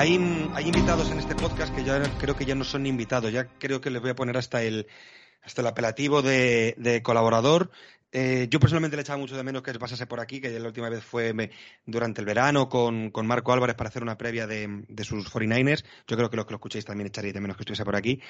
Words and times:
Hay, 0.00 0.48
hay 0.54 0.66
invitados 0.66 1.10
en 1.10 1.18
este 1.18 1.36
podcast 1.36 1.74
que 1.74 1.84
ya 1.84 2.00
creo 2.16 2.34
que 2.34 2.46
ya 2.46 2.54
no 2.54 2.64
son 2.64 2.86
invitados, 2.86 3.30
ya 3.30 3.48
creo 3.58 3.82
que 3.82 3.90
les 3.90 4.00
voy 4.00 4.12
a 4.12 4.14
poner 4.14 4.38
hasta 4.38 4.62
el, 4.62 4.86
hasta 5.42 5.60
el 5.60 5.66
apelativo 5.66 6.22
de, 6.22 6.74
de 6.78 7.02
colaborador. 7.02 7.70
Eh, 8.12 8.48
yo 8.50 8.58
personalmente 8.58 8.96
le 8.96 9.02
echaba 9.02 9.18
mucho 9.18 9.36
de 9.36 9.42
menos 9.44 9.62
que 9.62 9.72
pasase 9.74 10.06
por 10.06 10.20
aquí, 10.20 10.40
que 10.40 10.50
la 10.58 10.66
última 10.66 10.88
vez 10.88 11.04
fue 11.04 11.32
durante 11.86 12.20
el 12.20 12.26
verano 12.26 12.68
con, 12.68 13.10
con, 13.10 13.26
Marco 13.26 13.52
Álvarez 13.52 13.76
para 13.76 13.88
hacer 13.88 14.02
una 14.02 14.18
previa 14.18 14.46
de, 14.46 14.84
de, 14.88 15.04
sus 15.04 15.32
49ers. 15.32 15.84
Yo 16.08 16.16
creo 16.16 16.28
que 16.28 16.36
los 16.36 16.46
que 16.46 16.52
lo 16.52 16.56
escuchéis 16.56 16.84
también 16.84 17.06
echaréis 17.06 17.34
de 17.34 17.40
menos 17.40 17.56
que 17.56 17.62
estuviese 17.62 17.84
por 17.84 17.96
aquí. 17.96 18.20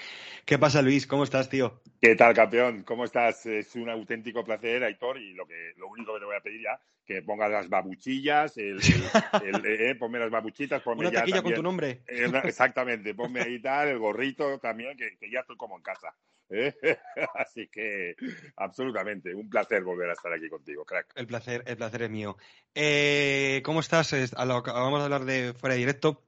¿Qué 0.44 0.58
pasa, 0.58 0.82
Luis? 0.82 1.06
¿Cómo 1.06 1.24
estás, 1.24 1.48
tío? 1.48 1.80
¿Qué 2.00 2.14
tal, 2.14 2.34
campeón? 2.34 2.82
¿Cómo 2.82 3.04
estás? 3.04 3.46
Es 3.46 3.74
un 3.76 3.88
auténtico 3.88 4.44
placer, 4.44 4.84
Aitor, 4.84 5.18
y 5.18 5.32
lo, 5.32 5.46
que, 5.46 5.72
lo 5.76 5.88
único 5.88 6.12
que 6.14 6.20
te 6.20 6.26
voy 6.26 6.36
a 6.36 6.40
pedir 6.40 6.62
ya 6.62 6.80
que 7.10 7.22
pongas 7.22 7.50
las 7.50 7.68
babuchillas, 7.68 8.56
el, 8.56 8.78
el, 9.44 9.66
el 9.66 9.80
eh, 9.90 9.94
ponme 9.96 10.20
las 10.20 10.30
babuchitas, 10.30 10.80
ponme 10.80 11.00
Una 11.00 11.10
taquilla 11.10 11.42
con 11.42 11.54
tu 11.54 11.62
nombre. 11.62 12.02
Eh, 12.06 12.30
exactamente, 12.44 13.14
ponme 13.14 13.40
ahí 13.40 13.60
tal, 13.60 13.88
el 13.88 13.98
gorrito 13.98 14.60
también, 14.60 14.96
que, 14.96 15.16
que 15.18 15.28
ya 15.28 15.40
estoy 15.40 15.56
como 15.56 15.76
en 15.76 15.82
casa. 15.82 16.14
¿Eh? 16.50 16.74
Así 17.34 17.68
que, 17.68 18.14
absolutamente, 18.56 19.34
un 19.34 19.48
placer 19.48 19.82
volver 19.82 20.10
a 20.10 20.12
estar 20.12 20.32
aquí 20.32 20.48
contigo, 20.48 20.84
crack. 20.84 21.12
El 21.14 21.26
placer, 21.26 21.62
el 21.66 21.76
placer 21.76 22.02
es 22.02 22.10
mío. 22.10 22.36
Eh, 22.74 23.62
¿Cómo 23.64 23.80
estás? 23.80 24.14
Vamos 24.36 25.00
a 25.00 25.04
hablar 25.04 25.24
de 25.24 25.54
fuera 25.54 25.74
de 25.74 25.80
directo. 25.80 26.24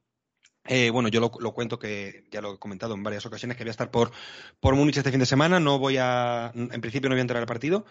Eh, 0.65 0.91
bueno, 0.91 1.09
yo 1.09 1.19
lo, 1.19 1.31
lo, 1.39 1.53
cuento 1.53 1.77
que 1.77 2.23
ya 2.31 2.39
lo 2.39 2.53
he 2.53 2.59
comentado 2.59 2.93
en 2.93 3.03
varias 3.03 3.25
ocasiones 3.25 3.57
que 3.57 3.63
voy 3.63 3.69
a 3.69 3.71
estar 3.71 3.91
por, 3.91 4.11
por 4.61 4.75
Múnich 4.75 4.97
este 4.97 5.11
fin 5.11 5.19
de 5.19 5.25
semana. 5.25 5.59
No 5.59 5.77
voy 5.77 5.97
a, 5.97 6.51
en 6.55 6.81
principio 6.81 7.09
no 7.09 7.15
voy 7.15 7.19
a 7.19 7.21
entrar 7.21 7.41
al 7.41 7.47
partido. 7.47 7.85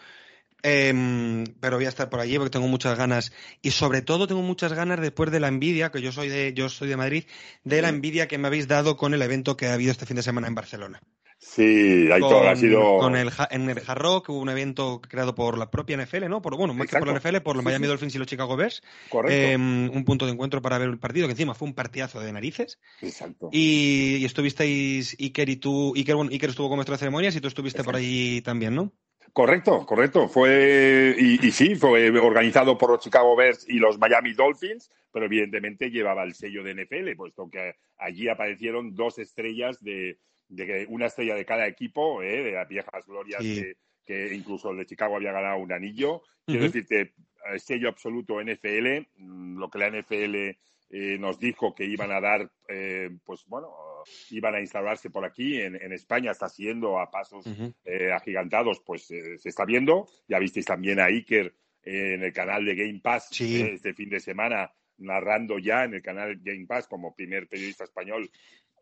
Eh, 0.64 1.44
pero 1.60 1.76
voy 1.76 1.86
a 1.86 1.88
estar 1.88 2.08
por 2.08 2.20
allí 2.20 2.36
porque 2.36 2.50
tengo 2.50 2.68
muchas 2.68 2.96
ganas 2.96 3.32
y 3.62 3.72
sobre 3.72 4.00
todo 4.00 4.28
tengo 4.28 4.42
muchas 4.42 4.72
ganas 4.72 5.00
después 5.00 5.32
de 5.32 5.40
la 5.40 5.48
envidia 5.48 5.90
que 5.90 6.00
yo 6.00 6.12
soy 6.12 6.28
de 6.28 6.54
yo 6.54 6.68
soy 6.68 6.88
de 6.88 6.96
Madrid 6.96 7.24
de 7.64 7.82
la 7.82 7.88
envidia 7.88 8.28
que 8.28 8.38
me 8.38 8.46
habéis 8.46 8.68
dado 8.68 8.96
con 8.96 9.12
el 9.12 9.22
evento 9.22 9.56
que 9.56 9.66
ha 9.66 9.74
habido 9.74 9.90
este 9.90 10.06
fin 10.06 10.14
de 10.14 10.22
semana 10.22 10.46
en 10.46 10.54
Barcelona. 10.54 11.02
Sí, 11.44 12.08
Aitor, 12.10 12.46
ha 12.46 12.54
sido. 12.54 12.98
Con 12.98 13.16
el, 13.16 13.28
en 13.50 13.68
el 13.68 13.82
Hard 13.84 13.98
Rock, 14.00 14.28
hubo 14.28 14.38
un 14.38 14.48
evento 14.48 15.00
creado 15.00 15.34
por 15.34 15.58
la 15.58 15.72
propia 15.72 15.96
NFL, 15.96 16.28
¿no? 16.28 16.40
Por, 16.40 16.56
bueno, 16.56 16.72
más 16.72 16.86
que 16.86 16.96
por 16.96 17.08
la 17.08 17.18
NFL, 17.18 17.38
por 17.38 17.56
los 17.56 17.64
Miami 17.64 17.88
Dolphins 17.88 18.14
y 18.14 18.18
los 18.18 18.28
Chicago 18.28 18.56
Bears. 18.56 18.80
Correcto. 19.10 19.36
Eh, 19.36 19.56
un 19.56 20.04
punto 20.04 20.24
de 20.24 20.32
encuentro 20.32 20.62
para 20.62 20.78
ver 20.78 20.88
el 20.88 21.00
partido, 21.00 21.26
que 21.26 21.32
encima 21.32 21.54
fue 21.54 21.66
un 21.66 21.74
partidazo 21.74 22.20
de 22.20 22.32
narices. 22.32 22.78
Exacto. 23.02 23.48
Y, 23.50 24.18
y 24.20 24.24
estuvisteis, 24.24 25.16
Iker 25.18 25.48
y 25.48 25.56
tú, 25.56 25.92
Iker, 25.96 26.14
bueno, 26.14 26.30
Iker 26.30 26.50
estuvo 26.50 26.74
maestro 26.76 26.94
de 26.94 27.00
ceremonias 27.00 27.34
y 27.34 27.40
tú 27.40 27.48
estuviste 27.48 27.80
Exacto. 27.80 27.90
por 27.90 27.96
allí 27.98 28.40
también, 28.42 28.76
¿no? 28.76 28.92
Correcto, 29.32 29.84
correcto. 29.84 30.28
Fue, 30.28 31.16
y, 31.18 31.44
y, 31.44 31.50
sí, 31.50 31.74
fue 31.74 32.08
organizado 32.20 32.78
por 32.78 32.90
los 32.90 33.00
Chicago 33.00 33.34
Bears 33.34 33.68
y 33.68 33.78
los 33.78 33.98
Miami 33.98 34.32
Dolphins, 34.32 34.92
pero 35.10 35.26
evidentemente 35.26 35.90
llevaba 35.90 36.22
el 36.22 36.34
sello 36.34 36.62
de 36.62 36.74
NFL, 36.74 37.16
puesto 37.16 37.50
que 37.50 37.74
allí 37.98 38.28
aparecieron 38.28 38.94
dos 38.94 39.18
estrellas 39.18 39.82
de, 39.82 40.18
de 40.52 40.86
una 40.88 41.06
estrella 41.06 41.34
de 41.34 41.44
cada 41.44 41.66
equipo, 41.66 42.22
¿eh? 42.22 42.42
de 42.42 42.52
las 42.52 42.68
viejas 42.68 43.06
glorias 43.06 43.42
sí. 43.42 43.60
que, 43.60 43.76
que, 44.04 44.34
incluso 44.34 44.70
el 44.70 44.78
de 44.78 44.86
Chicago 44.86 45.16
había 45.16 45.32
ganado 45.32 45.58
un 45.58 45.72
anillo. 45.72 46.22
Quiero 46.44 46.64
uh 46.64 46.68
-huh. 46.68 46.72
decirte, 46.72 47.14
sello 47.58 47.88
absoluto 47.88 48.40
NFL, 48.40 49.06
mm, 49.16 49.58
lo 49.58 49.70
que 49.70 49.78
la 49.78 49.88
NFL 49.88 50.34
eh, 50.90 51.18
nos 51.18 51.38
dijo 51.38 51.74
que 51.74 51.84
iban 51.84 52.12
a 52.12 52.20
dar, 52.20 52.50
eh, 52.68 53.10
pues 53.24 53.44
bueno, 53.46 53.70
iban 54.30 54.54
a 54.54 54.60
instalarse 54.60 55.10
por 55.10 55.24
aquí. 55.24 55.60
En, 55.60 55.74
en 55.76 55.92
España 55.92 56.30
está 56.30 56.48
siendo 56.48 57.00
a 57.00 57.10
pasos 57.10 57.46
uh 57.46 57.50
-huh. 57.50 57.74
eh, 57.84 58.12
agigantados, 58.12 58.80
pues 58.84 59.10
eh, 59.10 59.38
se 59.38 59.48
está 59.48 59.64
viendo. 59.64 60.06
Ya 60.28 60.38
visteis 60.38 60.66
también 60.66 61.00
a 61.00 61.06
Iker 61.06 61.54
eh, 61.82 62.14
en 62.14 62.22
el 62.22 62.32
canal 62.32 62.64
de 62.64 62.74
Game 62.74 63.00
Pass 63.02 63.28
sí. 63.30 63.62
este 63.62 63.94
fin 63.94 64.10
de 64.10 64.20
semana, 64.20 64.70
narrando 64.98 65.58
ya 65.58 65.84
en 65.84 65.94
el 65.94 66.02
canal 66.02 66.38
Game 66.42 66.66
Pass 66.66 66.86
como 66.86 67.14
primer 67.14 67.48
periodista 67.48 67.84
español 67.84 68.30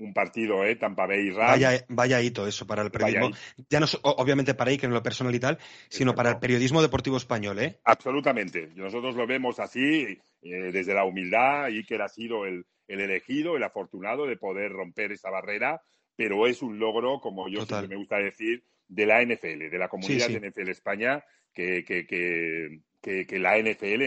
un 0.01 0.13
partido, 0.13 0.65
¿eh? 0.65 0.77
Tampa 0.77 1.07
Bay 1.07 1.29
y 1.29 1.31
Rams. 1.31 1.51
Vaya, 1.51 1.85
vaya 1.89 2.23
hito 2.23 2.47
eso 2.47 2.67
para 2.67 2.83
el 2.83 2.91
periodismo. 2.91 3.31
Ya 3.69 3.81
no 3.81 3.87
obviamente 4.03 4.55
para 4.55 4.71
Iker 4.71 4.89
en 4.89 4.95
lo 4.95 5.03
personal 5.03 5.35
y 5.35 5.41
tal, 5.41 5.59
sino 5.89 6.11
Exacto. 6.11 6.17
para 6.17 6.31
el 6.31 6.39
periodismo 6.39 6.83
deportivo 6.83 7.17
español, 7.17 7.59
¿eh? 7.59 7.79
Absolutamente. 7.85 8.71
Nosotros 8.75 9.15
lo 9.15 9.27
vemos 9.27 9.61
así, 9.61 10.19
eh, 10.43 10.73
desde 10.73 10.95
la 10.95 11.05
humildad. 11.05 11.65
Iker 11.67 12.03
ha 12.03 12.09
sido 12.09 12.47
el, 12.47 12.65
el, 12.89 13.01
elegido, 13.01 13.57
el 13.57 13.63
afortunado 13.63 14.27
de 14.27 14.37
poder 14.37 14.73
romper 14.73 15.13
esa 15.13 15.31
barrera, 15.31 15.83
pero 16.17 16.47
es 16.47 16.63
un 16.63 16.79
logro, 16.79 17.21
como 17.21 17.49
yo 17.49 17.65
siempre 17.65 17.89
me 17.89 17.97
gusta 17.97 18.17
decir, 18.19 18.65
de 18.89 19.07
la 19.07 19.23
NFL, 19.23 19.71
de 19.71 19.79
la 19.79 19.89
comunidad 19.89 20.27
sí, 20.27 20.35
sí. 20.35 20.39
de 20.39 20.51
NFL 20.51 20.71
España, 20.71 21.25
que, 21.53 21.85
que, 21.85 22.07
que, 22.07 22.81
que, 23.01 23.27
la 23.39 23.59
NFL 23.59 24.03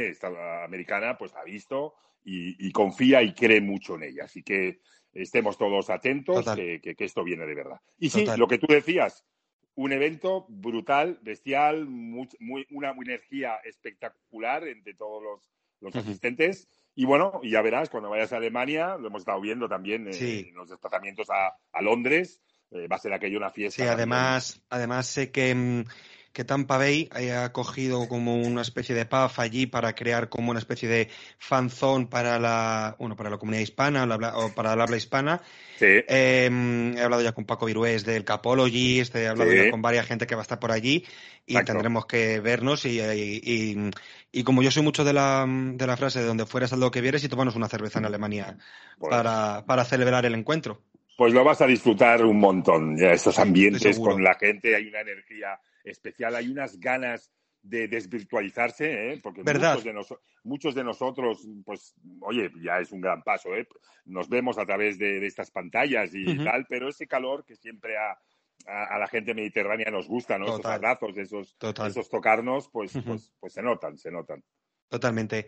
americana 0.65 1.17
pues 1.17 1.33
ha 1.35 1.43
visto 1.43 1.95
y, 2.23 2.67
y 2.67 2.71
confía 2.71 3.21
y 3.21 3.33
cree 3.33 3.61
mucho 3.61 3.95
en 3.95 4.03
ella. 4.03 4.25
Así 4.25 4.43
que 4.43 4.79
estemos 5.13 5.57
todos 5.57 5.89
atentos, 5.89 6.45
que, 6.55 6.79
que, 6.81 6.95
que, 6.95 7.05
esto 7.05 7.23
viene 7.23 7.45
de 7.45 7.55
verdad. 7.55 7.79
Y 7.97 8.09
sí, 8.09 8.21
Total. 8.21 8.39
lo 8.39 8.47
que 8.47 8.57
tú 8.57 8.67
decías, 8.67 9.25
un 9.75 9.91
evento 9.91 10.45
brutal, 10.49 11.19
bestial, 11.21 11.85
muy, 11.87 12.27
muy, 12.39 12.65
una 12.71 12.91
energía 12.91 13.57
espectacular 13.63 14.67
entre 14.67 14.93
todos 14.93 15.21
los, 15.23 15.49
los 15.79 15.95
uh 15.95 15.97
-huh. 15.97 16.01
asistentes. 16.01 16.67
Y 16.95 17.05
bueno, 17.05 17.41
ya 17.43 17.61
verás, 17.61 17.89
cuando 17.89 18.09
vayas 18.09 18.33
a 18.33 18.37
Alemania, 18.37 18.97
lo 18.97 19.07
hemos 19.07 19.21
estado 19.21 19.41
viendo 19.41 19.67
también 19.67 20.07
eh, 20.07 20.13
sí. 20.13 20.45
en 20.49 20.55
los 20.55 20.69
desplazamientos 20.69 21.27
a, 21.29 21.55
a 21.71 21.81
Londres, 21.81 22.41
eh, 22.71 22.87
va 22.87 22.97
a 22.97 22.99
ser 22.99 23.13
aquello 23.13 23.37
una 23.37 23.49
fiesta. 23.49 23.83
Sí, 23.83 23.89
además, 23.89 24.61
además 24.69 25.07
sé 25.07 25.31
que 25.31 25.53
mm, 25.53 25.85
que 26.33 26.43
Tampa 26.43 26.77
Bay 26.77 27.07
haya 27.11 27.51
cogido 27.53 28.07
como 28.07 28.35
una 28.35 28.63
especie 28.63 28.95
de 28.95 29.05
PAF 29.05 29.39
allí 29.39 29.67
para 29.67 29.93
crear 29.93 30.29
como 30.29 30.49
una 30.49 30.59
especie 30.59 30.89
de 30.89 31.09
fanzone 31.37 32.07
para 32.07 32.39
la, 32.39 32.95
bueno, 32.97 33.15
para 33.15 33.29
la 33.29 33.37
comunidad 33.37 33.61
hispana 33.61 34.05
o 34.35 34.49
para 34.53 34.73
el 34.73 34.81
habla 34.81 34.97
hispana. 34.97 35.41
Sí. 35.77 35.85
Eh, 35.85 36.93
he 36.97 37.01
hablado 37.01 37.21
ya 37.21 37.33
con 37.33 37.45
Paco 37.45 37.67
Virués 37.67 38.03
del 38.03 38.25
Capologist, 38.25 39.15
he 39.15 39.27
hablado 39.27 39.51
sí. 39.51 39.57
ya 39.57 39.71
con 39.71 39.83
varias 39.83 40.07
gente 40.07 40.25
que 40.25 40.33
va 40.33 40.41
a 40.41 40.43
estar 40.43 40.59
por 40.59 40.71
allí 40.71 41.05
y 41.45 41.53
Exacto. 41.53 41.73
tendremos 41.73 42.05
que 42.07 42.39
vernos 42.39 42.85
y, 42.85 42.99
y, 42.99 43.41
y, 43.43 43.91
y, 44.31 44.43
como 44.43 44.63
yo 44.63 44.71
soy 44.71 44.81
mucho 44.81 45.03
de 45.03 45.13
la, 45.13 45.45
de 45.47 45.87
la 45.87 45.97
frase 45.97 46.19
de 46.19 46.25
donde 46.25 46.47
fueras 46.47 46.73
al 46.73 46.79
lo 46.79 46.89
que 46.89 47.01
vieres 47.01 47.23
y 47.23 47.29
tomarnos 47.29 47.55
una 47.55 47.69
cerveza 47.69 47.99
en 47.99 48.05
Alemania 48.05 48.57
bueno. 48.97 49.15
para, 49.15 49.65
para 49.65 49.85
celebrar 49.85 50.25
el 50.25 50.33
encuentro. 50.33 50.81
Pues 51.15 51.31
lo 51.31 51.43
vas 51.43 51.61
a 51.61 51.67
disfrutar 51.67 52.25
un 52.25 52.39
montón, 52.39 52.97
ya, 52.97 53.11
estos 53.11 53.37
ambientes 53.37 53.99
con 53.99 54.23
la 54.23 54.33
gente, 54.33 54.75
hay 54.75 54.87
una 54.87 55.01
energía 55.01 55.59
especial, 55.83 56.35
hay 56.35 56.49
unas 56.49 56.79
ganas 56.79 57.31
de 57.61 57.87
desvirtualizarse, 57.87 59.13
¿eh? 59.13 59.19
porque 59.23 59.41
muchos 59.41 59.83
de, 59.83 59.93
muchos 60.43 60.75
de, 60.75 60.83
nosotros, 60.83 61.47
pues, 61.65 61.95
oye, 62.21 62.51
ya 62.61 62.79
es 62.79 62.91
un 62.91 62.99
gran 62.99 63.23
paso, 63.23 63.55
¿eh? 63.55 63.65
nos 64.05 64.27
vemos 64.27 64.57
a 64.57 64.65
través 64.65 64.99
de, 64.99 65.19
de 65.21 65.27
estas 65.27 65.49
pantallas 65.49 66.13
y 66.13 66.25
uh 66.25 66.31
-huh. 66.31 66.43
tal, 66.43 66.65
pero 66.67 66.89
ese 66.89 67.07
calor 67.07 67.45
que 67.45 67.55
siempre 67.55 67.95
a, 67.97 68.11
a, 68.67 68.95
a, 68.95 68.99
la 68.99 69.07
gente 69.07 69.33
mediterránea 69.33 69.89
nos 69.89 70.09
gusta, 70.09 70.37
¿no? 70.37 70.45
Total. 70.45 70.59
Esos 70.59 70.71
abrazos, 70.75 71.17
esos, 71.17 71.57
esos 71.87 72.09
tocarnos, 72.09 72.69
pues, 72.69 72.95
uh 72.95 72.99
-huh. 72.99 73.05
pues, 73.05 73.33
pues 73.39 73.53
se 73.53 73.61
notan, 73.61 73.97
se 73.97 74.11
notan. 74.11 74.43
Totalmente. 74.89 75.47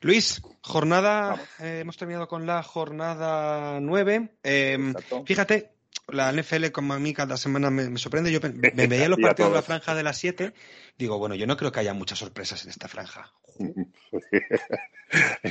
Luis, 0.00 0.40
jornada, 0.62 1.42
eh, 1.58 1.80
hemos 1.80 1.96
terminado 1.96 2.28
con 2.28 2.46
la 2.46 2.62
jornada 2.62 3.80
9. 3.80 4.30
Eh, 4.44 4.92
fíjate, 5.26 5.72
la 6.08 6.32
NFL 6.32 6.70
como 6.72 6.94
a 6.94 6.98
mí 6.98 7.12
cada 7.12 7.36
semana 7.36 7.70
me, 7.70 7.90
me 7.90 7.98
sorprende. 7.98 8.32
Yo 8.32 8.40
me, 8.40 8.50
me 8.72 8.86
veía 8.88 9.08
los 9.08 9.18
partidos 9.18 9.50
de 9.50 9.56
la 9.56 9.62
franja 9.62 9.94
de 9.94 10.02
las 10.02 10.18
7. 10.18 10.52
Digo, 10.98 11.18
bueno, 11.18 11.34
yo 11.34 11.46
no 11.46 11.56
creo 11.56 11.70
que 11.72 11.80
haya 11.80 11.94
muchas 11.94 12.18
sorpresas 12.18 12.64
en 12.64 12.70
esta 12.70 12.88
franja. 12.88 13.32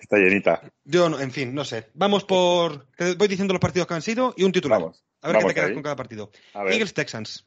Está 0.00 0.16
llenita. 0.18 0.62
Yo, 0.84 1.08
no, 1.08 1.20
en 1.20 1.30
fin, 1.30 1.54
no 1.54 1.64
sé. 1.64 1.88
Vamos 1.94 2.24
por. 2.24 2.86
Te 2.96 3.14
voy 3.14 3.28
diciendo 3.28 3.54
los 3.54 3.60
partidos 3.60 3.86
que 3.86 3.94
han 3.94 4.02
sido 4.02 4.34
y 4.36 4.44
un 4.44 4.52
titular. 4.52 4.80
Vamos. 4.80 5.04
A 5.20 5.28
ver 5.28 5.36
Vamos 5.36 5.48
qué 5.48 5.48
te 5.48 5.54
quedas 5.54 5.68
ahí. 5.68 5.74
con 5.74 5.82
cada 5.82 5.96
partido. 5.96 6.30
Eagles 6.54 6.94
Texans. 6.94 7.46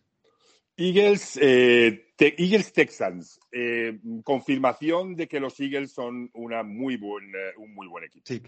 Eagles, 0.77 1.39
eh, 1.41 2.11
te, 2.15 2.41
Eagles 2.41 2.73
Texans. 2.73 3.39
Eh, 3.51 3.99
confirmación 4.23 5.15
de 5.15 5.27
que 5.27 5.39
los 5.39 5.59
Eagles 5.59 5.93
son 5.93 6.29
una 6.33 6.63
muy 6.63 6.97
buen, 6.97 7.29
eh, 7.29 7.53
un 7.57 7.73
muy 7.73 7.87
buen 7.87 8.03
equipo. 8.05 8.25
Sí. 8.25 8.41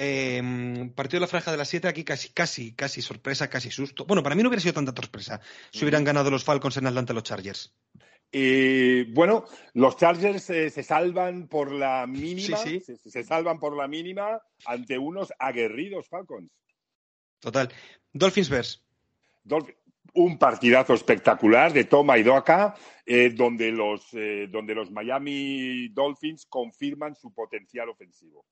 Eh, 0.00 0.40
partido 0.94 1.18
de 1.18 1.22
la 1.22 1.26
franja 1.26 1.50
de 1.50 1.56
las 1.56 1.68
7, 1.68 1.88
aquí 1.88 2.04
casi, 2.04 2.28
casi, 2.30 2.72
casi 2.72 3.02
sorpresa, 3.02 3.50
casi 3.50 3.70
susto. 3.70 4.06
Bueno, 4.06 4.22
para 4.22 4.36
mí 4.36 4.42
no 4.42 4.48
hubiera 4.48 4.62
sido 4.62 4.74
tanta 4.74 4.92
sorpresa 4.94 5.40
si 5.72 5.84
hubieran 5.84 6.04
ganado 6.04 6.30
los 6.30 6.44
Falcons 6.44 6.76
en 6.76 6.86
Atlanta 6.86 7.12
los 7.12 7.24
Chargers. 7.24 7.74
Eh, 8.30 9.06
bueno, 9.10 9.44
los 9.74 9.96
Chargers 9.96 10.50
eh, 10.50 10.70
se 10.70 10.82
salvan 10.82 11.48
por 11.48 11.72
la 11.72 12.06
mínima, 12.06 12.58
sí, 12.58 12.80
sí. 12.80 12.96
Se, 12.96 13.10
se, 13.10 13.24
salvan 13.24 13.58
por 13.58 13.76
la 13.76 13.88
mínima 13.88 14.40
ante 14.66 14.98
unos 14.98 15.32
aguerridos 15.38 16.08
Falcons. 16.08 16.50
Total. 17.40 17.68
Dolphins 18.12 18.50
Bears. 18.50 18.84
Dolph 19.42 19.70
un 20.14 20.38
partidazo 20.38 20.94
espectacular 20.94 21.72
de 21.72 21.84
toma 21.84 22.18
y 22.18 22.22
doca, 22.22 22.74
eh, 23.04 23.30
donde, 23.30 23.70
los, 23.70 24.08
eh, 24.14 24.48
donde 24.50 24.74
los 24.74 24.90
Miami 24.90 25.88
Dolphins 25.90 26.46
confirman 26.46 27.14
su 27.14 27.32
potencial 27.32 27.88
ofensivo. 27.88 28.44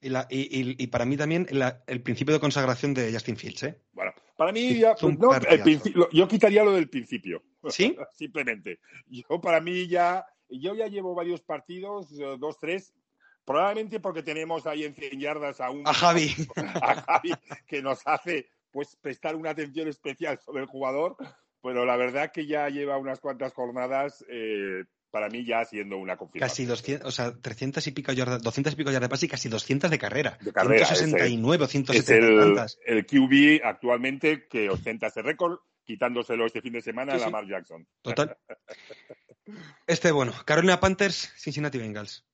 Y, 0.00 0.10
la, 0.10 0.26
y, 0.30 0.40
y, 0.40 0.76
y, 0.78 0.86
para 0.86 1.04
mí 1.04 1.16
también 1.16 1.46
la, 1.50 1.82
el 1.88 2.02
principio 2.02 2.32
de 2.32 2.40
consagración 2.40 2.94
de 2.94 3.12
Justin 3.12 3.36
Fields, 3.36 3.62
¿eh? 3.64 3.80
Bueno, 3.92 4.12
para 4.36 4.52
mí 4.52 4.78
ya, 4.78 4.94
no, 5.02 6.10
yo 6.12 6.28
quitaría 6.28 6.62
lo 6.62 6.72
del 6.72 6.88
principio. 6.88 7.42
¿Sí? 7.68 7.96
Simplemente. 8.12 8.78
Yo 9.06 9.40
para 9.40 9.60
mí 9.60 9.88
ya, 9.88 10.24
yo 10.48 10.76
ya 10.76 10.86
llevo 10.86 11.14
varios 11.14 11.40
partidos, 11.40 12.16
dos, 12.38 12.58
tres, 12.60 12.94
probablemente 13.44 13.98
porque 13.98 14.22
tenemos 14.22 14.66
ahí 14.66 14.84
en 14.84 14.94
100 14.94 15.20
yardas 15.20 15.60
a 15.60 15.70
un... 15.70 15.86
A 15.86 15.92
Javi. 15.92 16.30
A 16.56 17.02
Javi, 17.02 17.32
que 17.66 17.82
nos 17.82 18.06
hace 18.06 18.48
pues 18.70 18.94
prestar 18.96 19.34
una 19.34 19.50
atención 19.50 19.88
especial 19.88 20.38
sobre 20.38 20.62
el 20.62 20.68
jugador, 20.68 21.16
pero 21.62 21.84
la 21.84 21.96
verdad 21.96 22.30
que 22.30 22.46
ya 22.46 22.68
lleva 22.68 22.98
unas 22.98 23.18
cuantas 23.18 23.52
jornadas 23.54 24.24
eh, 24.28 24.84
para 25.10 25.28
mí 25.28 25.44
ya 25.44 25.64
siendo 25.64 25.96
una 25.96 26.16
confirmación. 26.16 26.48
Casi 26.50 26.64
200, 26.66 27.08
o 27.08 27.10
sea, 27.10 27.32
300 27.40 27.86
y 27.86 27.90
pico 27.92 28.12
yardas, 28.12 28.42
200 28.42 28.72
y 28.72 28.76
pico 28.76 28.90
yardas 28.90 29.08
de 29.08 29.10
pase 29.10 29.26
y 29.26 29.28
casi 29.28 29.48
200 29.48 29.90
de 29.90 29.98
carrera. 29.98 30.38
De 30.40 30.52
carrera 30.52 30.84
169 30.86 31.64
o 31.64 31.66
170 31.66 32.14
es 32.14 32.30
el, 32.30 32.38
tantas. 32.38 32.78
el 32.86 33.06
QB 33.06 33.64
actualmente 33.64 34.46
que 34.48 34.68
ostenta 34.70 35.06
ese 35.08 35.22
récord, 35.22 35.58
quitándoselo 35.84 36.44
este 36.46 36.60
fin 36.60 36.74
de 36.74 36.82
semana 36.82 37.12
Sí, 37.12 37.16
a 37.16 37.18
sí. 37.20 37.24
Lamar 37.24 37.46
Jackson. 37.48 37.86
Total. 38.02 38.36
Este, 39.86 40.12
bueno, 40.12 40.34
Carolina 40.44 40.78
Panthers, 40.78 41.32
Cincinnati 41.38 41.78
Bengals. 41.78 42.26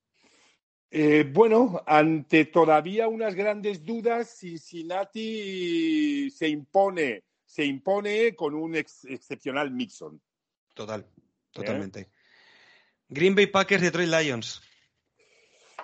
Eh, 0.91 1.25
bueno, 1.33 1.81
ante 1.87 2.45
todavía 2.47 3.07
unas 3.07 3.37
grandes 3.37 3.85
dudas, 3.85 4.37
Cincinnati 4.37 6.29
se 6.31 6.49
impone, 6.49 7.23
se 7.45 7.65
impone 7.65 8.35
con 8.35 8.55
un 8.55 8.75
ex- 8.77 9.05
excepcional 9.05 9.71
Mixon. 9.71 10.21
Total, 10.75 11.07
totalmente. 11.53 12.09
Green 13.09 13.35
Bay 13.35 13.47
Packers, 13.47 13.83
Detroit 13.83 14.09
Lions. 14.09 14.63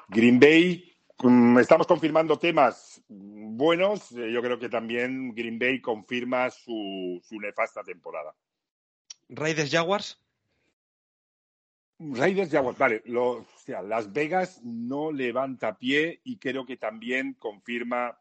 Green 0.09 0.41
Bay, 0.41 0.93
mm, 1.23 1.59
estamos 1.59 1.87
confirmando 1.87 2.39
temas 2.39 3.03
buenos. 3.09 4.11
eh, 4.13 4.33
Yo 4.33 4.43
creo 4.43 4.59
que 4.59 4.69
también 4.69 5.35
Green 5.35 5.59
Bay 5.59 5.81
confirma 5.81 6.51
su, 6.51 7.21
su 7.23 7.39
nefasta 7.41 7.83
temporada. 7.83 8.35
Raiders 9.29 9.71
Jaguars. 9.71 10.19
Raiders 12.03 12.51
Jaguars, 12.51 12.79
vale, 12.79 13.03
lo, 13.05 13.27
o 13.33 13.47
sea, 13.63 13.83
Las 13.83 14.11
Vegas 14.11 14.61
no 14.65 15.13
levanta 15.13 15.77
pie 15.77 16.21
y 16.25 16.39
creo 16.39 16.65
que 16.65 16.79
también 16.79 17.35
confirma, 17.35 18.19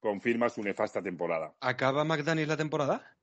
confirma 0.00 0.48
su 0.48 0.60
nefasta 0.60 1.00
temporada. 1.00 1.54
¿Acaba 1.60 2.02
McDaniel 2.02 2.48
la 2.48 2.56
temporada? 2.56 3.16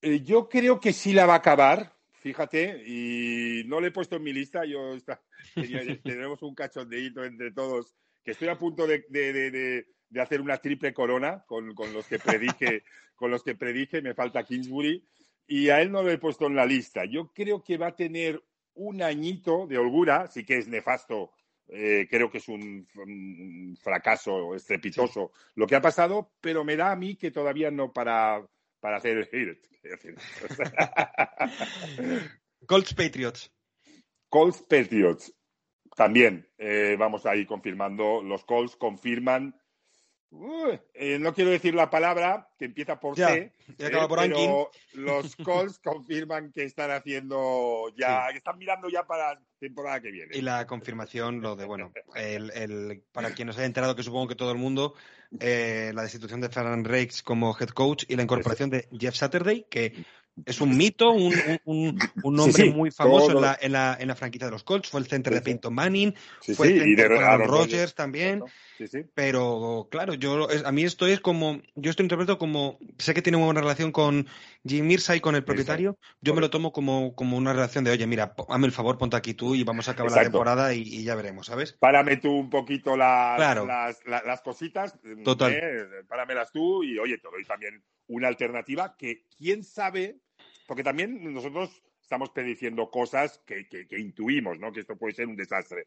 Eh, 0.00 0.22
yo 0.22 0.48
creo 0.48 0.80
que 0.80 0.92
sí 0.92 1.12
la 1.12 1.26
va 1.26 1.34
a 1.34 1.36
acabar, 1.36 1.96
fíjate, 2.22 2.82
y 2.86 3.64
no 3.66 3.80
le 3.80 3.88
he 3.88 3.90
puesto 3.90 4.16
en 4.16 4.22
mi 4.22 4.32
lista, 4.32 4.64
yo 4.64 4.94
está, 4.94 5.20
tenemos 6.04 6.42
un 6.42 6.54
cachondeíto 6.54 7.24
entre 7.24 7.50
todos, 7.52 7.94
que 8.24 8.30
estoy 8.30 8.48
a 8.48 8.56
punto 8.58 8.86
de, 8.86 9.04
de- 9.08 9.32
de- 9.32 9.50
de- 9.50 9.86
de 10.08 10.20
hacer 10.20 10.40
una 10.40 10.58
triple 10.58 10.92
corona 10.92 11.42
con, 11.46 11.74
con 11.74 11.92
los 11.92 12.06
que 12.06 12.18
predije, 12.18 12.84
con 13.16 13.30
los 13.30 13.42
que 13.42 13.54
predije, 13.54 14.02
me 14.02 14.14
falta 14.14 14.44
Kingsbury, 14.44 15.04
y 15.46 15.68
a 15.70 15.80
él 15.82 15.90
no 15.90 16.02
lo 16.02 16.10
he 16.10 16.18
puesto 16.18 16.46
en 16.46 16.54
la 16.54 16.64
lista. 16.66 17.04
Yo 17.04 17.32
creo 17.32 17.62
que 17.62 17.76
va 17.78 17.88
a 17.88 17.96
tener 17.96 18.42
un 18.74 19.02
añito 19.02 19.66
de 19.66 19.78
holgura, 19.78 20.28
sí 20.28 20.44
que 20.44 20.58
es 20.58 20.68
nefasto, 20.68 21.32
eh, 21.68 22.06
creo 22.10 22.30
que 22.30 22.38
es 22.38 22.48
un, 22.48 22.86
un 22.96 23.76
fracaso 23.80 24.54
estrepitoso 24.54 25.32
lo 25.54 25.66
que 25.66 25.74
ha 25.76 25.80
pasado, 25.80 26.32
pero 26.40 26.64
me 26.64 26.76
da 26.76 26.92
a 26.92 26.96
mí 26.96 27.16
que 27.16 27.30
todavía 27.30 27.70
no 27.70 27.92
para, 27.92 28.46
para 28.82 28.96
hacer 28.96 29.16
el 29.16 29.26
hit. 29.26 29.64
Colts 32.66 32.94
Patriots. 32.94 33.50
Colts 34.28 34.60
Patriots. 34.62 35.32
También 35.96 36.48
eh, 36.58 36.96
vamos 36.98 37.24
ahí 37.24 37.46
confirmando. 37.46 38.22
Los 38.22 38.44
Colts 38.44 38.74
confirman. 38.74 39.54
Uy, 40.34 40.80
eh, 40.94 41.18
no 41.18 41.34
quiero 41.34 41.50
decir 41.50 41.74
la 41.74 41.90
palabra 41.90 42.48
que 42.58 42.64
empieza 42.64 42.98
por 42.98 43.16
Ya, 43.16 43.28
C, 43.28 43.52
acaba 43.84 44.04
eh, 44.04 44.08
por 44.08 44.18
pero 44.18 44.70
los 44.94 45.36
Colts 45.36 45.78
confirman 45.78 46.52
que 46.52 46.64
están 46.64 46.90
haciendo 46.90 47.92
ya, 47.98 48.28
que 48.30 48.38
están 48.38 48.56
mirando 48.56 48.88
ya 48.88 49.04
para 49.04 49.34
la 49.34 49.40
temporada 49.60 50.00
que 50.00 50.10
viene. 50.10 50.34
Y 50.34 50.40
la 50.40 50.66
confirmación, 50.66 51.42
lo 51.42 51.54
de, 51.54 51.66
bueno, 51.66 51.92
el, 52.14 52.50
el- 52.52 53.02
para 53.12 53.34
quien 53.34 53.46
nos 53.48 53.58
haya 53.58 53.66
enterado, 53.66 53.94
que 53.94 54.02
supongo 54.02 54.28
que 54.28 54.34
todo 54.34 54.52
el 54.52 54.58
mundo, 54.58 54.94
eh, 55.38 55.92
la 55.94 56.00
destitución 56.02 56.40
de 56.40 56.48
Ferran 56.48 56.84
Rakes 56.86 57.22
como 57.22 57.54
head 57.60 57.68
coach 57.68 58.04
y 58.08 58.16
la 58.16 58.22
incorporación 58.22 58.70
de 58.70 58.88
Jeff 58.98 59.14
Saturday, 59.14 59.66
que 59.68 59.92
es 60.46 60.60
un 60.60 60.76
mito, 60.76 61.10
un, 61.12 61.34
un, 61.64 62.10
un- 62.22 62.34
nombre 62.34 62.52
Sí, 62.52 62.62
sí, 62.64 62.70
muy 62.70 62.90
famoso 62.90 63.28
todo- 63.28 63.36
en 63.36 63.42
la, 63.42 63.58
en, 63.60 63.72
la, 63.72 63.96
en 64.00 64.08
la 64.08 64.14
franquicia 64.14 64.46
de 64.46 64.52
los 64.52 64.64
Colts, 64.64 64.88
fue 64.88 65.00
el 65.00 65.06
center 65.06 65.32
Sí, 65.32 65.38
de. 65.38 65.42
Peyton 65.44 65.74
Manning, 65.74 66.14
fue 66.56 66.68
el 66.68 66.72
y 66.88 66.94
de 66.94 67.02
center 67.02 67.16
con 67.16 67.24
Aaron 67.24 67.48
Rodgers. 67.48 67.94
También. 67.94 68.42
Sí, 68.78 68.88
sí. 68.88 69.04
Pero 69.14 69.86
claro, 69.90 70.14
yo 70.14 70.48
a 70.64 70.72
mí 70.72 70.82
esto 70.84 71.06
es 71.06 71.20
como, 71.20 71.60
yo 71.74 71.90
esto 71.90 72.02
interpreto 72.02 72.38
como, 72.38 72.78
sé 72.98 73.12
que 73.14 73.22
tiene 73.22 73.36
una 73.36 73.46
buena 73.46 73.60
relación 73.60 73.92
con 73.92 74.26
Jim 74.66 74.86
Mirza 74.86 75.14
y 75.14 75.20
con 75.20 75.34
el 75.36 75.44
propietario, 75.44 75.98
yo 76.20 76.34
me 76.34 76.40
lo 76.40 76.50
tomo 76.50 76.72
como, 76.72 77.14
como 77.14 77.36
una 77.36 77.52
relación 77.52 77.84
de, 77.84 77.90
oye, 77.90 78.06
mira, 78.06 78.34
hazme 78.48 78.66
el 78.66 78.72
favor, 78.72 78.98
ponte 78.98 79.16
aquí 79.16 79.34
tú 79.34 79.54
y 79.54 79.62
vamos 79.64 79.88
a 79.88 79.92
acabar 79.92 80.12
la 80.12 80.22
temporada 80.22 80.74
y, 80.74 80.80
y 80.82 81.04
ya 81.04 81.14
veremos, 81.14 81.46
¿sabes? 81.46 81.74
Párame 81.74 82.16
tú 82.16 82.30
un 82.32 82.50
poquito 82.50 82.96
las, 82.96 83.36
Claro. 83.36 83.66
las, 83.66 83.98
la- 84.06 84.22
las 84.24 84.40
cositas. 84.40 84.94
Total. 85.24 85.52
eh, 85.52 85.86
páramelas 86.08 86.50
tú 86.50 86.82
y, 86.82 86.98
oye, 86.98 87.18
te 87.18 87.28
doy 87.30 87.44
también 87.44 87.82
una 88.14 88.28
alternativa 88.28 88.96
que, 88.96 89.24
quién 89.36 89.64
sabe, 89.64 90.20
porque 90.66 90.82
también 90.84 91.32
nosotros 91.32 91.82
estamos 92.00 92.30
prediciendo 92.30 92.90
cosas 92.90 93.40
que, 93.46 93.66
que- 93.68 93.86
que 93.86 93.98
intuimos, 93.98 94.58
¿no? 94.58 94.72
Que 94.72 94.80
esto 94.80 94.96
puede 94.96 95.14
ser 95.14 95.26
un 95.26 95.36
desastre. 95.36 95.86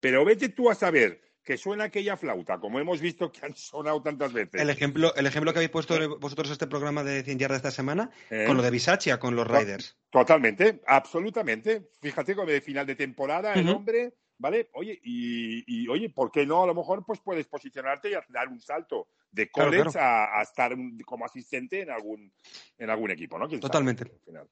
Pero 0.00 0.24
vete 0.24 0.48
tú 0.50 0.70
a 0.70 0.74
saber 0.74 1.20
que 1.42 1.58
suena 1.58 1.84
aquella 1.84 2.16
flauta, 2.16 2.58
como 2.58 2.80
hemos 2.80 3.00
visto 3.02 3.30
que 3.30 3.44
han 3.44 3.54
sonado 3.54 4.00
tantas 4.02 4.32
veces. 4.32 4.60
El 4.60 4.70
ejemplo, 4.70 5.14
el 5.14 5.26
ejemplo 5.26 5.52
que 5.52 5.58
habéis 5.58 5.70
puesto 5.70 6.18
vosotros 6.18 6.50
este 6.50 6.66
programa 6.66 7.04
de 7.04 7.22
100 7.22 7.38
yardas 7.38 7.56
esta 7.58 7.70
semana, 7.70 8.10
¿eh? 8.30 8.44
con 8.46 8.56
lo 8.56 8.62
de 8.62 8.70
Bisaccia, 8.70 9.18
con 9.18 9.36
los 9.36 9.46
Raiders. 9.46 9.98
Totalmente, 10.10 10.80
absolutamente. 10.86 11.90
Fíjate 12.00 12.34
como 12.34 12.48
de 12.50 12.60
final 12.62 12.86
de 12.86 12.94
temporada, 12.96 13.52
el 13.54 13.68
hombre, 13.68 14.14
¿vale? 14.38 14.68
Oye, 14.74 14.98
y, 15.02 15.64
y, 15.66 15.88
oye, 15.88 16.10
¿por 16.10 16.30
qué 16.30 16.44
no? 16.46 16.64
A 16.64 16.66
lo 16.66 16.74
mejor 16.74 17.04
pues 17.04 17.20
puedes 17.20 17.46
posicionarte 17.46 18.10
y 18.10 18.14
dar 18.28 18.48
un 18.48 18.60
salto 18.60 19.08
de 19.30 19.50
college 19.50 19.90
claro. 19.90 20.00
A, 20.00 20.38
a 20.40 20.42
estar 20.42 20.74
como 21.04 21.24
asistente 21.24 21.80
en 21.82 21.90
algún, 21.90 22.32
en 22.78 22.90
algún 22.90 23.10
equipo, 23.10 23.38
¿no? 23.38 23.48
Totalmente. 23.48 24.04
Al 24.04 24.20
final. 24.24 24.48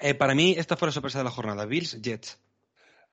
Eh, 0.00 0.14
para 0.14 0.34
mí, 0.34 0.54
esta 0.56 0.76
fue 0.76 0.88
la 0.88 0.92
sorpresa 0.92 1.18
de 1.18 1.24
la 1.24 1.30
jornada. 1.30 1.64
Bills, 1.66 2.00
Jets. 2.02 2.38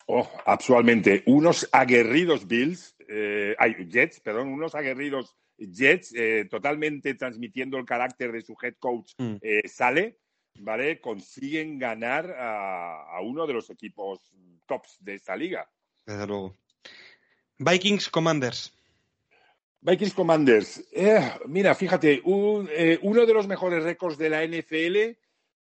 Oh, 0.05 0.29
absolutamente. 0.45 1.23
Unos 1.27 1.69
aguerridos 1.71 2.45
Bills, 2.45 2.95
eh, 3.07 3.55
ay, 3.57 3.87
Jets, 3.89 4.19
perdón, 4.19 4.49
unos 4.49 4.75
aguerridos 4.75 5.35
Jets, 5.57 6.13
eh, 6.13 6.45
totalmente 6.49 7.13
transmitiendo 7.15 7.77
el 7.77 7.85
carácter 7.85 8.31
de 8.33 8.41
su 8.41 8.55
head 8.61 8.75
coach, 8.79 9.13
Mm. 9.17 9.35
eh, 9.41 9.67
sale, 9.67 10.17
¿vale? 10.59 10.99
Consiguen 10.99 11.79
ganar 11.79 12.31
a, 12.31 13.15
a 13.17 13.21
uno 13.21 13.47
de 13.47 13.53
los 13.53 13.69
equipos 13.69 14.35
tops 14.67 14.97
de 14.99 15.15
esta 15.15 15.35
liga. 15.37 15.69
Desde 16.05 16.27
luego. 16.27 16.57
Vikings, 17.57 18.09
Commanders. 18.09 18.73
Vikings 19.81 20.13
Commanders. 20.13 20.83
Eh, 20.91 21.31
mira, 21.45 21.75
fíjate, 21.75 22.21
eh, 22.23 22.99
uno 23.01 23.25
de 23.25 23.33
los 23.33 23.47
mejores 23.47 23.83
récords 23.83 24.17
de 24.17 24.29
la 24.29 24.43
NFL, 24.43 25.17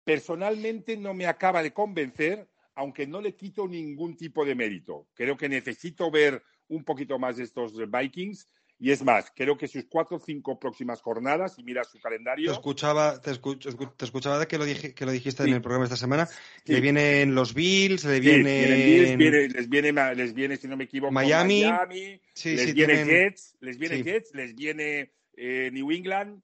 personalmente 0.03 0.95
no 0.95 1.13
me 1.13 1.25
acaba 1.25 1.63
de 1.63 1.73
convencer, 1.73 2.47
aunque 2.75 3.07
no 3.07 3.21
le 3.21 3.35
quito 3.35 3.67
ningún 3.67 4.15
tipo 4.15 4.45
de 4.45 4.53
mérito. 4.53 5.07
Creo 5.15 5.35
que 5.35 5.49
necesito 5.49 6.11
ver 6.11 6.43
un 6.67 6.83
poquito 6.83 7.17
más 7.17 7.37
de 7.37 7.43
estos 7.43 7.73
Vikings. 7.89 8.47
Y 8.77 8.91
es 8.91 9.03
más, 9.03 9.31
creo 9.33 9.57
que 9.57 9.69
sus 9.69 9.85
cuatro 9.85 10.17
o 10.17 10.19
cinco 10.19 10.59
próximas 10.59 11.01
jornadas, 11.01 11.57
y 11.57 11.63
mira 11.63 11.83
su 11.85 11.93
Te 11.97 12.01
calendario, 12.01 12.51
escuchaba, 12.51 13.21
te, 13.21 13.31
escu- 13.31 13.57
escu- 13.59 13.95
te 13.95 14.03
escuchaba 14.03 14.45
que 14.47 14.57
lo, 14.57 14.65
dije, 14.65 14.93
que 14.93 15.05
lo 15.05 15.11
dijiste 15.13 15.43
Sí. 15.43 15.49
en 15.49 15.55
el 15.55 15.61
programa 15.61 15.85
esta 15.85 15.95
semana. 15.95 16.25
Sí. 16.25 16.73
Le 16.73 16.81
vienen 16.81 17.35
los 17.35 17.53
Bills, 17.53 18.03
le 18.03 18.19
vienen. 18.19 18.43
Bills, 18.85 19.17
viene- 19.17 19.47
les, 19.47 19.69
viene, 19.69 20.15
les 20.15 20.33
viene, 20.33 20.57
si 20.57 20.67
no 20.67 20.75
me 20.75 20.83
equivoco, 20.83 21.13
Miami. 21.13 21.63
Miami, 21.63 22.21
les 22.43 22.73
viene 22.73 22.73
tienen 22.73 23.07
Jets, 23.07 23.55
les 23.61 23.77
viene. 23.77 24.03
Jets, 24.03 24.33
les 24.35 24.53
viene 24.55 25.13
eh, 25.37 25.69
New 25.71 25.91
England. 25.91 26.41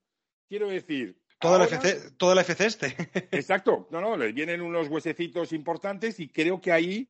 Quiero 0.47 0.69
decir, 0.69 1.17
toda, 1.37 1.57
la 1.57 1.65
ahora- 1.65 1.75
FC, 1.77 2.11
toda 2.17 2.35
la 2.35 2.41
FC 2.41 2.65
este. 2.65 2.95
Exacto, 3.31 3.89
no, 3.91 3.99
no, 3.99 4.15
les 4.15 4.33
vienen 4.33 4.61
unos 4.61 4.87
huesecitos 4.87 5.51
importantes 5.51 6.17
y 6.21 6.29
creo 6.29 6.61
que 6.61 6.71
ahí 6.71 7.09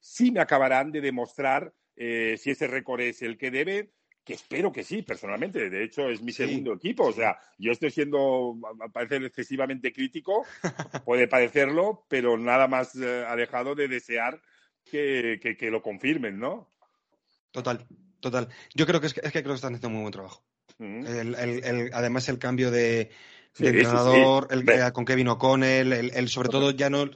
sí 0.00 0.32
me 0.32 0.40
acabarán 0.40 0.90
de 0.90 1.00
demostrar 1.00 1.72
eh, 1.94 2.36
si 2.36 2.50
ese 2.50 2.66
récord 2.66 3.00
es 3.00 3.22
el 3.22 3.38
que 3.38 3.50
debe, 3.50 3.90
que 4.26 4.34
espero 4.34 4.72
que 4.72 4.82
sí, 4.82 5.02
personalmente. 5.02 5.70
De 5.70 5.84
hecho, 5.84 6.10
es 6.10 6.20
mi 6.20 6.32
Sí, 6.32 6.42
segundo 6.42 6.74
equipo. 6.74 7.04
O 7.06 7.12
sea, 7.12 7.38
yo 7.58 7.70
estoy 7.70 7.92
siendo, 7.92 8.56
a 8.84 8.88
parecer 8.88 9.22
excesivamente 9.24 9.92
crítico, 9.92 10.44
puede 11.06 11.28
parecerlo, 11.28 12.04
pero 12.08 12.36
nada 12.36 12.66
más 12.66 12.96
eh, 12.96 13.24
alejado 13.26 13.76
de 13.76 13.86
desear 13.86 14.42
que, 14.90 15.38
que- 15.40 15.56
que 15.56 15.70
lo 15.70 15.80
confirmen, 15.80 16.40
¿no? 16.40 16.68
Total, 17.52 17.86
total. 18.20 18.48
Yo 18.74 18.84
creo 18.84 19.00
que 19.00 19.06
es 19.06 19.14
que, 19.14 19.20
es 19.22 19.32
que 19.32 19.42
creo 19.42 19.54
que 19.54 19.56
están 19.56 19.74
haciendo 19.74 19.90
muy 19.90 20.02
buen 20.02 20.12
trabajo. 20.12 20.42
El- 20.80 21.34
el- 21.36 21.64
el- 21.64 21.90
además, 21.94 22.28
el 22.28 22.38
cambio 22.40 22.70
de, 22.72 23.10
Sí, 23.52 23.62
de 23.64 23.70
entrenador, 23.70 24.48
sí. 24.50 24.54
el, 24.58 24.68
eh, 24.68 24.92
con 24.92 25.04
Kevin 25.04 25.28
O'Connell, 25.28 25.92
el, 25.92 26.28
sobre 26.28 26.48
todo 26.48 26.72
ya 26.72 26.90
no, 26.90 27.08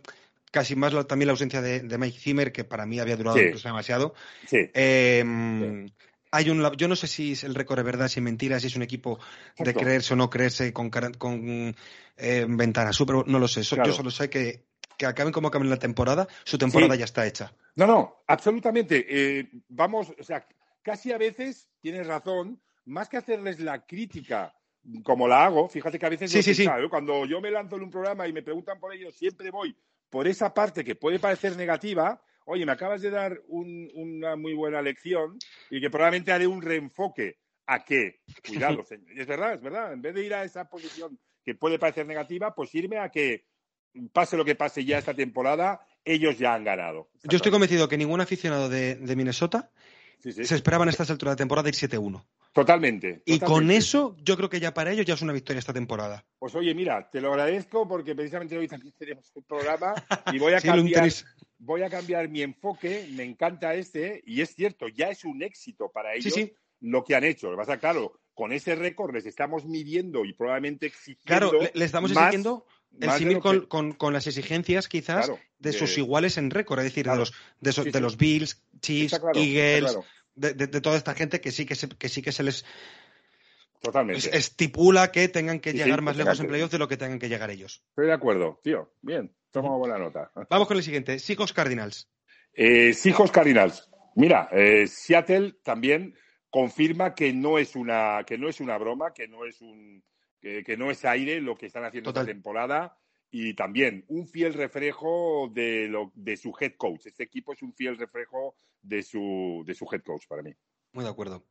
casi 0.53 0.77
más 0.77 0.93
la- 0.93 1.05
también 1.05 1.27
la 1.27 1.33
ausencia 1.33 1.61
de, 1.61 1.81
de 1.81 1.99
Mike 1.99 2.19
Zimmer, 2.19 2.53
que 2.53 2.63
para 2.65 2.87
mí 2.87 3.01
había 3.01 3.17
durado 3.17 3.39
incluso 3.39 3.69
demasiado. 3.69 4.15
Sí, 4.47 4.71
Eh, 4.73 5.25
Hay 6.33 6.49
un, 6.51 6.65
yo 6.77 6.87
no 6.89 6.97
sé 6.97 7.07
si 7.07 7.33
es 7.33 7.45
el 7.45 7.55
récord 7.55 7.81
es 7.81 7.85
verdad, 7.85 8.09
si 8.09 8.21
es 8.21 8.25
mentira, 8.25 8.61
si 8.61 8.69
es 8.69 8.77
un 8.77 8.83
equipo 8.83 9.19
de 9.59 9.71
Exacto. 9.71 9.81
creerse 9.81 10.15
o 10.15 10.17
no 10.17 10.31
creerse 10.31 10.73
con, 10.73 10.91
con 10.91 11.75
eh, 12.17 12.47
ventana 12.49 12.93
super, 12.93 13.27
no 13.27 13.39
lo 13.39 13.49
sé. 13.49 13.65
So- 13.65 13.77
Claro. 13.77 13.91
Yo 13.91 13.97
solo 13.97 14.11
sé 14.11 14.31
que 14.31 14.71
que 15.01 15.07
acaben 15.07 15.33
como 15.33 15.49
acaben 15.49 15.71
la 15.71 15.79
temporada, 15.79 16.29
su 16.45 16.59
temporada 16.59 16.95
ya 16.95 17.07
está 17.07 17.27
hecha. 17.27 17.55
No, 17.75 17.87
no, 17.87 18.23
absolutamente. 18.27 19.07
Eh, 19.09 19.49
vamos, 19.69 20.13
o 20.19 20.23
sea, 20.23 20.47
casi 20.83 21.11
a 21.11 21.17
veces 21.17 21.71
tienes 21.81 22.07
razón, 22.07 22.61
más 22.85 23.09
que 23.09 23.17
hacerles 23.17 23.61
la 23.61 23.87
crítica 23.87 24.55
como 25.03 25.27
la 25.27 25.47
hago, 25.47 25.71
fíjate 25.71 25.99
que 25.99 26.05
a 26.05 26.11
veces 26.11 26.31
sí, 26.31 26.67
cuando 26.91 27.25
yo 27.25 27.41
me 27.41 27.51
lanzo 27.51 27.77
en 27.77 27.85
un 27.85 27.91
programa 27.91 28.29
y 28.29 28.35
me 28.35 28.43
preguntan 28.43 28.79
por 28.79 28.93
ello, 28.93 29.11
siempre 29.11 29.51
voy 29.51 29.75
por 30.11 30.29
esa 30.29 30.53
parte 30.53 30.85
que 30.85 30.97
puede 30.97 31.19
parecer 31.19 31.57
negativa. 31.57 32.21
Oye, 32.47 32.67
me 32.67 32.73
acabas 32.73 33.03
de 33.03 33.11
dar 33.11 33.41
una 33.49 34.37
muy 34.37 34.55
buena 34.55 34.83
lección 34.83 35.39
y 35.71 35.81
que 35.81 35.91
probablemente 35.91 36.33
haré 36.33 36.47
un 36.47 36.63
reenfoque 36.63 37.39
a 37.67 37.85
que, 37.85 38.21
cuidado, 38.47 38.85
señor, 38.85 39.07
es 39.17 39.27
verdad, 39.27 39.55
es 39.55 39.63
verdad, 39.63 39.93
en 39.93 40.03
vez 40.03 40.15
de 40.15 40.25
ir 40.25 40.35
a 40.35 40.45
esa 40.45 40.69
posición 40.69 41.19
que 41.45 41.55
puede 41.55 41.79
parecer 41.79 42.07
negativa, 42.07 42.55
pues 42.55 42.75
irme 42.75 42.99
a 42.99 43.11
que 43.11 43.47
pase 44.13 44.37
lo 44.37 44.45
que 44.45 44.55
pase 44.55 44.85
ya 44.85 44.99
esta 44.99 45.15
temporada, 45.15 45.81
ellos 46.05 46.39
ya 46.39 46.55
han 46.55 46.65
ganado. 46.65 47.11
Yo 47.25 47.37
estoy 47.37 47.51
convencido 47.51 47.89
que 47.89 47.97
ningún 47.97 48.21
aficionado 48.21 48.69
de, 48.69 48.99
Minnesota 49.17 49.71
se 50.21 50.55
esperaba 50.55 50.85
en 50.85 50.91
esta 50.91 51.05
altura 51.05 51.33
de 51.33 51.37
temporada 51.37 51.69
ir 51.69 51.75
7-1. 51.75 52.25
Totalmente, 52.53 53.23
Y 53.27 53.39
con 53.39 53.71
eso, 53.71 54.17
yo 54.19 54.37
creo 54.37 54.51
que 54.51 54.59
ya 54.59 54.75
para 54.75 54.91
ellos 54.91 55.07
ya 55.07 55.15
es 55.15 55.23
una 55.23 55.33
victoria 55.33 55.61
esta 55.61 55.73
temporada. 55.73 56.27
Pues 56.37 56.53
oye, 56.57 56.75
mira, 56.75 57.09
te 57.09 57.21
lo 57.21 57.31
agradezco 57.31 57.87
porque 57.87 58.17
precisamente 58.17 58.59
hoy 58.59 58.67
también 58.67 58.93
tenemos 58.99 59.31
un 59.35 59.45
programa 59.45 59.95
y 60.33 60.39
voy 60.39 60.55
a 60.55 60.61
cambiar. 60.61 61.09
Voy 61.61 61.83
a 61.83 61.91
cambiar 61.91 62.29
mi 62.29 62.43
enfoque, 62.43 63.09
me 63.13 63.23
encanta 63.23 63.75
este, 63.75 64.23
y 64.27 64.41
es 64.41 64.55
cierto, 64.55 64.89
ya 64.89 65.11
es 65.11 65.25
un 65.25 65.43
éxito 65.43 65.91
para 65.93 66.15
ellos 66.15 66.35
lo 66.81 67.05
que 67.05 67.15
han 67.15 67.25
hecho. 67.25 67.51
Lo 67.51 67.57
que 67.57 67.65
pasa, 67.65 67.79
claro, 67.79 68.19
con 68.35 68.53
ese 68.53 68.75
récord 68.75 69.15
les 69.15 69.27
estamos 69.27 69.67
midiendo 69.67 70.25
y 70.25 70.33
probablemente 70.33 70.87
exigiendo. 70.87 71.51
Claro, 71.51 71.53
le, 71.73 71.85
estamos 71.85 72.11
exigiendo 72.11 72.67
el 72.99 73.11
símil 73.13 73.39
con, 73.39 74.13
las 74.13 74.27
exigencias 74.27 74.89
quizás 74.89 75.31
de, 75.59 75.73
sus 75.73 75.97
iguales 75.99 76.39
en 76.39 76.51
récord, 76.51 76.81
es 76.81 76.87
decir, 76.87 77.07
de, 77.07 77.17
los, 77.17 77.33
de, 77.61 78.01
los 78.01 78.17
Bills, 78.17 78.63
Chiefs, 78.81 79.21
Eagles, 79.35 79.99
de, 80.35 80.67
toda 80.81 80.97
esta 80.97 81.15
gente 81.15 81.41
que 81.41 81.53
sí 81.53 81.67
que 81.67 81.75
se, 81.75 81.89
que 81.89 82.09
sí 82.09 82.23
que 82.23 82.33
se 82.33 82.43
les 82.43 82.65
Totalmente. 83.81 84.37
estipula 84.37 85.11
que 85.11 85.29
tengan 85.29 85.59
que 85.61 85.73
llegar 85.73 86.03
más 86.03 86.17
lejos 86.17 86.39
en 86.41 86.47
playoffs 86.47 86.73
de 86.73 86.79
lo 86.79 86.89
que 86.89 86.97
tengan 86.97 87.19
que 87.19 87.29
llegar 87.29 87.51
ellos. 87.51 87.83
Estoy 87.89 88.07
de 88.07 88.13
acuerdo, 88.13 88.61
tío. 88.63 88.93
Bien, 89.01 89.35
toma 89.51 89.77
buena 89.77 89.99
nota. 89.99 90.31
Vamos 90.51 90.69
con 90.69 90.77
el 90.77 90.83
siguiente. 90.83 91.19
Seahawks 91.19 91.53
Cardinals. 91.53 92.11
Eh, 92.53 92.93
Cardinals. 93.33 93.89
Mira, 94.17 94.49
eh, 94.53 94.87
Seattle 94.87 95.55
también 95.63 96.15
confirma 96.51 97.15
que 97.15 97.33
no 97.33 97.59
es 97.59 97.77
una 97.77 98.25
que 98.27 98.37
no 98.37 98.49
es 98.49 98.61
una 98.61 98.77
broma, 98.77 99.13
que 99.13 99.29
no 99.29 99.47
es 99.47 99.61
un 99.63 100.03
que, 100.41 100.77
no 100.77 100.91
es 100.91 101.05
aire 101.05 101.41
lo 101.41 101.57
que 101.57 101.67
están 101.67 101.85
haciendo 101.85 102.11
esta 102.11 102.25
temporada 102.25 102.97
y 103.31 103.55
también 103.55 104.05
un 104.09 104.27
fiel 104.27 104.55
reflejo 104.55 105.51
de, 105.53 105.87
lo, 105.89 106.13
de 106.15 106.37
su 106.37 106.53
head 106.59 106.73
coach. 106.77 107.07
Este 107.07 107.25
equipo 107.25 107.53
es 107.53 107.63
un 107.63 107.73
fiel 107.75 107.97
reflejo 107.97 108.57
de 108.83 109.03
su, 109.03 109.63
de 109.67 109.75
su 109.75 109.87
head 109.91 110.03
coach 110.03 110.27
para 110.27 110.43
mí. 110.43 110.53
Muy 110.93 111.05
de 111.05 111.11
acuerdo. 111.11 111.47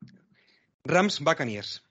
Rams 0.83 1.19
Buccaneers. 1.21 1.83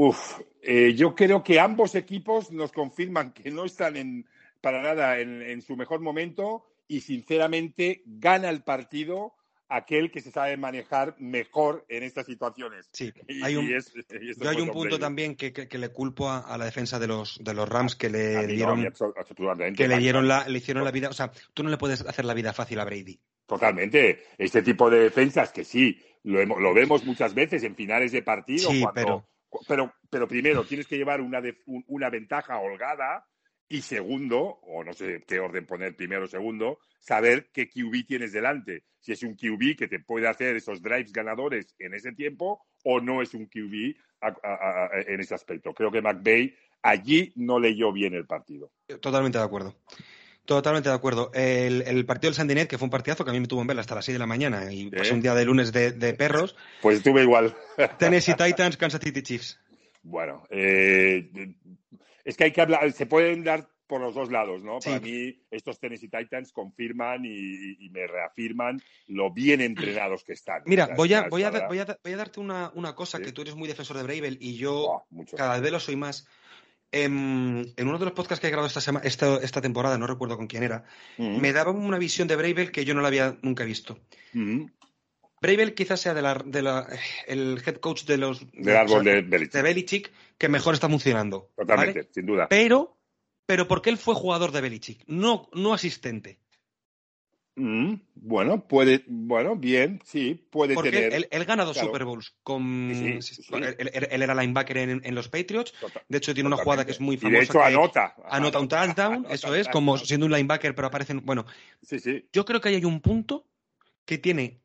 Uf, 0.00 0.38
eh, 0.62 0.94
yo 0.94 1.16
creo 1.16 1.42
que 1.42 1.58
ambos 1.58 1.96
equipos 1.96 2.52
nos 2.52 2.70
confirman 2.70 3.32
que 3.32 3.50
no 3.50 3.64
están 3.64 3.96
en, 3.96 4.28
para 4.60 4.80
nada 4.80 5.18
en, 5.18 5.60
su 5.60 5.76
mejor 5.76 5.98
momento 5.98 6.64
y 6.86 7.00
sinceramente 7.00 8.02
gana 8.06 8.48
el 8.48 8.62
partido 8.62 9.34
aquel 9.68 10.12
que 10.12 10.20
se 10.20 10.30
sabe 10.30 10.56
manejar 10.56 11.16
mejor 11.18 11.84
en 11.88 12.04
estas 12.04 12.26
situaciones. 12.26 12.88
Sí, 12.92 13.12
hay 13.42 13.56
un, 13.56 13.68
yo 13.68 14.48
hay 14.48 14.60
un 14.60 14.70
punto 14.70 15.00
también 15.00 15.34
que, 15.34 15.66
le 15.68 15.88
culpo 15.88 16.30
a, 16.30 16.56
la 16.56 16.64
defensa 16.64 17.00
de 17.00 17.08
los, 17.08 17.42
de 17.42 17.54
los 17.54 17.68
Rams 17.68 17.96
que 17.96 18.08
le 18.08 18.46
dieron, 18.46 18.92
que 19.76 19.88
le 19.88 19.98
dieron 19.98 20.28
la, 20.28 20.46
le 20.46 20.58
hicieron 20.58 20.84
la 20.84 20.92
vida, 20.92 21.08
o 21.08 21.12
sea, 21.12 21.32
tú 21.54 21.64
no 21.64 21.70
le 21.70 21.76
puedes 21.76 22.02
hacer 22.02 22.24
la 22.24 22.34
vida 22.34 22.52
fácil 22.52 22.78
a 22.78 22.84
Brady. 22.84 23.18
Totalmente. 23.46 24.26
Este 24.38 24.62
tipo 24.62 24.88
de 24.90 25.00
defensas 25.00 25.50
que 25.50 25.64
sí, 25.64 26.00
lo, 26.22 26.44
lo 26.44 26.72
vemos 26.72 27.04
muchas 27.04 27.34
veces 27.34 27.64
en 27.64 27.74
finales 27.74 28.12
de 28.12 28.22
partido. 28.22 28.70
Sí, 28.70 28.84
pero... 28.94 29.26
pero... 29.66 29.92
pero... 30.10 30.28
primero 30.28 30.64
tienes 30.64 30.86
que 30.86 30.96
llevar 30.96 31.20
una, 31.20 31.42
una 31.86 32.10
ventaja 32.10 32.58
holgada 32.58 33.26
y 33.68 33.82
segundo, 33.82 34.40
o 34.62 34.82
no 34.82 34.92
sé 34.92 35.24
qué 35.26 35.40
orden 35.40 35.66
poner 35.66 35.94
primero 35.94 36.24
o 36.24 36.28
segundo, 36.28 36.78
saber 37.00 37.50
qué 37.52 37.68
QB 37.68 38.06
tienes 38.06 38.32
delante. 38.32 38.84
Si 38.98 39.12
es 39.12 39.22
un 39.22 39.36
QB 39.36 39.76
que 39.76 39.88
te 39.88 40.00
puede 40.00 40.26
hacer 40.26 40.56
esos 40.56 40.82
drives 40.82 41.12
ganadores 41.12 41.74
en 41.78 41.94
ese 41.94 42.12
tiempo 42.12 42.66
o 42.84 43.00
no 43.00 43.22
es 43.22 43.34
un 43.34 43.46
QB 43.46 43.94
en 45.06 45.20
ese 45.20 45.34
aspecto. 45.34 45.72
Creo 45.74 45.90
que 45.90 46.02
McVeigh 46.02 46.54
allí 46.82 47.32
no 47.36 47.58
leyó 47.58 47.92
bien 47.92 48.14
el 48.14 48.26
partido. 48.26 48.72
Totalmente 49.00 49.38
de 49.38 49.44
acuerdo. 49.44 49.76
Totalmente 50.48 50.88
de 50.88 50.94
acuerdo. 50.94 51.30
El, 51.34 52.06
partido 52.06 52.30
del 52.30 52.34
Sandinet, 52.34 52.70
que 52.70 52.78
fue 52.78 52.86
un 52.86 52.90
partidazo 52.90 53.22
que 53.22 53.30
a 53.30 53.34
mí 53.34 53.40
me 53.40 53.46
tuvo 53.46 53.60
en 53.60 53.66
vela 53.66 53.82
hasta 53.82 53.94
las 53.94 54.06
6 54.06 54.14
de 54.14 54.18
la 54.18 54.26
mañana 54.26 54.72
y 54.72 54.88
pasé 54.88 55.12
un 55.12 55.20
día 55.20 55.34
de 55.34 55.44
lunes 55.44 55.72
de, 55.72 56.14
perros. 56.14 56.56
Pues 56.80 56.96
estuve 56.96 57.20
igual. 57.20 57.54
Tennessee 57.98 58.32
Titans, 58.32 58.78
Kansas 58.78 59.02
City 59.04 59.22
Chiefs. 59.22 59.60
Bueno, 60.02 60.44
eh, 60.48 61.28
es 62.24 62.34
que 62.38 62.44
hay 62.44 62.52
que 62.52 62.62
hablar, 62.62 62.90
se 62.92 63.04
pueden 63.04 63.44
dar 63.44 63.68
por 63.86 64.00
los 64.00 64.14
dos 64.14 64.30
lados, 64.30 64.62
¿no? 64.62 64.78
Para 64.78 65.00
mí, 65.00 65.38
estos 65.50 65.78
Tennessee 65.80 66.08
Titans 66.08 66.50
confirman 66.50 67.26
y, 67.26 67.90
me 67.90 68.06
reafirman 68.06 68.80
lo 69.08 69.30
bien 69.30 69.60
entrenados 69.60 70.24
que 70.24 70.32
están. 70.32 70.62
Mira, 70.64 70.88
voy, 70.96 71.12
a, 71.12 71.28
voy, 71.28 71.42
a, 71.42 71.50
voy, 71.50 71.78
a, 71.78 72.16
darte 72.16 72.40
una, 72.40 72.72
cosa 72.94 73.20
que 73.20 73.32
tú 73.32 73.42
eres 73.42 73.54
muy 73.54 73.68
defensor 73.68 73.98
de 73.98 74.02
Bravel 74.02 74.38
y 74.40 74.56
yo 74.56 75.04
cada 75.36 75.60
vez 75.60 75.70
lo 75.70 75.78
soy 75.78 75.96
más. 75.96 76.26
En, 76.90 77.74
uno 77.78 77.98
de 77.98 78.04
los 78.04 78.14
podcasts 78.14 78.40
que 78.40 78.46
he 78.46 78.50
grabado 78.50 78.68
esta, 78.68 79.00
esta, 79.04 79.36
esta 79.36 79.60
temporada, 79.60 79.98
no 79.98 80.06
recuerdo 80.06 80.36
con 80.36 80.46
quién 80.46 80.62
era, 80.62 80.84
me 81.18 81.52
daba 81.52 81.70
una 81.70 81.98
visión 81.98 82.28
de 82.28 82.36
Bravel 82.36 82.72
que 82.72 82.84
yo 82.84 82.94
no 82.94 83.02
la 83.02 83.08
había 83.08 83.36
nunca 83.42 83.64
visto. 83.64 83.98
Bravel 85.40 85.74
quizás 85.74 86.00
sea 86.00 86.14
de 86.14 86.22
la, 86.22 86.42
de 86.44 86.62
la, 86.62 86.88
el 87.26 87.62
head 87.64 87.76
coach 87.76 88.04
de 88.04 88.16
los 88.16 88.50
del 88.52 88.76
árbol 88.76 89.04
de, 89.04 89.62
Belichick. 89.62 90.10
que 90.36 90.48
mejor 90.48 90.74
está 90.74 90.88
funcionando. 90.88 91.50
Totalmente, 91.56 92.08
sin 92.12 92.26
duda. 92.26 92.48
Pero, 92.48 92.96
pero 93.46 93.68
porque 93.68 93.90
él 93.90 93.98
fue 93.98 94.14
jugador 94.14 94.52
de 94.52 94.60
Belichick, 94.60 95.04
no, 95.06 95.48
no 95.52 95.74
asistente. 95.74 96.38
Mm, 97.58 97.94
bueno, 98.14 98.68
puede, 98.68 99.02
bueno, 99.08 99.56
bien, 99.56 100.00
sí, 100.04 100.46
puede 100.50 100.74
Porque 100.74 100.92
tener. 100.92 101.12
Él, 101.12 101.28
él 101.28 101.44
gana 101.44 101.64
dos 101.64 101.76
Super 101.76 102.04
Bowls 102.04 102.32
con. 102.44 102.90
Él, 102.92 104.22
era 104.22 104.34
linebacker 104.34 104.78
en, 104.78 105.14
los 105.14 105.28
Patriots. 105.28 105.74
De 106.08 106.18
hecho, 106.18 106.32
tiene 106.34 106.46
una 106.46 106.56
jugada 106.56 106.84
que 106.84 106.92
es 106.92 107.00
muy 107.00 107.16
famosa. 107.16 107.36
Y 107.36 107.40
de 107.40 107.44
hecho, 107.44 107.62
anota. 107.62 108.14
Anota 108.30 108.60
un 108.60 108.68
touchdown, 108.68 109.26
eso 109.28 109.54
es, 109.54 109.68
como 109.68 109.98
siendo 109.98 110.26
un 110.26 110.32
linebacker, 110.32 110.74
pero 110.74 110.86
aparecen. 110.86 111.24
Bueno, 111.24 111.46
sí, 111.82 111.98
sí. 111.98 112.28
yo 112.32 112.44
creo 112.44 112.60
que 112.60 112.68
ahí 112.68 112.76
hay 112.76 112.84
un 112.84 113.00
punto 113.00 113.44
que 114.04 114.18
tiene 114.18 114.60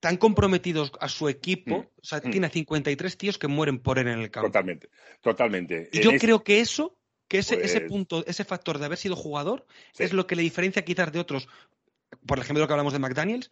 tan 0.00 0.16
comprometidos 0.16 0.90
a 1.00 1.08
su 1.08 1.28
equipo, 1.28 1.78
mm, 1.78 2.00
o 2.00 2.04
sea, 2.04 2.18
mm. 2.18 2.30
tiene 2.30 2.48
53 2.48 3.16
tíos 3.16 3.38
que 3.38 3.46
mueren 3.46 3.78
por 3.78 4.00
él 4.00 4.08
en 4.08 4.18
el 4.18 4.32
campo. 4.32 4.48
Totalmente, 4.48 4.88
totalmente. 5.20 5.90
Y 5.92 6.00
yo 6.00 6.10
creo 6.18 6.42
que 6.42 6.58
eso, 6.58 6.98
que 7.32 7.38
ese, 7.38 7.64
ese, 7.64 7.80
pues 7.80 7.90
punto, 7.90 8.26
ese 8.26 8.44
factor 8.44 8.78
de 8.78 8.84
haber 8.84 8.98
sido 8.98 9.16
jugador, 9.16 9.64
es 9.98 10.12
lo 10.12 10.26
que 10.26 10.36
le 10.36 10.42
diferencia 10.42 10.84
quizás 10.84 11.10
de 11.12 11.18
otros, 11.18 11.48
por 12.26 12.38
ejemplo, 12.38 12.60
lo 12.60 12.66
que 12.66 12.74
hablamos 12.74 12.92
de 12.92 12.98
McDaniels, 12.98 13.50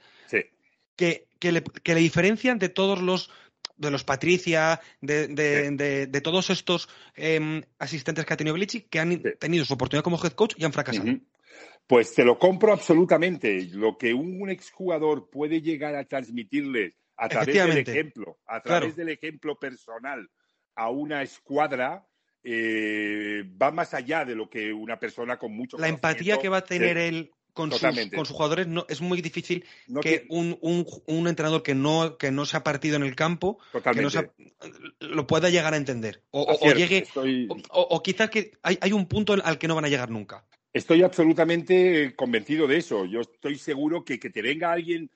que, 0.96 1.26
que, 1.38 1.50
le, 1.50 1.62
que 1.62 1.94
le 1.94 2.00
diferencian 2.00 2.58
de 2.58 2.68
todos 2.68 3.00
los 3.00 3.30
de 3.78 3.90
los 3.90 4.04
Patricia, 4.04 4.82
de, 5.00 5.28
de, 5.28 6.06
de, 6.06 6.20
todos 6.20 6.50
estos 6.50 6.90
em, 7.14 7.62
asistentes 7.78 8.26
que 8.26 8.34
ha 8.34 8.36
tenido 8.36 8.52
Belichick, 8.52 8.90
que 8.90 9.00
han 9.00 9.22
tenido 9.38 9.64
su 9.64 9.72
oportunidad 9.72 10.04
como 10.04 10.22
head 10.22 10.32
coach 10.32 10.56
y 10.58 10.64
han 10.66 10.74
fracasado. 10.74 11.16
Pues 11.86 12.12
te 12.12 12.22
lo 12.22 12.38
compro 12.38 12.74
absolutamente. 12.74 13.66
Lo 13.72 13.96
que 13.96 14.12
un 14.12 14.50
exjugador 14.50 15.30
puede 15.30 15.62
llegar 15.62 15.94
a 15.94 16.04
transmitirle 16.04 16.96
a 17.16 17.30
través 17.30 17.54
del 17.54 17.78
ejemplo, 17.78 18.38
a 18.44 18.60
través 18.60 18.94
del 18.94 19.08
ejemplo 19.08 19.58
personal 19.58 20.28
a 20.74 20.90
una 20.90 21.22
escuadra, 21.22 22.06
eh, 22.42 23.44
va 23.60 23.70
más 23.70 23.94
allá 23.94 24.24
de 24.24 24.34
lo 24.34 24.48
que 24.48 24.72
una 24.72 24.98
persona 24.98 25.38
con 25.38 25.52
mucho 25.52 25.76
La 25.78 25.88
empatía 25.88 26.38
que 26.38 26.48
va 26.48 26.58
a 26.58 26.64
tener 26.64 26.96
él 26.96 27.30
con 27.52 27.70
sus, 27.72 27.80
con 27.80 28.26
sus, 28.26 28.30
jugadores 28.30 28.68
no, 28.68 28.86
es 28.88 29.00
muy 29.00 29.20
difícil 29.20 29.64
que 30.00 30.24
un, 30.28 30.56
un, 30.60 31.28
entrenador 31.28 31.62
que 31.62 31.74
no, 31.74 32.16
que 32.16 32.30
no 32.30 32.46
se 32.46 32.56
ha 32.56 32.62
partido 32.62 32.96
en 32.96 33.02
el 33.02 33.16
campo 33.16 33.58
que 33.72 34.02
no 34.02 34.08
lo 35.00 35.26
pueda 35.26 35.50
llegar 35.50 35.74
a 35.74 35.76
entender. 35.76 36.22
O, 36.30 36.56
llegue. 36.74 37.06
O, 37.70 38.02
quizás 38.02 38.30
que 38.30 38.52
hay, 38.62 38.78
hay, 38.80 38.92
un 38.92 39.06
punto 39.06 39.34
al 39.42 39.58
que 39.58 39.68
no 39.68 39.74
van 39.74 39.84
a 39.84 39.88
llegar 39.88 40.10
nunca. 40.10 40.44
Estoy 40.72 41.02
absolutamente 41.02 42.14
convencido 42.14 42.68
de 42.68 42.76
eso. 42.76 43.04
Yo 43.04 43.20
estoy 43.20 43.58
seguro 43.58 44.04
que 44.04 44.20
que 44.20 44.30
te 44.30 44.42
venga 44.42 44.72
alguien 44.72 45.10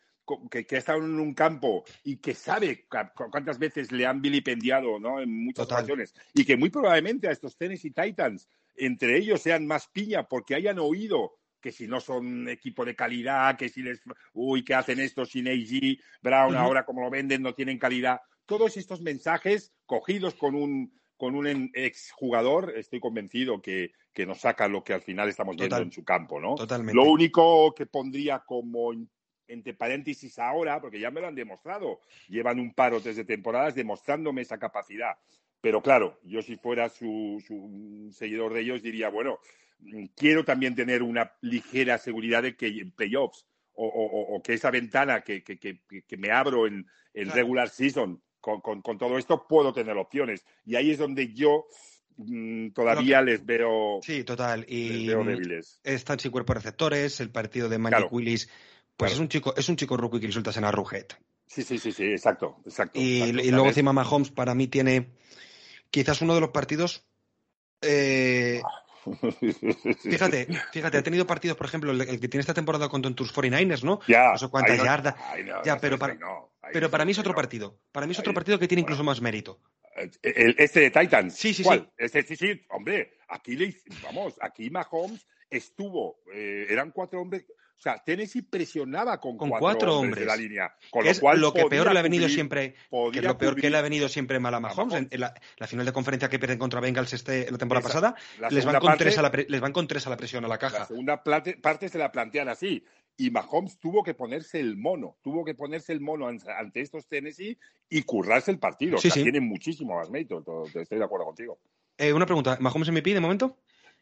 que, 0.51 0.77
ha 0.77 0.79
estado 0.79 0.99
en 0.99 1.21
un 1.21 1.35
campo 1.35 1.85
y 2.03 2.17
que 2.17 2.35
sabe 2.35 2.87
cuántas 3.31 3.59
veces 3.59 3.93
le 3.93 4.07
han 4.07 4.23
vilipendiado 4.23 4.99
¿no? 4.99 5.21
en 5.21 5.45
muchas 5.45 5.67
ocasiones 5.67 6.15
y 6.33 6.45
que 6.45 6.57
muy 6.57 6.71
probablemente 6.71 7.29
a 7.29 7.33
estos 7.33 7.57
Tennessee 7.57 7.91
Titans 7.91 8.49
entre 8.77 9.17
ellos 9.19 9.43
sean 9.43 9.67
más 9.67 9.89
piña 9.89 10.29
porque 10.29 10.55
hayan 10.55 10.79
oído 10.79 11.39
que 11.61 11.73
si 11.73 11.87
no 11.87 11.99
son 11.99 12.47
equipo 12.51 12.85
de 12.85 12.95
calidad, 12.95 13.57
que 13.57 13.71
si 13.71 13.83
les, 13.83 14.03
uy, 14.35 14.63
que 14.63 14.75
hacen 14.75 15.01
esto 15.01 15.25
sin 15.25 15.49
AG, 15.49 15.99
Brown 16.21 16.55
ahora 16.57 16.85
como 16.85 17.01
lo 17.01 17.09
venden 17.09 17.41
no 17.41 17.55
tienen 17.55 17.79
calidad. 17.79 18.21
Todos 18.45 18.77
estos 18.77 19.01
mensajes 19.01 19.73
cogidos 19.87 20.35
con 20.35 20.55
un, 20.55 20.93
con 21.17 21.35
un 21.35 21.71
exjugador, 21.73 22.75
estoy 22.77 23.01
convencido 23.01 23.63
que, 23.63 23.93
que, 24.13 24.27
nos 24.27 24.41
saca 24.41 24.69
lo 24.69 24.85
que 24.85 24.93
al 24.93 25.01
final 25.01 25.31
estamos 25.31 25.57
viendo 25.57 25.79
en 25.79 25.91
su 25.91 26.05
campo, 26.05 26.39
¿no? 26.39 26.55
Totalmente. 26.55 26.95
Lo 26.95 27.05
único 27.05 27.75
que 27.75 27.87
pondría 27.87 28.41
como 28.41 28.93
entre 29.49 29.75
paréntesis 29.75 30.39
ahora, 30.39 30.81
porque 30.81 31.01
ya 31.01 31.11
me 31.11 31.21
lo 31.21 31.29
han 31.29 31.35
demostrado, 31.35 32.01
llevan 32.29 32.61
un 32.61 32.73
par 32.75 32.95
o 32.95 33.01
tres 33.01 33.17
de 33.17 33.25
temporadas 33.25 33.75
demostrándome 33.75 34.43
esa 34.43 34.59
capacidad. 34.59 35.17
Pero 35.61 35.83
claro, 35.83 36.19
yo 36.25 36.43
si 36.43 36.57
fuera 36.57 36.89
su, 36.89 37.43
su 37.47 38.11
seguidor 38.13 38.53
de 38.53 38.61
ellos 38.61 38.83
diría, 38.83 39.09
bueno, 39.09 39.39
quiero 40.15 40.45
también 40.45 40.75
tener 40.75 41.03
una 41.03 41.33
ligera 41.41 41.99
seguridad 41.99 42.43
de 42.43 42.57
que 42.57 42.67
en 42.67 42.91
playoffs 42.91 43.47
o, 43.73 43.87
o, 43.87 44.37
o 44.37 44.43
que 44.43 44.55
esa 44.55 44.71
ventana 44.71 45.23
que, 45.23 45.43
que, 45.43 45.59
que, 45.59 45.81
que 46.07 46.17
me 46.17 46.31
abro 46.31 46.67
en, 46.67 46.87
en 47.13 47.31
regular 47.31 47.69
season 47.69 48.23
con, 48.41 48.61
con, 48.61 48.83
con, 48.83 48.99
todo 48.99 49.19
esto 49.19 49.47
puedo 49.49 49.73
tener 49.73 49.97
opciones. 49.97 50.45
Y 50.65 50.77
ahí 50.77 50.91
es 50.91 50.99
donde 50.99 51.33
yo 51.33 51.67
mmm, 52.17 52.69
todavía 52.71 53.23
les 53.23 53.45
veo. 53.45 54.01
Sí, 54.03 54.23
total. 54.23 54.67
Y 54.69 54.89
les 54.91 55.07
veo 55.09 55.25
débiles. 55.25 55.81
Están 55.83 56.19
sin 56.21 56.31
cuerpo 56.31 56.55
receptores, 56.55 57.21
el 57.21 57.31
partido 57.31 57.69
de 57.69 57.79
Malik 57.79 57.99
Claro. 58.01 58.11
Willis. 58.13 58.51
Pues 58.97 59.11
Claro. 59.11 59.15
es 59.15 59.21
un 59.21 59.29
chico, 59.29 59.55
es 59.57 59.69
un 59.69 59.77
chico 59.77 59.97
rookie 59.97 60.21
que 60.21 60.27
resulta 60.29 60.53
en 60.57 60.65
Arrowhead. 60.65 61.07
Sí, 61.47 61.63
sí, 61.63 61.79
sí, 61.79 61.93
sí, 61.93 62.05
exacto, 62.05 62.57
exacto. 62.65 62.99
Y, 62.99 63.21
exacto, 63.23 63.43
y 63.45 63.51
luego 63.51 63.67
encima 63.69 63.93
Mahomes 63.93 64.31
para 64.31 64.55
mí 64.55 64.69
tiene 64.69 65.11
quizás 65.91 66.21
uno 66.23 66.35
de 66.35 66.41
los 66.41 66.51
partidos. 66.51 67.05
eh, 67.83 68.63
fíjate, 70.03 70.47
fíjate, 70.73 70.99
ha 70.99 71.03
tenido 71.03 71.27
partidos, 71.27 71.57
por 71.57 71.67
ejemplo, 71.67 71.91
el, 71.91 72.01
el 72.01 72.21
que 72.21 72.29
tiene 72.29 72.41
esta 72.41 72.55
temporada 72.55 72.89
contra 72.89 73.13
tus 73.15 73.35
49ers, 73.35 73.83
¿no? 73.83 74.01
ya, 74.09 74.33
No 74.33 74.39
sé 74.39 74.49
cuántas 74.49 74.73
ahí 74.73 74.79
no- 74.79 74.85
yardas. 74.85 75.15
ahí 75.31 75.45
no, 75.45 75.63
Ya, 75.65 75.77
pero 75.79 75.99
para- 75.99 76.17
Pero 76.73 76.91
para 76.91 77.05
mí 77.05 77.13
es 77.13 77.19
otro 77.19 77.35
partido. 77.35 77.79
Para 77.93 78.07
mí 78.07 78.13
es 78.13 78.19
otro 78.19 78.31
Ahí- 78.31 78.35
partido 78.35 78.59
que 78.59 78.67
tiene 78.69 78.81
bueno. 78.83 78.95
incluso 78.95 79.05
más 79.05 79.21
mérito. 79.21 79.61
El- 80.23 80.55
este 80.59 80.81
de 80.81 80.91
Titans. 80.91 81.35
Sí, 81.35 81.53
sí, 81.53 81.63
¿Cuál? 81.63 81.81
sí. 81.81 81.89
Este, 81.99 82.23
sí, 82.23 82.37
sí, 82.37 82.63
hombre, 82.71 83.19
aquí 83.29 83.55
le, 83.57 83.77
vamos, 84.03 84.35
aquí 84.41 84.71
Mahomes 84.71 85.27
estuvo, 85.51 86.21
eh, 86.35 86.67
eran 86.71 86.91
cuatro 86.91 87.21
hombres, 87.21 87.45
o 87.77 87.81
sea, 87.85 87.99
Tennessee 88.03 88.43
presionaba 88.43 89.21
con, 89.21 89.37
Con 89.37 89.51
cuatro, 89.51 89.61
cuatro 89.67 89.99
hombres, 89.99 90.21
de 90.21 90.27
la 90.27 90.37
línea, 90.37 90.75
con 90.91 91.03
Que 91.03 91.09
lo 91.09 91.13
es 91.13 91.21
cual 91.21 91.41
lo 91.41 91.53
que 91.53 91.65
peor 91.67 91.93
le 91.93 91.99
ha 91.99 92.03
venido 92.03 92.27
cubrir- 92.27 92.35
siempre, 92.35 92.75
que 93.13 93.19
es 93.19 93.25
lo 93.25 93.37
peor 93.37 93.57
que 93.57 93.69
le 93.69 93.77
ha 93.77 93.83
venido 93.83 94.09
siempre 94.09 94.39
mal 94.39 94.55
a 94.55 94.61
Mahomes. 94.61 94.95
En, 94.95 95.09
en 95.11 95.21
la, 95.21 95.35
la 95.59 95.67
final 95.67 95.85
de 95.85 95.93
conferencia 95.93 96.29
que 96.31 96.39
pierden 96.39 96.59
contra 96.59 96.81
Bengals 96.81 97.13
este, 97.13 97.51
la 97.51 97.59
temporada 97.59 97.87
Esa- 97.87 97.95
pasada, 98.01 98.15
la 98.41 98.49
les 98.49 98.65
van, 98.65 98.73
segunda 98.75 98.81
con 98.81 98.87
parte- 98.89 99.05
tres 99.05 99.19
a 99.19 99.23
la 99.23 99.31
pre- 99.31 99.47
les 99.49 99.61
van 99.61 99.73
con 99.73 99.87
tres 99.87 100.07
a 100.07 100.11
la 100.11 100.17
presión 100.17 100.45
a 100.45 100.49
la 100.49 100.55
La 100.55 100.59
caja. 100.59 100.87
segunda 100.87 101.23
plate- 101.23 101.61
parte 101.61 101.89
se 101.89 101.99
la 101.99 102.11
plantean 102.11 102.49
así. 102.49 102.85
Y 103.17 103.31
Mahomes 103.31 103.79
tuvo 103.79 104.03
que 104.03 104.15
ponerse 104.15 104.59
el 104.59 104.77
mono, 104.77 105.19
tuvo 105.23 105.45
que 105.45 105.55
ponerse 105.55 105.93
el 105.93 106.01
mono 106.01 106.27
an- 106.27 106.41
ante 106.59 106.81
estos 106.81 107.07
Tennessee 107.07 107.57
y 107.89 108.03
currarse 108.03 108.51
el 108.51 108.59
partido. 108.59 108.99
Sí, 108.99 109.09
o 109.09 109.11
sea, 109.11 109.21
sí. 109.21 109.23
tiene 109.23 109.41
muchísimo 109.41 109.95
más 109.97 110.11
mérito, 110.11 110.43
to- 110.43 110.65
estoy 110.81 110.99
de 110.99 111.05
acuerdo 111.05 111.27
contigo. 111.27 111.59
Eh, 111.99 112.13
una 112.13 112.27
pregunta, 112.27 112.57
¿Mahomes 112.61 112.89
MVP 112.91 113.15
de 113.15 113.21
momento? 113.21 113.59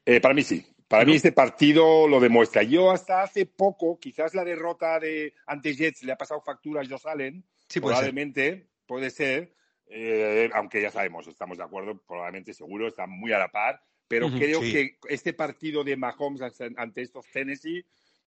Eh, 0.07 0.21
para 0.21 0.33
mí 0.35 0.43
sí. 0.43 0.67
Para 0.93 1.05
¿Sí, 1.05 1.11
mí 1.11 1.17
este 1.17 1.33
partido 1.33 2.07
lo 2.07 2.21
demuestra. 2.21 2.63
Yo 2.65 2.91
hasta 2.91 3.23
hace 3.23 3.47
poco, 3.47 3.99
quizás 3.99 4.35
la 4.35 4.45
derrota 4.45 5.01
de 5.01 5.33
ante 5.47 5.75
Jets 5.75 6.03
le 6.03 6.13
ha 6.13 6.17
pasado 6.17 6.43
factura 6.43 6.83
a 6.83 6.85
Josh 6.87 7.07
Allen. 7.07 7.43
Sí, 7.67 7.81
puede 7.81 7.95
ser. 7.97 8.03
probablemente, 8.03 8.67
puede 8.87 9.09
ser. 9.09 9.55
eh, 9.87 10.51
aunque 10.53 10.83
ya 10.83 10.91
sabemos, 10.91 11.27
estamos 11.27 11.57
de 11.57 11.65
acuerdo, 11.65 11.99
probablemente 12.07 12.53
seguro, 12.53 12.89
está 12.89 13.07
muy 13.07 13.33
a 13.33 13.39
la 13.39 13.49
par. 13.49 13.81
Pero 14.07 14.31
creo 14.31 14.61
sí. 14.61 14.71
que 14.71 14.99
este 15.09 15.33
partido 15.33 15.83
de 15.83 15.97
Mahomes 15.97 16.43
ante- 16.77 17.01
estos 17.01 17.25
Tennessee 17.33 17.87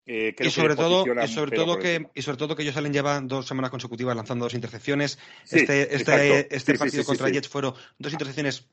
eh, 0.07 0.33
Y 0.39 0.49
sobre 0.49 0.75
todo, 0.75 1.05
y 1.23 1.27
sobre 1.27 1.51
todo 1.51 1.77
que 1.77 2.07
y 2.15 2.21
sobre 2.23 2.37
todo 2.37 2.55
que 2.55 2.63
ellos 2.63 2.73
salen 2.73 2.91
lleva 2.93 3.19
dos 3.21 3.45
semanas 3.45 3.69
consecutivas 3.69 4.15
lanzando 4.15 4.45
dos 4.45 4.55
intercepciones. 4.55 5.19
Sí, 5.43 5.59
este 5.59 5.95
este, 5.95 6.55
este 6.55 6.71
Sí, 6.71 6.77
partido 6.79 7.03
sí, 7.03 7.07
contra. 7.07 7.29
Jets 7.29 7.49
fueron 7.49 7.75
dos 7.99 8.11
intercepciones 8.13 8.67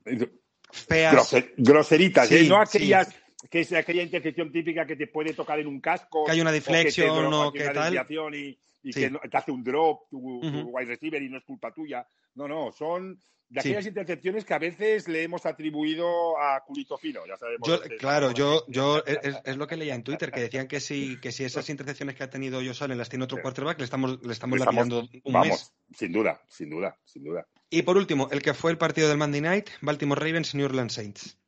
feas. 0.72 1.14
Groser- 1.14 1.52
groseritas, 1.58 2.32
¿eh? 2.32 2.44
no 2.48 2.60
aquellas 2.60 3.14
que 3.50 3.60
es 3.60 3.72
aquella 3.72 4.02
intercepción 4.02 4.50
típica 4.52 4.86
que 4.86 4.96
te 4.96 5.06
puede 5.06 5.32
tocar 5.34 5.58
en 5.60 5.66
un 5.66 5.80
casco 5.80 6.24
Que 6.24 6.32
hay 6.32 6.40
una 6.40 6.50
o 6.50 6.52
que 6.52 6.60
deflexión 6.60 7.14
te 7.16 7.22
dro- 7.22 7.48
o 7.48 7.52
que 7.52 7.62
una 7.64 7.72
tal. 7.72 8.34
y, 8.34 8.58
y 8.82 8.92
Sí. 8.92 9.00
que 9.00 9.10
no- 9.10 9.20
te 9.20 9.36
hace 9.36 9.50
un 9.52 9.62
drop 9.64 10.08
tu, 10.10 10.40
tu 10.40 10.46
Ujú. 10.48 10.70
wide 10.70 10.86
receiver 10.86 11.22
y 11.22 11.28
no 11.28 11.38
es 11.38 11.44
culpa 11.44 11.72
tuya. 11.72 12.06
No, 12.34 12.48
no, 12.48 12.72
son 12.72 13.18
de 13.48 13.60
Sí. 13.60 13.68
aquellas 13.68 13.86
intercepciones 13.86 14.44
que 14.44 14.54
a 14.54 14.58
veces 14.58 15.06
le 15.06 15.22
hemos 15.22 15.44
atribuido 15.46 16.38
a 16.38 16.60
culito 16.66 16.96
fino, 16.98 17.20
ya 17.26 17.36
sabemos. 17.36 17.68
Yo, 17.68 17.80
que- 17.80 17.96
claro, 17.96 18.32
yo, 18.32 18.64
yo 18.68 19.02
es, 19.06 19.18
es 19.44 19.56
lo 19.56 19.66
que 19.66 19.76
leía 19.76 19.94
en 19.94 20.02
Twitter, 20.02 20.32
que 20.32 20.40
decían 20.40 20.66
que 20.66 20.80
si, 20.80 21.20
que 21.20 21.30
si 21.30 21.44
esas 21.44 21.68
intercepciones 21.68 22.16
que 22.16 22.24
ha 22.24 22.30
tenido 22.30 22.58
Josh 22.60 22.82
Allen 22.82 22.98
las 22.98 23.08
tiene 23.10 23.24
otro 23.26 23.36
Sí. 23.36 23.42
quarterback, 23.42 23.78
le 23.78 23.84
estamos, 23.84 24.10
le 24.22 24.32
estamos 24.32 24.58
Estamos- 24.58 24.60
lapidando 24.74 25.08
un 25.24 25.32
Vamos, 25.32 25.48
mes. 25.48 25.74
sin 25.96 26.12
duda, 26.12 26.40
sin 26.48 26.70
duda, 26.70 26.96
sin 27.04 27.24
duda. 27.24 27.46
Y 27.70 27.82
por 27.82 27.96
último, 27.96 28.28
el 28.32 28.42
que 28.42 28.54
fue 28.54 28.70
el 28.70 28.78
partido 28.78 29.08
del 29.08 29.18
Monday 29.18 29.40
Night, 29.42 29.68
Baltimore 29.82 30.20
Ravens, 30.20 30.54
New 30.54 30.64
Orleans 30.66 30.92
Saints. 30.94 31.38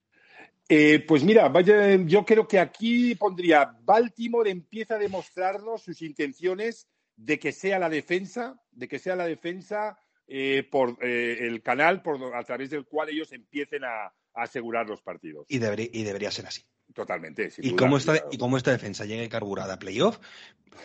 Eh, 0.69 0.99
pues 1.07 1.23
mira, 1.23 1.49
vaya, 1.49 1.95
yo 2.05 2.25
creo 2.25 2.49
que 2.49 2.59
aquí 2.59 3.15
pondría 3.15 3.71
Baltimore 3.83 4.51
empieza 4.51 4.97
a 4.97 4.99
demostrarnos 4.99 5.83
sus 5.83 6.03
intenciones 6.03 6.89
de 7.15 7.39
que 7.39 7.53
sea 7.53 7.79
la 7.79 7.89
defensa, 7.89 8.61
de 8.73 8.89
que 8.89 8.99
sea 8.99 9.15
la 9.17 9.27
defensa 9.27 9.99
eh, 10.27 10.67
por 10.69 10.99
eh, 11.03 11.39
el 11.47 11.63
canal 11.63 12.03
por, 12.03 12.35
a 12.35 12.43
través 12.43 12.71
del 12.71 12.85
cual 12.85 13.11
ellos 13.11 13.31
empiecen 13.33 13.85
a, 13.85 14.07
a 14.07 14.13
asegurar 14.35 14.89
los 14.89 15.03
partidos. 15.03 15.47
Y, 15.49 15.59
debería, 15.59 15.89
y 15.93 16.03
debería 16.03 16.31
ser 16.33 16.47
así. 16.47 16.63
Totalmente. 16.93 17.51
sin 17.51 17.65
Y 17.65 17.69
duda, 17.71 17.79
como, 17.79 17.97
esta, 17.97 18.25
y 18.31 18.39
como 18.39 18.57
esta 18.57 18.73
defensa 18.73 19.05
llegue 19.05 19.29
carburada 19.29 19.75
a 19.75 19.79
playoff, 19.79 20.19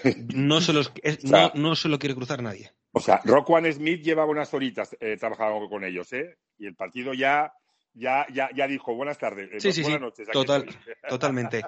no 0.36 0.62
se, 0.62 0.74
los, 0.74 0.91
es- 1.02 1.24
O 1.24 1.28
sea, 1.28 1.52
no, 1.56 1.62
no 1.70 1.76
se 1.76 1.89
lo 1.89 1.98
quiere 2.00 2.15
cruzar 2.15 2.41
nadie. 2.44 2.72
O 2.91 3.00
sea, 3.00 3.22
Rockwan 3.24 3.72
Smith 3.72 4.04
llevaba 4.04 4.30
unas 4.30 4.54
horitas 4.54 4.96
eh, 5.00 5.17
trabajando 5.17 5.67
con 5.70 5.84
ellos, 5.84 6.12
¿eh? 6.13 6.38
Y 6.58 6.67
el 6.67 6.76
partido 6.76 7.13
ya, 7.13 7.54
ya, 7.93 8.25
ya, 8.34 8.49
ya 8.56 8.67
dijo, 8.67 8.95
buenas 8.95 9.17
tardes, 9.17 9.51
eh, 9.51 9.60
Sí, 9.60 9.71
sí, 9.71 9.82
buenas 9.82 9.99
sí, 9.99 10.06
noches. 10.06 10.27
total. 10.32 10.65
estoy". 10.67 10.93
Totalmente. 11.10 11.62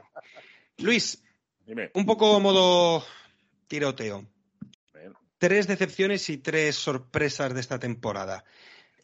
Luis, 0.78 1.24
Dime. 1.66 1.92
un 1.94 2.06
poco 2.06 2.40
modo 2.40 3.04
tiroteo. 3.68 4.26
Bueno, 4.94 5.20
Tres 5.38 5.68
decepciones 5.68 6.30
y 6.30 6.38
tres 6.38 6.76
sorpresas 6.76 7.54
de 7.54 7.60
esta 7.60 7.80
temporada. 7.80 8.44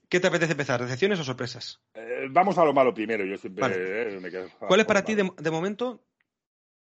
¿Qué 0.07 0.19
te 0.19 0.27
apetece 0.27 0.53
empezar? 0.53 0.81
¿Decepciones 0.81 1.19
o 1.19 1.23
sorpresas? 1.23 1.79
eh, 1.93 2.27
vamos 2.31 2.57
a 2.57 2.65
lo 2.65 2.73
malo 2.73 2.93
primero, 2.93 3.23
yo 3.25 3.37
siempre 3.37 3.61
Vale. 3.61 4.15
eh, 4.15 4.19
me 4.19 4.31
quedo- 4.31 4.49
¿Cuál 4.59 4.79
es 4.79 4.85
para 4.85 5.03
ti, 5.03 5.13
de, 5.15 5.29
de 5.37 5.51
momento, 5.51 6.03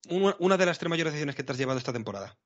una, 0.10 0.36
una 0.40 0.58
de 0.58 0.66
las 0.66 0.80
tres 0.80 0.90
mayores 0.90 1.12
decepciones 1.14 1.36
que 1.36 1.44
te 1.44 1.52
has 1.52 1.58
llevado 1.58 1.78
esta 1.78 1.92
temporada? 1.92 2.38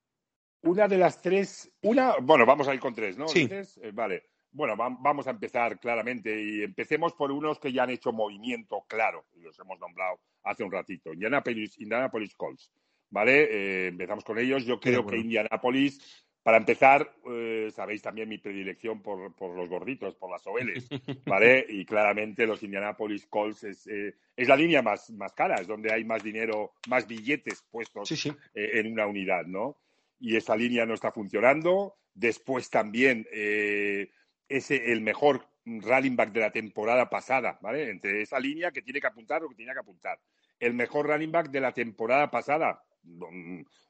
Una 0.64 0.88
de 0.88 0.98
las 0.98 1.22
tres, 1.22 1.72
una, 1.82 2.16
bueno, 2.22 2.46
vamos 2.46 2.68
a 2.68 2.74
ir 2.74 2.80
con 2.80 2.94
tres, 2.96 3.18
¿no? 3.18 3.28
Sí. 3.28 3.48
Eh, 3.52 3.92
vale. 3.94 4.30
Bueno, 4.52 4.76
va- 4.76 4.96
vamos 5.00 5.28
a 5.28 5.32
empezar 5.32 5.80
claramente 5.80 6.42
y 6.42 6.62
empecemos 6.64 7.14
por 7.14 7.32
unos 7.32 7.60
que 7.60 7.72
ya 7.72 7.84
han 7.84 7.90
hecho 7.92 8.12
movimiento 8.12 8.84
claro, 8.88 9.26
y 9.36 9.42
los 9.42 9.58
hemos 9.60 9.80
nombrado 9.80 10.20
hace 10.44 10.64
un 10.64 10.72
ratito. 10.72 11.14
Indianapolis, 11.14 11.80
Indianapolis 11.80 12.36
Colts, 12.36 12.72
¿vale? 13.10 13.44
Eh, 13.50 13.88
empezamos 13.88 14.24
con 14.24 14.38
ellos. 14.40 14.66
Yo 14.66 14.76
Estoy 14.76 14.92
de 14.92 14.98
creo 14.98 15.08
que. 15.10 15.18
Indianapolis, 15.18 16.26
para 16.44 16.58
empezar, 16.58 17.14
eh, 17.30 17.70
sabéis 17.72 18.02
también 18.02 18.28
mi 18.28 18.40
predilección 18.40 19.02
por, 19.02 19.34
por 19.36 19.56
los 19.56 19.70
gorditos, 19.70 20.16
por 20.16 20.32
las 20.32 20.46
OLs, 20.48 20.90
¿vale? 21.26 21.66
Y 21.70 21.86
claramente 21.86 22.48
los 22.48 22.64
Indianapolis 22.64 23.28
Colts 23.28 23.64
es, 23.64 23.88
eh, 23.88 24.16
es 24.36 24.48
la 24.48 24.56
línea 24.58 24.82
más, 24.82 25.12
más 25.12 25.34
cara, 25.34 25.56
es 25.62 25.68
donde 25.68 25.94
hay 25.94 26.04
más 26.04 26.24
dinero, 26.24 26.74
más 26.90 27.08
billetes 27.08 27.64
puestos 27.70 28.10
Sí, 28.10 28.16
sí. 28.18 28.32
eh, 28.56 28.72
en 28.80 28.92
una 28.92 29.06
unidad, 29.06 29.46
¿no? 29.46 29.78
Y 30.20 30.36
esa 30.36 30.56
línea 30.56 30.86
no 30.86 30.94
está 30.96 31.12
funcionando. 31.12 31.96
Después 32.14 32.70
también 32.70 33.26
eh, 33.32 34.10
ese 34.58 34.92
el 34.92 35.02
mejor 35.02 35.48
running 35.66 36.16
back 36.16 36.32
de 36.32 36.40
la 36.40 36.52
temporada 36.52 37.10
pasada, 37.10 37.58
¿vale? 37.62 37.90
Entre 37.90 38.22
esa 38.22 38.40
línea 38.40 38.72
que 38.72 38.82
tiene 38.82 39.00
que 39.00 39.08
apuntar 39.08 39.42
lo 39.42 39.50
que 39.50 39.56
tenía 39.56 39.74
que 39.74 39.80
apuntar. 39.80 40.20
El 40.60 40.74
mejor 40.74 41.08
running 41.08 41.32
back 41.32 41.50
de 41.50 41.62
la 41.62 41.72
temporada 41.72 42.30
pasada, 42.32 42.84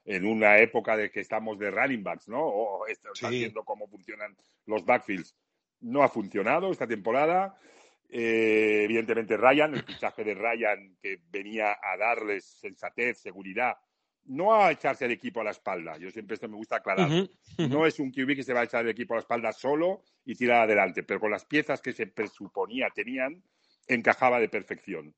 en 0.06 0.26
una 0.26 0.60
época 0.60 0.96
de 0.96 1.12
que 1.12 1.20
estamos 1.22 1.60
de 1.60 1.72
running 1.72 2.04
backs, 2.04 2.28
¿no? 2.28 2.44
O 2.44 2.88
estamos 2.88 3.20
Sí. 3.20 3.28
viendo 3.30 3.64
cómo 3.64 3.88
funcionan 3.88 4.36
los 4.66 4.86
backfields. 4.86 5.36
No 5.82 6.04
ha 6.04 6.10
funcionado 6.10 6.72
esta 6.72 6.88
temporada. 6.88 7.58
Eh, 8.10 8.82
evidentemente 8.84 9.38
Ryan, 9.38 9.74
el 9.74 9.84
fichaje 9.84 10.24
de 10.24 10.34
Ryan 10.34 10.98
que 11.02 11.20
venía 11.30 11.78
a 11.82 11.96
darles 11.98 12.46
sensatez, 12.46 13.20
seguridad, 13.20 13.78
no 14.26 14.54
a 14.54 14.72
echarse 14.72 15.06
el 15.06 15.12
equipo 15.12 15.42
a 15.42 15.44
la 15.44 15.52
espalda. 15.52 15.98
Yo 15.98 16.10
siempre 16.12 16.36
esto 16.36 16.48
me 16.48 16.56
gusta 16.56 16.78
aclarar. 16.78 17.10
No 17.58 17.86
es 17.86 18.00
un 18.00 18.12
QB 18.12 18.36
que 18.36 18.44
se 18.44 18.54
va 18.54 18.62
a 18.62 18.64
echar 18.66 18.84
el 18.86 18.92
equipo 18.92 19.14
a 19.14 19.18
la 19.18 19.22
espalda 19.22 19.52
solo 19.52 20.04
y 20.26 20.36
tirar 20.36 20.64
adelante, 20.64 21.04
pero 21.04 21.20
con 21.20 21.32
las 21.32 21.46
piezas 21.46 21.82
que 21.82 21.92
se 21.94 22.08
presuponía 22.08 22.90
tenían, 22.94 23.44
encajaba 23.88 24.40
de 24.40 24.50
perfección. 24.50 25.16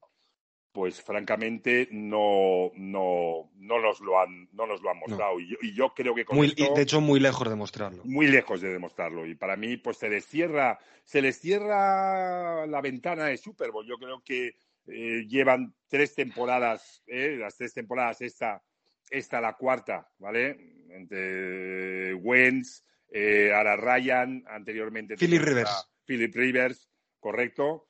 Pues 0.72 1.04
francamente 1.04 1.88
no, 1.92 2.72
no, 2.76 3.52
no, 3.58 3.80
nos, 3.80 4.00
lo 4.00 4.20
han, 4.20 4.50
no 4.54 4.66
nos 4.66 4.82
lo 4.82 4.90
han 4.90 4.98
mostrado. 4.98 5.40
Y, 5.40 5.50
yo, 5.52 5.58
y 5.62 5.76
yo 5.76 5.94
creo 5.94 6.16
que 6.16 6.26
con 6.26 6.36
Muy- 6.36 6.48
esto 6.48 6.64
y 6.64 6.76
de 6.76 6.82
hecho, 6.82 7.00
muy 7.00 7.20
lejos 7.20 7.48
de 7.48 7.56
mostrarlo. 7.56 8.04
muy 8.06 8.26
lejos 8.26 8.60
de 8.62 8.70
demostrarlo. 8.70 9.28
Y 9.28 9.36
para 9.36 9.56
mí, 9.56 9.78
pues 9.78 9.98
se 9.98 10.10
les 10.10 10.26
cierra, 10.26 10.80
se 11.04 11.22
les 11.22 11.38
cierra 11.40 12.66
la 12.66 12.82
ventana 12.82 13.26
de 13.26 13.38
Super 13.38 13.70
Bowl. 13.72 13.86
Yo 13.86 13.98
creo 14.00 14.22
que 14.26 14.56
eh, 14.88 15.26
llevan 15.28 15.76
tres 15.88 16.16
temporadas, 16.16 17.04
eh, 17.06 17.38
las 17.40 17.56
tres 17.56 17.74
temporadas, 17.76 18.22
esta, 18.22 18.64
esta 19.10 19.42
la 19.42 19.54
cuarta, 19.54 20.08
¿vale? 20.20 20.86
Entre 20.90 22.14
Wentz, 22.14 22.84
eh, 23.10 23.52
ahora 23.54 23.76
Ryan, 23.76 24.44
anteriormente 24.48 25.16
Philip 25.16 25.42
Rivers. 25.42 25.70
a 25.70 25.88
Philip 26.06 26.34
Rivers, 26.36 26.90
correcto. 27.20 27.88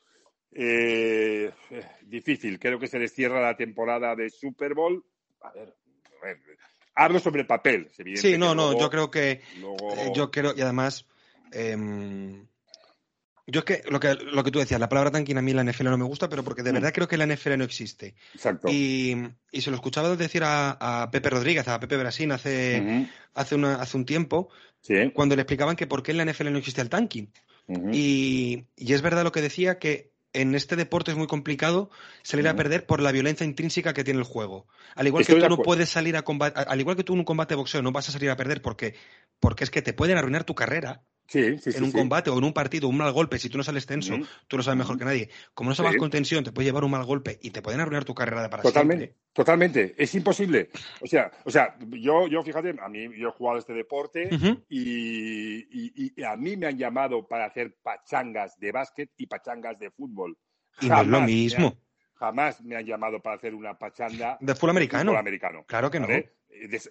Eh, 0.52 1.52
difícil, 2.02 2.60
creo 2.60 2.80
que 2.80 2.88
se 2.88 3.00
les 3.00 3.14
cierra 3.14 3.42
la 3.42 3.58
temporada 3.58 4.16
de 4.16 4.30
Super 4.30 4.74
Bowl. 4.74 5.04
A 5.42 5.52
ver, 5.52 5.74
hablo 6.96 7.20
sobre 7.20 7.42
el 7.42 7.48
papel. 7.48 7.90
Sí, 8.16 8.38
no, 8.38 8.54
no, 8.54 8.78
yo 8.78 8.90
creo 8.90 9.10
que. 9.10 9.32
Eh, 9.32 10.12
yo 10.16 10.30
creo, 10.32 10.54
y 10.56 10.62
además. 10.62 11.06
Em, 11.52 12.48
yo 13.46 13.60
es 13.60 13.66
que 13.66 13.84
lo, 13.90 14.00
que 14.00 14.14
lo 14.16 14.44
que 14.44 14.52
tú 14.52 14.60
decías, 14.60 14.80
la 14.80 14.90
palabra 14.90 15.12
tanking 15.12 15.38
a 15.38 15.42
mí 15.42 15.52
en 15.52 15.58
la 15.58 15.64
NFL 15.64 15.86
no 15.86 15.98
me 15.98 16.06
gusta, 16.06 16.30
pero 16.30 16.44
porque 16.44 16.64
de 16.64 16.72
mm. 16.72 16.76
verdad 16.76 16.94
creo 16.94 17.08
que 17.08 17.18
la 17.18 17.26
NFL 17.26 17.58
no 17.58 17.64
existe. 17.64 18.16
Exacto. 18.34 18.70
Y, 18.72 19.16
se 19.52 19.70
lo 19.70 19.76
escuchaba 19.76 20.16
decir 20.16 20.44
a, 20.46 21.10
Pepe 21.12 21.30
Rodríguez, 21.30 21.68
a 21.68 21.80
Pepe 21.80 21.98
Brasín 21.98 22.32
hace, 22.32 23.08
hace, 23.34 23.56
hace 23.66 23.98
un 23.98 24.06
tiempo, 24.06 24.50
cuando 25.14 25.36
le 25.36 25.42
explicaban 25.42 25.76
que 25.76 25.88
por 25.88 26.04
qué 26.04 26.12
en 26.12 26.18
la 26.18 26.26
NFL 26.26 26.52
no 26.52 26.58
existe 26.58 26.82
el 26.82 26.90
tanking. 26.90 27.32
y, 27.92 28.66
y, 28.76 28.94
es 28.94 29.02
verdad 29.02 29.24
lo 29.24 29.32
que 29.32 29.42
decía, 29.42 29.78
que 29.78 30.14
en 30.34 30.56
este 30.56 30.76
deporte 30.76 31.12
es 31.12 31.18
muy 31.18 31.28
complicado 31.28 31.90
salir 32.24 32.48
a 32.48 32.56
perder 32.56 32.86
por 32.86 33.02
la 33.02 33.12
violencia 33.12 33.46
intrínseca 33.46 33.94
que 33.94 34.04
tiene 34.04 34.20
el 34.20 34.26
juego. 34.26 34.68
Al 34.96 35.08
igual 35.08 35.26
que 35.26 35.36
tú 35.36 35.50
no 35.50 35.58
puedes 35.58 35.90
salir 35.90 36.18
a 36.18 36.24
combate, 36.24 36.60
al 36.60 36.80
igual 36.80 36.96
que 36.96 37.04
tú 37.04 37.14
en 37.14 37.20
un 37.20 37.26
combate 37.26 37.54
de 37.54 37.58
boxeo 37.58 37.82
no 37.82 37.92
vas 37.92 38.10
a 38.10 38.12
salir 38.12 38.30
a 38.30 38.36
perder 38.36 38.62
porque, 38.62 38.96
porque 39.40 39.64
es 39.64 39.70
que 39.70 39.82
te 39.82 39.94
pueden 39.94 40.18
arruinar 40.18 40.44
tu 40.44 40.56
carrera. 40.56 41.04
En 41.34 41.84
un 41.84 41.92
combate 41.92 42.30
o 42.30 42.38
en 42.38 42.44
un 42.44 42.54
partido, 42.54 42.88
un 42.88 42.98
mal 42.98 43.12
golpe, 43.12 43.40
si 43.40 43.50
tú 43.50 43.58
no 43.58 43.64
sales 43.64 43.86
tenso, 43.86 44.16
tú 44.48 44.58
lo 44.58 44.64
sabes 44.64 44.78
mejor 44.78 44.98
que 44.98 45.06
nadie. 45.06 45.30
Como 45.54 45.70
no 45.70 45.76
sabes 45.76 45.98
con 45.98 46.10
tensión, 46.10 46.44
te 46.44 46.52
puede 46.52 46.68
llevar 46.68 46.84
un 46.84 46.92
mal 46.92 47.06
golpe 47.06 47.40
y 47.42 47.52
te 47.52 47.62
pueden 47.62 47.80
arruinar 47.80 48.06
tu 48.06 48.14
carrera 48.14 48.42
de 48.42 48.50
para 48.50 48.64
Totalmente, 48.64 49.16
totalmente. 49.34 49.96
Es 49.98 50.14
imposible. 50.16 50.70
O 51.02 51.08
sea, 51.08 51.32
o 51.46 51.52
sea, 51.52 51.76
yo, 51.90 52.28
yo 52.28 52.44
fíjate, 52.44 52.76
a 52.80 52.90
mí 52.90 53.10
yo 53.18 53.30
he 53.30 53.32
jugado 53.32 53.60
este 53.60 53.74
deporte 53.74 54.30
y, 54.70 56.14
y, 56.18 56.24
a 56.24 56.36
mí 56.36 56.58
me 56.58 56.68
han 56.68 56.78
llamado 56.78 57.28
para 57.28 57.46
hacer 57.46 57.78
pachangas 57.82 58.60
de 58.60 58.72
básquet 58.72 59.12
y 59.18 59.28
pachangas 59.28 59.80
de 59.80 59.92
fútbol. 59.92 60.38
Y 60.82 60.88
no 60.88 61.02
es 61.02 61.08
lo 61.08 61.22
mismo. 61.22 61.78
jamás 62.16 62.62
me 62.62 62.76
han 62.76 62.86
llamado 62.86 63.22
para 63.22 63.36
hacer 63.36 63.54
una 63.54 63.78
pachanga 63.78 64.38
de 64.40 64.56
fútbol 64.56 64.72
americano. 64.72 65.18
americano. 65.18 65.66
Claro 65.68 65.92
que 65.92 66.00
no 66.00 66.08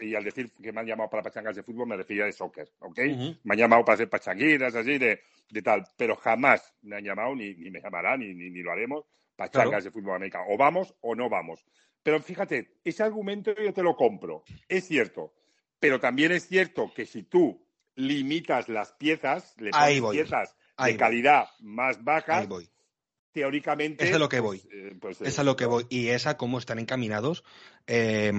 y 0.00 0.14
al 0.14 0.24
decir 0.24 0.50
que 0.52 0.72
me 0.72 0.80
han 0.80 0.86
llamado 0.86 1.08
para 1.10 1.22
pachangas 1.22 1.56
de 1.56 1.62
fútbol 1.62 1.86
me 1.86 1.96
refería 1.96 2.24
de 2.24 2.32
soccer, 2.32 2.70
¿ok? 2.80 2.98
Me 3.44 3.54
han 3.54 3.58
llamado 3.58 3.84
para 3.84 3.94
hacer 3.94 4.08
pachanguitas 4.08 4.74
así 4.74 4.98
de, 4.98 5.22
de, 5.50 5.62
tal, 5.62 5.84
pero 5.96 6.16
jamás 6.16 6.74
me 6.82 6.96
han 6.96 7.04
llamado, 7.04 7.34
ni, 7.34 7.54
ni 7.54 7.70
me 7.70 7.80
llamarán, 7.80 8.20
ni, 8.20 8.34
ni, 8.34 8.62
lo 8.62 8.72
haremos, 8.72 9.04
pachangas 9.36 9.84
de 9.84 9.90
fútbol 9.90 10.16
americano. 10.16 10.44
O 10.48 10.56
vamos 10.56 10.94
o 11.00 11.14
no 11.14 11.28
vamos. 11.28 11.64
Pero 12.02 12.20
fíjate, 12.20 12.78
ese 12.84 13.02
argumento 13.02 13.54
yo 13.54 13.72
te 13.72 13.82
lo 13.82 13.96
compro, 13.96 14.44
es 14.68 14.86
cierto, 14.86 15.32
pero 15.78 16.00
también 16.00 16.32
es 16.32 16.46
cierto 16.46 16.92
que 16.94 17.06
si 17.06 17.22
tú 17.22 17.64
limitas 17.94 18.68
las 18.68 18.92
piezas, 18.92 19.54
le 19.58 19.70
pones 19.70 20.02
piezas 20.10 20.56
de 20.84 20.96
calidad 20.96 21.46
más 21.60 22.02
bajas, 22.02 22.48
teóricamente... 23.32 24.04
Es 24.04 24.14
a 24.14 24.18
lo 24.18 24.28
que 24.28 24.40
voy. 24.40 24.58
Pues, 24.58 24.74
eh, 24.74 24.96
pues, 25.00 25.20
es 25.20 25.38
a 25.38 25.44
lo 25.44 25.56
que 25.56 25.66
voy. 25.66 25.86
Y 25.88 26.08
es 26.08 26.26
a 26.26 26.36
cómo 26.36 26.58
están 26.58 26.78
encaminados 26.78 27.44
eh, 27.86 28.32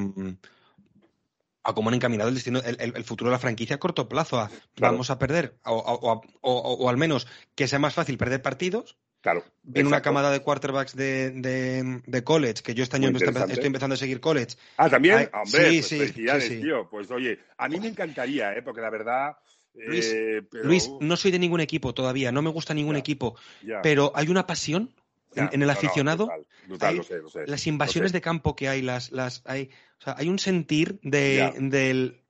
a 1.63 1.73
cómo 1.73 1.89
han 1.89 1.95
encaminado 1.95 2.29
el 2.29 2.35
destino, 2.35 2.61
el, 2.63 3.03
futuro 3.03 3.29
de 3.29 3.35
la 3.35 3.39
franquicia 3.39 3.77
a 3.77 3.79
corto 3.79 4.09
plazo. 4.09 4.47
Vamos 4.77 5.09
a 5.09 5.19
perder, 5.19 5.55
o, 5.63 6.89
al 6.89 6.97
menos 6.97 7.27
que 7.55 7.67
sea 7.67 7.79
más 7.79 7.93
fácil 7.93 8.17
perder 8.17 8.41
partidos. 8.41 8.97
Claro. 9.21 9.41
Viene 9.61 9.87
una 9.87 10.01
camada 10.01 10.31
de 10.31 10.41
quarterbacks 10.41 10.97
de, 10.97 12.21
college, 12.25 12.61
que 12.61 12.73
yo 12.73 12.83
este 12.83 12.97
año 12.97 13.09
estoy 13.09 13.65
empezando 13.65 13.93
a 13.93 13.97
seguir 13.97 14.19
college. 14.19 14.57
Ah, 14.75 14.89
también. 14.89 15.29
Hombre, 15.33 15.81
sí, 15.81 15.95
pues 15.97 16.43
sí, 16.43 16.61
tío. 16.61 16.89
Pues 16.89 17.09
oye, 17.09 17.39
a 17.57 17.69
mí 17.69 17.79
me 17.79 17.87
encantaría, 17.87 18.53
¿eh? 18.53 18.61
porque 18.61 18.81
la 18.81 18.89
verdad. 18.89 19.37
Luis, 19.75 20.13
eh, 20.13 20.43
no 20.99 21.17
soy 21.17 21.31
de 21.31 21.39
ningún 21.39 21.59
equipo 21.59 21.95
todavía, 21.95 22.31
no 22.31 22.43
me 22.43 22.51
gusta 22.51 22.75
ningún 22.75 22.95
equipo, 22.95 23.35
pero 23.81 24.11
hay 24.13 24.27
una 24.27 24.45
pasión 24.45 24.93
en, 25.35 25.61
el 25.61 25.69
aficionado, 25.69 26.29
las 27.45 27.67
invasiones 27.67 28.11
de 28.11 28.21
campo 28.21 28.55
que 28.55 28.69
hay, 28.69 28.81
las, 28.81 29.11
las 29.11 29.41
hay, 29.45 29.69
o 29.99 30.03
sea, 30.03 30.15
hay 30.17 30.29
un 30.29 30.39
sentir 30.39 30.99
de, 31.01 31.53
del 31.57 32.21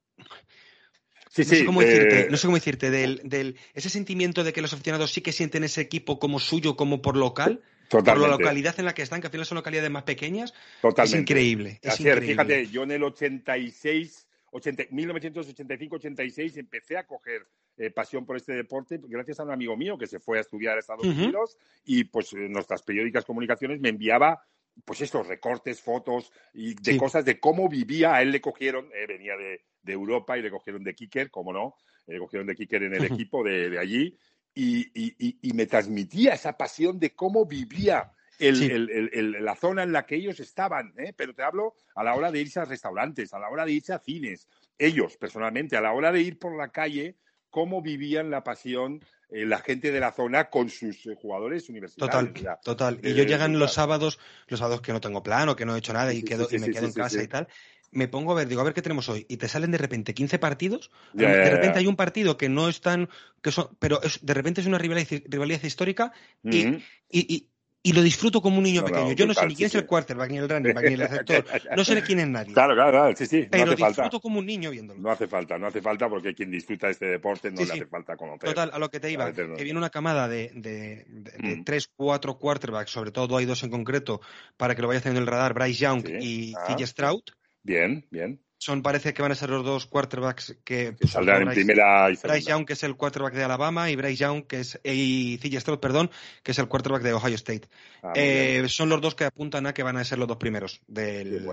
no, 1.37 1.43
sé 1.43 1.65
cómo 1.65 1.81
decirte, 1.81 2.27
no 2.29 2.37
sé 2.37 2.47
cómo 2.47 2.57
decirte, 2.57 2.91
del, 2.91 3.21
del, 3.23 3.57
ese 3.73 3.89
sentimiento 3.89 4.43
de 4.43 4.53
que 4.53 4.61
los 4.61 4.73
aficionados 4.73 5.11
sí 5.11 5.21
que 5.21 5.31
sienten 5.31 5.63
ese 5.63 5.81
equipo 5.81 6.19
como 6.19 6.39
suyo, 6.39 6.75
como 6.75 7.01
por 7.01 7.17
local, 7.17 7.61
por 7.89 8.05
la 8.05 8.27
localidad 8.27 8.75
en 8.79 8.85
la 8.85 8.93
que 8.93 9.01
están, 9.01 9.21
que 9.21 9.27
al 9.27 9.31
final 9.31 9.45
son 9.45 9.55
localidades 9.55 9.91
más 9.91 10.03
pequeñas, 10.03 10.53
es 10.97 11.13
increíble. 11.13 11.79
Es 11.81 11.99
increíble. 11.99 12.27
Fíjate, 12.33 12.67
yo 12.67 12.83
en 12.83 12.91
el 12.91 13.03
86 13.03 14.27
1985-86 14.53 16.57
empecé 16.57 16.97
a 16.97 17.07
coger 17.07 17.47
eh, 17.77 17.89
pasión 17.89 18.25
por 18.25 18.37
este 18.37 18.53
deporte 18.53 18.99
gracias 19.03 19.39
a 19.39 19.43
un 19.43 19.51
amigo 19.51 19.75
mío 19.75 19.97
que 19.97 20.07
se 20.07 20.19
fue 20.19 20.37
a 20.37 20.41
estudiar 20.41 20.77
a 20.77 20.79
Estados 20.79 21.05
Unidos 21.05 21.57
y 21.83 22.03
pues 22.03 22.33
nuestras 22.33 22.83
periódicas 22.83 23.25
comunicaciones 23.25 23.79
me 23.79 23.89
enviaba 23.89 24.43
pues 24.85 25.01
estos 25.01 25.27
recortes, 25.27 25.81
fotos 25.81 26.31
y 26.53 26.75
de 26.75 26.97
cosas 26.97 27.25
de 27.25 27.39
cómo 27.39 27.69
vivía. 27.69 28.15
A 28.15 28.21
él 28.21 28.31
le 28.31 28.41
cogieron, 28.41 28.89
eh, 28.93 29.05
venía 29.07 29.35
de, 29.37 29.61
Europa 29.85 30.37
y 30.37 30.41
le 30.41 30.49
cogieron 30.49 30.83
de 30.83 30.95
kicker, 30.95 31.29
como 31.29 31.51
no, 31.51 31.75
le 32.07 32.17
cogieron 32.17 32.47
de 32.47 32.55
kicker 32.55 32.83
en 32.83 32.95
el 32.95 33.03
equipo 33.03 33.43
de, 33.43 33.77
allí 33.77 34.17
y, 34.55 35.51
me 35.53 35.65
transmitía 35.65 36.33
esa 36.33 36.57
pasión 36.57 36.99
de 36.99 37.13
cómo 37.13 37.45
vivía 37.45 38.13
la 38.51 39.56
zona 39.56 39.84
en 39.84 39.91
la 39.91 40.06
que 40.06 40.15
ellos 40.15 40.39
estaban, 40.39 40.93
¿eh? 40.97 41.13
pero 41.15 41.34
te 41.34 41.43
hablo 41.43 41.75
a 41.95 42.03
la 42.03 42.15
hora 42.15 42.32
de 42.32 42.41
irse 42.41 42.60
a 42.60 42.65
restaurantes, 42.65 43.34
a 43.34 43.39
la 43.39 43.49
hora 43.49 43.65
de 43.65 43.73
irse 43.73 43.93
a 43.93 43.99
cines, 43.99 44.47
ellos 44.77 45.17
personalmente, 45.17 45.77
a 45.77 45.82
la 45.82 45.93
hora 45.93 46.12
de 46.12 46.21
ir 46.21 46.39
por 46.39 46.56
la 46.58 46.69
calle, 46.69 47.15
cómo 47.49 47.82
vivían 47.82 48.29
la 48.32 48.43
pasión 48.43 49.01
eh, 49.29 49.45
la 49.45 49.60
gente 49.60 49.91
de 49.91 49.99
la 49.99 50.12
zona 50.12 50.49
con 50.49 50.69
sus 50.69 51.08
eh, 51.08 51.15
jugadores 51.15 51.67
universitarios. 51.67 52.34
Total, 52.34 52.60
total. 52.63 52.99
Y 53.01 53.15
yo 53.15 53.23
llegan 53.23 53.58
los 53.58 53.73
sábados, 53.73 54.19
los 54.47 54.60
sábados 54.60 54.82
que 54.82 54.93
no 54.93 55.01
tengo 55.01 55.23
plano, 55.23 55.56
que 55.56 55.65
no 55.65 55.75
he 55.75 55.79
hecho 55.79 55.93
nada 55.93 56.13
y, 56.13 56.21
quedo, 56.21 56.47
y 56.51 56.60
me 56.60 56.69
quedo 56.69 56.86
en 56.86 56.93
casa 56.93 57.23
y 57.23 57.27
tal, 57.27 57.47
me 57.93 58.08
pongo 58.08 58.32
a 58.32 58.36
ver, 58.36 58.47
digo, 58.47 58.62
a 58.62 58.63
ver 58.63 58.73
qué 58.73 58.82
tenemos 58.82 59.08
hoy, 59.10 59.25
y 59.29 59.38
te 59.38 59.47
salen 59.47 59.71
de 59.71 59.77
repente 59.77 60.13
15 60.13 60.39
partidos, 60.39 60.91
de 61.13 61.49
repente 61.49 61.79
hay 61.79 61.88
un 61.88 61.95
partido 61.95 62.38
que 62.38 62.49
no 62.49 62.69
es 62.69 62.82
tan, 62.82 63.10
que 63.41 63.51
son, 63.51 63.69
pero 63.79 63.99
de 64.21 64.34
repente 64.34 64.62
es 64.62 64.67
una 64.67 64.77
rivalidad, 64.77 65.63
histórica 65.63 66.12
y, 66.43 66.67
y, 66.67 66.82
y 67.10 67.49
lo 67.91 68.01
disfruto 68.01 68.41
como 68.41 68.59
un 68.59 68.63
niño 68.63 68.85
pequeño. 68.85 69.11
Yo 69.11 69.25
no 69.27 69.33
sé 69.33 69.45
ni 69.45 69.55
quién 69.55 69.67
es 69.67 69.75
el 69.75 69.85
quarterback, 69.85 70.31
ni 70.31 70.37
el 70.37 70.47
running 70.47 70.73
back, 70.73 70.85
ni 70.85 70.93
el 70.93 70.99
receptor. 71.01 71.45
No 71.75 71.83
sé 71.83 72.01
quién 72.01 72.19
es 72.19 72.27
nadie. 72.27 72.53
Claro, 72.53 72.75
claro, 72.75 72.91
claro. 72.91 73.15
Sí, 73.15 73.25
sí. 73.25 73.47
Pero 73.51 73.75
disfruto 73.75 74.21
como 74.21 74.39
un 74.39 74.45
niño 74.45 74.71
viéndolo. 74.71 75.01
No 75.01 75.11
hace 75.11 75.27
falta, 75.27 75.57
no 75.57 75.67
hace 75.67 75.81
falta 75.81 76.07
porque 76.07 76.33
quien 76.33 76.49
disfruta 76.49 76.87
de 76.87 76.93
este 76.93 77.07
deporte 77.07 77.51
no 77.51 77.63
le 77.63 77.73
hace 77.73 77.85
falta 77.85 78.15
conocer. 78.15 78.49
Total, 78.49 78.71
a 78.73 78.79
lo 78.79 78.89
que 78.89 79.01
te 79.01 79.11
iba, 79.11 79.33
que 79.33 79.63
viene 79.63 79.77
una 79.77 79.89
camada 79.89 80.29
de, 80.29 80.51
de, 80.53 81.05
de, 81.07 81.55
mm. 81.57 81.63
tres, 81.65 81.89
cuatro 81.93 82.37
quarterbacks, 82.37 82.91
sobre 82.91 83.11
todo 83.11 83.35
hay 83.35 83.45
dos 83.45 83.63
en 83.63 83.71
concreto, 83.71 84.21
para 84.55 84.75
que 84.75 84.81
lo 84.81 84.87
vayas 84.87 85.03
teniendo 85.03 85.19
en 85.19 85.27
el 85.27 85.31
radar, 85.31 85.53
Bryce 85.53 85.79
Young 85.81 86.07
y 86.21 86.53
ah. 86.55 86.77
Stroud. 86.85 87.23
Bien, 87.63 88.05
bien 88.11 88.39
son 88.63 88.82
parece 88.82 89.13
que 89.13 89.21
van 89.21 89.32
a 89.32 89.36
ser 89.36 89.49
los 89.49 89.63
dos 89.63 89.86
quarterbacks 89.88 90.58
que, 90.63 90.95
saldrán 91.06 91.43
en 91.43 91.49
primera 91.49 92.10
y 92.10 92.15
Bryce 92.15 92.49
Young 92.49 92.65
que 92.65 92.73
es 92.73 92.84
el 92.84 92.95
quarterback 92.95 93.34
de 93.34 93.43
Alabama 93.43 93.89
y 93.89 93.95
Bryce 93.95 94.15
Young 94.15 94.47
que 94.47 94.62
es 94.62 94.80
y 94.84 95.38
CJ 95.39 95.60
Stroud 95.60 95.80
perdón 95.80 96.10
que 96.43 96.52
es 96.52 96.60
el 96.60 96.67
quarterback 96.67 97.02
de 97.04 97.13
Ohio 97.13 97.36
State. 97.36 97.67
Ah, 98.02 98.13
eh, 98.15 98.63
son 98.67 98.89
los 98.89 99.02
dos 99.02 99.15
que 99.15 99.26
apuntan 99.26 99.67
a 99.67 99.73
que 99.73 99.84
van 99.84 99.97
a 99.97 100.04
ser 100.04 100.17
los 100.17 100.28
dos 100.28 100.38
primeros 100.38 100.82
del 100.88 101.45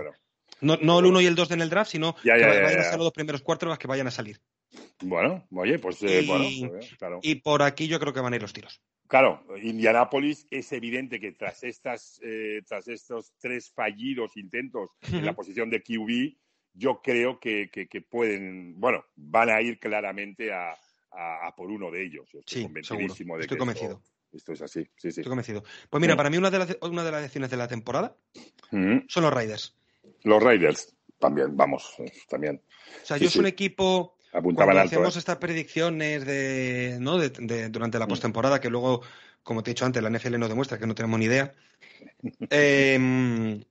no, 0.61 0.77
no 0.81 0.99
el 0.99 1.05
uno 1.05 1.21
y 1.21 1.25
el 1.25 1.35
dos 1.35 1.51
en 1.51 1.61
el 1.61 1.69
draft 1.69 1.91
sino 1.91 2.15
que 2.15 2.29
van 2.29 2.79
a 2.79 2.83
ser 2.83 2.97
los 2.97 3.05
dos 3.05 3.13
primeros 3.13 3.41
quarterbacks 3.41 3.79
que 3.79 3.87
vayan 3.87 4.07
a 4.07 4.11
salir. 4.11 4.39
Bueno 5.01 5.45
oye 5.51 5.79
pues 5.79 6.01
eh, 6.03 6.23
bueno 6.25 6.45
pues, 6.69 6.95
claro. 6.95 7.19
y 7.21 7.35
por 7.35 7.61
aquí 7.61 7.87
yo 7.87 7.99
creo 7.99 8.13
que 8.13 8.21
van 8.21 8.33
a 8.33 8.35
ir 8.37 8.41
los 8.41 8.53
tiros. 8.53 8.81
Claro, 9.11 9.43
Indianápolis 9.61 10.47
es 10.49 10.71
evidente 10.71 11.19
que 11.19 11.33
tras 11.33 11.65
estas, 11.65 12.21
eh, 12.23 12.61
tras 12.65 12.87
estos 12.87 13.33
tres 13.41 13.69
fallidos 13.69 14.37
intentos 14.37 14.91
en 15.01 15.25
la 15.25 15.33
posición 15.33 15.69
de 15.69 15.81
QB, 15.81 16.37
yo 16.73 17.01
creo 17.01 17.39
que, 17.39 17.69
pueden, 18.09 18.79
bueno, 18.79 19.05
van 19.15 19.49
a 19.49 19.61
ir 19.61 19.79
claramente 19.79 20.51
a, 20.53 20.75
por 21.55 21.69
uno 21.69 21.91
de 21.91 22.03
ellos. 22.03 22.27
estoy 22.33 22.63
convencidísimo 22.63 23.35
de 23.35 23.41
estoy 23.41 23.57
convencido. 23.57 24.01
Esto, 24.31 24.53
es 24.53 24.61
así, 24.61 24.83
sí, 24.95 25.11
sí. 25.11 25.19
Estoy 25.21 25.25
convencido. 25.25 25.63
Pues 25.89 25.99
mira, 25.99 26.15
para 26.15 26.29
mí 26.29 26.37
una 26.37 26.49
de, 26.49 26.59
las, 26.59 26.77
una 26.81 27.03
de 27.03 27.11
las 27.11 27.21
decisiones 27.21 27.51
de 27.51 27.57
la 27.57 27.67
temporada 27.67 28.15
son 28.71 29.23
los 29.23 29.33
Raiders. 29.33 29.75
Los 30.23 30.41
Raiders, 30.41 30.95
también, 31.19 31.55
vamos, 31.55 31.95
también. 32.29 32.61
O 33.03 33.05
sea, 33.05 33.17
yo 33.17 33.29
soy 33.29 33.41
un 33.41 33.47
equipo... 33.47 34.17
Apuntaban 34.33 34.75
cuando 34.75 34.87
hacemos 34.87 35.15
¿eh? 35.17 35.19
estas 35.19 35.37
predicciones 35.37 36.25
de, 36.25 36.97
¿no? 37.01 37.17
de, 37.17 37.67
durante 37.67 37.99
la 37.99 38.05
mm. 38.05 38.09
postemporada, 38.09 38.61
que 38.61 38.69
luego, 38.69 39.01
como 39.43 39.61
te 39.61 39.71
he 39.71 39.73
dicho 39.73 39.85
antes, 39.85 40.01
la 40.01 40.09
NFL 40.09 40.39
nos 40.39 40.47
demuestra 40.47 40.77
que 40.77 40.87
no 40.87 40.95
tenemos 40.95 41.19
ni 41.19 41.25
idea. 41.25 41.53
Em, 42.49 43.61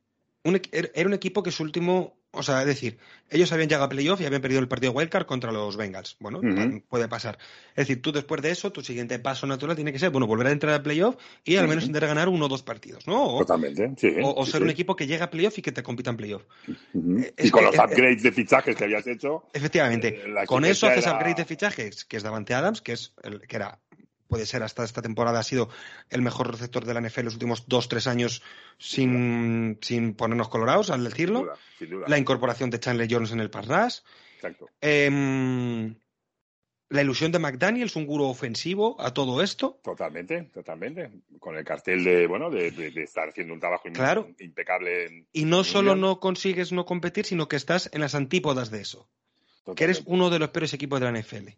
era 0.72 1.08
un 1.08 1.14
equipo 1.14 1.42
que 1.42 1.50
su 1.50 1.62
último 1.62 2.19
o 2.32 2.42
sea, 2.44 2.60
es 2.60 2.66
decir, 2.66 2.98
ellos 3.28 3.50
habían 3.52 3.68
llegado 3.68 3.86
a 3.86 3.88
playoff 3.88 4.20
y 4.20 4.24
habían 4.24 4.40
perdido 4.40 4.60
el 4.60 4.68
partido 4.68 4.92
wildcard 4.92 5.26
contra 5.26 5.50
los 5.50 5.76
Bengals. 5.76 6.16
Bueno, 6.20 6.40
puede 6.88 7.08
pasar. 7.08 7.38
Es 7.70 7.88
decir, 7.88 8.02
tú 8.02 8.12
después 8.12 8.40
de 8.42 8.50
eso, 8.50 8.70
tu 8.70 8.82
siguiente 8.82 9.18
paso 9.18 9.46
natural 9.46 9.74
tiene 9.74 9.92
que 9.92 9.98
ser, 9.98 10.10
bueno, 10.10 10.26
volver 10.26 10.46
a 10.46 10.52
entrar 10.52 10.74
a 10.74 10.82
playoff 10.82 11.16
y 11.44 11.56
al 11.56 11.66
menos 11.66 11.84
intentar 11.84 12.08
ganar 12.08 12.28
uno 12.28 12.46
o 12.46 12.48
dos 12.48 12.62
partidos, 12.62 13.06
¿no? 13.06 13.38
Totalmente, 13.38 13.90
sí. 13.96 14.14
O, 14.22 14.46
ser 14.46 14.62
un 14.62 14.70
equipo 14.70 14.94
que 14.94 15.06
llega 15.06 15.24
a 15.24 15.30
playoff 15.30 15.58
y 15.58 15.62
que 15.62 15.72
te 15.72 15.82
compita 15.82 16.10
en 16.10 16.16
playoff. 16.16 16.42
Eh, 16.68 17.34
y 17.38 17.50
con 17.50 17.64
los 17.64 17.74
upgrades 17.74 18.22
de 18.22 18.32
fichajes 18.32 18.76
que 18.76 18.84
habías 18.84 19.06
hecho. 19.06 19.44
Efectivamente. 19.52 20.22
Eh, 20.24 20.46
con 20.46 20.64
eso 20.64 20.86
haces 20.86 21.06
upgrades 21.06 21.36
de 21.36 21.44
fichajes, 21.44 22.04
que 22.04 22.16
es 22.16 22.22
Davante 22.22 22.54
Adams, 22.54 22.80
que, 22.80 22.92
es 22.92 23.12
el, 23.22 23.40
que 23.40 23.56
era 23.56 23.80
puede 24.30 24.46
ser 24.46 24.62
hasta 24.62 24.84
esta 24.84 25.02
temporada, 25.02 25.40
ha 25.40 25.42
sido 25.42 25.68
el 26.08 26.22
mejor 26.22 26.50
receptor 26.50 26.86
de 26.86 26.94
la 26.94 27.02
NFL 27.02 27.24
los 27.24 27.34
últimos 27.34 27.64
dos, 27.68 27.88
tres 27.88 28.06
años 28.06 28.42
sin, 28.78 29.78
sin 29.82 30.14
ponernos 30.14 30.48
colorados, 30.48 30.88
al 30.88 31.04
decirlo. 31.04 31.52
La 32.06 32.16
incorporación 32.16 32.70
de 32.70 32.80
Chandler 32.80 33.08
Jones 33.10 33.32
en 33.32 33.40
el 33.40 33.50
pass 33.50 34.02
Exacto. 34.36 34.70
Em, 34.80 35.94
la 36.88 37.02
ilusión 37.02 37.30
de 37.30 37.38
McDaniels, 37.38 37.94
un 37.94 38.06
gurú 38.06 38.24
ofensivo 38.24 38.96
a 39.00 39.12
todo 39.12 39.42
esto. 39.42 39.78
Totalmente, 39.82 40.42
totalmente. 40.52 41.10
Con 41.38 41.56
el 41.56 41.64
cartel 41.64 42.02
de, 42.02 42.26
bueno, 42.26 42.50
de, 42.50 42.68
estar 42.96 43.28
haciendo 43.28 43.52
un 43.52 43.60
trabajo 43.60 43.88
impecable. 44.38 45.26
y 45.32 45.44
no 45.44 45.62
solo 45.62 45.94
no 45.94 46.20
consigues 46.20 46.72
no 46.72 46.86
competir, 46.86 47.26
sino 47.26 47.48
que 47.48 47.56
estás 47.56 47.90
en 47.92 48.00
las 48.00 48.14
antípodas 48.14 48.70
de 48.70 48.80
eso. 48.80 49.08
Que 49.76 49.84
eres 49.84 50.02
uno 50.06 50.30
de 50.30 50.38
los 50.38 50.48
peores 50.48 50.72
equipos 50.72 51.00
de 51.00 51.12
la 51.12 51.18
NFL. 51.20 51.50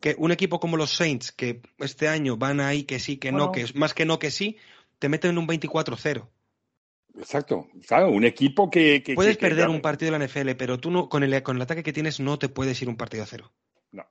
Que 0.00 0.16
un 0.18 0.32
equipo 0.32 0.60
como 0.60 0.76
los 0.76 0.90
Saints, 0.90 1.32
que 1.32 1.62
este 1.78 2.08
año 2.08 2.36
van 2.36 2.60
ahí 2.60 2.84
que 2.84 2.98
sí, 2.98 3.16
que 3.16 3.32
no, 3.32 3.52
que 3.52 3.62
es 3.62 3.74
más 3.74 3.94
que 3.94 4.04
no 4.04 4.18
que 4.18 4.30
sí, 4.30 4.56
te 4.98 5.08
meten 5.08 5.32
en 5.32 5.38
un 5.38 5.46
24-0. 5.46 6.28
Exacto, 7.16 7.68
un 8.08 8.24
equipo 8.24 8.70
que... 8.70 9.02
puedes 9.14 9.36
perder 9.36 9.68
un 9.68 9.80
partido 9.80 10.12
de 10.12 10.18
la 10.18 10.26
NFL, 10.26 10.50
pero 10.56 10.78
tú 10.78 10.90
no, 10.90 11.08
con 11.08 11.22
el, 11.22 11.42
con 11.42 11.56
el 11.56 11.62
ataque 11.62 11.82
que 11.82 11.92
tienes 11.92 12.20
no 12.20 12.38
te 12.38 12.48
puedes 12.48 12.80
ir 12.82 12.88
un 12.88 12.96
partido 12.96 13.22
a 13.22 13.26
cero. 13.26 13.52
No, 13.92 14.04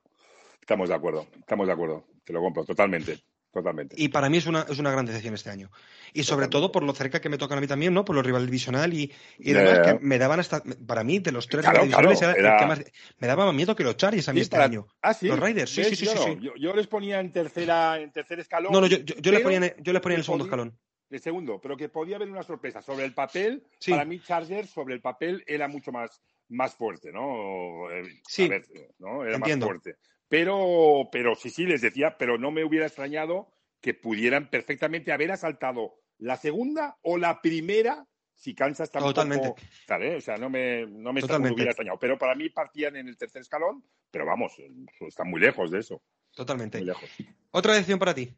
estamos 0.60 0.88
de 0.88 0.94
acuerdo, 0.94 1.26
estamos 1.38 1.66
de 1.66 1.72
acuerdo, 1.72 2.06
te 2.24 2.32
lo 2.32 2.40
compro 2.40 2.64
totalmente. 2.64 3.18
Totalmente. 3.52 3.96
Y 3.98 4.08
para 4.08 4.28
mí 4.28 4.36
es 4.36 4.46
una, 4.46 4.66
es 4.68 4.78
una 4.78 4.90
gran 4.90 5.06
decepción 5.06 5.34
este 5.34 5.48
año. 5.48 5.70
Y 6.12 6.24
sobre 6.24 6.48
todo 6.48 6.70
por 6.70 6.82
lo 6.82 6.92
cerca 6.94 7.20
que 7.20 7.30
me 7.30 7.38
tocan 7.38 7.58
a 7.58 7.60
mí 7.60 7.66
también, 7.66 7.94
¿no? 7.94 8.04
Por 8.04 8.14
los 8.14 8.24
rivales 8.24 8.46
divisional 8.46 8.92
y, 8.92 9.10
y 9.38 9.52
demás, 9.52 9.80
que 9.80 9.98
me 10.00 10.18
daban 10.18 10.40
hasta. 10.40 10.62
Para 10.86 11.02
mí, 11.02 11.18
de 11.18 11.32
los 11.32 11.48
tres 11.48 11.66
rivales 11.66 12.22
era, 12.22 12.58
que 12.58 12.66
más. 12.66 12.84
Me 13.18 13.26
daba 13.26 13.46
más 13.46 13.54
miedo 13.54 13.74
que 13.74 13.84
los 13.84 13.96
Chargers 13.96 14.28
a 14.28 14.32
mí 14.34 14.40
este 14.40 14.56
año. 14.56 14.86
¿Ah, 15.00 15.14
sí? 15.14 15.28
Los 15.28 15.38
Raiders, 15.38 15.70
sí, 15.70 15.84
sí, 15.84 16.06
sí. 16.06 16.38
Yo, 16.58 16.74
les 16.74 16.86
ponía 16.86 17.20
en 17.20 17.32
tercera, 17.32 17.98
en 17.98 18.12
tercer 18.12 18.38
escalón. 18.40 18.72
No, 18.72 18.80
no, 18.82 18.86
yo, 18.86 18.98
yo, 18.98 19.32
les, 19.32 19.40
ponía, 19.40 19.74
yo 19.78 19.92
les 19.92 20.02
ponía 20.02 20.16
en 20.16 20.20
el 20.20 20.24
segundo 20.24 20.44
escalón. 20.44 20.78
El 21.10 21.20
segundo, 21.20 21.58
pero 21.58 21.74
que 21.76 21.88
podía 21.88 22.16
haber 22.16 22.28
una 22.28 22.42
sorpresa. 22.42 22.82
Sobre 22.82 23.06
el 23.06 23.14
papel, 23.14 23.64
para 23.88 24.04
mí, 24.04 24.20
Chargers, 24.20 24.68
sobre 24.68 24.94
el 24.94 25.00
papel, 25.00 25.42
era 25.46 25.66
mucho 25.66 25.90
más, 25.90 26.20
más 26.48 26.74
fuerte, 26.74 27.10
¿no? 27.12 27.90
Eh, 27.90 28.20
sí. 28.26 28.50
¿no? 28.98 29.24
Era 29.24 29.38
más 29.38 29.56
fuerte. 29.58 29.96
Pero, 30.28 31.08
pero 31.10 31.34
sí, 31.34 31.50
sí, 31.50 31.64
les 31.64 31.80
decía, 31.80 32.16
pero 32.18 32.38
no 32.38 32.50
me 32.50 32.64
hubiera 32.64 32.86
extrañado 32.86 33.48
que 33.80 33.94
pudieran 33.94 34.50
perfectamente 34.50 35.12
haber 35.12 35.32
asaltado 35.32 35.94
la 36.18 36.36
segunda 36.36 36.98
o 37.02 37.16
la 37.16 37.40
primera 37.40 38.06
si 38.38 38.54
Kansas 38.54 38.90
tampoco... 38.90 39.14
Totalmente. 39.14 40.16
O 40.16 40.20
sea, 40.20 40.36
no 40.36 40.48
me, 40.48 40.86
no 40.86 41.12
me 41.12 41.20
hubiera 41.20 41.72
extrañado. 41.72 41.98
Pero 41.98 42.16
para 42.16 42.36
mí 42.36 42.48
partían 42.50 42.94
en 42.96 43.08
el 43.08 43.16
tercer 43.16 43.42
escalón, 43.42 43.82
pero 44.10 44.24
vamos, 44.26 44.52
están 45.00 45.28
muy 45.28 45.40
lejos 45.40 45.70
de 45.72 45.80
eso. 45.80 46.00
Totalmente. 46.34 46.78
Muy 46.78 46.86
lejos. 46.86 47.10
¿Otra 47.50 47.72
decepción 47.72 47.98
para 47.98 48.14
ti? 48.14 48.32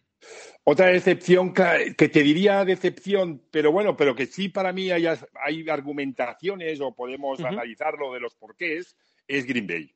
Otra 0.65 0.87
decepción 0.87 1.53
que 1.53 2.09
te 2.09 2.23
diría 2.23 2.65
decepción, 2.65 3.43
pero 3.51 3.73
bueno, 3.73 3.97
pero 3.97 4.15
que 4.15 4.27
sí 4.27 4.49
para 4.49 4.73
mí 4.73 4.91
hay, 4.91 5.07
hay 5.07 5.69
argumentaciones 5.69 6.81
o 6.81 6.95
podemos 6.95 7.41
analizarlo 7.41 8.13
de 8.13 8.21
los 8.21 8.35
porqués, 8.35 8.97
es 9.27 9.47
Green 9.47 9.67
Bay. 9.67 9.95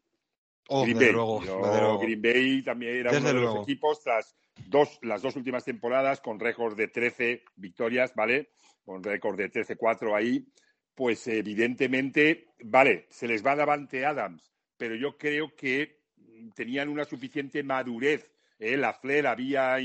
Oh, 0.68 0.83
Green, 0.83 0.98
Bay. 0.98 1.12
Luego, 1.12 1.98
Green 1.98 2.22
Bay 2.22 2.62
también 2.62 2.96
era 2.96 3.11
uno 3.11 3.29
de 3.29 3.35
los 3.35 3.62
equipos 3.62 4.03
tras 4.03 4.35
dos, 4.66 4.98
las 5.03 5.22
dos 5.22 5.37
últimas 5.37 5.64
temporadas 5.64 6.20
con 6.20 6.40
récord 6.40 6.77
de 6.77 6.88
13 6.88 7.44
victorias, 7.57 8.14
¿vale? 8.14 8.50
Con 8.85 9.03
récord 9.03 9.37
de 9.37 9.50
13-4 9.50 10.16
ahí, 10.16 10.46
pues 10.94 11.27
evidentemente, 11.27 12.48
vale, 12.62 13.07
se 13.11 13.27
les 13.27 13.44
va 13.44 13.57
Davante 13.57 14.07
Adams, 14.07 14.53
pero 14.77 14.94
yo 14.94 15.16
creo 15.16 15.55
que 15.55 16.05
tenían 16.55 16.88
una 16.88 17.05
suficiente 17.05 17.62
madurez. 17.62 18.31
¿eh? 18.59 18.77
La 18.77 18.92
Flair 18.94 19.27
había, 19.27 19.77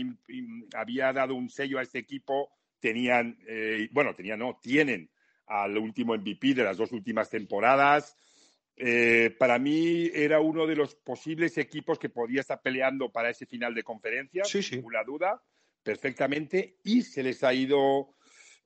había 0.76 1.14
dado 1.14 1.36
un 1.36 1.50
sello 1.50 1.80
a 1.80 1.84
este 1.84 2.00
equipo, 2.00 2.52
tenían, 2.80 3.38
eh, 3.48 3.90
bueno, 3.92 4.14
tenían, 4.16 4.40
no, 4.40 4.60
tienen 4.62 5.10
al 5.48 5.78
último 5.78 6.16
MVP 6.16 6.54
de 6.54 6.64
las 6.64 6.78
dos 6.78 6.92
últimas 6.92 7.30
temporadas. 7.30 8.16
Eh, 8.82 9.36
para 9.38 9.60
mí 9.60 10.10
era 10.14 10.40
uno 10.40 10.66
de 10.66 10.78
los 10.78 10.96
posibles 10.96 11.58
equipos 11.58 12.00
que 12.00 12.08
podía 12.08 12.40
estar 12.40 12.62
peleando 12.62 13.12
para 13.12 13.30
ese 13.30 13.46
final 13.46 13.76
de 13.76 13.84
conferencia, 13.84 14.46
sin 14.46 14.64
ninguna 14.72 15.04
duda, 15.04 15.42
perfectamente, 15.84 16.78
y 16.86 17.02
se 17.02 17.22
les 17.22 17.44
ha 17.44 17.54
ido 17.54 18.16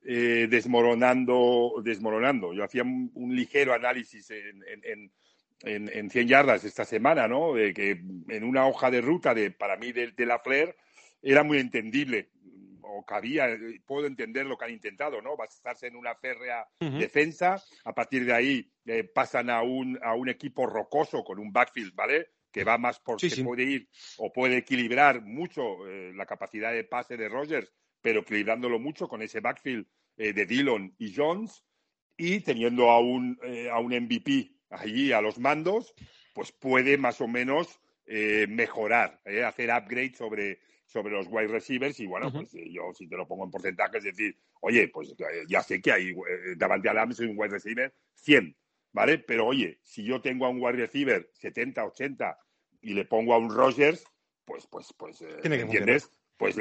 eh, 0.03 0.47
desmoronando, 0.47 1.81
desmoronando. 1.83 2.53
Yo 2.53 2.63
hacía 2.63 2.83
un, 2.83 3.35
ligero 3.35 3.73
análisis 3.73 4.29
en, 4.29 4.63
en, 5.63 5.89
en, 5.91 6.09
100 6.11 6.27
yardas 6.27 6.63
esta 6.63 6.85
semana, 6.85 7.27
¿no? 7.27 7.55
De 7.55 7.73
que 7.73 7.99
en 8.29 8.43
una 8.43 8.67
hoja 8.67 8.91
de 8.91 9.01
ruta 9.01 9.33
de, 9.33 9.49
para 9.49 9.77
mí, 9.77 9.93
de, 9.93 10.11
de 10.11 10.25
la 10.27 10.37
Flair, 10.37 10.75
era 11.23 11.41
muy 11.43 11.57
entendible 11.57 12.29
o 12.85 13.05
cabía, 13.05 13.49
eh, 13.49 13.81
puedo 13.85 14.07
entender 14.07 14.45
lo 14.45 14.57
que 14.57 14.65
han 14.65 14.71
intentado, 14.71 15.21
¿no? 15.21 15.35
Basarse 15.35 15.87
en 15.87 15.95
una 15.95 16.15
férrea 16.15 16.67
defensa, 16.79 17.61
a 17.83 17.93
partir 17.93 18.25
de 18.25 18.33
ahí 18.33 18.71
eh, 18.85 19.03
pasan 19.03 19.49
a 19.49 19.61
un, 19.61 19.99
a 20.03 20.13
un 20.13 20.29
equipo 20.29 20.65
rocoso 20.65 21.23
con 21.23 21.39
un 21.39 21.51
backfield, 21.51 21.93
¿vale? 21.95 22.27
Que 22.51 22.63
va 22.63 22.77
más 22.77 22.99
por 22.99 23.19
sí, 23.19 23.43
puede 23.43 23.63
ir 23.63 23.89
o 24.17 24.31
puede 24.31 24.57
equilibrar 24.57 25.21
mucho 25.21 25.87
eh, 25.87 26.11
la 26.15 26.25
capacidad 26.25 26.71
de 26.71 26.83
pase 26.83 27.17
de 27.17 27.29
Rogers, 27.29 27.73
pero 28.01 28.21
equilibrándolo 28.21 28.79
mucho 28.79 29.07
con 29.07 29.21
ese 29.21 29.39
backfield 29.39 29.87
de 30.15 30.45
Dillon 30.45 30.93
y 30.99 31.11
Jones 31.15 31.63
y 32.15 32.41
teniendo 32.41 32.91
a 32.91 32.99
un, 32.99 33.39
a 33.71 33.79
un 33.79 33.93
MVP 33.93 34.51
allí 34.69 35.11
a 35.11 35.21
los 35.21 35.39
mandos, 35.39 35.95
pues 36.35 36.51
puede 36.51 36.99
más 36.99 37.19
o 37.19 37.27
menos 37.27 37.79
mejorar, 38.05 39.19
hacer 39.43 39.71
upgrade 39.71 40.13
sobre, 40.13 40.59
sobre 40.93 41.11
los 41.11 41.25
wide 41.27 41.47
receivers 41.47 41.99
y 41.99 42.05
bueno, 42.05 42.31
pues 42.31 42.53
eh, 42.53 42.69
yo 42.69 42.93
si 42.93 43.07
te 43.07 43.17
lo 43.17 43.27
pongo 43.27 43.45
en 43.45 43.51
porcentaje 43.51 43.97
es 43.97 44.03
decir, 44.03 44.37
oye, 44.61 44.87
pues 44.89 45.09
eh, 45.17 45.43
ya 45.49 45.63
sé 45.63 45.81
que 45.81 45.91
hay 45.91 46.09
eh, 46.09 46.55
Davante 46.55 46.87
Adams 46.87 47.19
es 47.19 47.27
un 47.27 47.35
wide 47.35 47.53
receiver 47.53 47.91
100, 48.13 48.55
¿vale? 48.91 49.17
Pero 49.17 49.47
oye, 49.47 49.79
si 49.81 50.03
yo 50.03 50.21
tengo 50.21 50.45
a 50.45 50.49
un 50.49 50.61
wide 50.61 50.77
receiver 50.77 51.31
70, 51.33 51.83
80 51.83 52.37
y 52.81 52.93
le 52.93 53.05
pongo 53.05 53.33
a 53.33 53.39
un 53.39 53.49
Rogers, 53.49 54.05
pues, 54.45 54.67
pues, 54.67 54.93
pues, 54.95 55.21
¿entiendes? 55.21 56.11
Pues 56.37 56.57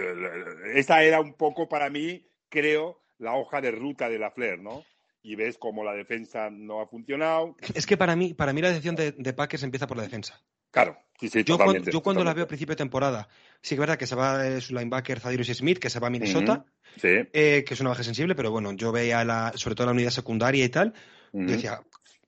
esa 0.75 1.03
era 1.03 1.21
un 1.21 1.35
poco 1.35 1.69
para 1.69 1.91
mí, 1.91 2.27
creo, 2.49 3.03
la 3.19 3.35
hoja 3.35 3.61
de 3.61 3.71
ruta 3.71 4.09
de 4.09 4.19
la 4.19 4.31
Flair, 4.31 4.61
¿no? 4.61 4.85
Y 5.23 5.35
ves 5.35 5.59
cómo 5.59 5.85
la 5.85 5.93
defensa 5.93 6.49
no 6.51 6.81
ha 6.81 6.87
funcionado. 6.87 7.57
Es 7.75 7.87
que 7.87 7.97
para 7.97 8.17
mí, 8.17 8.33
para 8.33 8.53
mí 8.53 8.63
la 8.63 8.71
decisión 8.71 8.97
de, 8.97 9.13
de 9.13 9.33
Packers 9.35 9.63
empieza 9.63 9.87
por 9.87 9.97
la 9.97 10.05
defensa. 10.05 10.43
Claro, 10.73 10.99
sí, 11.21 11.29
sí, 11.29 11.45
yo, 11.45 11.57
cuando, 11.57 11.91
yo 11.91 12.03
cuando 12.03 12.25
la 12.25 12.35
veo 12.35 12.45
a 12.45 12.49
principio 12.49 12.73
de 12.73 12.79
temporada, 12.79 13.29
sí 13.61 13.69
que 13.69 13.75
es 13.75 13.81
verdad 13.81 13.99
que 13.99 14.07
se 14.07 14.17
va 14.17 14.45
eh, 14.45 14.61
su 14.61 14.75
linebacker 14.75 15.21
Zadirius 15.21 15.57
Smith, 15.57 15.79
que 15.79 15.91
se 15.91 16.01
va 16.01 16.09
a 16.09 16.11
Minnesota, 16.11 16.65
eh, 17.03 17.63
que 17.65 17.75
es 17.75 17.81
una 17.81 17.91
baja 17.91 18.03
sensible, 18.03 18.35
pero 18.35 18.51
bueno, 18.51 18.73
yo 18.73 18.91
veía 18.91 19.25
la, 19.25 19.53
sobre 19.55 19.77
todo 19.77 19.87
la 19.87 19.93
unidad 19.93 20.11
secundaria 20.11 20.65
y 20.65 20.69
tal, 20.71 20.95
y 21.33 21.45
decía, 21.45 21.83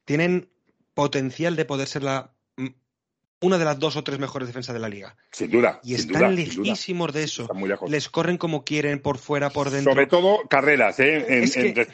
tienen 0.04 0.48
potencial 0.92 1.56
de 1.56 1.64
poder 1.64 1.88
ser 1.88 2.04
la 2.04 2.30
una 3.40 3.58
de 3.58 3.64
las 3.64 3.78
dos 3.78 3.96
o 3.96 4.04
tres 4.04 4.18
mejores 4.18 4.48
defensas 4.48 4.74
de 4.74 4.80
la 4.80 4.88
liga. 4.88 5.16
Sin 5.30 5.50
duda. 5.50 5.80
Y 5.82 5.94
están 5.94 6.34
lejísimos 6.34 7.12
de 7.12 7.24
eso. 7.24 7.46
Les 7.88 8.08
corren 8.08 8.38
como 8.38 8.64
quieren, 8.64 9.00
por 9.00 9.18
fuera, 9.18 9.50
por 9.50 9.70
dentro. 9.70 9.92
Sobre 9.92 10.06
todo 10.06 10.48
carreras, 10.48 10.98
¿eh? 11.00 11.44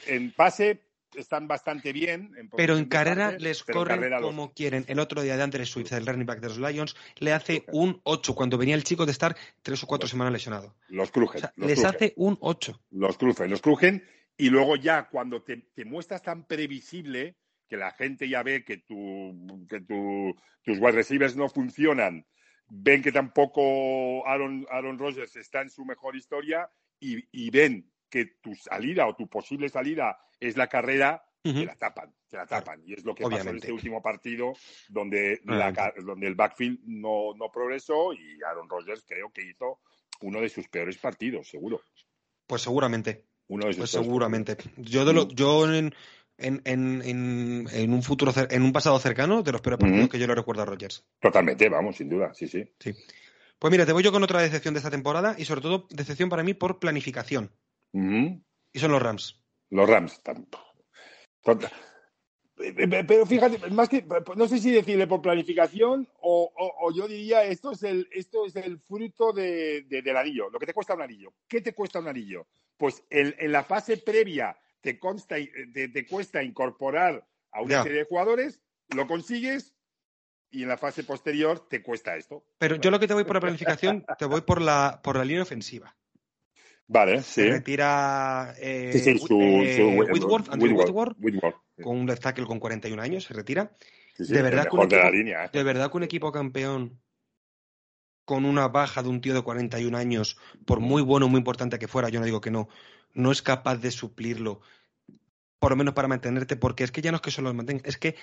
en 0.06 0.32
pase 0.32 0.89
están 1.16 1.48
bastante 1.48 1.92
bien. 1.92 2.32
pero 2.56 2.76
en 2.76 2.86
carrera 2.86 3.32
les 3.32 3.64
corren 3.64 4.10
como 4.20 4.52
quieren. 4.52 4.84
El 4.88 4.98
otro 4.98 5.22
día 5.22 5.36
de 5.36 5.42
Andre 5.42 5.66
Swift, 5.66 5.92
el 5.92 6.06
running 6.06 6.26
back 6.26 6.40
de 6.40 6.48
los 6.48 6.58
Lions, 6.58 6.96
le 7.18 7.32
hace 7.32 7.64
un 7.68 8.00
8 8.04 8.34
cuando 8.34 8.58
venía 8.58 8.74
el 8.74 8.84
chico 8.84 9.06
de 9.06 9.12
estar 9.12 9.36
tres 9.62 9.82
o 9.82 9.86
cuatro 9.86 10.08
semanas 10.08 10.32
lesionado. 10.32 10.74
Los 10.88 11.10
crujen. 11.10 11.42
les 11.56 11.84
hace 11.84 12.12
un 12.16 12.36
8. 12.40 12.80
Los 12.90 13.16
crujen, 13.18 13.50
los 13.50 13.60
crujen. 13.60 14.04
Y 14.36 14.48
luego 14.48 14.76
ya 14.76 15.08
cuando 15.08 15.42
te, 15.42 15.62
muestras 15.84 16.22
tan 16.22 16.46
previsible 16.46 17.36
que 17.68 17.76
la 17.76 17.92
gente 17.92 18.28
ya 18.28 18.42
ve 18.42 18.64
que, 18.64 18.78
tu, 18.78 19.66
que 19.68 19.80
tu, 19.80 20.34
tus 20.64 20.78
wide 20.78 20.92
receivers 20.92 21.36
no 21.36 21.48
funcionan, 21.48 22.26
ven 22.68 23.02
que 23.02 23.12
tampoco 23.12 24.26
Aaron, 24.26 24.66
Aaron 24.70 24.98
Rodgers 24.98 25.36
está 25.36 25.60
en 25.60 25.70
su 25.70 25.84
mejor 25.84 26.16
historia 26.16 26.70
y, 26.98 27.24
y 27.30 27.50
ven 27.50 27.90
que 28.10 28.26
tu 28.42 28.54
salida 28.54 29.06
o 29.06 29.14
tu 29.14 29.28
posible 29.28 29.68
salida 29.68 30.18
es 30.38 30.56
la 30.56 30.66
carrera, 30.66 31.24
te 31.42 31.64
la 31.64 31.76
tapan, 31.76 32.12
te 32.28 32.36
la 32.36 32.46
tapan. 32.46 32.82
Y 32.84 32.94
es 32.94 33.04
lo 33.04 33.14
que 33.14 33.24
pasó 33.24 33.48
en 33.48 33.56
este 33.56 33.72
último 33.72 34.02
partido 34.02 34.52
donde, 34.88 35.40
donde 35.44 36.26
el 36.26 36.34
backfield 36.34 36.80
no, 36.84 37.34
no 37.34 37.50
progresó 37.50 38.12
y 38.12 38.42
Aaron 38.42 38.68
Rodgers 38.68 39.04
creo 39.06 39.30
que 39.32 39.48
hizo 39.48 39.78
uno 40.20 40.40
de 40.40 40.48
sus 40.48 40.68
peores 40.68 40.98
partidos, 40.98 41.48
seguro. 41.48 41.80
Pues 42.46 42.62
seguramente. 42.62 43.26
Uno 43.48 43.66
de 43.66 43.72
sus 43.72 43.78
pues 43.78 43.90
seguramente. 43.90 44.56
Yo, 44.76 45.04
de 45.04 45.12
lo, 45.12 45.28
yo 45.28 45.72
en, 45.72 45.94
en, 46.36 46.62
en, 46.64 47.66
en, 47.72 47.92
un 47.92 48.02
futuro, 48.02 48.32
en 48.36 48.62
un 48.62 48.72
pasado 48.72 48.98
cercano, 48.98 49.42
de 49.42 49.52
los 49.52 49.60
peores 49.60 49.80
partidos 49.80 50.08
que 50.08 50.18
yo 50.18 50.26
le 50.26 50.34
recuerdo 50.34 50.62
a 50.62 50.66
Rodgers. 50.66 51.04
Totalmente, 51.20 51.68
vamos, 51.68 51.96
sin 51.96 52.08
duda, 52.08 52.32
sí, 52.34 52.48
sí. 52.48 52.64
Sí. 52.78 52.94
Pues 53.58 53.70
mira, 53.70 53.84
te 53.84 53.92
voy 53.92 54.02
yo 54.02 54.10
con 54.10 54.22
otra 54.22 54.40
decepción 54.40 54.72
de 54.72 54.78
esta 54.78 54.90
temporada 54.90 55.34
y 55.36 55.44
sobre 55.44 55.60
todo 55.60 55.86
decepción 55.90 56.30
para 56.30 56.42
mí 56.42 56.54
por 56.54 56.78
planificación. 56.78 57.50
Y 57.92 58.78
son 58.78 58.92
los 58.92 59.02
Rams. 59.02 59.42
Los 59.70 59.88
Rams. 59.88 60.20
Pero 63.06 63.26
fíjate, 63.26 63.70
más 63.70 63.88
que, 63.88 64.04
no 64.36 64.46
sé 64.46 64.58
si 64.58 64.70
decirle 64.70 65.06
por 65.06 65.22
planificación 65.22 66.06
o, 66.20 66.92
yo 66.94 67.08
diría 67.08 67.44
esto 67.44 67.72
es 67.72 67.82
el, 67.82 68.08
esto 68.12 68.46
es 68.46 68.56
el 68.56 68.78
fruto 68.78 69.32
de, 69.32 69.82
del 69.88 70.16
anillo, 70.16 70.50
lo 70.50 70.58
que 70.58 70.66
te 70.66 70.74
cuesta 70.74 70.94
un 70.94 71.02
anillo. 71.02 71.32
¿Qué 71.48 71.60
te 71.60 71.72
cuesta 71.72 72.00
un 72.00 72.08
anillo? 72.08 72.46
Pues 72.76 73.02
en, 73.08 73.52
la 73.52 73.64
fase 73.64 73.96
previa 73.96 74.58
te, 74.80 74.98
consta, 74.98 75.36
te, 75.36 76.06
cuesta 76.06 76.42
incorporar 76.42 77.26
a 77.52 77.62
una 77.62 77.82
serie 77.82 77.98
de 77.98 78.04
jugadores, 78.04 78.60
lo 78.94 79.06
consigues 79.06 79.74
y 80.50 80.62
en 80.62 80.68
la 80.68 80.76
fase 80.76 81.04
posterior 81.04 81.66
te 81.68 81.82
cuesta 81.82 82.16
esto. 82.16 82.44
Pero 82.58 82.76
yo 82.76 82.90
lo 82.90 83.00
que 83.00 83.08
te 83.08 83.14
voy 83.14 83.24
por 83.24 83.36
la 83.36 83.40
planificación, 83.40 84.04
te 84.18 84.26
voy 84.26 84.42
por 84.42 84.60
la, 84.60 85.00
por 85.02 85.16
la 85.16 85.24
línea 85.24 85.42
ofensiva. 85.42 85.96
Vale, 86.92 87.22
sí. 87.22 87.42
Se 87.42 87.50
retira 87.50 88.52
eh, 88.58 88.90
eh 88.92 89.16
Whitworth, 90.10 90.48
Whitworth, 90.58 91.56
con 91.80 91.98
un 91.98 92.06
left 92.06 92.20
tackle 92.20 92.46
con 92.46 92.58
41 92.58 93.00
años, 93.00 93.22
se 93.22 93.32
retira. 93.32 93.70
de, 94.18 94.42
verdad 94.42 94.66
que 94.68 94.74
un 94.74 94.82
equipo, 94.82 95.06
¿eh? 95.06 95.50
de 95.52 95.62
verdad 95.62 95.88
que 95.88 95.96
un 95.96 96.02
equipo 96.02 96.32
campeón 96.32 97.00
con 98.24 98.44
una 98.44 98.66
baja 98.66 99.04
de 99.04 99.08
un 99.08 99.20
tío 99.20 99.34
de 99.34 99.42
41 99.42 99.96
años, 99.96 100.36
por 100.66 100.80
muy 100.80 101.00
bueno, 101.00 101.28
muy 101.28 101.38
importante 101.38 101.78
que 101.78 101.86
fuera, 101.86 102.08
yo 102.08 102.18
no 102.18 102.26
digo 102.26 102.40
que 102.40 102.50
no, 102.50 102.68
no 103.14 103.30
es 103.30 103.40
capaz 103.40 103.76
de 103.76 103.92
suplirlo, 103.92 104.60
por 105.60 105.70
lo 105.70 105.76
menos 105.76 105.94
para 105.94 106.08
mantenerte, 106.08 106.56
porque 106.56 106.82
es 106.82 106.90
que 106.90 107.02
ya 107.02 107.12
no 107.12 107.16
es 107.18 107.22
que 107.22 107.30
solo 107.30 107.50
lo 107.50 107.54
mantenga, 107.54 107.82
es 107.84 107.98
que 107.98 108.16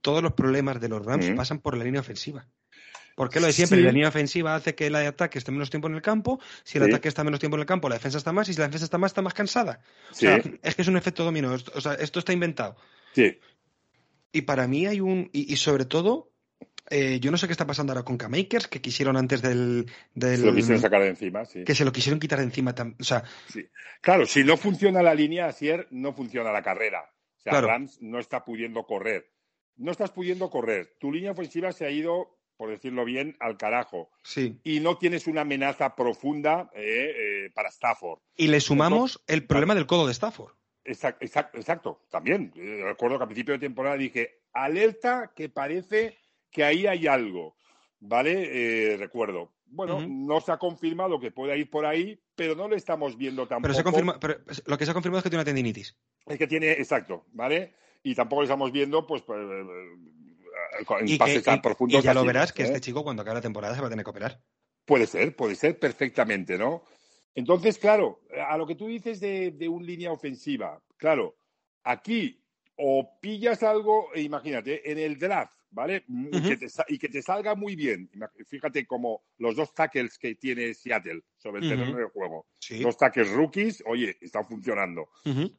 todos 0.00 0.20
los 0.20 0.32
problemas 0.32 0.80
de 0.80 0.88
los 0.88 1.06
Rams 1.06 1.30
pasan 1.36 1.60
por 1.60 1.76
la 1.76 1.84
línea 1.84 2.00
ofensiva. 2.00 2.48
Porque 3.20 3.38
lo 3.38 3.48
de 3.48 3.52
siempre, 3.52 3.78
la 3.82 3.92
línea 3.92 4.08
ofensiva 4.08 4.54
hace 4.54 4.74
que 4.74 4.86
el 4.86 4.96
ataque 4.96 5.38
esté 5.38 5.52
menos 5.52 5.68
tiempo 5.68 5.88
en 5.88 5.94
el 5.94 6.00
campo, 6.00 6.40
si 6.64 6.78
el 6.78 6.84
ataque 6.84 7.06
está 7.06 7.22
menos 7.22 7.38
tiempo 7.38 7.58
en 7.58 7.60
el 7.60 7.66
campo, 7.66 7.86
la 7.86 7.96
defensa 7.96 8.16
está 8.16 8.32
más, 8.32 8.48
y 8.48 8.54
si 8.54 8.58
la 8.58 8.64
defensa 8.64 8.86
está 8.86 8.96
más, 8.96 9.10
está 9.10 9.20
más 9.20 9.34
cansada. 9.34 9.82
O 10.10 10.14
sea, 10.14 10.40
es 10.62 10.74
que 10.74 10.80
es 10.80 10.88
un 10.88 10.96
efecto 10.96 11.22
dominó, 11.22 11.52
o 11.52 11.80
sea, 11.82 11.92
esto 11.96 12.20
está 12.20 12.32
inventado. 12.32 12.76
Sí. 13.12 13.38
Y 14.32 14.40
para 14.40 14.66
mí 14.66 14.86
hay 14.86 15.00
un, 15.00 15.28
y, 15.34 15.54
sobre 15.56 15.84
todo, 15.84 16.32
eh, 16.88 17.20
yo 17.20 17.30
no 17.30 17.36
sé 17.36 17.46
qué 17.46 17.52
está 17.52 17.66
pasando 17.66 17.92
ahora 17.92 18.06
con 18.06 18.16
K-Makers, 18.16 18.68
que 18.68 18.80
quisieron 18.80 19.18
antes 19.18 19.42
del, 19.42 19.84
del, 20.14 20.38
Se 20.38 20.46
lo 20.46 20.54
quisieron 20.54 20.80
sacar 20.80 21.02
de 21.02 21.08
encima, 21.08 21.44
sí. 21.44 21.62
Que 21.64 21.74
se 21.74 21.84
lo 21.84 21.92
quisieron 21.92 22.20
quitar 22.20 22.38
de 22.38 22.46
encima. 22.46 22.74
O 22.98 23.04
sea, 23.04 23.22
sí. 23.52 23.68
Claro, 24.00 24.24
si 24.24 24.44
no 24.44 24.56
funciona 24.56 25.02
la 25.02 25.14
línea, 25.14 25.44
Asier, 25.44 25.86
no 25.90 26.14
funciona 26.14 26.52
la 26.52 26.62
carrera. 26.62 27.12
O 27.36 27.42
sea, 27.42 27.60
Rams 27.60 28.00
no 28.00 28.18
está 28.18 28.46
pudiendo 28.46 28.84
correr. 28.84 29.30
No 29.76 29.92
estás 29.92 30.10
pudiendo 30.10 30.48
correr. 30.48 30.96
Tu 30.98 31.12
línea 31.12 31.32
ofensiva 31.32 31.70
se 31.72 31.84
ha 31.84 31.90
ido 31.90 32.39
por 32.60 32.68
decirlo 32.68 33.06
bien, 33.06 33.38
al 33.40 33.56
carajo. 33.56 34.10
Sí. 34.22 34.60
Y 34.64 34.80
no 34.80 34.98
tienes 34.98 35.26
una 35.26 35.40
amenaza 35.40 35.96
profunda 35.96 36.70
eh, 36.74 37.46
eh, 37.46 37.50
para 37.54 37.70
Stafford. 37.70 38.18
Y 38.36 38.48
le 38.48 38.60
sumamos 38.60 39.24
el 39.28 39.46
problema 39.46 39.74
del 39.74 39.86
codo 39.86 40.04
de 40.06 40.12
Stafford. 40.12 40.52
Exacto, 40.84 41.56
exacto, 41.56 42.06
también. 42.10 42.52
Eh, 42.54 42.82
recuerdo 42.84 43.16
que 43.16 43.24
a 43.24 43.26
principio 43.26 43.54
de 43.54 43.60
temporada 43.60 43.96
dije, 43.96 44.42
alerta 44.52 45.32
que 45.34 45.48
parece 45.48 46.18
que 46.50 46.62
ahí 46.62 46.86
hay 46.86 47.06
algo. 47.06 47.56
¿Vale? 47.98 48.96
recuerdo. 48.98 49.52
Bueno, 49.64 50.06
no 50.06 50.40
se 50.42 50.52
ha 50.52 50.58
confirmado 50.58 51.18
que 51.18 51.30
pueda 51.30 51.56
ir 51.56 51.70
por 51.70 51.86
ahí, 51.86 52.20
pero 52.34 52.54
no 52.54 52.68
lo 52.68 52.76
estamos 52.76 53.16
viendo 53.16 53.48
tampoco. 53.48 53.62
Pero, 53.62 53.74
se 53.74 53.84
confirma, 53.84 54.20
pero 54.20 54.36
lo 54.66 54.76
que 54.76 54.84
se 54.84 54.90
ha 54.90 54.94
confirmado 54.94 55.20
es 55.20 55.22
que 55.22 55.30
tiene 55.30 55.40
una 55.40 55.46
tendinitis. 55.46 55.96
Es 56.26 56.36
que 56.36 56.46
tiene, 56.46 56.72
exacto, 56.72 57.24
¿vale? 57.32 57.72
Y 58.02 58.14
tampoco 58.14 58.42
lo 58.42 58.46
estamos 58.46 58.70
viendo, 58.72 59.06
pues, 59.06 59.22
y 61.04 61.18
que, 61.18 62.02
ya 62.02 62.14
lo 62.14 62.24
verás 62.24 62.52
que 62.52 62.62
este 62.62 62.78
¿eh? 62.78 62.80
chico 62.80 63.02
cuando 63.04 63.22
acabe 63.22 63.36
la 63.36 63.42
temporada 63.42 63.74
se 63.74 63.80
va 63.80 63.86
a 63.86 63.90
tener 63.90 64.04
que 64.04 64.10
operar. 64.10 64.40
Puede 64.84 65.06
ser, 65.06 65.36
puede 65.36 65.54
ser 65.54 65.78
perfectamente, 65.78 66.58
¿no? 66.58 66.82
Entonces, 67.34 67.78
claro, 67.78 68.20
a 68.48 68.56
lo 68.56 68.66
que 68.66 68.74
tú 68.74 68.88
dices 68.88 69.20
de, 69.20 69.52
de 69.52 69.68
un 69.68 69.86
línea 69.86 70.10
ofensiva, 70.10 70.82
claro, 70.96 71.36
aquí 71.84 72.42
o 72.76 73.18
pillas 73.20 73.62
algo, 73.62 74.08
e 74.14 74.22
imagínate, 74.22 74.90
en 74.90 74.98
el 74.98 75.18
draft, 75.18 75.52
¿vale? 75.70 76.04
y, 76.08 76.98
que 76.98 77.08
te, 77.08 77.22
salga 77.22 77.54
muy 77.54 77.76
bien. 77.76 78.10
Fíjate 78.46 78.86
como 78.86 79.22
los 79.38 79.56
dos 79.56 79.74
tackles 79.74 80.18
que 80.18 80.34
tiene 80.34 80.74
Seattle 80.74 81.20
sobre 81.36 81.62
el 81.62 81.68
terreno 81.68 81.98
del 81.98 82.08
juego. 82.08 82.46
Dos 82.82 82.96
tackles 82.96 83.30
rookies, 83.30 83.82
oye, 83.86 84.16
están 84.20 84.46
funcionando. 84.46 85.08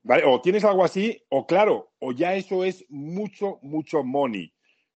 ¿Vale? 0.03 0.23
O 0.25 0.41
tienes 0.41 0.63
algo 0.63 0.83
así, 0.83 1.23
o 1.29 1.45
claro, 1.45 1.93
o 1.99 2.11
ya 2.11 2.35
eso 2.35 2.63
es 2.63 2.85
mucho, 2.89 3.59
mucho 3.61 4.03
money. 4.03 4.51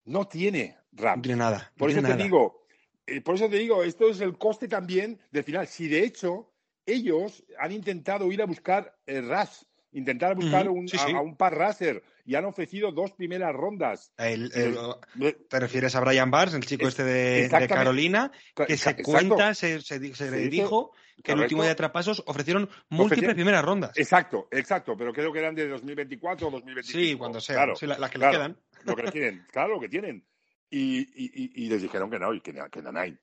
No 0.04 0.26
tiene 0.26 0.76
RAM. 0.92 1.18
No 1.18 1.22
tiene 1.22 1.36
nada. 1.36 1.72
por 1.76 1.90
eso 1.90 2.02
te 2.02 2.16
digo, 2.16 2.66
eh, 3.06 3.20
por 3.20 3.34
eso 3.34 3.48
te 3.48 3.58
digo, 3.58 3.82
esto 3.82 4.08
es 4.08 4.20
el 4.20 4.38
coste 4.38 4.68
también 4.68 5.20
del 5.30 5.44
final. 5.44 5.66
Si 5.66 5.88
de 5.88 6.04
hecho 6.04 6.50
ellos 6.86 7.44
han 7.58 7.72
intentado 7.72 8.30
ir 8.30 8.42
a 8.42 8.46
buscar 8.46 8.96
el 9.06 9.28
RAS, 9.28 9.66
intentar 9.94 10.34
buscar 10.34 10.68
un, 10.68 10.86
A, 10.98 11.20
un 11.20 11.36
par 11.36 11.56
raser 11.56 12.02
y 12.26 12.34
han 12.34 12.44
ofrecido 12.44 12.92
dos 12.92 13.12
primeras 13.12 13.54
rondas. 13.54 14.12
¿Te 14.16 15.60
refieres 15.60 15.94
a 15.94 16.00
Brian 16.00 16.30
Barnes, 16.30 16.54
el 16.54 16.66
chico 16.66 16.88
este 16.88 17.04
de, 17.04 17.48
Carolina, 17.68 18.30
que 18.66 18.76
se 18.76 19.02
cuenta, 19.02 19.54
se, 19.54 19.80
se, 19.80 19.98
dijo 19.98 20.92
que 21.22 21.32
en 21.32 21.38
el 21.38 21.44
último 21.44 21.62
día 21.62 21.70
de 21.70 21.76
trapasos 21.76 22.22
ofrecieron 22.26 22.68
múltiples 22.88 23.34
primeras 23.34 23.64
rondas. 23.64 23.92
Exacto, 23.96 24.48
exacto, 24.50 24.96
pero 24.96 25.12
creo 25.12 25.32
que 25.32 25.38
eran 25.38 25.54
de 25.54 25.68
2024 25.68 26.48
o 26.48 26.50
2025. 26.50 26.98
Sí, 26.98 27.14
cuando 27.16 27.40
sea, 27.40 27.66
las 27.66 28.10
que 28.10 28.18
les 28.18 28.30
quedan. 28.30 28.56
Lo 28.84 28.96
que 28.96 29.10
tienen, 29.10 29.46
claro, 29.50 29.74
lo 29.74 29.80
que 29.80 29.88
tienen. 29.88 30.26
Y, 30.70 31.68
les 31.68 31.82
dijeron 31.82 32.10
que 32.10 32.18
no, 32.18 32.34
y 32.34 32.40
que, 32.40 32.52
que 32.70 32.82
no 32.82 32.98
hay. 32.98 33.16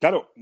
Claro, 0.00 0.32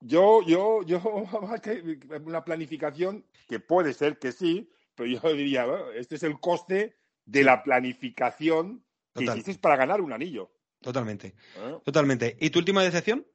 yo, 0.00 0.42
yo, 0.46 0.82
yo, 0.84 1.00
una 2.24 2.44
planificación 2.44 3.24
que 3.48 3.58
puede 3.58 3.92
ser 3.92 4.18
que 4.18 4.30
sí, 4.30 4.70
pero 4.96 5.08
yo 5.08 5.34
diría, 5.34 5.66
este 5.94 6.16
es 6.16 6.22
el 6.22 6.40
coste 6.40 6.96
de 7.24 7.44
la 7.44 7.62
planificación 7.62 8.84
que 9.14 9.24
hiciste 9.24 9.54
para 9.54 9.76
ganar 9.76 10.00
un 10.00 10.12
anillo. 10.12 10.50
Totalmente, 10.80 11.28
¿Eh? 11.56 11.78
totalmente. 11.84 12.36
¿Y 12.40 12.50
tu 12.50 12.58
última 12.58 12.82
decepción? 12.82 13.26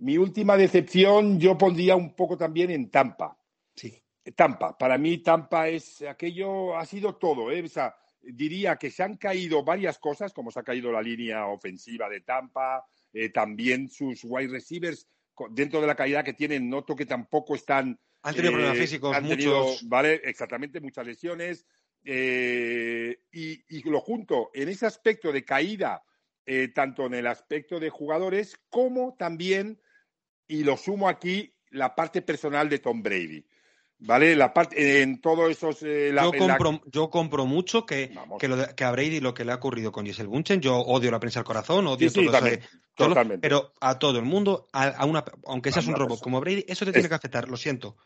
Mi 0.00 0.16
última 0.16 0.56
decepción 0.56 1.40
yo 1.40 1.58
pondría 1.58 1.96
un 1.96 2.14
poco 2.14 2.36
también 2.36 2.70
en 2.70 2.90
Tampa. 2.90 3.36
Sí. 3.74 4.02
Tampa. 4.36 4.76
Para 4.76 4.98
mí 4.98 5.18
Tampa 5.18 5.68
es 5.68 6.02
aquello, 6.02 6.76
ha 6.76 6.84
sido 6.84 7.16
todo. 7.16 7.50
¿eh? 7.50 7.64
diría 8.22 8.76
que 8.76 8.90
se 8.90 9.02
han 9.02 9.16
caído 9.16 9.64
varias 9.64 9.98
cosas, 9.98 10.32
como 10.32 10.50
se 10.50 10.60
ha 10.60 10.64
caído 10.64 10.92
la 10.92 11.02
línea 11.02 11.46
ofensiva 11.46 12.08
de 12.08 12.20
Tampa, 12.20 12.84
eh, 13.12 13.30
también 13.30 13.88
sus 13.88 14.20
wide 14.24 14.48
receivers 14.48 15.08
dentro 15.50 15.80
de 15.80 15.86
la 15.86 15.94
caída 15.94 16.22
que 16.22 16.34
tienen, 16.34 16.68
noto 16.68 16.96
que 16.96 17.06
tampoco 17.06 17.54
están... 17.54 17.98
Han 18.28 18.34
tenido 18.34 18.52
problemas 18.52 18.76
eh, 18.76 18.80
físicos, 18.80 19.22
muchos. 19.22 19.88
vale, 19.88 20.20
exactamente, 20.24 20.80
muchas 20.80 21.06
lesiones. 21.06 21.66
y, 22.04 23.90
lo 23.90 24.00
junto 24.00 24.50
en 24.54 24.68
ese 24.68 24.86
aspecto 24.86 25.32
de 25.32 25.44
caída, 25.44 26.02
tanto 26.74 27.06
en 27.06 27.14
el 27.14 27.26
aspecto 27.26 27.78
de 27.78 27.90
jugadores 27.90 28.58
como 28.70 29.14
también 29.18 29.80
y 30.48 30.64
lo 30.64 30.76
sumo 30.76 31.08
aquí 31.08 31.54
la 31.70 31.94
parte 31.94 32.22
personal 32.22 32.68
de 32.68 32.78
Tom 32.78 33.02
Brady. 33.02 33.44
¿Vale? 34.00 34.36
La 34.36 34.54
parte, 34.54 35.02
en 35.02 35.20
todos 35.20 35.50
esos. 35.50 35.82
Eh, 35.82 36.14
yo, 36.14 36.32
compro, 36.32 36.80
yo 36.86 37.10
compro 37.10 37.46
mucho 37.46 37.84
que, 37.84 38.16
que, 38.38 38.84
a 38.84 38.92
Brady 38.92 39.18
lo 39.18 39.34
que 39.34 39.44
le 39.44 39.50
ha 39.50 39.56
ocurrido 39.56 39.90
con 39.90 40.06
Giselle 40.06 40.28
Bunchen, 40.28 40.60
yo 40.60 40.76
odio 40.76 41.10
la 41.10 41.18
prensa 41.18 41.40
del 41.40 41.46
corazón, 41.46 41.84
odio 41.88 42.08
todo, 42.94 43.20
pero 43.40 43.74
a 43.80 43.98
todo 43.98 44.18
el 44.18 44.24
mundo, 44.24 44.68
a, 44.72 45.04
una, 45.04 45.24
aunque 45.46 45.72
seas 45.72 45.88
un 45.88 45.96
robot 45.96 46.20
como 46.20 46.40
Brady, 46.40 46.64
eso 46.68 46.84
te 46.84 46.92
tiene 46.92 47.08
que 47.08 47.14
afectar, 47.16 47.48
lo 47.48 47.56
siento. 47.56 47.96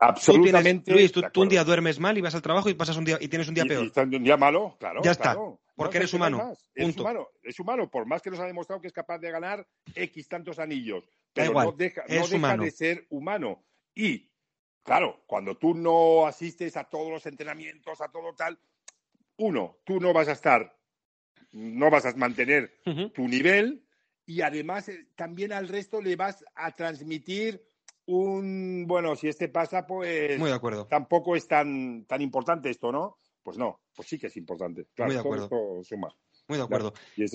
Absolutamente. 0.00 0.92
Luis, 0.92 1.12
tú, 1.12 1.22
un 1.40 1.48
día 1.48 1.62
duermes 1.62 2.00
mal 2.00 2.16
y 2.16 2.20
vas 2.20 2.34
al 2.34 2.42
trabajo 2.42 2.68
y 2.68 2.74
pasas 2.74 2.96
un 2.96 3.04
día 3.04 3.18
y 3.20 3.28
tienes 3.28 3.48
un 3.48 3.54
día 3.54 3.64
peor. 3.64 3.92
Y, 3.94 4.16
un 4.16 4.24
día 4.24 4.36
malo, 4.36 4.76
claro. 4.78 5.00
Ya 5.02 5.12
está. 5.12 5.36
Porque 5.76 5.98
eres 5.98 6.12
humano. 6.12 6.52
Es 6.74 6.96
humano. 6.96 7.28
Es 7.42 7.60
humano, 7.60 7.90
por 7.90 8.06
más 8.06 8.22
que 8.22 8.30
nos 8.30 8.40
ha 8.40 8.46
demostrado 8.46 8.80
que 8.80 8.88
es 8.88 8.92
capaz 8.92 9.18
de 9.18 9.30
ganar 9.30 9.66
X 9.94 10.28
tantos 10.28 10.58
anillos. 10.58 11.04
Pero 11.32 11.52
no 11.52 11.72
deja, 11.72 12.02
no 12.08 12.26
deja 12.26 12.56
de 12.56 12.70
ser 12.70 13.06
humano. 13.10 13.64
Y 13.94 14.30
Claro, 14.82 15.22
cuando 15.26 15.56
tú 15.56 15.74
no 15.74 16.26
asistes 16.26 16.76
a 16.76 16.84
todos 16.84 17.10
los 17.10 17.26
entrenamientos, 17.26 18.00
a 18.00 18.08
todo 18.08 18.34
tal, 18.34 18.58
uno, 19.36 19.78
tú 19.84 20.00
no 20.00 20.12
vas 20.12 20.28
a 20.28 20.32
estar, 20.32 20.76
no 21.52 21.90
vas 21.90 22.06
a 22.06 22.14
mantener 22.16 22.80
tu 23.14 23.28
nivel 23.28 23.86
y 24.26 24.42
además 24.42 24.88
eh, 24.88 25.08
también 25.16 25.52
al 25.52 25.68
resto 25.68 26.00
le 26.00 26.16
vas 26.16 26.44
a 26.54 26.74
transmitir 26.74 27.62
un, 28.10 28.86
bueno, 28.86 29.16
si 29.16 29.28
este 29.28 29.48
pasa, 29.48 29.86
pues 29.86 30.38
Muy 30.38 30.50
de 30.50 30.56
acuerdo. 30.56 30.86
tampoco 30.86 31.36
es 31.36 31.46
tan, 31.46 32.04
tan 32.06 32.20
importante 32.20 32.70
esto, 32.70 32.92
¿no? 32.92 33.18
Pues 33.42 33.56
no, 33.56 33.80
pues 33.94 34.08
sí 34.08 34.18
que 34.18 34.26
es 34.26 34.36
importante. 34.36 34.86
Muy 34.98 35.14
de 35.14 35.20
acuerdo. 35.20 35.48
Muy 36.48 36.58
de 36.58 36.64
acuerdo. 36.64 36.92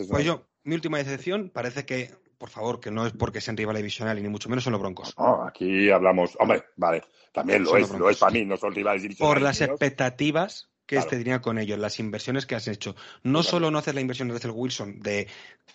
pues 0.09 0.25
yo, 0.25 0.47
mi 0.63 0.75
última 0.75 0.97
decepción 0.97 1.49
parece 1.49 1.85
que 1.85 2.11
por 2.37 2.49
favor, 2.49 2.79
que 2.79 2.91
no 2.91 3.05
es 3.05 3.13
porque 3.13 3.41
sean 3.41 3.57
rivales 3.57 3.79
divisionales, 3.79 4.21
ni 4.21 4.29
mucho 4.29 4.49
menos 4.49 4.63
son 4.63 4.73
los 4.73 4.81
Broncos. 4.81 5.15
No, 5.17 5.43
aquí 5.43 5.89
hablamos, 5.89 6.37
hombre, 6.39 6.63
vale, 6.75 7.01
también 7.31 7.63
lo 7.63 7.77
es, 7.77 7.89
lo 7.91 8.09
es 8.09 8.17
para 8.17 8.33
mí, 8.33 8.45
no 8.45 8.57
son 8.57 8.73
rivales 8.73 9.03
divisionales. 9.03 9.35
Por 9.35 9.41
las 9.41 9.61
expectativas 9.61 10.69
que 10.85 10.97
este 10.97 11.17
tenía 11.17 11.41
con 11.41 11.57
ellos, 11.57 11.79
las 11.79 11.99
inversiones 11.99 12.45
que 12.45 12.55
has 12.55 12.67
hecho. 12.67 12.95
No 13.23 13.43
solo 13.43 13.71
no 13.71 13.79
haces 13.79 13.95
la 13.95 14.01
inversión 14.01 14.27
de 14.27 14.35
Russell 14.35 14.51
Wilson, 14.51 14.99
de 14.99 15.27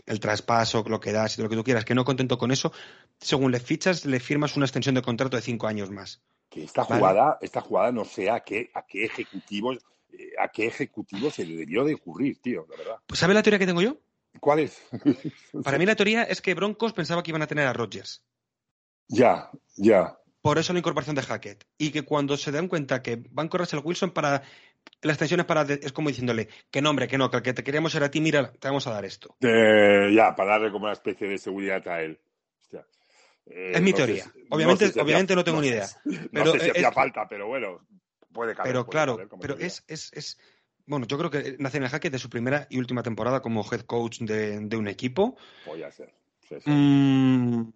el 0.07 0.21
traspaso, 0.21 0.85
lo 0.87 1.01
que 1.01 1.13
das 1.13 1.39
y 1.39 1.43
lo 1.43 1.49
que 1.49 1.57
tú 1.57 1.65
quieras, 1.65 1.85
que 1.85 1.95
no 1.95 2.05
contento 2.05 2.39
con 2.39 2.51
eso, 2.51 2.73
según 3.19 3.51
le 3.53 3.61
fichas, 3.61 4.05
le 4.05 4.21
firmas 4.21 4.57
una 4.57 4.67
extensión 4.67 4.95
de 4.95 5.03
contrato 5.03 5.37
de 5.37 5.43
cinco 5.43 5.67
años 5.67 5.91
más. 5.91 6.23
Que 6.49 6.65
esta 6.65 6.85
jugada, 6.85 7.39
esta 7.41 7.61
jugada 7.61 7.93
no 7.93 8.05
sé 8.05 8.31
a 8.31 8.41
qué, 8.41 8.71
a 8.75 8.83
qué 8.87 9.05
ejecutivos 9.05 9.79
eh, 10.13 10.33
¿a 10.39 10.49
qué 10.49 10.67
ejecutivo 10.67 11.31
se 11.31 11.45
le 11.45 11.57
debió 11.57 11.85
de 11.85 11.95
ocurrir, 11.95 12.41
tío? 12.41 12.67
La 12.71 12.77
verdad. 12.77 12.97
Pues 13.07 13.21
¿sabe 13.21 13.35
la 13.35 13.43
teoría 13.43 13.59
que 13.59 13.67
tengo 13.67 13.83
yo? 13.83 13.97
¿Cuál 14.41 14.61
es? 14.61 14.81
Para 15.65 15.79
mí 15.79 15.87
la 15.87 15.97
teoría 15.97 16.23
es 16.23 16.41
que 16.41 16.55
Broncos 16.55 16.93
pensaba 16.93 17.23
que 17.23 17.31
iban 17.31 17.43
a 17.43 17.47
tener 17.47 17.67
a 17.67 17.73
Rodgers. 17.73 18.23
Ya, 19.09 19.51
ya. 19.77 20.19
Por 20.41 20.59
eso 20.59 20.73
la 20.73 20.79
incorporación 20.79 21.17
de 21.17 21.23
Hackett. 21.23 21.67
Y 21.77 21.91
que 21.91 22.03
cuando 22.03 22.37
se 22.37 22.53
dan 22.53 22.69
cuenta 22.69 23.03
que 23.03 23.23
van 23.31 23.49
con 23.49 23.61
Russell 23.61 23.81
Wilson 23.83 24.11
para. 24.11 24.43
La 25.03 25.13
extensión 25.13 25.41
es, 25.41 25.47
para, 25.47 25.63
es 25.63 25.93
como 25.93 26.09
diciéndole 26.09 26.49
que 26.71 26.83
no, 26.83 26.91
hombre, 26.91 27.09
que 27.09 27.17
no, 27.17 27.31
que 27.31 27.39
el 27.39 27.43
que 27.43 27.55
te 27.55 27.65
queríamos 27.65 27.95
era 27.95 28.07
a 28.07 28.11
ti, 28.11 28.21
mira, 28.21 28.53
te 28.53 28.69
vamos 28.69 28.87
a 28.87 28.93
dar 28.93 29.05
esto. 29.05 29.35
ya, 29.41 30.35
para 30.37 30.53
darle 30.53 30.71
como 30.71 30.85
una 30.85 30.93
especie 30.93 31.27
de 31.27 31.39
seguridad 31.39 31.87
a 31.89 32.03
él. 32.03 32.19
Eh, 33.47 33.73
es 33.75 33.83
mi 33.83 33.93
teoría. 33.93 34.31
obviamente 34.51 34.93
no, 34.95 35.03
obviamente 35.03 35.35
no 35.35 35.45
tengo 35.45 35.61
ni 35.61 35.69
idea. 35.69 35.87
Pero 36.33 36.45
no 36.45 36.53
sé 36.53 36.61
si 36.61 36.71
hacía 36.71 36.93
falta, 36.93 37.27
pero 37.29 37.49
bueno, 37.49 37.81
puede 38.33 38.55
caber. 38.55 38.73
Pero 38.73 38.87
claro, 38.87 39.19
pero 39.41 39.59
es, 39.59 39.83
es, 39.89 40.13
es, 40.13 40.39
Bueno, 40.87 41.07
yo 41.07 41.19
creo 41.19 41.31
que 41.31 41.57
Nathaniel 41.59 41.91
Hackett 41.91 42.13
de 42.13 42.19
su 42.19 42.31
primera 42.31 42.67
y 42.71 42.79
última 42.79 43.03
temporada 43.03 43.41
como 43.41 43.67
head 43.71 43.81
coach 43.81 44.21
de, 44.21 44.61
de 44.61 44.77
un 44.77 44.87
equipo. 44.87 45.37
Puede 45.65 45.91
ser. 45.91 46.13
Mm, 46.65 47.71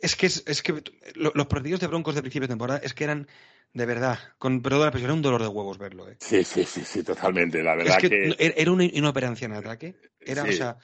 es 0.00 0.16
que, 0.16 0.26
es, 0.26 0.62
que 0.62 0.82
los 1.14 1.46
partidos 1.46 1.80
de 1.80 1.86
Broncos 1.86 2.14
de 2.14 2.22
principio 2.22 2.46
de 2.46 2.52
temporada 2.52 2.80
es 2.82 2.94
que 2.94 3.04
eran 3.04 3.26
de 3.74 3.86
verdad, 3.86 4.18
con 4.38 4.62
perdón 4.62 4.92
la 4.92 5.00
era 5.00 5.12
un 5.12 5.20
dolor 5.20 5.42
de 5.42 5.48
huevos 5.48 5.78
verlo. 5.78 6.08
¿eh? 6.08 6.16
Sí, 6.20 6.44
sí, 6.44 6.64
sí, 6.64 6.82
sí, 6.84 7.02
totalmente. 7.02 7.60
La 7.60 7.74
verdad 7.74 7.98
es 8.00 8.08
que, 8.08 8.54
era 8.56 8.70
una 8.70 8.84
inoperancia 8.84 9.46
en 9.46 9.52
ataque. 9.52 9.96
Era, 10.20 10.44
o 10.44 10.52
sea, 10.52 10.78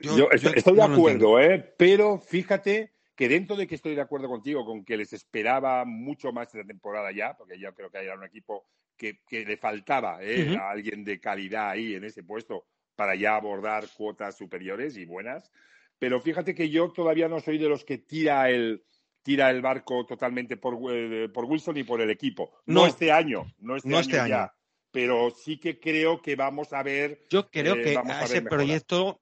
yo, 0.00 0.30
estoy, 0.30 0.76
de 0.76 0.82
acuerdo, 0.82 1.40
¿eh? 1.40 1.74
pero 1.76 2.20
fíjate 2.20 2.92
que 3.16 3.28
dentro 3.28 3.56
de 3.56 3.66
que 3.66 3.74
estoy 3.74 3.96
de 3.96 4.00
acuerdo 4.00 4.28
contigo 4.28 4.64
con 4.64 4.84
que 4.84 4.96
les 4.96 5.12
esperaba 5.12 5.84
mucho 5.84 6.32
más 6.32 6.54
esta 6.54 6.64
temporada 6.64 7.10
ya, 7.10 7.36
porque 7.36 7.58
yo 7.58 7.74
creo 7.74 7.90
que 7.90 7.98
era 7.98 8.14
un 8.14 8.24
equipo 8.24 8.68
que, 8.96 9.18
le 9.28 9.56
faltaba 9.56 10.18
¿eh? 10.22 10.56
a 10.56 10.70
alguien 10.70 11.02
de 11.02 11.18
calidad 11.18 11.70
ahí 11.70 11.94
en 11.94 12.04
ese 12.04 12.22
puesto 12.22 12.66
para 12.94 13.16
ya 13.16 13.34
abordar 13.34 13.88
cuotas 13.96 14.36
superiores 14.36 14.96
y 14.96 15.04
buenas. 15.04 15.50
Pero 15.98 16.20
fíjate 16.20 16.54
que 16.54 16.70
yo 16.70 16.92
todavía 16.92 17.28
no 17.28 17.40
soy 17.40 17.58
de 17.58 17.68
los 17.68 17.84
que 17.84 17.98
tira 17.98 18.50
el, 18.50 18.84
tira 19.28 19.50
el 19.50 19.60
barco 19.60 20.06
totalmente 20.06 20.56
por, 20.56 20.78
eh, 20.90 21.28
por 21.28 21.44
Wilson 21.44 21.76
y 21.76 21.84
por 21.84 22.00
el 22.00 22.08
equipo. 22.08 22.50
No, 22.64 22.86
este 22.86 23.12
año, 23.12 23.44
no 23.58 23.76
este, 23.76 23.88
año, 23.90 24.00
este 24.00 24.20
año, 24.20 24.50
Pero 24.90 25.30
sí 25.30 25.60
que 25.60 25.78
creo 25.78 26.22
que 26.22 26.34
vamos 26.34 26.72
a 26.72 26.82
ver. 26.82 27.26
Yo 27.28 27.50
creo 27.50 27.74
eh, 27.74 27.82
que 27.82 28.00
ese 28.24 28.40
proyecto 28.40 29.20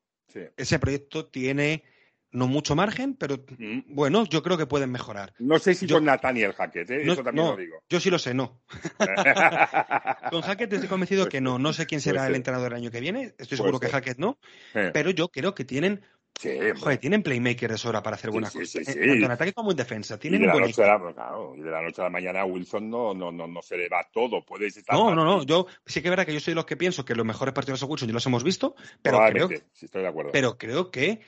ese 0.56 0.78
proyecto 0.78 1.26
tiene 1.26 1.82
no 2.30 2.46
mucho 2.46 2.76
margen, 2.76 3.14
pero 3.14 3.44
mm. 3.58 3.80
bueno, 3.88 4.26
yo 4.26 4.44
creo 4.44 4.56
que 4.56 4.66
pueden 4.66 4.92
mejorar. 4.92 5.34
No 5.40 5.58
sé 5.58 5.74
si 5.74 5.88
con 5.88 6.04
Nathaniel 6.04 6.52
Hackett, 6.52 6.88
¿eh? 6.90 7.02
eso 7.02 7.24
también 7.24 7.48
lo 7.48 7.56
digo. 7.56 7.82
Yo 7.88 7.98
sí 7.98 8.10
lo 8.10 8.20
sé, 8.20 8.32
no. 8.32 8.62
con 10.30 10.42
Hackett 10.42 10.72
estoy 10.72 10.88
convencido 10.88 11.28
que 11.28 11.40
no. 11.40 11.58
No 11.58 11.72
sé 11.72 11.86
quién 11.86 12.00
será 12.00 12.28
el 12.28 12.36
entrenador 12.36 12.72
el 12.72 12.78
año 12.78 12.90
que 12.92 13.00
viene. 13.00 13.34
Estoy 13.38 13.56
seguro 13.56 13.80
que 13.80 13.88
Hackett 13.88 14.18
no. 14.18 14.38
Pero 14.72 15.10
yo 15.10 15.30
creo 15.30 15.54
que 15.54 15.64
tienen 15.64 16.02
Joder, 16.38 16.98
tienen 16.98 17.22
playmakers 17.22 17.72
de 17.72 17.78
sobra 17.78 18.02
para 18.02 18.16
hacer 18.16 18.30
buenas 18.30 18.52
cosas. 18.52 18.84
Tanto 18.84 19.00
en 19.00 19.30
ataque 19.30 19.52
como 19.52 19.70
en 19.70 19.76
defensa. 19.76 20.18
Tienen 20.18 20.42
y, 20.42 20.46
de 20.46 20.52
un 20.52 20.72
claro, 20.72 21.54
y 21.56 21.60
de 21.60 21.70
la 21.70 21.82
noche 21.82 22.02
a 22.02 22.04
la 22.04 22.10
mañana 22.10 22.40
a 22.42 22.44
Wilson 22.44 22.90
no, 22.90 23.14
no, 23.14 23.32
no, 23.32 23.46
no 23.46 23.62
se 23.62 23.76
le 23.76 23.88
va 23.88 24.06
todo. 24.12 24.44
Puede 24.44 24.66
estar 24.66 24.96
no, 24.96 25.14
no, 25.14 25.24
no. 25.24 25.44
Yo 25.44 25.66
sí 25.86 26.02
que 26.02 26.08
es 26.08 26.10
verdad 26.10 26.26
que 26.26 26.34
yo 26.34 26.40
soy 26.40 26.52
de 26.52 26.56
los 26.56 26.66
que 26.66 26.76
pienso 26.76 27.04
que 27.04 27.14
los 27.14 27.24
mejores 27.24 27.54
partidos 27.54 27.80
de 27.80 27.86
Wilson 27.86 28.08
ya 28.08 28.14
los 28.14 28.26
hemos 28.26 28.44
visto, 28.44 28.76
pero 29.00 29.18
creo, 29.30 29.48
estoy 29.50 30.02
de 30.02 30.08
acuerdo. 30.08 30.32
pero 30.32 30.58
creo 30.58 30.90
que 30.90 31.20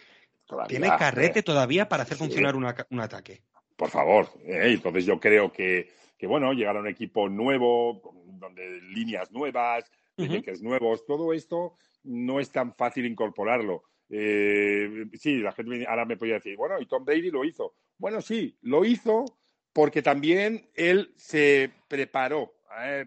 tiene 0.66 0.88
carrete 0.88 1.42
todavía 1.42 1.88
para 1.88 2.02
hacer 2.02 2.18
funcionar 2.18 2.54
un 2.56 3.00
ataque. 3.00 3.42
Por 3.78 3.90
favor. 3.90 4.28
¿eh? 4.44 4.72
entonces 4.72 5.06
yo 5.06 5.20
creo 5.20 5.52
que, 5.52 5.88
que, 6.18 6.26
bueno, 6.26 6.52
llegar 6.52 6.76
a 6.76 6.80
un 6.80 6.88
equipo 6.88 7.28
nuevo, 7.28 8.12
donde 8.26 8.80
líneas 8.82 9.30
nuevas, 9.30 9.90
playmakers 10.16 10.62
nuevos, 10.62 11.06
todo 11.06 11.32
esto 11.32 11.74
no 12.02 12.40
es 12.40 12.50
tan 12.50 12.74
fácil 12.74 13.06
incorporarlo. 13.06 13.84
Eh, 14.11 15.06
sí, 15.14 15.36
la 15.36 15.52
gente 15.52 15.86
ahora 15.86 16.04
me 16.04 16.16
podría 16.16 16.36
decir, 16.36 16.56
bueno, 16.56 16.80
y 16.80 16.86
Tom 16.86 17.04
Brady 17.04 17.30
lo 17.30 17.44
hizo. 17.44 17.74
Bueno, 17.98 18.20
sí, 18.20 18.56
lo 18.62 18.84
hizo 18.84 19.24
porque 19.72 20.02
también 20.02 20.68
él 20.74 21.12
se 21.16 21.70
preparó 21.88 22.54
eh, 22.82 23.06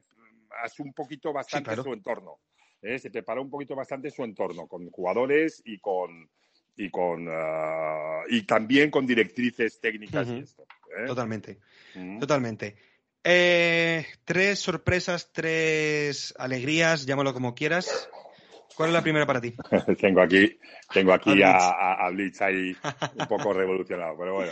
a 0.51 0.81
un 0.81 0.93
poquito 0.93 1.33
bastante 1.33 1.75
su 1.75 1.91
entorno. 1.93 2.39
Eh, 2.81 2.99
se 2.99 3.11
preparó 3.11 3.41
un 3.41 3.49
poquito 3.49 3.75
bastante 3.75 4.09
su 4.09 4.23
entorno 4.23 4.67
con 4.67 4.89
jugadores 4.89 5.61
y 5.65 5.79
con 5.79 6.29
y 6.77 6.89
con 6.89 7.27
uh, 7.27 8.23
y 8.29 8.43
también 8.43 8.89
con 8.89 9.05
directrices 9.05 9.79
técnicas 9.79 10.27
y 10.29 10.39
esto. 10.39 10.63
¿eh? 10.97 11.05
Totalmente, 11.05 11.59
totalmente. 12.19 12.75
tres 13.21 14.59
sorpresas, 14.59 15.31
tres 15.31 16.33
alegrías, 16.37 17.05
llámalo 17.05 17.33
como 17.33 17.53
quieras. 17.53 18.09
¿Cuál 18.75 18.89
es 18.89 18.93
la 18.93 19.01
primera 19.01 19.25
para 19.25 19.41
ti? 19.41 19.53
tengo 19.99 20.21
aquí, 20.21 20.57
tengo 20.93 21.13
aquí 21.13 21.41
a, 21.43 22.09
Blitz 22.11 22.41
ahí 22.41 22.75
un 23.15 23.27
poco 23.27 23.53
revolucionado, 23.53 24.17
pero 24.17 24.35
bueno. 24.35 24.51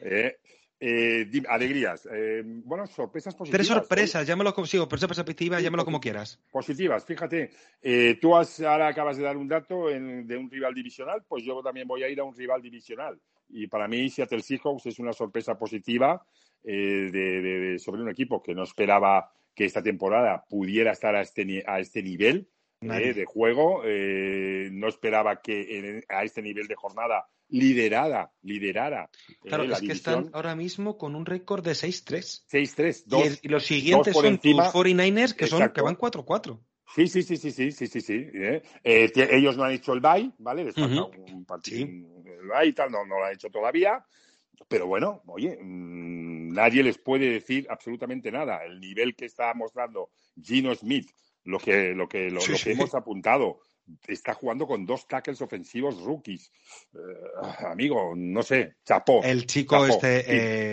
Eh, 0.00 0.36
eh, 0.80 1.42
alegrías. 1.48 2.08
Eh, 2.12 2.42
bueno, 2.44 2.86
sorpresas 2.86 3.34
positivas. 3.34 3.66
Tres 3.66 3.68
sorpresas, 3.68 4.26
llámalo 4.26 4.52
como, 4.52 4.66
sí, 4.66 4.78
positivas, 4.78 5.62
llámalo 5.62 5.84
como 5.84 6.00
quieras. 6.00 6.40
Positivas, 6.50 7.04
fíjate. 7.04 7.50
tú 8.20 8.34
ahora 8.34 8.88
acabas 8.88 9.16
de 9.16 9.22
dar 9.22 9.36
un 9.36 9.48
dato 9.48 9.88
de 9.88 10.36
un 10.36 10.50
rival 10.50 10.74
divisional, 10.74 11.22
pues 11.28 11.44
yo 11.44 11.62
también 11.62 11.86
voy 11.86 12.02
a 12.02 12.08
ir 12.08 12.18
a 12.20 12.24
un 12.24 12.34
rival 12.34 12.60
divisional. 12.60 13.20
Y 13.48 13.66
para 13.66 13.86
mí, 13.86 14.08
Seattle 14.08 14.42
Seahawks 14.42 14.86
es 14.86 14.98
una 14.98 15.12
sorpresa 15.12 15.56
positiva 15.56 16.24
de, 16.64 17.76
sobre 17.78 18.02
un 18.02 18.08
equipo 18.08 18.42
que 18.42 18.54
no 18.54 18.64
esperaba 18.64 19.30
que 19.54 19.66
esta 19.66 19.82
temporada 19.82 20.44
pudiera 20.48 20.92
estar 20.92 21.14
a 21.14 21.20
este, 21.20 21.62
a 21.66 21.78
este 21.78 22.02
nivel 22.02 22.48
eh, 22.82 23.14
de 23.14 23.24
juego. 23.24 23.82
Eh, 23.84 24.68
no 24.72 24.88
esperaba 24.88 25.40
que 25.40 26.02
a 26.08 26.24
este 26.24 26.42
nivel 26.42 26.66
de 26.66 26.74
jornada 26.74 27.26
liderada, 27.48 28.32
liderara. 28.42 29.10
Eh, 29.28 29.48
claro, 29.48 29.64
es 29.64 29.80
que 29.80 29.92
están 29.92 30.30
ahora 30.32 30.54
mismo 30.54 30.96
con 30.96 31.14
un 31.14 31.26
récord 31.26 31.64
de 31.64 31.72
6-3. 31.72 32.44
6-3. 32.50 33.40
Y, 33.42 33.48
los 33.48 33.64
siguientes 33.64 34.14
son 34.14 34.26
encima, 34.26 34.70
tus 34.70 34.80
49ers, 34.80 35.34
que, 35.34 35.46
son, 35.46 35.68
que 35.70 35.82
van 35.82 35.96
4-4. 35.96 36.58
Sí, 36.94 37.08
sí, 37.08 37.22
sí, 37.22 37.36
sí, 37.36 37.50
sí, 37.50 37.72
sí, 37.72 37.86
sí, 37.86 38.00
sí. 38.00 38.26
ellos 38.82 39.56
no 39.56 39.64
han 39.64 39.72
hecho 39.72 39.92
el 39.94 40.00
bye, 40.00 40.30
¿vale? 40.38 40.64
Les 40.64 40.74
falta 40.74 41.04
un 41.04 41.44
partido, 41.44 41.86
el 41.86 42.48
bye 42.48 42.66
y 42.66 42.72
tal, 42.72 42.90
no, 42.90 43.04
no 43.06 43.18
lo 43.18 43.24
han 43.24 43.32
hecho 43.32 43.50
todavía. 43.50 44.04
Pero 44.68 44.86
bueno, 44.86 45.22
oye, 45.26 45.58
mm, 45.60 46.52
nadie 46.52 46.82
les 46.82 46.98
puede 46.98 47.30
decir 47.30 47.66
absolutamente 47.70 48.30
nada. 48.30 48.64
El 48.64 48.80
nivel 48.80 49.14
que 49.16 49.26
está 49.26 49.54
mostrando 49.54 50.10
Gino 50.40 50.74
Smith 50.74 51.10
lo 51.44 51.58
que, 51.58 51.94
lo 51.94 52.08
que, 52.08 52.30
lo, 52.30 52.40
que 52.40 52.72
hemos 52.72 52.94
apuntado. 52.94 53.60
Está 54.06 54.32
jugando 54.34 54.64
con 54.66 54.86
dos 54.86 55.08
tackles 55.08 55.42
ofensivos 55.42 56.00
rookies. 56.00 56.52
Eh, 56.94 56.98
amigo, 57.66 58.14
no 58.16 58.42
sé, 58.42 58.76
chapó. 58.84 59.22
El 59.24 59.44
chico 59.44 59.84
este, 59.84 60.24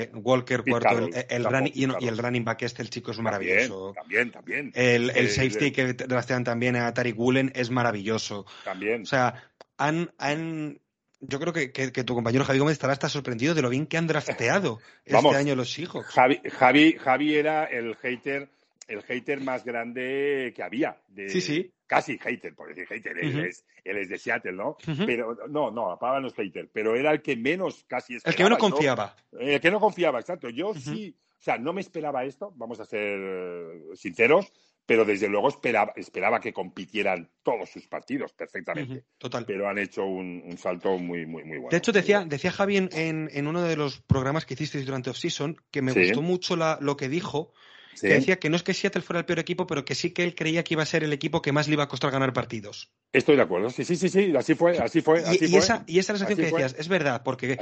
eh, 0.03 0.11
Walker 0.13 0.63
Cuarto, 0.63 1.09
el, 1.28 1.43
running, 1.43 1.74
y, 1.74 2.07
el 2.07 2.17
running 2.20 2.45
back 2.45 2.61
este, 2.61 2.84
el 2.84 2.91
chico 2.91 3.09
es 3.11 3.20
maravilloso. 3.20 3.93
También, 3.93 4.32
también. 4.32 4.72
El, 4.76 5.09
el 5.09 5.30
safety 5.30 5.72
que 5.72 5.95
rastrean 6.07 6.43
también 6.43 6.76
a 6.76 6.93
Tariq 6.93 7.17
Woolen 7.17 7.51
es 7.55 7.72
maravilloso. 7.72 8.45
También. 8.63 9.01
O 9.01 9.05
sea, 9.05 9.43
han, 9.78 10.13
han 10.20 10.80
yo 11.22 11.39
creo 11.39 11.51
que, 11.51 11.72
que, 11.72 12.03
tu 12.03 12.15
compañero 12.15 12.45
Javi 12.45 12.59
Gómez 12.59 12.74
estará 12.74 12.93
hasta 12.93 13.09
sorprendido 13.09 13.53
de 13.53 13.61
lo 13.61 13.70
bien 13.70 13.88
que 13.88 13.97
han 13.97 14.07
drafteado 14.07 14.80
este 15.05 15.36
año 15.36 15.55
los 15.55 15.78
hijos. 15.80 16.05
Javi, 16.05 16.41
Javi, 16.49 16.93
Javi 16.93 17.36
era 17.36 17.65
el 17.65 17.95
hater 17.95 18.49
el 18.90 19.04
hater 19.04 19.40
más 19.42 19.64
grande 19.64 20.52
que 20.56 20.64
había. 20.64 20.98
De, 21.08 21.30
sí, 21.30 21.42
sí. 21.42 21.72
Casi 21.86 22.18
hater, 22.18 22.54
por 22.54 22.68
decir 22.68 22.88
hater, 22.88 23.18
él, 23.18 23.46
es, 23.46 23.66
él, 23.84 23.98
es, 23.98 24.10
de 24.10 24.18
Seattle, 24.18 24.52
¿no? 24.52 24.78
Pero 25.06 25.36
no, 25.50 25.72
no, 25.72 25.98
la 26.00 26.20
no 26.20 26.28
es 26.28 26.34
hater, 26.34 26.70
pero 26.72 26.96
era 26.96 27.12
el 27.12 27.22
que 27.22 27.36
menos 27.36 27.84
casi 27.88 28.16
esperaba. 28.16 28.32
El 28.32 28.38
que 28.38 28.44
menos 28.44 28.60
confiaba. 28.60 29.16
el 29.32 29.60
que 29.60 29.72
no 29.72 29.80
confiaba, 29.80 30.20
exacto. 30.20 30.50
Yo 30.50 30.74
sí, 30.76 31.16
o 31.40 31.42
sea, 31.42 31.58
no 31.58 31.74
me 31.74 31.82
esperaba 31.82 32.26
esto, 32.26 32.54
vamos 32.58 32.80
a 32.80 32.86
ser 32.86 33.18
eh, 33.20 33.82
sinceros, 33.96 34.52
pero 34.86 35.06
desde 35.06 35.30
luego 35.30 35.50
esperaba, 35.50 35.94
esperaba 35.96 36.40
que 36.40 36.52
compitieran 36.52 37.30
todos 37.44 37.70
sus 37.70 37.88
partidos 37.88 38.34
perfectamente. 38.34 39.06
total. 39.18 39.46
Pero 39.46 39.70
han 39.70 39.78
hecho 39.78 40.04
un, 40.04 40.58
salto 40.58 40.98
muy, 40.98 41.26
muy, 41.26 41.44
muy 41.44 41.58
bueno. 41.58 41.70
De 41.70 41.78
hecho, 41.78 41.92
decía, 41.92 42.26
decía 42.26 42.52
Javi 42.52 42.78
en, 42.78 42.90
en, 42.92 43.48
uno 43.48 43.62
de 43.62 43.76
los 43.76 44.02
programas 44.02 44.46
que 44.46 44.56
hicisteis 44.56 44.86
durante 44.86 45.12
off-season 45.12 45.58
que 45.72 45.82
me 45.82 45.94
gustó 45.94 46.22
mucho 46.22 46.56
la, 46.56 46.78
lo 46.82 46.98
que 46.98 47.08
dijo 47.08 47.54
que 48.00 48.08
decía 48.08 48.38
que 48.38 48.50
no 48.50 48.56
es 48.56 48.64
que 48.64 48.74
Seattle 48.74 49.02
fuera 49.02 49.20
el 49.20 49.26
peor 49.26 49.40
equipo, 49.40 49.68
pero 49.68 49.86
que 49.86 49.96
sí 49.96 50.12
que 50.12 50.24
él 50.24 50.36
creía 50.36 50.64
que 50.64 50.74
iba 50.74 50.84
a 50.84 50.86
ser 50.86 51.04
el 51.04 51.14
equipo 51.14 51.42
que 51.42 51.52
más 51.52 51.68
le 51.68 51.74
iba 51.74 51.84
a 51.84 51.88
costar 51.88 52.12
ganar 52.12 52.34
partidos. 52.34 52.92
Estoy 53.12 53.36
de 53.36 53.42
acuerdo, 53.42 53.70
sí, 53.70 53.84
sí, 53.84 53.96
sí, 53.96 54.10
sí, 54.10 54.34
así 54.36 54.56
fue, 54.56 54.78
así 54.78 55.02
fue. 55.02 55.20
Así 55.20 55.46
y, 55.46 55.56
Esa, 55.56 55.84
y 55.88 56.00
esa 56.00 56.14
sensación 56.14 56.38
que 56.38 56.52
decías, 56.52 56.76
es 56.78 56.88
verdad, 56.88 57.24
porque 57.24 57.58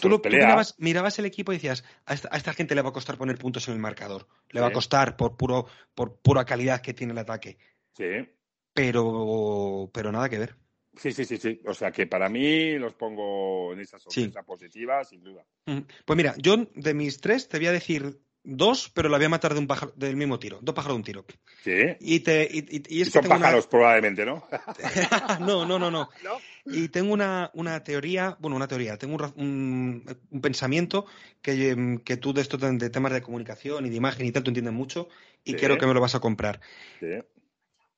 tú, 0.00 0.20
mirabas, 0.78 1.18
el 1.18 1.26
equipo 1.26 1.52
y 1.52 1.56
decías, 1.56 1.84
a 2.06 2.14
esta, 2.14 2.52
gente 2.52 2.74
le 2.74 2.82
va 2.82 2.90
a 2.90 2.92
costar 2.92 3.16
poner 3.16 3.38
puntos 3.38 3.68
en 3.68 3.74
el 3.74 3.80
marcador, 3.80 4.26
le 4.50 4.60
va 4.60 4.68
a 4.68 4.72
costar 4.72 5.16
por, 5.16 5.36
puro, 5.36 5.66
por 5.94 6.16
pura 6.20 6.44
calidad 6.44 6.80
que 6.80 6.94
tiene 6.94 7.12
el 7.12 7.18
ataque. 7.18 7.58
Sí. 7.96 8.28
Pero, 8.72 9.90
pero 9.92 10.10
nada 10.10 10.28
que 10.28 10.38
ver. 10.38 10.56
Sí, 10.96 11.12
sí, 11.12 11.24
sí, 11.24 11.36
sí. 11.36 11.60
O 11.66 11.74
sea 11.74 11.90
que 11.90 12.06
para 12.06 12.28
mí 12.28 12.78
los 12.78 12.94
pongo 12.94 13.72
en 13.72 13.80
esa 13.80 13.98
sorpresa 13.98 14.42
positiva, 14.42 15.04
sin 15.04 15.22
duda. 15.22 15.44
Pues 16.04 16.16
mira, 16.16 16.34
yo 16.38 16.56
de 16.74 16.94
mis 16.94 17.20
tres 17.20 17.48
te 17.48 17.58
voy 17.58 17.68
a 17.68 17.72
decir 17.72 18.20
dos, 18.44 18.90
pero 18.94 19.08
la 19.08 19.16
voy 19.16 19.24
a 19.24 19.30
matar 19.30 19.54
de 19.54 19.58
un 19.58 19.66
pájaro, 19.66 19.92
del 19.96 20.16
mismo 20.16 20.38
tiro, 20.38 20.58
dos 20.62 20.74
pájaros 20.74 20.96
de 20.96 20.98
un 20.98 21.04
tiro. 21.04 21.24
Sí. 21.62 21.96
Y, 22.00 22.20
te, 22.20 22.48
y, 22.50 23.00
es 23.00 23.10
son 23.10 23.24
pájaros, 23.24 23.66
probablemente, 23.66 24.24
¿no? 24.26 24.46
no, 25.40 25.66
no, 25.66 25.78
no, 25.78 25.90
no. 25.90 26.10
Y 26.66 26.88
tengo 26.88 27.12
una, 27.14 27.50
una, 27.54 27.82
teoría, 27.82 28.36
bueno, 28.38 28.56
una 28.56 28.68
teoría, 28.68 28.98
tengo 28.98 29.16
un, 29.36 30.04
un, 30.30 30.40
pensamiento 30.40 31.06
que, 31.42 32.00
que, 32.04 32.16
tú 32.18 32.32
de 32.32 32.42
esto 32.42 32.58
de 32.58 32.90
temas 32.90 33.12
de 33.12 33.22
comunicación 33.22 33.86
y 33.86 33.90
de 33.90 33.96
imagen 33.96 34.26
y 34.26 34.32
tal, 34.32 34.42
tú 34.42 34.50
entiendes 34.50 34.74
mucho 34.74 35.08
y 35.42 35.54
quiero 35.54 35.78
que 35.78 35.86
me 35.86 35.94
lo 35.94 36.00
vas 36.00 36.14
a 36.14 36.20
comprar. 36.20 36.60
Sí. 37.00 37.18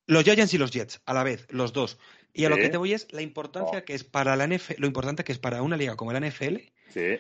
Los 0.07 0.23
Giants 0.23 0.55
y 0.55 0.59
los 0.59 0.71
Jets, 0.71 1.01
a 1.05 1.13
la 1.13 1.25
vez, 1.25 1.47
los 1.51 1.73
dos. 1.73 1.99
Y 2.33 2.45
a 2.45 2.49
lo 2.49 2.57
que 2.57 2.69
te 2.69 2.77
voy 2.77 2.93
es 2.93 3.13
la 3.13 3.23
importancia 3.23 3.81
oh. 3.81 3.85
que 3.85 3.95
es 3.95 4.05
para 4.05 4.37
la 4.37 4.47
NFL, 4.47 4.75
lo 4.79 4.87
importante 4.87 5.25
que 5.25 5.33
es 5.33 5.39
para 5.39 5.63
una 5.63 5.77
liga 5.77 5.97
como 5.97 6.13
la 6.13 6.21
NFL, 6.21 6.57
sí 6.91 7.19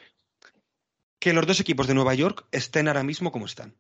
que 1.19 1.33
los 1.33 1.47
dos 1.47 1.61
equipos 1.61 1.87
de 1.87 1.95
Nueva 1.95 2.15
York 2.15 2.47
estén 2.53 2.89
ahora 2.89 3.03
mismo 3.03 3.33
como 3.33 3.47
están. 3.47 3.75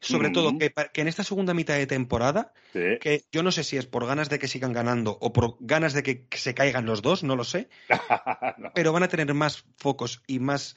Sobre 0.00 0.30
todo 0.30 0.56
que, 0.58 0.72
en 0.94 1.08
esta 1.08 1.24
segunda 1.24 1.52
mitad 1.52 1.74
de 1.74 1.86
temporada, 1.86 2.54
que 2.72 3.24
yo 3.30 3.42
no 3.42 3.52
sé 3.52 3.64
si 3.64 3.76
es 3.76 3.84
por 3.84 4.06
ganas 4.06 4.30
de 4.30 4.38
que 4.38 4.48
sigan 4.48 4.72
ganando 4.72 5.18
o 5.20 5.32
por 5.32 5.56
ganas 5.60 5.92
de 5.92 6.02
que, 6.02 6.26
se 6.30 6.54
caigan 6.54 6.86
los 6.86 7.02
dos, 7.02 7.22
no 7.22 7.36
lo 7.36 7.44
sé, 7.44 7.68
pero 8.74 8.92
van 8.92 9.02
a 9.02 9.08
tener 9.08 9.32
más 9.34 9.64
focos 9.76 10.22
y 10.26 10.38
más 10.38 10.76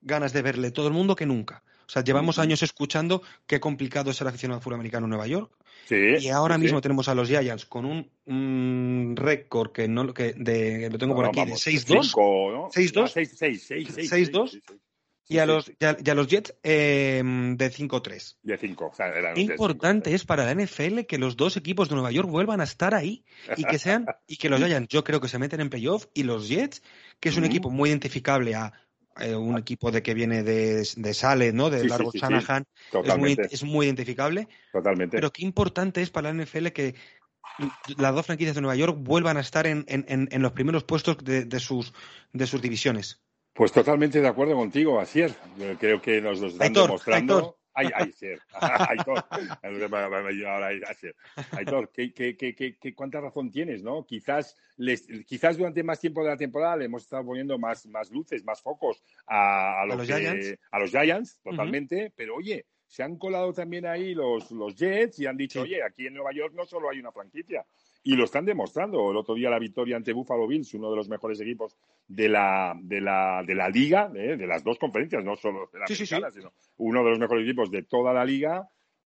ganas 0.00 0.32
de 0.32 0.42
verle 0.42 0.70
todo 0.70 0.86
el 0.86 0.94
mundo 0.94 1.16
que 1.16 1.26
nunca. 1.26 1.64
O 1.86 1.92
sea, 1.92 2.04
llevamos 2.04 2.38
años 2.38 2.62
escuchando 2.62 3.22
qué 3.48 3.58
complicado 3.58 4.12
es 4.12 4.20
el 4.20 4.28
aficionado 4.28 4.60
furamericano 4.60 5.06
en 5.06 5.10
Nueva 5.10 5.26
York. 5.26 5.52
y 5.90 6.28
ahora 6.28 6.56
mismo 6.56 6.80
tenemos 6.80 7.08
a 7.08 7.16
los 7.16 7.26
Giants 7.28 7.66
con 7.66 7.84
un, 7.84 9.16
récord 9.16 9.72
que 9.72 9.88
no 9.88 10.14
que 10.14 10.34
de, 10.34 10.88
lo 10.88 10.98
tengo 10.98 11.16
por 11.16 11.26
aquí, 11.26 11.44
de 11.44 11.54
6-2. 11.54 12.12
6-2. 12.70 12.70
6-2. 14.30 14.62
Y 15.30 15.38
a, 15.38 15.46
los, 15.46 15.70
los 15.78 16.26
Jets 16.26 16.56
eh, 16.64 17.22
de 17.24 17.70
5-3. 17.70 18.36
De 18.42 18.58
5. 18.58 18.86
O 18.86 18.92
sea, 18.92 19.12
Qué 19.32 19.40
importante 19.40 20.12
es 20.12 20.24
para 20.24 20.44
la 20.44 20.60
NFL 20.60 21.02
que 21.02 21.18
los 21.18 21.36
dos 21.36 21.56
equipos 21.56 21.88
de 21.88 21.94
Nueva 21.94 22.10
York 22.10 22.28
vuelvan 22.28 22.60
a 22.60 22.64
estar 22.64 22.96
ahí 22.96 23.24
y 23.56 23.62
que 23.62 23.78
sean 23.78 24.06
y 24.26 24.38
que 24.38 24.48
los 24.48 24.60
hayan. 24.60 24.88
Yo 24.88 25.04
creo 25.04 25.20
que 25.20 25.28
se 25.28 25.38
meten 25.38 25.60
en 25.60 25.70
playoff 25.70 26.06
y 26.14 26.24
los 26.24 26.48
Jets, 26.48 26.82
que 27.20 27.28
es 27.28 27.36
un 27.36 27.44
equipo 27.44 27.70
muy 27.70 27.90
identificable 27.90 28.56
a 28.56 28.72
eh, 29.20 29.36
un 29.36 29.56
equipo 29.56 29.92
de 29.92 30.02
que 30.02 30.14
viene 30.14 30.42
de, 30.42 30.84
de 30.96 31.14
Sale, 31.14 31.52
¿no? 31.52 31.70
De 31.70 31.84
Largo 31.84 32.10
Shanahan, 32.12 32.64
es 33.04 33.16
muy, 33.16 33.36
es 33.50 33.62
muy 33.62 33.86
identificable. 33.86 34.48
Totalmente. 34.72 35.16
Pero 35.16 35.30
qué 35.30 35.44
importante 35.44 36.02
es 36.02 36.10
para 36.10 36.32
la 36.32 36.44
NFL 36.44 36.68
que 36.68 36.96
las 37.98 38.14
dos 38.14 38.26
franquicias 38.26 38.56
de 38.56 38.62
Nueva 38.62 38.74
York 38.74 38.96
vuelvan 38.98 39.36
a 39.36 39.40
estar 39.40 39.68
en, 39.68 39.84
en, 39.86 40.04
en 40.08 40.42
los 40.42 40.52
primeros 40.52 40.82
puestos 40.82 41.18
de, 41.18 41.44
de, 41.44 41.60
sus, 41.60 41.92
de 42.32 42.46
sus 42.48 42.60
divisiones. 42.60 43.20
Pues 43.60 43.72
totalmente 43.72 44.22
de 44.22 44.26
acuerdo 44.26 44.54
contigo, 44.54 44.98
Asier. 44.98 45.34
Creo 45.78 46.00
que 46.00 46.18
nos 46.22 46.40
están 46.40 46.72
demostrando. 46.72 47.58
Ay, 47.74 47.88
ay, 47.94 48.08
Asier. 48.08 48.40
Aitor. 48.58 49.22
Aitor, 51.50 51.90
¿qué, 51.92 52.14
qué, 52.14 52.34
qué, 52.80 52.94
cuánta 52.94 53.20
razón 53.20 53.50
tienes, 53.50 53.82
no? 53.82 54.06
Quizás, 54.06 54.56
les, 54.78 55.06
quizás 55.26 55.58
durante 55.58 55.82
más 55.82 56.00
tiempo 56.00 56.22
de 56.22 56.30
la 56.30 56.38
temporada 56.38 56.78
le 56.78 56.86
hemos 56.86 57.02
estado 57.02 57.22
poniendo 57.26 57.58
más, 57.58 57.84
más 57.84 58.10
luces, 58.10 58.42
más 58.46 58.62
focos 58.62 59.04
a, 59.26 59.84
los, 59.86 60.06
Giants? 60.06 60.58
a 60.70 60.78
los 60.78 60.90
Giants, 60.90 61.38
totalmente. 61.42 62.14
Pero 62.16 62.36
oye, 62.36 62.64
se 62.86 63.02
han 63.02 63.18
colado 63.18 63.52
también 63.52 63.84
ahí 63.84 64.14
los, 64.14 64.50
los 64.52 64.74
Jets 64.74 65.18
y 65.20 65.26
han 65.26 65.36
dicho, 65.36 65.60
oye, 65.60 65.82
aquí 65.82 66.06
en 66.06 66.14
Nueva 66.14 66.32
York 66.32 66.54
no 66.56 66.64
solo 66.64 66.88
hay 66.88 66.98
una 66.98 67.12
franquicia, 67.12 67.66
y 68.02 68.14
lo 68.14 68.24
están 68.24 68.44
demostrando. 68.44 69.10
El 69.10 69.16
otro 69.16 69.34
día 69.34 69.50
la 69.50 69.58
victoria 69.58 69.96
ante 69.96 70.12
Buffalo 70.12 70.46
Bills, 70.46 70.72
uno 70.74 70.90
de 70.90 70.96
los 70.96 71.08
mejores 71.08 71.40
equipos 71.40 71.76
de 72.06 72.28
la, 72.28 72.74
de 72.80 73.00
la, 73.00 73.42
de 73.46 73.54
la 73.54 73.68
liga, 73.68 74.10
¿eh? 74.14 74.36
de 74.36 74.46
las 74.46 74.64
dos 74.64 74.78
conferencias, 74.78 75.24
no 75.24 75.36
solo 75.36 75.68
de 75.72 75.78
la 75.80 75.84
americana, 75.86 76.30
sino 76.30 76.52
uno 76.78 77.04
de 77.04 77.10
los 77.10 77.18
mejores 77.18 77.44
equipos 77.44 77.70
de 77.70 77.82
toda 77.82 78.12
la 78.12 78.24
liga, 78.24 78.68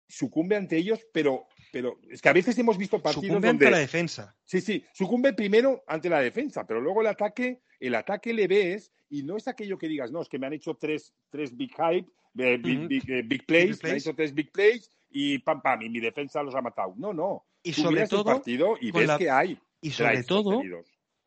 sucumbe 0.07 0.55
ante 0.55 0.77
ellos, 0.77 1.05
pero, 1.11 1.47
pero 1.71 1.99
es 2.09 2.21
que 2.21 2.29
a 2.29 2.33
veces 2.33 2.57
hemos 2.57 2.77
visto 2.77 3.01
partidos 3.01 3.27
sucumbe 3.27 3.49
ante 3.49 3.69
la 3.69 3.79
defensa. 3.79 4.35
Sí, 4.45 4.61
sí, 4.61 4.83
sucumbe 4.93 5.33
primero 5.33 5.83
ante 5.87 6.09
la 6.09 6.21
defensa, 6.21 6.65
pero 6.65 6.79
luego 6.79 7.01
el 7.01 7.07
ataque, 7.07 7.61
el 7.79 7.95
ataque 7.95 8.33
le 8.33 8.47
ves 8.47 8.91
y 9.09 9.23
no 9.23 9.35
es 9.35 9.47
aquello 9.47 9.77
que 9.77 9.87
digas, 9.87 10.11
no, 10.11 10.21
es 10.21 10.29
que 10.29 10.39
me 10.39 10.47
han 10.47 10.53
hecho 10.53 10.75
tres, 10.75 11.13
tres 11.29 11.55
big 11.55 11.71
hype, 11.71 12.09
eh, 12.37 12.57
big, 12.57 13.09
eh, 13.09 13.21
big, 13.25 13.45
plays, 13.45 13.83
me 13.83 13.91
han 13.91 13.97
hecho 13.97 14.15
tres 14.15 14.33
big 14.33 14.51
plays 14.51 14.89
y 15.09 15.39
pam, 15.39 15.61
pam, 15.61 15.81
y 15.81 15.89
mi 15.89 15.99
defensa 15.99 16.43
los 16.43 16.55
ha 16.55 16.61
matado. 16.61 16.93
No, 16.97 17.13
no. 17.13 17.45
Y 17.63 17.73
sobre 17.73 18.07
todo, 18.07 18.25
partido 18.25 18.75
y 18.79 18.91
ves 18.91 19.11
que 19.17 19.29
hay. 19.29 19.59
Y 19.81 19.91
sobre 19.91 20.23
todo, 20.23 20.61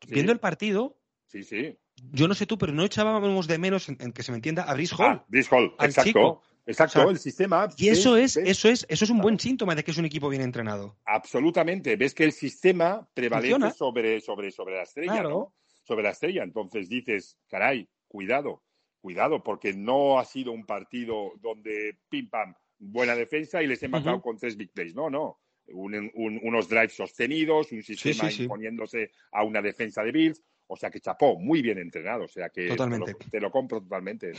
viendo 0.07 0.31
el 0.31 0.39
partido, 0.39 0.97
sí, 1.27 1.43
sí. 1.43 1.77
yo 2.11 2.27
no 2.27 2.33
sé 2.33 2.45
tú, 2.45 2.57
pero 2.57 2.73
no 2.73 2.83
echábamos 2.83 3.47
de 3.47 3.57
menos, 3.57 3.89
en, 3.89 4.11
que 4.11 4.23
se 4.23 4.31
me 4.31 4.37
entienda, 4.37 4.63
a 4.63 4.73
Brice 4.73 4.95
Hall. 4.95 5.05
Ah, 5.05 5.25
Brice 5.27 5.55
Hall, 5.55 5.73
exacto. 5.79 6.41
Exacto, 6.65 7.09
el 7.09 7.17
sistema. 7.17 7.69
Y 7.75 7.89
eso 7.89 8.15
es, 8.15 8.37
eso 8.37 8.69
es, 8.69 8.85
eso 8.87 9.03
es 9.03 9.09
un 9.09 9.19
buen 9.19 9.39
síntoma 9.39 9.73
de 9.73 9.83
que 9.83 9.91
es 9.91 9.97
un 9.97 10.05
equipo 10.05 10.29
bien 10.29 10.43
entrenado. 10.43 10.95
Absolutamente. 11.05 11.95
Ves 11.95 12.13
que 12.13 12.23
el 12.23 12.31
sistema 12.31 13.07
prevalece 13.13 13.71
sobre, 13.71 14.21
sobre, 14.21 14.51
sobre 14.51 14.75
la 14.75 14.83
estrella, 14.83 15.23
¿no? 15.23 15.53
Sobre 15.83 16.03
la 16.03 16.11
estrella. 16.11 16.43
Entonces 16.43 16.87
dices, 16.87 17.37
caray, 17.49 17.89
cuidado, 18.07 18.63
cuidado, 19.01 19.43
porque 19.43 19.73
no 19.73 20.19
ha 20.19 20.25
sido 20.25 20.51
un 20.51 20.65
partido 20.65 21.31
donde 21.41 21.97
pim 22.09 22.29
pam, 22.29 22.53
buena 22.81 23.15
defensa 23.15 23.61
y 23.61 23.67
les 23.67 23.81
he 23.83 23.87
matado 23.87 24.21
con 24.21 24.37
tres 24.37 24.57
big 24.57 24.71
plays. 24.71 24.95
No, 24.95 25.09
no. 25.09 25.39
unos 25.73 26.67
drives 26.67 26.93
sostenidos, 26.93 27.71
un 27.71 27.83
sistema 27.83 28.29
imponiéndose 28.31 29.11
a 29.31 29.43
una 29.43 29.61
defensa 29.61 30.03
de 30.03 30.11
Bills. 30.11 30.43
O 30.67 30.77
sea 30.77 30.89
que 30.89 31.01
chapó, 31.01 31.37
muy 31.37 31.61
bien 31.61 31.77
entrenado. 31.79 32.23
O 32.23 32.27
sea 32.27 32.49
que 32.49 32.67
totalmente. 32.67 33.13
Te, 33.29 33.39
lo, 33.39 33.51
compro 33.51 33.81
totalmente. 33.81 34.31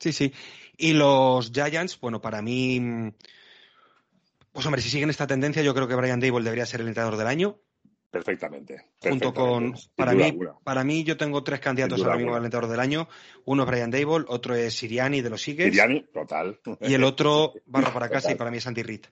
Sí, 0.00 0.12
sí. 0.12 0.32
Y 0.76 0.94
los 0.94 1.52
Giants, 1.52 1.98
bueno, 2.00 2.20
para 2.20 2.42
mí. 2.42 3.12
Pues 4.50 4.64
hombre, 4.66 4.80
si 4.80 4.88
siguen 4.88 5.10
esta 5.10 5.26
tendencia, 5.26 5.62
yo 5.62 5.74
creo 5.74 5.88
que 5.88 5.94
Brian 5.94 6.20
Dable 6.20 6.44
debería 6.44 6.64
ser 6.64 6.80
el 6.80 6.88
entrenador 6.88 7.18
del 7.18 7.26
año. 7.26 7.60
Perfectamente. 8.14 8.90
Junto 9.00 9.34
con. 9.34 9.74
Para 9.96 10.12
mí, 10.12 10.38
para 10.62 10.84
mí, 10.84 11.02
yo 11.02 11.16
tengo 11.16 11.42
tres 11.42 11.58
candidatos 11.58 12.00
ahora 12.00 12.16
mismo 12.16 12.30
al 12.30 12.38
alentador 12.38 12.70
del 12.70 12.78
año. 12.78 13.08
Uno 13.44 13.64
es 13.64 13.68
Brian 13.68 13.90
Dable, 13.90 14.24
otro 14.28 14.54
es 14.54 14.72
Siriani 14.72 15.20
de 15.20 15.30
los 15.30 15.48
Eagles. 15.48 15.70
Siriani, 15.70 16.04
total. 16.12 16.60
Y 16.80 16.94
el 16.94 17.02
otro, 17.02 17.54
barro 17.66 17.92
para 17.92 18.08
casa, 18.08 18.30
y 18.30 18.36
para 18.36 18.52
mí 18.52 18.58
es 18.58 18.66
Andy 18.68 18.84
Reid. 18.84 19.06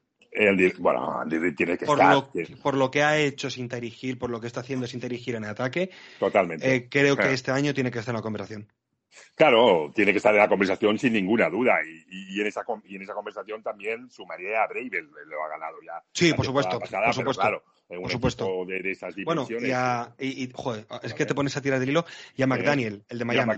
bueno, 0.79 1.21
Andy 1.21 1.39
Reid 1.39 1.57
tiene 1.57 1.77
que 1.77 1.85
por 1.85 1.99
estar. 1.99 2.15
Lo, 2.15 2.31
por 2.63 2.77
lo 2.77 2.93
que 2.93 3.03
ha 3.03 3.19
hecho 3.19 3.51
sin 3.51 3.67
dirigir, 3.67 4.21
por 4.21 4.31
lo 4.31 4.41
que 4.41 4.47
está 4.47 4.61
haciendo 4.61 4.87
sin 4.87 5.01
dirigir 5.01 5.35
en 5.35 5.47
ataque. 5.47 5.91
Totalmente. 6.21 6.73
Eh, 6.73 6.89
creo 6.89 7.17
que 7.17 7.33
este 7.33 7.51
año 7.51 7.75
tiene 7.75 7.91
que 7.91 7.99
estar 7.99 8.13
en 8.13 8.19
la 8.19 8.23
conversación. 8.23 8.69
Claro, 9.35 9.93
tiene 9.95 10.13
que 10.13 10.19
estar 10.19 10.35
en 10.35 10.41
la 10.41 10.49
conversación 10.49 10.99
sin 10.99 11.13
ninguna 11.13 11.49
duda. 11.49 11.79
Y, 12.09 12.41
en, 12.41 12.47
esa, 12.47 12.65
y 12.85 12.97
en 12.97 13.03
esa 13.03 13.15
conversación 13.15 13.63
también 13.63 14.11
sumaría 14.11 14.63
a 14.63 14.67
Bravel, 14.67 15.11
lo 15.27 15.45
ha 15.45 15.49
ganado 15.49 15.77
ya. 15.85 16.03
Sí, 16.13 16.33
por 16.33 16.47
supuesto. 16.47 16.79
por 16.79 17.15
supuesto. 17.15 17.41
Claro, 17.41 17.63
por 17.89 18.11
supuesto. 18.11 18.65
De, 18.67 18.91
esas 18.91 19.15
bueno, 19.25 19.47
y, 20.19 20.51
joder, 20.53 20.87
es 21.03 21.15
que 21.15 21.27
te 21.27 21.35
pones 21.35 21.57
a 21.57 21.61
tirar 21.63 21.81
del 21.81 21.91
hilo. 21.91 22.05
Y 22.37 22.43
a 22.43 22.47
McDaniel, 22.47 23.05
el 23.09 23.19
de 23.19 23.25
Miami. 23.25 23.55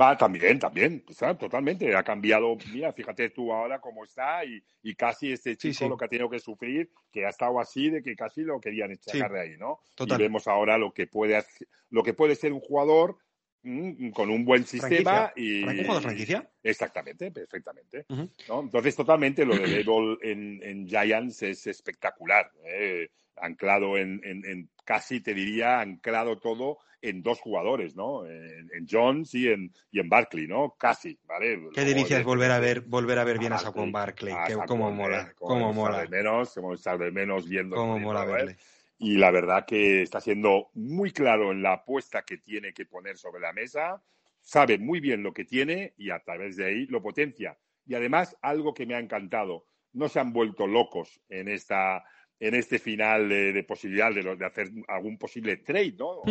Va, 0.00 0.16
también, 0.16 0.60
también, 0.60 1.04
totalmente. 1.40 1.96
Ha 1.96 2.04
cambiado, 2.04 2.56
mira, 2.72 2.92
fíjate 2.92 3.30
tú 3.30 3.52
ahora 3.52 3.80
cómo 3.80 4.04
está 4.04 4.44
y, 4.44 4.62
casi 4.94 5.32
este 5.32 5.56
chico 5.56 5.88
lo 5.88 5.96
que 5.96 6.04
ha 6.04 6.08
tenido 6.08 6.30
que 6.30 6.38
sufrir, 6.38 6.90
que 7.10 7.26
ha 7.26 7.30
estado 7.30 7.58
así 7.58 7.90
de 7.90 8.00
que 8.00 8.14
casi 8.14 8.42
lo 8.42 8.60
querían 8.60 8.92
echar 8.92 9.32
de 9.32 9.40
ahí, 9.40 9.56
¿no? 9.58 9.80
Y 9.98 10.16
vemos 10.16 10.46
ahora 10.46 10.78
lo 10.78 10.92
que 10.92 11.08
puede 11.08 11.44
lo 11.90 12.02
que 12.02 12.14
puede 12.14 12.36
ser 12.36 12.52
un 12.52 12.60
jugador 12.60 13.16
con 13.62 14.30
un 14.30 14.44
buen 14.44 14.64
sistema 14.64 15.32
y 15.34 15.62
¿Un 15.64 16.02
franquicia? 16.02 16.48
Exactamente, 16.62 17.30
perfectamente. 17.30 18.06
Entonces, 18.48 18.96
totalmente 18.96 19.44
lo 19.44 19.56
de 19.56 19.66
Label 19.84 20.18
en, 20.22 20.86
Giants 20.86 21.42
es 21.42 21.66
espectacular. 21.66 22.50
¿eh? 22.64 23.10
Anclado 23.36 23.96
en, 23.96 24.68
casi 24.84 25.20
te 25.20 25.34
diría, 25.34 25.80
anclado 25.80 26.38
todo 26.38 26.78
en 27.00 27.22
dos 27.22 27.40
jugadores, 27.40 27.94
¿no? 27.94 28.26
En, 28.26 28.86
Jones 28.90 29.32
y 29.34 29.48
en, 29.48 29.72
y 29.92 30.00
en 30.00 30.08
Barkley, 30.08 30.48
¿no? 30.48 30.74
Casi, 30.76 31.16
¿vale? 31.24 31.68
Qué 31.72 31.84
delicia 31.84 32.18
es 32.18 32.24
volver 32.24 32.50
a 32.50 32.58
ver, 32.58 32.80
volver 32.80 33.18
a 33.18 33.24
ver 33.24 33.38
bien 33.38 33.52
a 33.52 33.58
Saquon 33.58 33.92
Barkley. 33.92 34.34
cómo 34.66 34.90
mola, 34.90 35.32
cómo 35.36 35.72
mola. 35.72 36.06
menos, 36.08 36.54
como 36.54 36.74
de 36.74 37.10
menos 37.12 37.48
viendo. 37.48 37.76
Cómo 37.76 37.98
mola 37.98 38.24
verle 38.24 38.56
y 38.98 39.16
la 39.16 39.30
verdad 39.30 39.64
que 39.64 40.02
está 40.02 40.20
siendo 40.20 40.70
muy 40.74 41.12
claro 41.12 41.52
en 41.52 41.62
la 41.62 41.74
apuesta 41.74 42.22
que 42.22 42.38
tiene 42.38 42.72
que 42.72 42.84
poner 42.84 43.16
sobre 43.16 43.40
la 43.40 43.52
mesa, 43.52 44.02
sabe 44.40 44.78
muy 44.78 45.00
bien 45.00 45.22
lo 45.22 45.32
que 45.32 45.44
tiene 45.44 45.94
y 45.96 46.10
a 46.10 46.18
través 46.20 46.56
de 46.56 46.66
ahí 46.66 46.86
lo 46.86 47.00
potencia. 47.00 47.56
Y 47.86 47.94
además, 47.94 48.36
algo 48.42 48.74
que 48.74 48.86
me 48.86 48.94
ha 48.94 48.98
encantado, 48.98 49.66
no 49.92 50.08
se 50.08 50.20
han 50.20 50.32
vuelto 50.32 50.66
locos 50.66 51.20
en 51.28 51.48
esta 51.48 52.04
en 52.40 52.54
este 52.54 52.78
final 52.78 53.28
de, 53.28 53.64
posibilidad 53.64 54.14
de, 54.14 54.22
de, 54.22 54.46
hacer 54.46 54.70
algún 54.86 55.18
posible 55.18 55.56
trade, 55.56 55.96
¿no? 55.98 56.22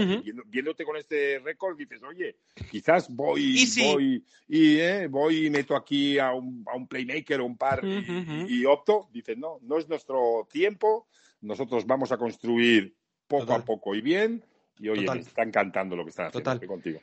viéndote 0.45 0.85
con 0.85 0.95
este 0.95 1.39
récord, 1.39 1.77
dices, 1.77 2.01
oye, 2.01 2.37
quizás 2.71 3.13
voy, 3.13 3.65
voy 3.77 4.25
y 4.47 4.79
eh, 4.79 5.07
voy 5.07 5.47
y 5.47 5.49
meto 5.49 5.75
aquí 5.75 6.17
a 6.17 6.31
un, 6.31 6.63
a 6.71 6.77
un 6.77 6.87
playmaker 6.87 7.41
o 7.41 7.45
un 7.45 7.57
par 7.57 7.81
y, 7.83 8.63
opto. 8.63 9.09
Dices, 9.11 9.37
no, 9.37 9.59
no 9.63 9.77
es 9.77 9.89
nuestro 9.89 10.47
tiempo, 10.49 11.07
nosotros 11.41 11.85
vamos 11.85 12.11
a 12.11 12.17
construir 12.17 12.95
poco 13.27 13.53
a 13.53 13.63
poco 13.63 13.95
y 13.95 14.01
bien. 14.01 14.43
Y 14.79 14.89
oye, 14.89 15.09
me 15.09 15.19
está 15.19 15.43
encantando 15.43 15.95
lo 15.95 16.03
que 16.03 16.11
están 16.11 16.27
haciendo 16.27 16.67
contigo. 16.67 17.01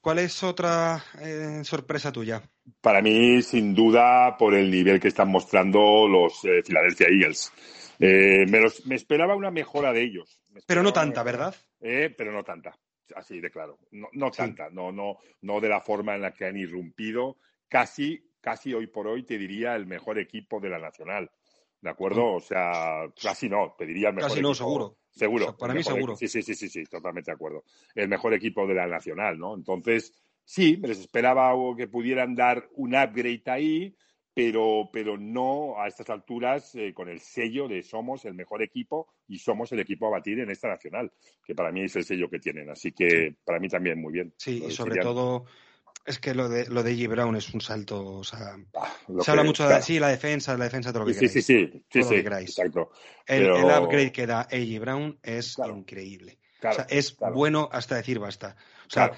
¿Cuál 0.00 0.18
es 0.18 0.42
otra 0.42 1.02
eh, 1.18 1.64
sorpresa 1.64 2.12
tuya? 2.12 2.42
Para 2.82 3.00
mí, 3.00 3.40
sin 3.40 3.74
duda, 3.74 4.36
por 4.36 4.54
el 4.54 4.70
nivel 4.70 5.00
que 5.00 5.08
están 5.08 5.30
mostrando 5.30 6.06
los 6.06 6.44
eh, 6.44 6.62
Philadelphia 6.62 7.06
Eagles. 7.08 7.50
Eh, 7.98 8.44
me, 8.84 8.94
esperaba 8.94 9.34
una 9.34 9.50
mejora 9.50 9.92
de 9.92 10.02
ellos. 10.02 10.42
Pero 10.66 10.82
no 10.82 10.92
tanta, 10.92 11.22
¿verdad? 11.22 11.54
Eh, 11.80 12.14
pero 12.16 12.32
no 12.32 12.42
tanta, 12.44 12.76
así 13.14 13.40
de 13.40 13.50
claro. 13.50 13.78
No, 13.92 14.30
tanta, 14.30 14.68
no, 14.70 14.92
no, 14.92 15.18
no 15.42 15.60
de 15.60 15.68
la 15.68 15.80
forma 15.80 16.14
en 16.14 16.22
la 16.22 16.32
que 16.32 16.46
han 16.46 16.56
irrumpido. 16.56 17.38
Casi, 17.68 18.30
casi 18.40 18.74
hoy 18.74 18.86
por 18.86 19.06
hoy 19.06 19.24
te 19.24 19.38
diría 19.38 19.74
el 19.74 19.86
mejor 19.86 20.18
equipo 20.18 20.60
de 20.60 20.68
la 20.68 20.78
Nacional. 20.78 21.30
¿De 21.84 21.90
acuerdo? 21.90 22.32
O 22.32 22.40
sea, 22.40 23.12
casi 23.22 23.46
no, 23.46 23.74
te 23.76 23.84
diría 23.84 24.08
el 24.08 24.14
mejor 24.14 24.30
Casi 24.30 24.40
no, 24.40 24.54
seguro. 24.54 24.96
Seguro. 25.10 25.54
para 25.54 25.74
mí 25.74 25.82
seguro. 25.82 26.16
Sí, 26.16 26.28
sí, 26.28 26.40
sí, 26.40 26.54
sí, 26.54 26.70
sí, 26.70 26.84
totalmente 26.84 27.30
de 27.30 27.34
acuerdo. 27.34 27.62
El 27.94 28.08
mejor 28.08 28.32
equipo 28.32 28.66
de 28.66 28.72
la 28.72 28.86
Nacional, 28.86 29.38
¿no? 29.38 29.54
Entonces, 29.54 30.14
sí, 30.42 30.78
me 30.78 30.88
les 30.88 30.98
esperaba 30.98 31.52
que 31.76 31.86
pudieran 31.86 32.34
dar 32.34 32.70
un 32.76 32.94
upgrade 32.94 33.42
ahí, 33.48 33.94
pero, 34.32 34.88
pero 34.90 35.18
no 35.18 35.78
a 35.78 35.86
estas 35.86 36.08
alturas 36.08 36.74
eh, 36.74 36.94
con 36.94 37.10
el 37.10 37.20
sello 37.20 37.68
de 37.68 37.82
somos 37.82 38.24
el 38.24 38.32
mejor 38.32 38.62
equipo 38.62 39.08
y 39.28 39.38
somos 39.38 39.70
el 39.72 39.80
equipo 39.80 40.06
a 40.06 40.10
batir 40.10 40.40
en 40.40 40.50
esta 40.50 40.68
nacional, 40.68 41.12
que 41.44 41.54
para 41.54 41.70
mí 41.70 41.82
es 41.82 41.94
el 41.96 42.04
sello 42.04 42.30
que 42.30 42.38
tienen. 42.38 42.70
Así 42.70 42.92
que 42.92 43.36
para 43.44 43.60
mí 43.60 43.68
también 43.68 44.00
muy 44.00 44.14
bien. 44.14 44.32
Sí, 44.38 44.64
y 44.66 44.70
sobre 44.70 45.02
todo 45.02 45.44
es 46.04 46.18
que 46.18 46.34
lo 46.34 46.48
de 46.48 46.66
lo 46.66 46.82
de 46.82 46.94
G. 46.94 47.08
Brown 47.08 47.34
es 47.36 47.52
un 47.54 47.60
salto, 47.60 48.04
o 48.04 48.24
sea, 48.24 48.56
ah, 48.74 48.92
se 49.20 49.30
habla 49.30 49.42
mucho 49.42 49.66
de 49.66 49.80
sí, 49.80 49.98
la 49.98 50.08
defensa, 50.08 50.56
la 50.56 50.64
defensa 50.64 50.92
de 50.92 50.98
lo 50.98 51.06
que 51.06 51.14
sí, 51.14 51.28
Sí, 51.28 51.40
sí, 51.40 51.84
sí, 51.90 52.02
sí, 52.02 52.14
exacto. 52.14 52.90
El, 53.26 53.50
upgrade 53.50 54.12
que 54.12 54.26
da 54.26 54.40
A.J. 54.40 54.80
Brown 54.80 55.18
es 55.22 55.56
increíble. 55.58 56.38
o 56.62 56.72
sea, 56.72 56.86
es 56.90 57.16
bueno 57.16 57.68
hasta 57.72 57.96
decir 57.96 58.18
basta. 58.18 58.56
O 58.86 58.90
sea, 58.90 59.12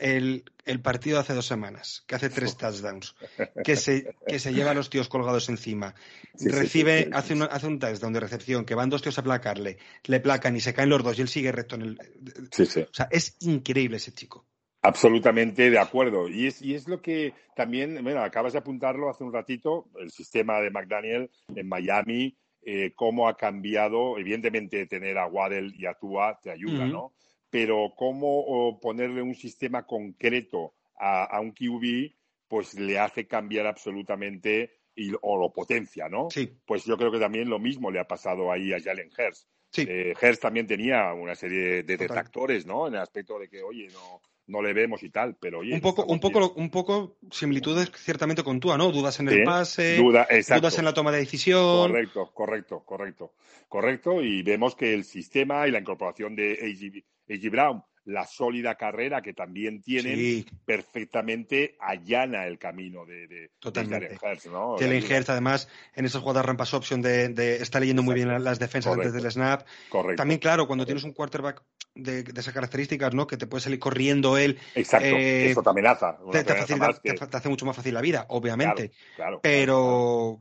el, 0.00 0.44
el, 0.64 0.80
partido 0.80 1.16
de 1.16 1.20
hace 1.20 1.34
dos 1.34 1.46
semanas, 1.46 2.04
que 2.06 2.14
hace 2.14 2.30
tres 2.30 2.56
touchdowns, 2.56 3.14
que 3.62 3.76
se, 3.76 4.16
que 4.26 4.38
se 4.38 4.54
lleva 4.54 4.70
a 4.70 4.74
los 4.74 4.88
tíos 4.88 5.08
colgados 5.08 5.50
encima, 5.50 5.94
recibe, 6.40 7.10
hace, 7.12 7.34
un, 7.34 7.42
hace 7.42 7.66
un 7.66 7.78
touchdown 7.78 8.14
de 8.14 8.20
recepción, 8.20 8.64
que 8.64 8.74
van 8.74 8.88
dos 8.88 9.02
tíos 9.02 9.18
a 9.18 9.22
placarle, 9.22 9.76
le 10.04 10.20
placan 10.20 10.56
y 10.56 10.60
se 10.60 10.72
caen 10.72 10.88
los 10.88 11.04
dos 11.04 11.18
y 11.18 11.20
él 11.22 11.28
sigue 11.28 11.52
recto 11.52 11.74
en 11.74 11.82
el. 11.82 11.98
Sí, 12.50 12.64
sí. 12.64 12.80
O 12.80 12.94
sea, 12.94 13.08
es 13.10 13.36
increíble 13.40 13.98
ese 13.98 14.12
chico. 14.12 14.46
Absolutamente 14.84 15.70
de 15.70 15.78
acuerdo. 15.78 16.28
Y 16.28 16.46
es, 16.46 16.60
y 16.60 16.74
es 16.74 16.86
lo 16.88 17.00
que 17.00 17.32
también, 17.56 18.04
bueno, 18.04 18.22
acabas 18.22 18.52
de 18.52 18.58
apuntarlo 18.58 19.08
hace 19.08 19.24
un 19.24 19.32
ratito, 19.32 19.86
el 19.98 20.10
sistema 20.10 20.60
de 20.60 20.70
McDaniel 20.70 21.30
en 21.56 21.66
Miami, 21.66 22.36
eh, 22.62 22.92
cómo 22.94 23.26
ha 23.26 23.34
cambiado, 23.34 24.18
evidentemente 24.18 24.84
tener 24.84 25.16
a 25.16 25.26
Waddell 25.26 25.74
y 25.74 25.86
a 25.86 25.94
Tua 25.94 26.38
te 26.42 26.50
ayuda, 26.50 26.86
¿no? 26.86 27.14
Pero 27.48 27.94
cómo 27.96 28.78
ponerle 28.78 29.22
un 29.22 29.34
sistema 29.34 29.86
concreto 29.86 30.74
a, 30.98 31.40
un 31.40 31.52
QB, 31.52 32.12
pues 32.46 32.74
le 32.74 32.98
hace 32.98 33.26
cambiar 33.26 33.66
absolutamente 33.66 34.70
y, 34.94 35.12
o 35.22 35.38
lo 35.38 35.50
potencia, 35.50 36.10
¿no? 36.10 36.28
Sí. 36.30 36.58
Pues 36.66 36.84
yo 36.84 36.98
creo 36.98 37.10
que 37.10 37.18
también 37.18 37.48
lo 37.48 37.58
mismo 37.58 37.90
le 37.90 38.00
ha 38.00 38.06
pasado 38.06 38.52
ahí 38.52 38.74
a 38.74 38.80
Jalen 38.82 39.10
Hurst. 39.16 39.48
Sí. 39.70 39.86
Eh, 39.88 40.12
Hurst 40.20 40.42
también 40.42 40.66
tenía 40.66 41.14
una 41.14 41.34
serie 41.34 41.82
de 41.82 41.96
detractores, 41.96 42.66
¿no? 42.66 42.86
En 42.86 42.94
el 42.94 43.00
aspecto 43.00 43.38
de 43.38 43.48
que, 43.48 43.62
oye, 43.62 43.88
no, 43.88 44.20
no 44.46 44.62
le 44.62 44.72
vemos 44.72 45.02
y 45.02 45.10
tal, 45.10 45.36
pero 45.36 45.60
oye. 45.60 45.74
Un 45.74 45.80
poco, 45.80 46.04
un 46.04 46.20
poco, 46.20 46.52
un 46.56 46.70
poco 46.70 47.16
similitudes 47.30 47.90
ciertamente 47.96 48.42
con 48.42 48.60
tú, 48.60 48.76
¿no? 48.76 48.90
Dudas 48.90 49.18
en 49.20 49.28
el 49.28 49.44
pase, 49.44 49.96
dudas 49.96 50.78
en 50.78 50.84
la 50.84 50.94
toma 50.94 51.12
de 51.12 51.18
decisión. 51.18 51.90
Correcto, 51.90 52.30
correcto, 52.32 52.82
correcto. 52.84 53.32
Correcto, 53.68 54.22
y 54.22 54.42
vemos 54.42 54.76
que 54.76 54.94
el 54.94 55.04
sistema 55.04 55.66
y 55.66 55.70
la 55.70 55.80
incorporación 55.80 56.36
de 56.36 57.04
A.G. 57.28 57.50
Brown 57.50 57.82
la 58.04 58.26
sólida 58.26 58.74
carrera 58.74 59.22
que 59.22 59.32
también 59.32 59.82
tienen, 59.82 60.44
perfectamente 60.64 61.76
allana 61.80 62.46
el 62.46 62.58
camino 62.58 63.06
de, 63.06 63.26
de, 63.26 63.50
Totalmente. 63.58 64.18
Jalen 64.18 65.04
Hurts, 65.04 65.30
además, 65.30 65.68
en 65.94 66.04
esas 66.04 66.22
jugadas 66.22 66.44
rampas 66.44 66.74
option 66.74 67.00
de, 67.00 67.56
está 67.56 67.80
leyendo 67.80 68.02
muy 68.02 68.14
bien 68.14 68.44
las 68.44 68.58
defensas 68.58 68.92
antes 68.92 69.12
del 69.12 69.30
snap. 69.30 69.66
Correcto. 69.88 70.20
También, 70.20 70.38
claro, 70.38 70.66
cuando 70.66 70.84
tienes 70.84 71.04
un 71.04 71.12
quarterback 71.12 71.62
de, 71.94 72.24
esas 72.36 72.54
características, 72.54 73.14
¿no? 73.14 73.26
Que 73.26 73.36
te 73.36 73.46
puede 73.46 73.62
salir 73.62 73.78
corriendo 73.78 74.36
él. 74.38 74.58
Exacto, 74.74 75.06
eh, 75.06 75.50
eso 75.50 75.62
te 75.62 75.70
amenaza. 75.70 76.18
Te, 76.32 77.36
hace 77.36 77.48
mucho 77.48 77.66
más 77.66 77.76
fácil 77.76 77.94
la 77.94 78.00
vida, 78.00 78.26
obviamente. 78.28 78.92
Claro, 79.16 79.40
pero 79.42 80.40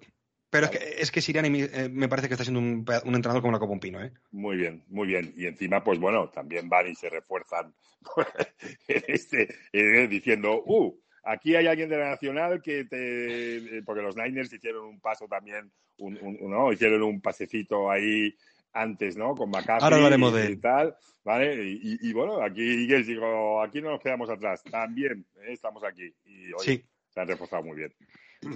pero 0.54 0.68
es 0.68 0.72
que, 0.72 0.78
es 1.00 1.12
que 1.12 1.20
Siriani 1.20 1.64
eh, 1.64 1.90
me 1.92 2.08
parece 2.08 2.28
que 2.28 2.36
está 2.36 2.44
siendo 2.44 2.60
un, 2.60 2.86
entrenador 2.88 3.42
como 3.42 3.54
la 3.54 3.58
Copa 3.58 3.74
un 3.74 3.80
Pino, 3.80 4.04
¿eh? 4.04 4.12
Muy 4.30 4.56
bien, 4.56 4.84
muy 4.88 5.08
bien. 5.08 5.34
Y 5.36 5.48
encima, 5.48 5.84
pues 5.84 5.98
bueno, 5.98 6.30
también 6.30 6.70
van 6.70 6.88
y 6.88 6.94
se 6.94 7.10
refuerzan 7.10 7.74
este, 8.88 9.48
eh, 9.72 10.08
diciendo, 10.08 10.62
uh, 10.64 10.96
aquí 11.24 11.56
hay 11.56 11.66
alguien 11.66 11.90
de 11.90 11.98
la 11.98 12.12
Nacional 12.12 12.62
que 12.62 12.86
te... 12.86 13.82
Porque 13.84 14.04
los 14.04 14.16
Niners 14.16 14.54
hicieron 14.54 14.86
un 14.86 15.00
paso 15.00 15.28
también, 15.28 15.72
un, 15.98 16.20
¿no? 16.42 16.72
Hicieron 16.72 17.02
un 17.02 17.20
pasecito 17.20 17.90
ahí 17.90 18.36
antes, 18.74 19.16
¿no? 19.16 19.36
Con 19.36 19.50
McCaffrey 19.50 19.84
Ahora 19.84 19.96
hablaremos 19.98 20.34
de 20.34 20.52
y 20.52 20.58
tal, 20.58 20.96
¿vale? 21.24 21.64
Y, 21.64 22.12
bueno, 22.14 22.42
aquí 22.42 22.88
digo, 22.88 23.62
aquí 23.62 23.82
no 23.82 23.92
nos 23.92 24.02
quedamos 24.02 24.30
atrás, 24.30 24.64
también 24.64 25.26
¿eh? 25.38 25.54
estamos 25.54 25.84
aquí. 25.84 26.14
Y 26.26 26.52
hoy 26.54 26.84
se 27.10 27.20
han 27.20 27.28
reforzado 27.28 27.64
muy 27.64 27.78
bien. 27.78 27.94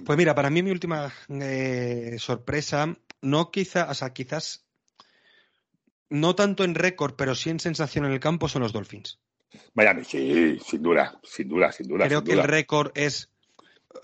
Pues 0.05 0.17
mira, 0.17 0.35
para 0.35 0.49
mí 0.49 0.61
mi 0.63 0.71
última 0.71 1.13
eh, 1.29 2.17
sorpresa, 2.19 2.97
no 3.21 3.51
quizá, 3.51 3.89
o 3.89 3.93
sea, 3.93 4.11
quizás 4.11 4.67
no 6.09 6.35
tanto 6.35 6.63
en 6.63 6.75
récord, 6.75 7.15
pero 7.15 7.35
sí 7.35 7.49
en 7.49 7.59
sensación 7.59 8.05
en 8.05 8.11
el 8.11 8.19
campo 8.19 8.49
son 8.49 8.63
los 8.63 8.73
Dolphins. 8.73 9.19
Miami, 9.73 10.03
sí, 10.03 10.59
sin 10.59 10.81
duda, 10.81 11.19
sin 11.23 11.47
duda, 11.47 11.71
sin 11.71 11.87
duda. 11.87 12.07
Creo 12.07 12.23
que 12.23 12.33
el 12.33 12.43
récord 12.43 12.91
es, 12.95 13.31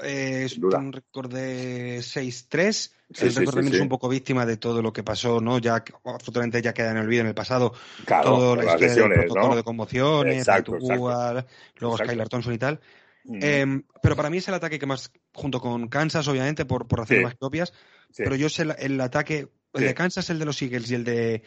eh, 0.02 0.48
un 0.62 0.94
récord 0.94 1.34
de 1.34 2.00
6-3. 2.00 2.92
el 3.22 3.36
récord 3.36 3.56
también 3.56 3.76
es 3.76 3.82
un 3.82 3.90
poco 3.90 4.10
víctima 4.10 4.46
de 4.46 4.58
todo 4.58 4.82
lo 4.82 4.94
que 4.94 5.04
pasó, 5.04 5.40
¿no? 5.40 5.60
Ya, 5.60 5.84
absolutamente 6.06 6.62
ya 6.62 6.74
queda 6.74 6.92
en 6.92 6.98
el 6.98 7.04
olvido 7.04 7.22
en 7.22 7.28
el 7.28 7.36
pasado. 7.36 7.74
Claro, 8.06 8.24
todo 8.24 8.56
la 8.56 8.64
historia 8.74 9.08
del 9.08 9.26
protocolo 9.26 9.56
de 9.56 9.64
conmociones, 9.64 10.38
exacto, 10.38 10.78
luego 10.80 11.98
Skylar 11.98 12.30
Thompson 12.30 12.54
y 12.54 12.58
tal. 12.58 12.80
Em, 13.26 13.84
pero 14.02 14.16
para 14.16 14.30
mí 14.30 14.38
es 14.38 14.48
el 14.48 14.54
ataque 14.54 14.78
que 14.78 14.86
más, 14.86 15.12
junto 15.34 15.62
con 15.62 15.88
Kansas, 15.88 16.28
obviamente, 16.28 16.66
por, 16.66 16.88
por 16.88 17.00
razones 17.00 17.24
más 17.24 17.36
propias, 17.36 17.74
pero 18.16 18.36
yo 18.36 18.50
sé 18.50 18.68
el, 18.80 19.00
ataque, 19.02 19.48
el 19.74 19.84
de 19.84 19.94
Kansas, 19.94 20.30
el 20.30 20.40
de 20.40 20.46
los 20.46 20.62
Eagles 20.62 20.92
y 20.92 20.96
el 20.96 21.04
de, 21.04 21.44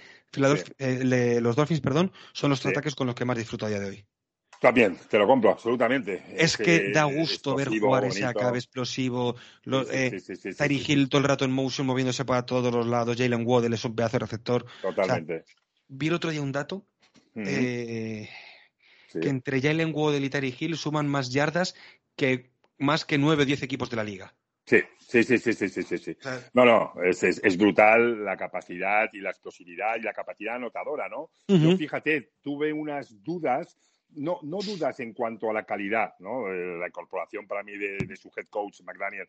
el 0.78 1.10
de 1.10 1.40
los 1.40 1.56
Dolphins, 1.56 1.80
perdón, 1.80 2.12
son 2.32 2.50
los 2.50 2.64
ataques 2.64 2.94
con 2.94 3.06
los 3.06 3.14
que 3.14 3.24
más 3.24 3.36
disfruto 3.36 3.66
a 3.66 3.68
día 3.68 3.80
de 3.80 3.88
hoy. 3.88 4.06
También, 4.60 4.96
te 5.08 5.18
lo 5.18 5.26
compro, 5.26 5.50
absolutamente. 5.50 6.22
Es, 6.34 6.56
que, 6.56 6.90
da 6.90 7.04
gusto 7.04 7.54
ver 7.54 7.68
jugar 7.68 8.04
ese 8.04 8.24
acabe 8.24 8.58
explosivo. 8.58 9.36
eh, 9.90 10.20
Hill 10.68 11.08
todo 11.08 11.20
el 11.20 11.28
rato 11.28 11.44
en 11.44 11.52
motion, 11.52 11.86
moviéndose 11.86 12.24
para 12.24 12.44
todos 12.44 12.72
los 12.72 12.86
lados. 12.86 13.16
Jalen 13.16 13.46
Waddell 13.46 13.74
es 13.74 13.84
un 13.84 13.94
pedazo 13.94 14.18
de 14.18 14.20
receptor. 14.20 14.66
Totalmente. 14.80 15.44
vi 15.88 16.08
el 16.08 16.14
otro 16.14 16.30
día 16.30 16.42
un 16.42 16.52
dato. 16.52 16.86
eh, 17.34 18.28
que 19.12 19.28
entre 19.28 19.60
Jalen 19.60 19.92
Waddell 19.94 20.24
y 20.24 20.30
Terry 20.30 20.54
Hill 20.58 20.76
suman 20.76 21.06
más 21.06 21.30
yardas 21.30 21.74
que 22.16 22.50
más 22.78 23.04
que 23.04 23.18
nueve 23.18 23.42
o 23.42 23.46
diez 23.46 23.62
equipos 23.62 23.90
de 23.90 23.96
la 23.96 24.04
liga. 24.04 24.34
Sí, 24.66 24.82
sí, 24.98 25.22
sí, 25.22 25.38
sí, 25.38 25.52
sí, 25.52 25.68
sí, 25.68 25.98
sí. 25.98 26.16
No, 26.52 26.64
no, 26.64 26.94
es, 27.04 27.22
es, 27.22 27.56
brutal 27.56 28.24
la 28.24 28.36
capacidad 28.36 29.08
y 29.12 29.20
la 29.20 29.30
explosividad 29.30 29.96
y 29.96 30.02
la 30.02 30.12
capacidad 30.12 30.56
anotadora, 30.56 31.08
¿no? 31.08 31.30
Yo, 31.46 31.76
fíjate, 31.76 32.32
tuve 32.42 32.72
unas 32.72 33.22
dudas, 33.22 33.78
no, 34.16 34.38
no 34.42 34.58
dudas 34.58 34.98
en 35.00 35.12
cuanto 35.12 35.50
a 35.50 35.52
la 35.52 35.64
calidad, 35.64 36.14
¿no? 36.18 36.52
Eh, 36.52 36.78
la 36.78 36.88
incorporación 36.88 37.46
para 37.46 37.62
mí 37.62 37.76
de, 37.76 38.16
su 38.16 38.30
head 38.36 38.46
coach, 38.48 38.80
McDaniel, 38.82 39.28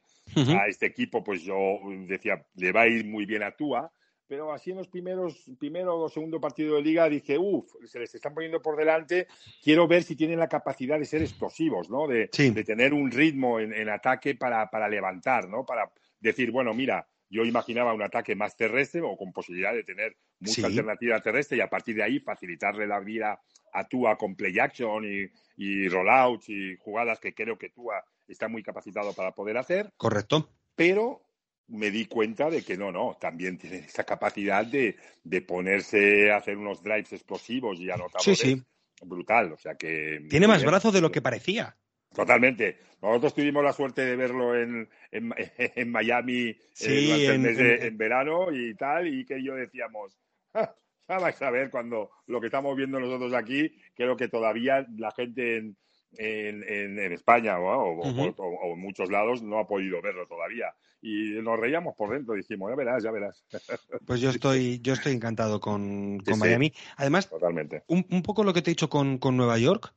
a 0.60 0.68
este 0.68 0.88
equipo, 0.88 1.24
pues 1.24 1.42
yo 1.44 1.80
decía, 2.08 2.46
le 2.56 2.72
va 2.72 2.82
a 2.82 2.88
ir 2.88 3.06
muy 3.06 3.26
bien 3.26 3.44
a 3.44 3.52
Tua, 3.52 3.92
pero 4.28 4.52
así 4.52 4.72
en 4.72 4.78
los 4.78 4.88
primeros, 4.88 5.50
primero 5.58 6.00
o 6.00 6.10
segundo 6.10 6.40
partido 6.40 6.76
de 6.76 6.82
liga 6.82 7.08
dije, 7.08 7.38
uff, 7.38 7.72
se 7.86 8.00
les 8.00 8.14
están 8.14 8.34
poniendo 8.34 8.62
por 8.62 8.76
delante, 8.76 9.28
quiero 9.64 9.88
ver 9.88 10.04
si 10.04 10.16
tienen 10.16 10.40
la 10.40 10.50
capacidad 10.50 11.00
de 11.00 11.06
ser 11.06 11.22
explosivos, 11.22 11.90
¿no? 11.90 12.08
De, 12.08 12.28
de 12.28 12.64
tener 12.64 12.94
un 12.94 13.10
ritmo 13.10 13.60
en, 13.60 13.90
ataque 13.90 14.36
para, 14.36 14.70
para, 14.70 14.90
levantar, 14.90 15.48
¿no? 15.48 15.66
Para 15.66 15.90
decir, 16.20 16.52
bueno, 16.52 16.74
mira, 16.74 17.08
yo 17.30 17.44
imaginaba 17.44 17.94
un 17.94 18.02
ataque 18.02 18.36
más 18.36 18.56
terrestre 18.56 19.02
o 19.02 19.18
con 19.18 19.32
posibilidad 19.32 19.74
de 19.74 19.84
tener 19.84 20.16
mucha 20.40 20.68
alternativa 20.68 21.20
terrestre 21.22 21.58
y 21.58 21.62
a 21.62 21.70
partir 21.70 21.96
de 21.96 22.04
ahí 22.04 22.20
facilitarle 22.20 22.88
la 22.88 23.00
vida 23.00 23.42
a 23.74 23.88
Tua 23.88 24.18
con 24.18 24.36
play 24.36 24.58
action 24.60 25.04
y, 25.06 25.30
y 25.58 25.88
rollouts 25.90 26.50
y 26.50 26.76
jugadas 26.78 27.20
que 27.20 27.34
creo 27.34 27.58
que 27.58 27.70
Tua 27.70 28.04
está 28.28 28.48
muy 28.48 28.64
capacitado 28.64 29.14
para 29.14 29.32
poder 29.32 29.58
hacer. 29.58 29.92
Correcto. 29.98 30.50
Pero 30.76 31.24
me 31.68 31.92
di 31.92 32.06
cuenta 32.06 32.50
de 32.50 32.64
que 32.64 32.78
no, 32.78 32.92
no, 32.92 33.18
también 33.20 33.58
tiene 33.58 33.80
esa 33.80 34.04
capacidad 34.04 34.66
de, 34.66 34.96
de 35.24 35.42
ponerse 35.42 36.32
a 36.32 36.38
hacer 36.38 36.58
unos 36.58 36.82
drives 36.82 37.14
explosivos 37.14 37.80
y 37.80 37.90
anotadores. 37.90 38.40
Sí, 38.40 38.56
sí. 38.56 38.64
Brutal, 39.04 39.52
o 39.54 39.58
sea 39.58 39.76
que... 39.76 40.26
Tiene 40.30 40.48
más 40.48 40.64
brazos 40.64 40.94
de 40.94 41.02
lo 41.02 41.12
que 41.12 41.22
parecía. 41.22 41.78
Totalmente. 42.18 42.80
Nosotros 43.00 43.36
tuvimos 43.36 43.64
la 43.64 43.74
suerte 43.74 44.04
de 44.04 44.16
verlo 44.16 44.56
en, 44.56 44.90
en, 45.12 45.34
en 45.58 45.92
Miami 45.92 46.48
eh, 46.50 46.58
sí, 46.74 47.26
en, 47.28 47.96
verano 47.96 48.52
y 48.52 48.74
tal, 48.74 49.08
y 49.08 49.24
que 49.24 49.44
yo 49.44 49.54
decíamos, 49.54 50.18
ah, 50.56 50.74
ya 51.08 51.20
vais 51.20 51.40
a 51.44 51.52
ver 51.52 51.70
cuando 51.70 52.10
lo 52.26 52.42
que 52.42 52.48
estamos 52.48 52.76
viendo 52.76 53.00
nosotros 53.00 53.34
aquí, 53.34 53.72
creo 53.96 54.18
que 54.18 54.30
todavía 54.30 54.88
la 54.98 55.12
gente 55.12 55.58
en, 55.58 55.78
en, 56.18 57.14
España 57.14 57.60
o, 57.60 58.04
en 58.04 58.80
muchos 58.80 59.12
lados 59.12 59.44
no 59.44 59.60
ha 59.60 59.68
podido 59.68 60.02
verlo 60.02 60.26
todavía. 60.26 60.74
Y 61.00 61.40
nos 61.44 61.60
reíamos 61.60 61.96
por 61.96 62.10
dentro, 62.10 62.34
dijimos, 62.34 62.72
ya 62.72 62.76
verás, 62.76 63.04
ya 63.04 63.12
verás. 63.12 63.46
Pues 64.08 64.20
yo 64.22 64.32
estoy, 64.32 64.80
yo 64.82 64.94
estoy 64.94 65.14
encantado 65.14 65.60
con, 65.60 66.18
Miami. 66.40 66.74
Además, 66.96 67.30
Totalmente. 67.30 67.84
Un, 67.88 68.24
poco 68.24 68.44
lo 68.44 68.56
que 68.56 68.64
te 68.64 68.72
he 68.72 68.74
dicho 68.74 68.90
con, 68.90 69.20
Nueva 69.38 69.60
York, 69.60 69.94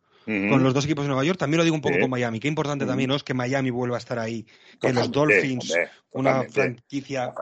con 0.48 0.62
los 0.62 0.74
dos 0.74 0.84
equipos 0.84 1.04
de 1.04 1.08
Nueva 1.08 1.24
York, 1.24 1.38
también 1.38 1.58
lo 1.58 1.64
digo 1.64 1.74
un 1.74 1.82
poco 1.82 1.98
con 1.98 2.10
Miami. 2.10 2.40
Qué 2.40 2.48
importante 2.48 2.86
también 2.86 3.08
¿no? 3.08 3.16
es 3.16 3.24
que 3.24 3.34
Miami 3.34 3.70
vuelva 3.70 3.96
a 3.96 3.98
estar 3.98 4.18
ahí, 4.18 4.46
que 4.80 4.92
los 4.92 5.10
Dolphins, 5.10 5.74
una 6.12 6.44
franquicia, 6.44 7.32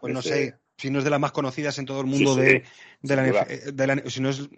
pues 0.00 0.12
no 0.12 0.22
sé, 0.22 0.56
si 0.76 0.90
no 0.90 0.98
es 0.98 1.04
de 1.04 1.10
las 1.10 1.20
más 1.20 1.32
conocidas 1.32 1.78
en 1.78 1.86
todo 1.86 2.00
el 2.00 2.06
mundo 2.06 2.34
de, 2.34 2.64
de, 3.00 3.16
la, 3.16 3.22
de, 3.22 3.86
la, 3.86 4.02
si 4.10 4.20
no 4.20 4.28
es 4.28 4.48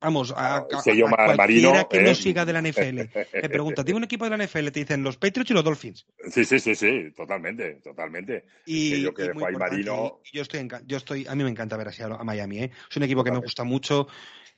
Vamos, 0.00 0.32
a, 0.36 0.64
cualquiera 0.70 1.88
que 1.88 2.02
no 2.02 2.10
¿eh? 2.10 2.14
siga 2.14 2.44
de 2.44 2.52
la 2.52 2.62
NFL. 2.62 3.00
Me 3.42 3.48
pregunta, 3.48 3.84
¿tiene 3.84 3.98
un 3.98 4.04
equipo 4.04 4.28
de 4.28 4.36
la 4.36 4.44
NFL? 4.44 4.68
Te 4.68 4.80
dicen 4.80 5.02
los 5.02 5.16
Patriots 5.16 5.50
y 5.50 5.54
los 5.54 5.64
Dolphins. 5.64 6.06
Sí, 6.30 6.44
sí, 6.44 6.60
sí, 6.60 6.76
sí, 6.76 7.10
totalmente, 7.16 7.80
totalmente. 7.82 8.44
Y, 8.64 9.02
yo, 9.02 9.12
que 9.12 9.34
Marino... 9.34 10.20
yo 10.32 10.42
estoy, 10.42 10.68
yo 10.86 10.96
estoy, 10.96 11.26
a 11.26 11.34
mí 11.34 11.42
me 11.42 11.50
encanta 11.50 11.76
ver 11.76 11.88
así 11.88 12.02
a, 12.02 12.08
Miami. 12.08 12.60
¿eh? 12.60 12.70
Es 12.88 12.96
un 12.96 13.02
equipo 13.02 13.24
que 13.24 13.32
me 13.32 13.38
gusta 13.38 13.64
mucho 13.64 14.06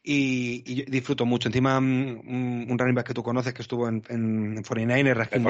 y, 0.03 0.85
disfruto 0.91 1.27
mucho. 1.27 1.49
Encima, 1.49 1.81
mm, 1.81 2.71
un, 2.71 2.79
running 2.79 2.95
back 2.95 3.09
que 3.09 3.15
tú 3.15 3.23
conoces 3.23 3.53
que 3.53 3.63
estuvo 3.63 3.89
en, 3.89 4.03
en 4.09 4.63
49ers, 4.63 5.15
Raheem 5.15 5.43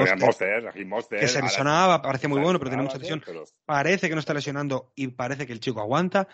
Monster, 0.87 1.19
que 1.19 1.27
se 1.27 1.41
lesionaba, 1.41 2.01
parecía 2.01 2.29
muy 2.29 2.41
bueno, 2.41 2.59
pero 2.59 2.69
tiene 2.69 2.83
mucha 2.83 2.97
lesión. 2.97 3.23
Parece 3.65 4.09
que 4.09 4.15
no 4.15 4.19
está 4.19 4.33
lesionando 4.33 4.91
y 4.95 5.07
parece 5.07 5.47
que 5.47 5.53
el 5.53 5.59
chico 5.59 5.79
aguanta. 5.79 6.27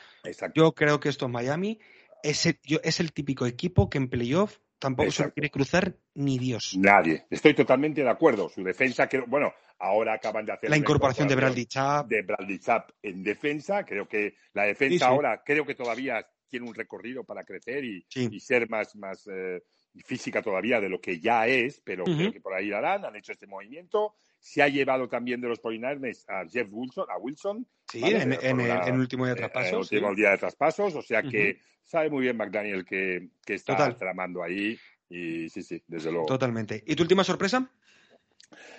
Yo 0.56 0.74
creo 0.74 1.00
que 1.00 1.10
esto 1.10 1.26
es 1.26 1.32
Miami 1.32 1.80
es 2.24 2.46
el, 2.46 2.60
es 2.84 3.00
el 3.00 3.14
típico 3.14 3.46
equipo 3.46 3.90
que 3.90 3.98
en 3.98 4.10
playoff 4.10 4.58
tampoco 4.80 5.12
se 5.12 5.32
quiere 5.32 5.50
cruzar 5.50 5.96
ni 6.14 6.38
Dios. 6.38 6.76
Nadie. 6.78 7.26
Estoy 7.30 7.54
totalmente 7.54 8.04
de 8.04 8.10
acuerdo. 8.10 8.50
Su 8.50 8.64
defensa, 8.64 9.08
que, 9.08 9.20
bueno, 9.22 9.54
ahora 9.80 10.14
acaban 10.14 10.46
de 10.46 10.54
hacer 10.54 10.70
la 10.70 10.78
incorporación 10.78 11.28
de 11.28 11.36
Bradley 11.36 11.66
Chap. 11.66 12.08
De 12.08 12.22
Bradley 12.22 12.60
Chap 12.60 12.92
en 13.02 13.24
defensa. 13.24 13.84
Creo 13.84 14.08
que 14.08 14.36
la 14.54 14.64
defensa 14.64 15.08
ahora, 15.08 15.42
creo 15.46 15.66
que 15.66 15.76
todavía 15.76 16.26
tiene 16.48 16.68
un 16.68 16.76
recorrido 16.76 17.24
para 17.24 17.44
crecer 17.44 17.84
y, 17.84 18.06
ser 18.40 18.70
más, 18.70 18.96
más 18.96 19.28
eh, 19.32 19.62
física 20.06 20.42
todavía 20.42 20.80
de 20.80 20.90
lo 20.90 21.00
que 21.00 21.20
ya 21.20 21.48
es, 21.48 21.82
pero 21.84 22.04
creo 22.04 22.32
que 22.32 22.42
por 22.42 22.54
ahí 22.54 22.72
harán. 22.72 23.06
Han 23.06 23.16
hecho 23.16 23.32
este 23.32 23.48
movimiento. 23.48 24.16
Se 24.40 24.62
ha 24.62 24.68
llevado 24.68 25.08
también 25.08 25.42
de 25.42 25.48
los 25.48 25.60
49 25.60 26.12
a 26.28 26.46
Jeff 26.48 26.68
Wilson, 26.72 27.06
a 27.10 27.18
Wilson. 27.18 27.68
Sí, 27.92 28.02
en, 28.04 28.34
el, 28.34 29.00
último 29.00 29.26
día 29.26 29.34
de 29.34 29.40
traspasos. 29.40 29.70
En 29.92 29.98
el 29.98 30.04
último 30.04 30.16
día 30.16 30.32
de 30.32 30.38
traspasos. 30.38 30.96
O 30.96 31.02
sea 31.02 31.24
que 31.24 31.60
sabe 31.84 32.10
muy 32.10 32.24
bien 32.24 32.38
McDaniel 32.38 32.86
que, 32.86 33.30
que 33.46 33.56
está 33.56 33.96
tramando 33.98 34.44
ahí. 34.44 34.78
Y 35.10 35.50
sí, 35.50 35.64
sí, 35.64 35.82
desde 35.88 36.12
luego. 36.12 36.28
Totalmente. 36.28 36.84
¿Y 36.86 36.96
tu 36.96 37.04
última 37.04 37.24
sorpresa? 37.24 37.72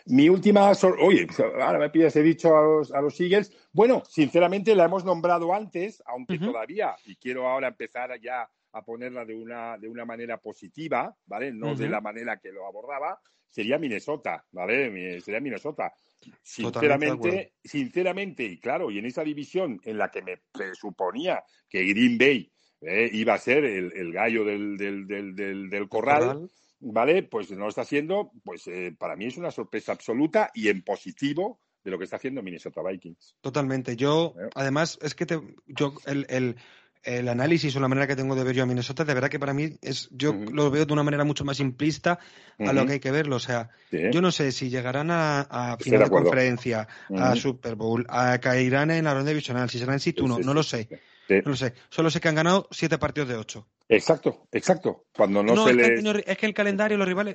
Mi 0.06 0.28
última. 0.28 0.72
Oye, 1.00 1.26
ahora 1.60 1.78
me 1.78 1.90
pides, 1.90 2.16
he 2.16 2.22
dicho 2.22 2.56
a 2.56 2.62
los, 2.62 2.92
a 2.92 3.00
los 3.00 3.20
Eagles. 3.20 3.52
Bueno, 3.72 4.02
sinceramente 4.08 4.74
la 4.74 4.86
hemos 4.86 5.04
nombrado 5.04 5.52
antes, 5.52 6.02
aunque 6.06 6.38
todavía, 6.38 6.96
y 7.04 7.16
quiero 7.16 7.46
ahora 7.46 7.68
empezar 7.68 8.18
ya 8.20 8.48
a 8.72 8.82
ponerla 8.82 9.24
de 9.24 9.34
una, 9.34 9.76
de 9.78 9.88
una 9.88 10.04
manera 10.04 10.38
positiva, 10.38 11.14
¿vale? 11.26 11.52
No 11.52 11.74
de 11.74 11.88
la 11.88 12.00
manera 12.00 12.38
que 12.38 12.52
lo 12.52 12.66
abordaba, 12.66 13.20
sería 13.48 13.78
Minnesota, 13.78 14.44
¿vale? 14.52 15.20
Sería 15.20 15.40
Minnesota. 15.40 15.92
Sinceramente, 16.42 17.54
sinceramente, 17.62 18.44
y 18.44 18.58
claro, 18.58 18.90
y 18.90 18.98
en 18.98 19.06
esa 19.06 19.22
división 19.22 19.80
en 19.84 19.98
la 19.98 20.10
que 20.10 20.22
me 20.22 20.38
presuponía 20.52 21.44
que 21.68 21.84
Green 21.84 22.18
Bay 22.18 22.50
eh, 22.80 23.08
iba 23.12 23.34
a 23.34 23.38
ser 23.38 23.64
el, 23.64 24.12
gallo 24.12 24.44
del, 24.44 24.76
del, 24.76 25.06
del, 25.06 25.70
del 25.70 25.88
corral, 25.88 26.48
¿vale? 26.80 27.22
Pues 27.22 27.50
no 27.50 27.58
lo 27.58 27.68
está 27.68 27.82
haciendo, 27.82 28.32
pues 28.44 28.66
eh, 28.66 28.94
para 28.98 29.16
mí 29.16 29.26
es 29.26 29.36
una 29.36 29.50
sorpresa 29.50 29.92
absoluta 29.92 30.50
y 30.54 30.68
en 30.68 30.82
positivo 30.82 31.60
de 31.84 31.90
lo 31.90 31.98
que 31.98 32.04
está 32.04 32.16
haciendo 32.16 32.42
Minnesota 32.42 32.82
Vikings. 32.82 33.36
Totalmente. 33.40 33.96
Yo, 33.96 34.34
además, 34.54 34.98
es 35.02 35.14
que 35.14 35.26
te, 35.26 35.40
yo, 35.66 35.94
el, 36.06 36.26
el 36.28 36.56
el 37.02 37.28
análisis 37.28 37.74
o 37.76 37.80
la 37.80 37.88
manera 37.88 38.06
que 38.06 38.16
tengo 38.16 38.34
de 38.34 38.44
ver 38.44 38.54
yo 38.54 38.62
a 38.62 38.66
Minnesota, 38.66 39.04
de 39.04 39.14
verdad 39.14 39.30
que 39.30 39.38
para 39.38 39.54
mí 39.54 39.78
es, 39.82 40.08
yo 40.10 40.32
lo 40.32 40.70
veo 40.70 40.84
de 40.84 40.92
una 40.92 41.02
manera 41.02 41.24
mucho 41.24 41.44
más 41.44 41.56
simplista 41.56 42.18
a 42.58 42.72
lo 42.72 42.86
que 42.86 42.94
hay 42.94 43.00
que 43.00 43.10
verlo. 43.10 43.36
O 43.36 43.40
sea, 43.40 43.70
yo 43.90 44.20
no 44.20 44.30
sé 44.30 44.52
si 44.52 44.68
llegarán 44.68 45.10
a, 45.10 45.76
final 45.80 46.04
de, 46.04 46.10
conferencia, 46.10 46.88
a 47.16 47.36
Super 47.36 47.76
Bowl, 47.76 48.04
a 48.08 48.38
caerán 48.38 48.90
en 48.90 49.04
la 49.04 49.14
ronda 49.14 49.30
divisional, 49.30 49.70
si 49.70 49.78
serán 49.78 49.94
en 49.94 50.00
situ, 50.00 50.26
no, 50.26 50.38
no 50.38 50.54
lo 50.54 50.62
sé. 50.62 50.88
No 51.28 51.50
lo 51.50 51.56
sé. 51.56 51.74
Solo 51.90 52.10
sé 52.10 52.20
que 52.20 52.28
han 52.28 52.34
ganado 52.34 52.68
siete 52.70 52.98
partidos 52.98 53.28
de 53.28 53.36
ocho. 53.36 53.66
Exacto, 53.88 54.46
exacto. 54.52 55.06
Cuando 55.16 55.42
no, 55.42 55.66
se 55.66 55.70
es, 55.72 56.36
que, 56.36 56.46
el 56.46 56.54
calendario, 56.54 56.98
los 56.98 57.08
rivales. 57.08 57.34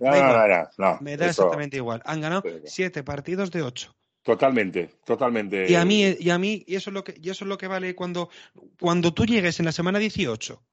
me 1.01 1.17
da 1.17 1.27
exactamente 1.27 1.77
igual. 1.77 2.01
Han 2.05 2.21
ganado 2.21 2.43
siete 2.65 3.03
partidos 3.03 3.51
de 3.51 3.63
ocho. 3.63 3.95
Totalmente, 4.21 4.89
totalmente. 5.03 5.69
Y 5.69 5.75
a 5.75 5.83
mí, 5.83 6.15
y 6.17 6.29
a 6.29 6.37
mí, 6.37 6.63
y 6.65 6.75
eso 6.75 6.89
es 6.89 6.93
lo 6.93 7.03
que, 7.03 7.15
y 7.21 7.29
eso 7.29 7.43
es 7.43 7.49
lo 7.49 7.57
que 7.57 7.67
vale 7.67 7.93
cuando, 7.95 8.29
cuando 8.79 9.13
tú 9.13 9.25
llegues 9.25 9.59
en 9.59 9.65
la 9.65 9.71
semana 9.71 9.99
18, 9.99 10.63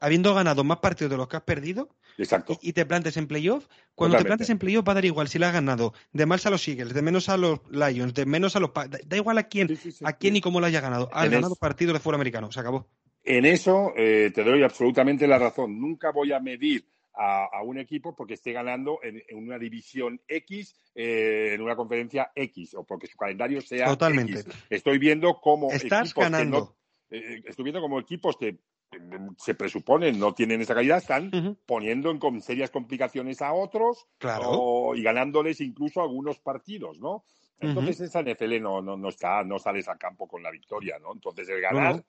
habiendo 0.00 0.34
ganado 0.34 0.64
más 0.64 0.78
partidos 0.78 1.10
de 1.10 1.16
los 1.16 1.28
que 1.28 1.36
has 1.36 1.42
perdido, 1.42 1.90
Exacto. 2.18 2.58
Y, 2.60 2.72
te 2.72 2.84
plantes 2.84 3.16
en 3.16 3.28
playoff, 3.28 3.66
cuando 3.94 4.18
te 4.18 4.24
plantes 4.24 4.50
en 4.50 4.58
playoff 4.58 4.86
va 4.86 4.92
a 4.92 4.94
dar 4.96 5.04
igual 5.04 5.28
si 5.28 5.38
le 5.38 5.46
has 5.46 5.52
ganado 5.52 5.94
de 6.12 6.26
más 6.26 6.44
a 6.46 6.50
los 6.50 6.66
Eagles, 6.66 6.92
de 6.92 7.00
menos 7.00 7.28
a 7.28 7.36
los 7.36 7.60
Lions, 7.70 8.12
de 8.12 8.26
menos 8.26 8.56
a 8.56 8.60
los 8.60 8.72
da, 8.74 9.16
igual 9.16 9.38
a 9.38 9.44
quién, 9.44 9.78
a 10.02 10.12
quién 10.14 10.34
y 10.34 10.40
cómo 10.40 10.58
lo 10.58 10.66
haya 10.66 10.80
ganado. 10.80 11.08
Has 11.12 11.30
ganado 11.30 11.54
partidos 11.54 11.94
de 11.94 12.00
fuera 12.00 12.16
americano, 12.16 12.50
se 12.50 12.58
acabó. 12.58 12.88
En 13.28 13.44
eso 13.44 13.92
eh, 13.94 14.32
te 14.34 14.42
doy 14.42 14.62
absolutamente 14.62 15.26
la 15.26 15.38
razón. 15.38 15.78
Nunca 15.78 16.12
voy 16.12 16.32
a 16.32 16.40
medir 16.40 16.88
a, 17.12 17.62
un 17.62 17.78
equipo 17.78 18.16
porque 18.16 18.34
esté 18.34 18.52
ganando 18.52 19.00
en, 19.02 19.22
una 19.36 19.58
división 19.58 20.18
X, 20.26 20.74
eh, 20.94 21.50
en 21.52 21.60
una 21.60 21.76
conferencia 21.76 22.32
X, 22.34 22.74
o 22.74 22.84
porque 22.84 23.06
su 23.06 23.18
calendario 23.18 23.60
sea 23.60 23.86
Totalmente. 23.86 24.40
X. 24.40 24.54
Estoy 24.70 24.98
viendo 24.98 25.38
cómo 25.42 25.70
Estás 25.70 26.14
ganando. 26.14 26.74
Eh, 27.10 27.42
estoy 27.44 27.64
viendo 27.64 27.82
como 27.82 28.00
equipos 28.00 28.38
que 28.38 28.60
se 29.36 29.54
presupone 29.54 30.10
no 30.12 30.32
tienen 30.32 30.62
esa 30.62 30.74
calidad, 30.74 30.96
están 30.96 31.58
poniendo 31.66 32.10
en 32.10 32.40
serias 32.40 32.70
complicaciones 32.70 33.42
a 33.42 33.52
otros 33.52 34.06
y 34.96 35.02
ganándoles 35.02 35.60
incluso 35.60 36.00
algunos 36.00 36.38
partidos, 36.38 36.98
¿no? 36.98 37.24
Entonces 37.60 38.00
esa 38.00 38.22
NFL 38.22 38.60
no, 38.60 38.80
no, 38.80 38.96
no, 38.96 39.08
está, 39.08 39.42
no 39.42 39.58
sales 39.58 39.88
al 39.88 39.98
campo 39.98 40.28
con 40.28 40.42
la 40.42 40.50
victoria, 40.50 40.98
¿no? 41.00 41.12
Entonces 41.12 41.48
el 41.48 41.60
ganar, 41.60 42.04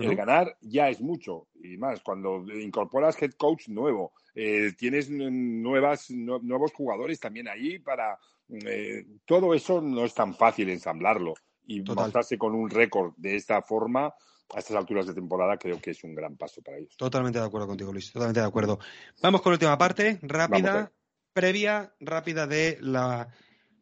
el 0.00 0.16
ganar 0.16 0.56
ya 0.62 0.88
es 0.88 1.00
mucho 1.00 1.48
y 1.62 1.76
más 1.76 2.00
cuando 2.00 2.42
incorporas 2.58 3.20
head 3.20 3.32
coach 3.32 3.68
nuevo, 3.68 4.12
eh, 4.34 4.72
tienes 4.78 5.10
nuevas, 5.10 6.10
nuevos 6.10 6.72
jugadores 6.72 7.20
también 7.20 7.48
ahí 7.48 7.78
para 7.78 8.18
eh, 8.48 9.06
todo 9.26 9.54
eso 9.54 9.80
no 9.80 10.04
es 10.04 10.14
tan 10.14 10.34
fácil 10.34 10.70
ensamblarlo 10.70 11.34
y 11.66 11.82
mostrarse 11.82 12.38
con 12.38 12.54
un 12.54 12.70
récord 12.70 13.12
de 13.16 13.36
esta 13.36 13.62
forma 13.62 14.06
a 14.54 14.58
estas 14.58 14.76
alturas 14.76 15.06
de 15.06 15.14
temporada 15.14 15.56
creo 15.56 15.80
que 15.80 15.90
es 15.90 16.04
un 16.04 16.14
gran 16.14 16.36
paso 16.36 16.62
para 16.62 16.78
ellos. 16.78 16.96
Totalmente 16.96 17.38
de 17.38 17.44
acuerdo 17.44 17.66
contigo, 17.66 17.92
Luis. 17.92 18.12
Totalmente 18.12 18.40
de 18.40 18.46
acuerdo. 18.46 18.78
Vamos 19.22 19.42
con 19.42 19.52
la 19.52 19.54
última 19.54 19.78
parte, 19.78 20.18
rápida, 20.22 20.92
previa, 21.32 21.94
rápida 22.00 22.46
de 22.46 22.78
la 22.80 23.28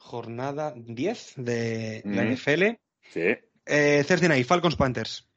jornada 0.03 0.74
10 0.76 1.34
de 1.36 2.03
la 2.05 2.24
NFL. 2.24 2.78
Sí. 3.11 3.34
Eh, 3.64 4.05
Thursday 4.07 4.28
Night, 4.28 4.46
Falcons 4.46 4.76
Panthers. 4.76 5.28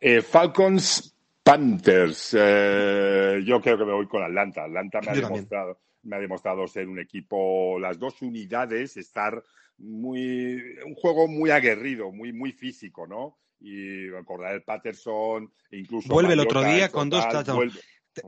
Eh, 0.00 0.22
Falcons 0.22 1.14
Panthers. 1.42 2.36
Eh, 2.38 3.42
yo 3.44 3.60
creo 3.60 3.76
que 3.76 3.84
me 3.84 3.92
voy 3.92 4.06
con 4.06 4.22
Atlanta. 4.22 4.64
Atlanta 4.64 5.00
me 5.00 5.10
ha, 5.10 5.14
demostrado, 5.14 5.80
me 6.02 6.16
ha 6.16 6.18
demostrado 6.20 6.66
ser 6.66 6.88
un 6.88 7.00
equipo, 7.00 7.78
las 7.78 7.98
dos 7.98 8.22
unidades, 8.22 8.96
estar 8.96 9.42
muy. 9.78 10.62
un 10.86 10.94
juego 10.94 11.26
muy 11.28 11.50
aguerrido, 11.50 12.12
muy, 12.12 12.32
muy 12.32 12.52
físico, 12.52 13.06
¿no? 13.06 13.38
Y 13.60 14.08
recordar 14.08 14.54
el 14.54 14.62
Patterson, 14.62 15.52
incluso. 15.72 16.08
Vuelve 16.08 16.34
el 16.34 16.40
otro 16.40 16.62
día 16.62 16.90
con 16.90 17.10
dos 17.10 17.28
touchdowns. 17.28 17.80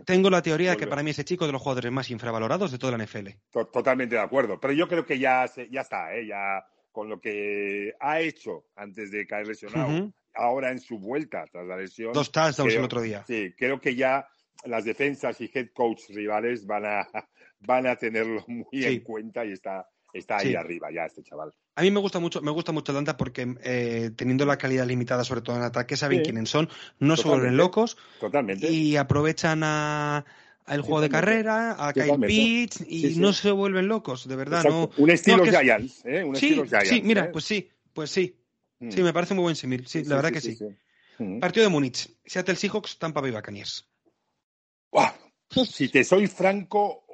Tengo 0.04 0.30
la 0.30 0.42
teoría 0.42 0.72
de 0.72 0.76
que 0.76 0.86
para 0.86 1.02
mí 1.02 1.10
ese 1.10 1.24
chico 1.24 1.46
de 1.46 1.52
los 1.52 1.62
jugadores 1.62 1.92
más 1.92 2.10
infravalorados 2.10 2.72
de 2.72 2.78
toda 2.78 2.96
la 2.96 3.04
NFL. 3.04 3.28
Totalmente 3.50 4.16
de 4.16 4.20
acuerdo. 4.20 4.58
Pero 4.60 4.72
yo 4.72 4.88
creo 4.88 5.04
que 5.04 5.18
ya, 5.18 5.46
ya 5.70 5.80
está, 5.80 6.14
¿eh? 6.14 6.26
ya 6.26 6.64
con 6.90 7.08
lo 7.08 7.20
que 7.20 7.92
ha 8.00 8.20
hecho 8.20 8.64
antes 8.74 9.10
de 9.10 9.26
caer 9.26 9.46
lesionado, 9.46 10.10
ahora 10.34 10.70
en 10.70 10.80
su 10.80 10.98
vuelta 10.98 11.44
tras 11.50 11.66
la 11.66 11.76
lesión. 11.76 12.12
Dos 12.12 12.32
touchdowns 12.32 12.74
el 12.74 12.84
otro 12.84 13.02
día. 13.02 13.24
Sí, 13.26 13.52
creo 13.56 13.80
que 13.80 13.94
ya 13.94 14.26
las 14.64 14.84
defensas 14.84 15.40
y 15.40 15.50
head 15.52 15.68
coach 15.74 16.08
rivales 16.08 16.66
van 16.66 16.86
a, 16.86 17.06
van 17.60 17.86
a 17.86 17.96
tenerlo 17.96 18.44
muy 18.46 18.84
en 18.84 19.00
cuenta 19.00 19.44
y 19.44 19.52
está, 19.52 19.86
está 20.18 20.38
ahí 20.38 20.54
arriba 20.54 20.88
ya 20.92 21.04
este 21.04 21.22
chaval. 21.22 21.52
A 21.74 21.82
mí 21.82 21.90
me 21.90 22.00
gusta 22.00 22.18
mucho, 22.18 22.40
me 22.40 22.50
gusta 22.50 22.72
mucho 22.72 22.92
Atlanta 22.92 23.16
porque 23.16 23.54
eh, 23.62 24.10
teniendo 24.16 24.46
la 24.46 24.56
calidad 24.58 24.86
limitada, 24.86 25.24
sobre 25.24 25.42
todo 25.42 25.56
en 25.56 25.62
ataque, 25.62 25.96
saben 25.96 26.22
quiénes 26.22 26.48
son, 26.48 26.68
no 26.98 27.16
se 27.16 27.28
vuelven 27.28 27.56
locos. 27.56 27.96
Totalmente. 28.20 28.70
Y 28.70 28.96
aprovechan 28.96 29.62
a 29.62 30.24
al 30.66 30.80
juego 30.80 31.00
de 31.00 31.08
carrera, 31.08 31.76
a 31.78 31.92
Kyle 31.92 32.18
Pitts 32.26 32.84
y 32.88 33.14
no 33.18 33.32
se 33.32 33.50
vuelven 33.52 33.86
locos, 33.86 34.26
de 34.26 34.36
verdad. 34.36 34.64
No, 34.64 34.90
un 34.96 35.10
estilo 35.10 35.44
Giants, 35.44 36.04
¿eh? 36.04 36.24
Un 36.24 36.34
sí, 36.34 36.46
estilo 36.46 36.66
Giants, 36.66 36.88
sí, 36.88 37.02
mira, 37.02 37.26
¿eh? 37.26 37.28
pues 37.32 37.44
sí, 37.44 37.70
pues 37.92 38.10
sí. 38.10 38.36
Mm. 38.80 38.90
Sí, 38.90 39.02
me 39.02 39.12
parece 39.12 39.34
muy 39.34 39.42
buen 39.42 39.56
simil. 39.56 39.86
Sí, 39.86 40.04
la 40.04 40.16
verdad 40.16 40.32
que 40.32 40.40
sí. 40.40 40.58
Mm. 41.18 41.38
Partido 41.38 41.64
de 41.64 41.70
Múnich. 41.70 42.10
Seattle 42.24 42.56
Seahawks, 42.56 42.98
Tampa 42.98 43.20
Bay 43.20 43.30
Buccaneers. 43.30 43.88
Si 45.50 45.88
te 45.88 46.02
soy 46.02 46.26
franco, 46.26 47.05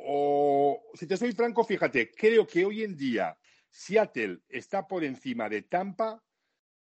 si 0.94 1.06
te 1.06 1.16
soy 1.16 1.32
franco, 1.32 1.64
fíjate, 1.64 2.10
creo 2.10 2.46
que 2.46 2.64
hoy 2.64 2.82
en 2.82 2.96
día 2.96 3.36
Seattle 3.70 4.40
está 4.48 4.86
por 4.86 5.04
encima 5.04 5.48
de 5.48 5.62
Tampa, 5.62 6.22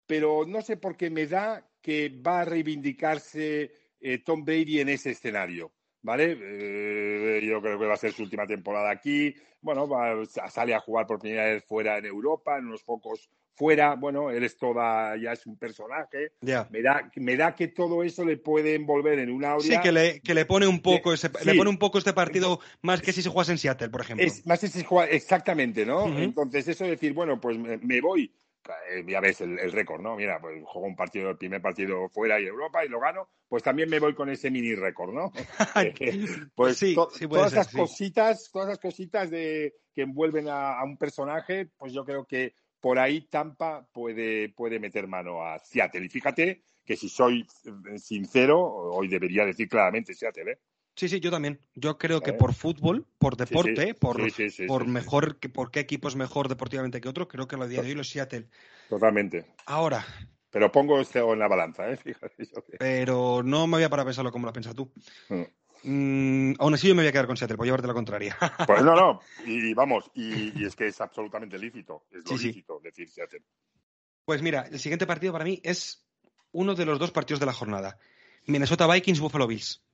pero 0.07 0.45
no 0.47 0.63
sé 0.63 0.77
por 0.77 0.97
qué 0.97 1.11
me 1.11 1.27
da 1.27 1.69
que 1.81 2.09
va 2.09 2.41
a 2.41 2.45
reivindicarse 2.45 3.73
eh, 4.01 4.19
Tom 4.19 4.45
Brady 4.45 4.81
en 4.81 4.89
ese 4.89 5.11
escenario. 5.11 5.73
¿Vale? 6.07 6.39
Eh, 6.41 7.41
yo 7.45 7.61
creo 7.61 7.81
que 7.81 7.85
va 7.85 7.95
a 7.95 7.97
ser 7.97 8.13
su 8.13 8.23
última 8.23 8.47
temporada 8.47 8.91
aquí. 8.91 9.35
Bueno, 9.61 9.89
sale 10.49 10.73
a 10.73 10.79
jugar 10.79 11.05
por 11.05 11.19
primera 11.19 11.47
vez 11.47 11.65
fuera 11.65 11.99
en 11.99 12.05
Europa, 12.05 12.57
en 12.57 12.67
unos 12.67 12.85
pocos 12.85 13.29
fuera. 13.57 13.97
Bueno, 13.97 14.31
él 14.31 14.45
es 14.45 14.57
toda, 14.57 15.17
ya 15.17 15.33
es 15.33 15.45
un 15.47 15.59
personaje. 15.59 16.31
Me, 16.71 16.81
da, 16.81 17.11
me 17.17 17.37
da 17.37 17.57
que 17.57 17.67
todo 17.67 18.05
eso 18.05 18.25
le 18.25 18.37
puede 18.37 18.77
envolver 18.77 19.19
en 19.19 19.33
una 19.33 19.51
aurea. 19.51 19.79
Sí, 19.79 19.83
que 19.83 19.91
le, 19.91 20.21
que 20.21 20.33
le 20.33 20.45
pone 20.45 20.69
un 20.69 20.81
poco 20.81 21.13
ese, 21.13 21.29
le 21.45 21.55
pone 21.57 21.71
un 21.71 21.79
poco 21.79 21.99
este 21.99 22.13
partido 22.13 22.61
más 22.83 23.03
que 23.03 23.13
si 23.13 23.21
se 23.21 23.29
jugase 23.29 23.51
en 23.51 23.59
Seattle, 23.59 23.89
por 23.89 24.03
ejemplo. 24.03 24.25
Es, 24.25 24.47
más 24.47 24.61
si 24.61 24.69
se 24.69 24.85
juega, 24.85 25.11
exactamente, 25.11 25.85
¿no? 25.85 26.07
Entonces, 26.07 26.69
eso 26.69 26.85
de 26.85 26.91
decir, 26.91 27.15
bueno, 27.15 27.41
pues 27.41 27.59
me 27.59 28.01
voy 28.01 28.33
ya 29.07 29.21
ves 29.21 29.41
el, 29.41 29.73
récord, 29.73 30.01
¿no? 30.01 30.17
Mira, 30.17 30.41
pues 30.41 30.63
juego 30.65 30.87
un 30.87 30.97
partido, 30.97 31.31
el 31.31 31.37
primer 31.37 31.61
partido 31.61 32.09
fuera 32.09 32.41
y 32.41 32.47
Europa 32.47 32.85
y 32.85 32.89
lo 32.89 33.01
gano, 33.01 33.29
pues 33.49 33.63
también 33.63 33.89
me 33.89 33.99
voy 33.99 34.15
con 34.15 34.29
ese 34.29 34.51
mini 34.51 34.75
récord, 34.75 35.13
¿no? 35.13 35.33
pues 36.55 36.77
sí, 36.79 36.95
todas 36.95 37.53
esas 37.53 37.73
cositas, 37.73 38.51
todas 38.53 38.69
esas 38.69 38.81
cositas 38.81 39.31
de 39.31 39.75
que 39.95 40.03
envuelven 40.03 40.49
a, 40.49 40.83
un 40.85 40.97
personaje, 40.97 41.71
pues 41.77 41.93
yo 41.93 42.05
creo 42.05 42.27
que 42.27 42.55
por 42.81 42.99
ahí 42.99 43.23
Tampa 43.23 43.87
puede, 43.93 44.51
puede 44.51 44.79
meter 44.79 45.07
mano 45.07 45.43
a 45.43 45.59
Seattle. 45.59 46.05
Y 46.05 46.09
fíjate 46.09 46.63
que 46.85 46.97
si 46.97 47.09
soy 47.09 47.47
sincero, 47.97 48.61
hoy 48.61 49.09
debería 49.09 49.45
decir 49.45 49.69
claramente 49.69 50.15
Seattle, 50.15 50.53
¿eh? 50.53 50.59
Sí, 50.97 51.11
sí, 51.11 51.21
yo 51.21 51.31
también. 51.31 51.61
Yo 51.75 51.99
creo 51.99 52.23
que 52.23 52.33
por 52.33 52.55
fútbol, 52.55 53.07
por 53.19 53.37
deporte, 53.37 53.95
por, 53.95 54.17
por 54.67 54.87
mejor, 54.87 55.39
por 55.53 55.71
qué 55.71 55.81
equipo 55.81 56.09
es 56.09 56.17
mejor 56.17 56.49
deportivamente 56.49 57.03
que 57.03 57.09
otro, 57.09 57.29
creo 57.29 57.47
que 57.47 57.59
lo 57.59 57.69
día 57.69 57.83
de 57.83 57.89
hoy 57.89 57.95
los 57.95 58.09
Seattle. 58.09 58.49
Totalmente. 58.89 59.45
Ahora. 59.67 60.05
Pero 60.51 60.73
pongo 60.73 60.99
este 60.99 61.19
en 61.19 61.39
la 61.39 61.49
balanza, 61.49 61.91
¿eh? 61.91 61.99
Pero 62.79 63.43
no 63.43 63.67
me 63.67 63.77
voy 63.77 63.83
a 63.83 63.91
para 63.91 64.07
pensarlo 64.07 64.33
como 64.33 64.47
lo 64.47 64.53
piensas 64.55 64.75
tú. 64.75 64.91
Mm. 65.29 65.43
Mm, 65.83 66.55
aún 66.59 66.75
así 66.75 66.89
yo 66.89 66.95
me 66.95 67.03
voy 67.03 67.09
a 67.09 67.13
quedar 67.13 67.27
con 67.27 67.37
Seattle, 67.37 67.57
voy 67.57 67.67
a 67.67 67.69
llevarte 67.69 67.87
la 67.87 67.95
contraria. 67.95 68.37
Pues 68.67 68.83
no, 68.83 68.95
no, 68.97 69.21
y 69.45 69.75
vamos, 69.75 70.11
y, 70.15 70.65
es 70.65 70.75
que 70.75 70.87
es 70.87 71.01
absolutamente 71.01 71.59
lícito, 71.59 72.07
es 72.11 72.29
lo 72.29 72.37
lícito 72.37 72.81
decir 72.83 73.09
Seattle. 73.11 73.43
Pues 74.25 74.41
mira, 74.41 74.63
el 74.63 74.81
siguiente 74.81 75.07
partido 75.07 75.33
para 75.33 75.45
mí 75.45 75.61
es 75.63 76.05
uno 76.53 76.75
de 76.75 76.87
los 76.87 76.99
dos 76.99 77.13
partidos 77.13 77.39
de 77.39 77.47
la 77.47 77.53
jornada. 77.53 77.99
Minnesota 78.47 78.87
Vikings, 78.87 79.21
Buffalo 79.21 79.47
Bills. 79.47 79.86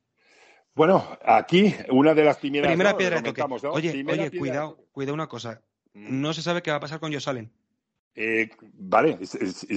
Bueno, 0.75 1.19
aquí 1.25 1.75
una 1.91 2.15
de 2.15 2.25
las 2.25 2.39
primeras. 2.39 2.69
Primera 2.69 2.97
piedra 2.97 3.21
de 3.21 3.33
toque. 3.33 3.43
Oye, 3.69 4.05
oye, 4.09 4.31
cuidado, 4.31 4.79
cuidado 4.93 5.15
una 5.15 5.29
cosa. 5.29 5.61
Mm. 5.93 6.21
No 6.21 6.33
se 6.33 6.43
sabe 6.43 6.63
qué 6.63 6.71
va 6.71 6.79
a 6.79 6.81
pasar 6.81 7.01
con 7.01 7.13
Josh 7.13 7.29
Allen. 7.29 7.53
Eh, 8.15 8.51
vale, 8.75 9.19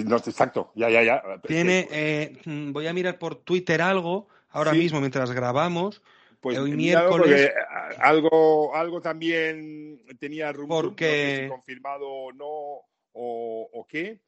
no, 0.06 0.18
exacto, 0.18 0.72
ya, 0.76 0.90
ya, 0.90 1.04
ya. 1.04 1.24
Tiene, 1.48 1.88
eh, 1.90 2.38
mm, 2.44 2.74
voy 2.74 2.88
a 2.88 2.94
mirar 2.94 3.18
por 3.18 3.36
Twitter 3.36 3.82
algo 3.82 4.28
ahora 4.50 4.74
mismo 4.74 5.00
mientras 5.00 5.32
grabamos. 5.32 6.02
Pues 6.42 6.58
hoy 6.60 6.74
miércoles. 6.74 7.52
Algo, 8.00 8.76
algo 8.76 9.02
también 9.02 10.02
tenía 10.20 10.52
rumor, 10.52 10.86
porque... 10.86 11.48
confirmado 11.50 12.08
o 12.08 12.32
no, 12.34 12.82
o, 13.14 13.88
qué 13.90 14.20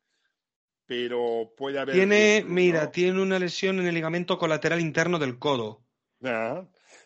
pero 0.85 1.51
puede 1.57 1.79
haber. 1.79 1.93
Tiene, 1.93 2.45
mira, 2.47 2.91
tiene 2.91 3.21
una 3.21 3.37
lesión 3.39 3.79
en 3.79 3.87
el 3.87 3.93
ligamento 3.93 4.37
colateral 4.37 4.79
interno 4.79 5.19
del 5.19 5.37
codo 5.37 5.86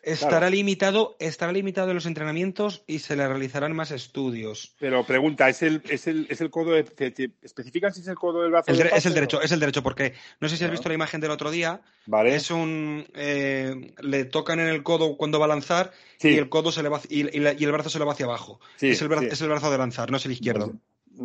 estará 0.03 0.49
limitado, 0.49 1.15
estará 1.19 1.51
limitado 1.51 1.89
en 1.89 1.95
los 1.95 2.05
entrenamientos 2.05 2.83
y 2.87 2.99
se 2.99 3.15
le 3.15 3.27
realizarán 3.27 3.75
más 3.75 3.91
estudios. 3.91 4.75
Pero 4.79 5.05
pregunta, 5.05 5.49
¿es 5.49 5.61
el, 5.61 5.81
es 5.89 6.07
el, 6.07 6.27
es 6.29 6.41
el 6.41 6.49
codo 6.49 6.71
de, 6.71 7.31
especifican 7.41 7.93
si 7.93 8.01
es 8.01 8.07
el 8.07 8.15
codo 8.15 8.41
del 8.41 8.51
brazo? 8.51 8.71
es 8.71 9.05
el 9.05 9.13
derecho, 9.13 9.41
es 9.41 9.51
el 9.51 9.59
derecho, 9.59 9.83
porque 9.83 10.13
no 10.39 10.49
sé 10.49 10.57
si 10.57 10.63
has 10.63 10.71
visto 10.71 10.89
la 10.89 10.95
imagen 10.95 11.21
del 11.21 11.31
otro 11.31 11.51
día. 11.51 11.81
Vale. 12.05 12.35
Es 12.35 12.51
un 12.51 13.05
eh, 13.13 13.93
le 14.01 14.25
tocan 14.25 14.59
en 14.59 14.67
el 14.67 14.83
codo 14.83 15.17
cuando 15.17 15.39
va 15.39 15.45
a 15.45 15.49
lanzar 15.49 15.91
y 16.19 16.35
el 16.35 16.49
codo 16.49 16.71
se 16.71 16.83
le 16.83 16.89
va 16.89 17.01
y, 17.09 17.21
el 17.21 17.71
brazo 17.71 17.89
se 17.89 17.99
le 17.99 18.05
va 18.05 18.13
hacia 18.13 18.25
abajo. 18.25 18.59
es, 18.79 19.01
el, 19.01 19.11
es 19.23 19.41
el 19.41 19.49
brazo 19.49 19.71
de 19.71 19.77
lanzar, 19.77 20.11
no 20.11 20.17
es 20.17 20.25
el 20.25 20.31
izquierdo. 20.31 20.73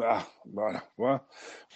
Ah, 0.02 0.26
bueno, 0.44 0.82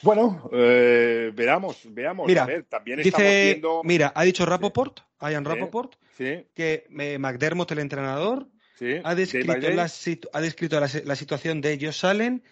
bueno. 0.03 0.51
Eh, 0.53 1.31
veamos, 1.35 1.81
veamos. 1.85 2.27
Mira, 2.27 2.47
también 2.69 3.03
dice, 3.03 3.61
mira, 3.85 4.13
ha 4.15 4.25
dicho 4.25 4.45
Rapoport, 4.45 5.01
Ian 5.21 5.45
Rapoport, 5.45 5.97
que 6.17 6.47
eh, 6.55 7.19
McDermott, 7.19 7.71
el 7.73 7.81
entrenador, 7.81 8.47
ha 9.05 9.15
descrito, 9.15 9.53
la, 9.53 9.91
ha 10.33 10.41
descrito 10.41 10.81
la, 10.81 11.17
situación 11.17 11.61
de 11.61 11.79
Josh 11.81 12.07
Allen 12.07 12.43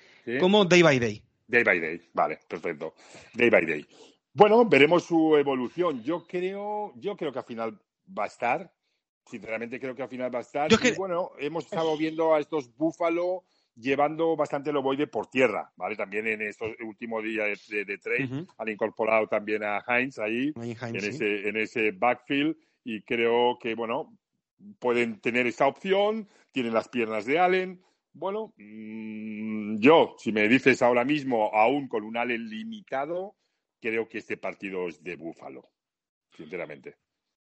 como 0.40 0.64
day 0.64 0.82
by 0.82 0.98
day. 0.98 1.22
Day 1.46 1.64
by 1.64 1.80
day, 1.80 2.00
vale, 2.12 2.38
perfecto. 2.46 2.94
Day 3.32 3.48
by 3.48 3.64
day. 3.64 3.86
Bueno, 4.34 4.64
veremos 4.66 5.04
su 5.04 5.36
evolución. 5.36 6.02
Yo 6.02 6.26
creo, 6.26 6.92
yo 6.96 7.16
creo 7.16 7.32
que 7.32 7.38
al 7.38 7.44
final 7.44 7.80
va 8.16 8.24
a 8.24 8.26
estar. 8.26 8.70
Sinceramente 9.24 9.80
creo 9.80 9.94
que 9.94 10.02
al 10.02 10.08
final 10.08 10.34
va 10.34 10.38
a 10.38 10.42
estar. 10.42 10.70
bueno, 10.96 11.32
hemos 11.38 11.64
estado 11.64 11.96
viendo 11.96 12.34
a 12.34 12.40
estos 12.40 12.74
Búfalo 12.76 13.44
llevando 13.80 14.36
bastante 14.36 14.70
el 14.70 14.76
ovoide 14.76 15.06
por 15.06 15.28
tierra, 15.28 15.72
¿vale? 15.76 15.96
También 15.96 16.26
en 16.26 16.42
estos 16.42 16.70
últimos 16.80 17.22
días 17.22 17.66
de, 17.68 17.98
trade 17.98 18.46
han 18.56 18.68
incorporado 18.68 19.28
también 19.28 19.62
a 19.62 19.82
Heinz 19.86 20.18
ahí, 20.18 20.52
en, 20.56 20.96
ese, 20.96 21.48
en 21.48 21.56
ese 21.56 21.92
backfield, 21.92 22.56
y 22.84 23.02
creo 23.02 23.58
que, 23.60 23.74
bueno, 23.74 24.16
pueden 24.78 25.20
tener 25.20 25.46
esa 25.46 25.66
opción, 25.66 26.28
tienen 26.52 26.74
las 26.74 26.88
piernas 26.88 27.24
de 27.26 27.38
Allen. 27.38 27.82
Bueno, 28.12 28.52
mm, 28.56 29.78
yo, 29.78 30.16
si 30.18 30.32
me 30.32 30.48
dices 30.48 30.82
ahora 30.82 31.04
mismo, 31.04 31.54
aún 31.54 31.88
con 31.88 32.02
un 32.02 32.16
Allen 32.16 32.48
limitado, 32.48 33.36
creo 33.80 34.08
que 34.08 34.18
este 34.18 34.36
partido 34.36 34.88
es 34.88 35.02
de 35.02 35.16
Búfalo, 35.16 35.68
sinceramente. 36.36 36.96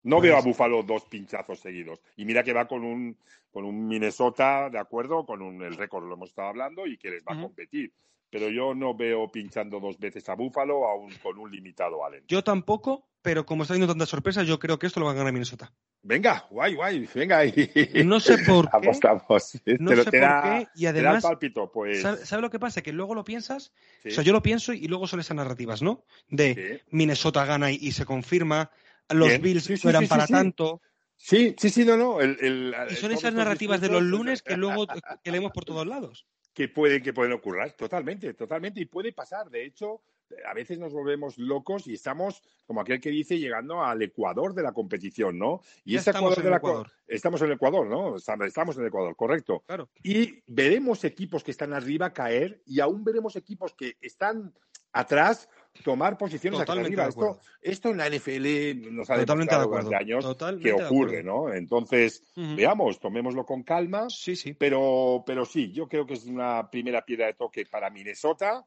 No 0.03 0.21
veo 0.21 0.33
a 0.33 0.41
pues 0.41 0.45
Buffalo 0.45 0.83
dos 0.83 1.05
pinchazos 1.05 1.59
seguidos. 1.59 2.01
Y 2.17 2.25
mira 2.25 2.43
que 2.43 2.53
va 2.53 2.67
con 2.67 2.83
un, 2.83 3.17
con 3.51 3.65
un 3.65 3.87
Minnesota, 3.87 4.69
¿de 4.69 4.79
acuerdo? 4.79 5.25
Con 5.25 5.41
un, 5.41 5.61
el 5.63 5.75
récord 5.75 6.05
lo 6.05 6.15
hemos 6.15 6.29
estado 6.29 6.49
hablando 6.49 6.85
y 6.85 6.97
que 6.97 7.09
les 7.09 7.23
va 7.23 7.33
a 7.33 7.41
competir. 7.41 7.91
Pero 8.29 8.49
yo 8.49 8.73
no 8.73 8.95
veo 8.95 9.31
pinchando 9.31 9.79
dos 9.79 9.99
veces 9.99 10.27
a 10.27 10.33
Buffalo 10.33 10.87
aún 10.87 11.13
con 11.21 11.37
un 11.37 11.51
limitado 11.51 12.03
Allen. 12.03 12.23
Yo 12.27 12.43
tampoco, 12.43 13.07
pero 13.21 13.45
como 13.45 13.61
está 13.63 13.75
viendo 13.75 13.93
tantas 13.93 14.09
sorpresas, 14.09 14.47
yo 14.47 14.57
creo 14.57 14.79
que 14.79 14.87
esto 14.87 14.99
lo 14.99 15.05
va 15.05 15.11
a 15.11 15.15
ganar 15.15 15.31
Minnesota. 15.31 15.71
Venga, 16.01 16.45
guay, 16.49 16.75
guay, 16.75 17.07
venga. 17.15 17.43
No 18.03 18.19
sé 18.19 18.39
por 18.39 18.65
qué. 18.71 18.77
Apostamos. 18.77 19.61
No 19.79 19.91
sé 19.95 20.03
por 20.03 20.11
qué. 20.11 20.67
Y 20.75 20.85
además, 20.85 21.23
pues. 21.71 22.01
¿sabe, 22.01 22.41
lo 22.41 22.49
que 22.49 22.59
pasa? 22.59 22.81
Que 22.81 22.91
luego 22.91 23.15
lo 23.15 23.23
piensas. 23.23 23.71
O 24.05 24.09
sea, 24.09 24.23
yo 24.23 24.33
lo 24.33 24.41
pienso 24.41 24.73
y 24.73 24.87
luego 24.87 25.07
son 25.07 25.21
esas 25.21 25.37
narrativas, 25.37 25.81
¿no? 25.81 26.03
De 26.27 26.81
Minnesota 26.89 27.45
gana 27.45 27.71
y, 27.71 27.91
se 27.93 28.05
confirma 28.05 28.71
los 29.09 29.41
Bills 29.41 29.83
no 29.83 29.89
eran 29.89 30.07
para 30.07 30.27
tanto. 30.27 30.81
Sí, 31.17 31.55
sí, 31.57 31.69
sí, 31.69 31.85
no, 31.85 31.95
no. 31.95 32.17
y 32.21 32.95
son 32.95 33.11
esas 33.11 33.33
narrativas 33.33 33.79
de 33.79 33.89
los 33.89 34.03
lunes 34.03 34.41
que 34.41 34.57
luego 34.57 34.87
que 35.23 35.31
leemos 35.31 35.51
por 35.51 35.65
todos 35.65 35.87
lados. 35.87 36.27
Que 36.53 36.67
pueden, 36.67 37.01
que 37.01 37.13
pueden 37.13 37.33
ocurrir, 37.33 37.71
totalmente, 37.73 38.33
totalmente. 38.33 38.81
Y 38.81 38.85
puede 38.85 39.11
pasar. 39.13 39.49
De 39.49 39.65
hecho, 39.65 40.01
a 40.45 40.53
veces 40.53 40.79
nos 40.79 40.93
volvemos 40.93 41.37
locos 41.37 41.87
y 41.87 41.93
estamos, 41.93 42.41
como 42.65 42.81
aquel 42.81 42.99
que 42.99 43.09
dice, 43.09 43.39
llegando 43.39 43.83
al 43.83 44.01
Ecuador 44.01 44.53
de 44.53 44.63
la 44.63 44.71
competición, 44.71 45.37
¿no? 45.37 45.61
Y 45.83 45.95
ese 45.95 46.09
estamos 46.09 46.33
Ecuador 46.33 46.51
en 46.51 46.57
Ecuador. 46.57 46.91
Estamos 47.07 47.41
en 47.41 47.47
el 47.47 47.53
Ecuador, 47.53 47.87
¿no? 47.87 48.15
Estamos 48.17 48.75
en 48.75 48.81
el 48.81 48.87
Ecuador, 48.87 49.15
correcto. 49.15 49.63
Claro. 49.65 49.89
Y 50.03 50.43
veremos 50.47 51.03
equipos 51.03 51.43
que 51.43 51.51
están 51.51 51.73
arriba 51.73 52.13
caer 52.13 52.61
y 52.65 52.79
aún 52.79 53.03
veremos 53.03 53.35
equipos 53.35 53.73
que 53.73 53.97
están 54.01 54.53
atrás 54.91 55.49
tomar 55.81 56.17
posiciones 56.17 56.59
arriba. 56.61 57.07
Esto, 57.07 57.39
esto, 57.61 57.89
en 57.89 57.97
la 57.97 58.09
NFL 58.09 58.93
nos 58.93 59.09
ha 59.09 59.17
Totalmente 59.17 59.55
de 59.55 59.95
años 59.95 60.37
que 60.61 60.73
ocurre, 60.73 61.23
¿no? 61.23 61.51
Entonces, 61.51 62.23
veamos, 62.35 62.99
tomémoslo 62.99 63.45
con 63.45 63.63
calma. 63.63 64.07
Sí, 64.09 64.35
sí. 64.35 64.53
Pero, 64.53 65.23
pero 65.25 65.45
sí, 65.45 65.71
yo 65.71 65.87
creo 65.87 66.05
que 66.05 66.13
es 66.13 66.25
una 66.25 66.69
primera 66.69 67.03
piedra 67.03 67.27
de 67.27 67.33
toque 67.33 67.65
para 67.65 67.89
Minnesota, 67.89 68.65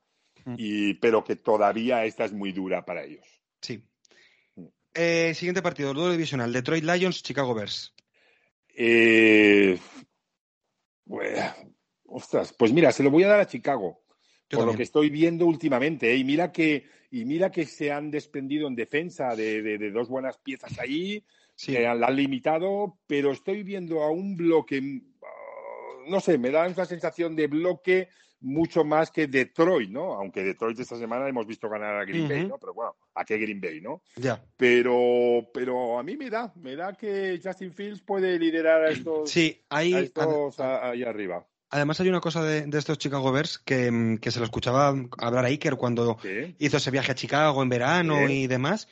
y, 0.57 0.95
pero 0.95 1.23
que 1.23 1.37
todavía 1.37 2.05
esta 2.05 2.25
es 2.25 2.33
muy 2.33 2.53
dura 2.53 2.85
para 2.85 3.05
ellos. 3.05 3.27
Sí. 3.61 3.83
Eh, 4.95 5.35
siguiente 5.35 5.63
partido, 5.63 5.91
el 5.91 5.97
duelo 5.97 6.13
divisional, 6.13 6.53
Detroit 6.53 6.85
Lions, 6.85 7.23
Chicago 7.23 7.55
Bears. 7.55 7.95
Eh, 8.75 9.79
ostras, 12.07 12.55
pues 12.59 12.73
mira, 12.73 12.93
se 12.93 13.03
lo 13.03 13.11
voy 13.11 13.25
a 13.25 13.29
dar 13.29 13.41
a 13.41 13.47
Chicago 13.47 14.06
por 14.51 14.67
lo 14.67 14.75
que 14.75 14.83
estoy 14.83 15.11
viendo 15.11 15.47
últimamente. 15.47 16.13
¿eh? 16.13 16.17
Y 16.17 16.25
mira 16.25 16.53
que 16.53 16.85
y 17.11 17.25
mira 17.25 17.51
que 17.51 17.65
se 17.67 17.93
han 17.93 18.11
desprendido 18.11 18.69
en 18.69 18.75
defensa 18.75 19.35
de, 19.35 19.91
dos 19.91 20.09
buenas 20.09 20.39
piezas 20.39 20.79
ahí, 20.79 21.25
que 21.57 21.81
la 21.83 22.07
han 22.09 22.17
limitado, 22.17 22.99
pero 23.07 23.33
estoy 23.33 23.63
viendo 23.63 24.03
a 24.03 24.11
un 24.11 24.37
bloque, 24.37 25.03
ah, 25.23 26.05
no 26.09 26.21
sé, 26.21 26.37
me 26.39 26.51
da 26.51 26.67
esa 26.67 26.85
sensación 26.85 27.35
de 27.35 27.47
bloque 27.47 28.09
mucho 28.41 28.85
más 28.85 29.11
que 29.11 29.27
Detroit, 29.27 29.91
¿no? 29.91 30.13
Aunque 30.15 30.45
Detroit 30.45 30.79
esta 30.79 30.99
semana 30.99 31.27
hemos 31.29 31.47
visto 31.47 31.69
ganar 31.69 31.97
a 31.97 32.05
Green 32.05 32.29
Bay, 32.29 32.47
¿no? 32.47 32.59
Pero 32.59 32.75
bueno, 32.75 32.97
¿a 33.15 33.25
qué 33.25 33.39
Green 33.39 33.61
Bay, 33.61 33.81
no? 33.81 34.03
Ya. 34.17 34.45
Pero, 34.57 35.49
pero 35.55 35.99
a 35.99 36.03
mí 36.03 36.17
me 36.17 36.29
da, 36.29 36.53
me 36.57 36.77
da 36.77 36.93
que 36.93 37.41
Justin 37.43 37.73
Fields 37.73 38.03
puede 38.03 38.39
liderar 38.39 38.85
a 38.85 38.91
estos, 38.91 39.31
sí, 39.31 39.65
ahí, 39.71 40.13
ahí 40.59 41.03
arriba. 41.03 41.47
Además 41.71 42.01
hay 42.01 42.09
una 42.09 42.21
cosa 42.21 42.43
de, 42.45 42.69
estos 42.79 42.99
Chicago 42.99 43.33
Bears 43.33 43.59
que, 43.59 44.19
que, 44.21 44.31
se 44.31 44.39
lo 44.39 44.45
escuchaba 44.45 44.95
hablar 45.19 45.45
a 45.45 45.49
Iker 45.49 45.77
cuando 45.77 46.17
hizo 46.59 46.77
ese 46.77 46.91
viaje 46.91 47.13
a 47.13 47.17
Chicago 47.17 47.63
en 47.63 47.69
verano 47.69 48.29
y 48.29 48.47
demás. 48.47 48.89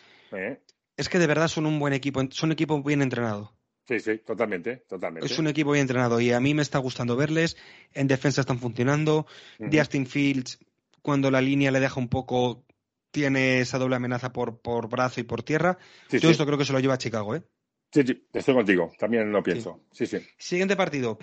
Es 0.97 1.09
que 1.09 1.19
de 1.19 1.27
verdad 1.27 1.49
son 1.49 1.67
un 1.67 1.79
buen 1.79 1.93
equipo, 1.93 2.21
son 2.31 2.49
un 2.49 2.53
equipo 2.53 2.83
bien 2.83 3.03
entrenado. 3.03 3.53
Sí, 3.87 4.01
sí, 4.01 4.19
totalmente, 4.19 4.79
totalmente. 4.89 5.27
Es 5.27 5.39
un 5.39 5.47
equipo 5.47 5.73
bien 5.73 5.83
entrenado 5.83 6.21
y 6.21 6.33
a 6.33 6.41
mí 6.41 6.55
me 6.55 6.63
está 6.63 6.79
gustando 6.79 7.17
verles. 7.17 7.57
En 7.93 8.07
defensa 8.07 8.41
están 8.41 8.59
funcionando. 8.59 9.27
Justin 9.71 10.07
Fields, 10.07 10.59
cuando 11.03 11.31
la 11.31 11.41
línea 11.41 11.71
le 11.71 11.81
deja 11.81 12.01
un 12.01 12.09
poco, 12.09 12.65
tiene 13.11 13.61
esa 13.61 13.79
doble 13.79 13.97
amenaza 13.97 14.33
por, 14.33 14.61
por 14.61 14.89
brazo 14.89 15.21
y 15.21 15.25
por 15.25 15.43
tierra. 15.43 15.79
Yo 16.11 16.31
esto 16.31 16.47
creo 16.47 16.59
que 16.59 16.65
se 16.65 16.73
lo 16.73 16.81
lleva 16.81 16.95
a 16.95 16.99
Chicago, 16.99 17.37
¿eh? 17.37 17.43
Sí, 17.93 18.03
sí, 18.05 18.27
estoy 18.33 18.55
contigo. 18.55 18.91
También 18.99 19.31
lo 19.31 19.43
pienso. 19.43 19.85
Sí, 19.93 20.07
sí. 20.07 20.19
Siguiente 20.37 20.75
partido. 20.75 21.19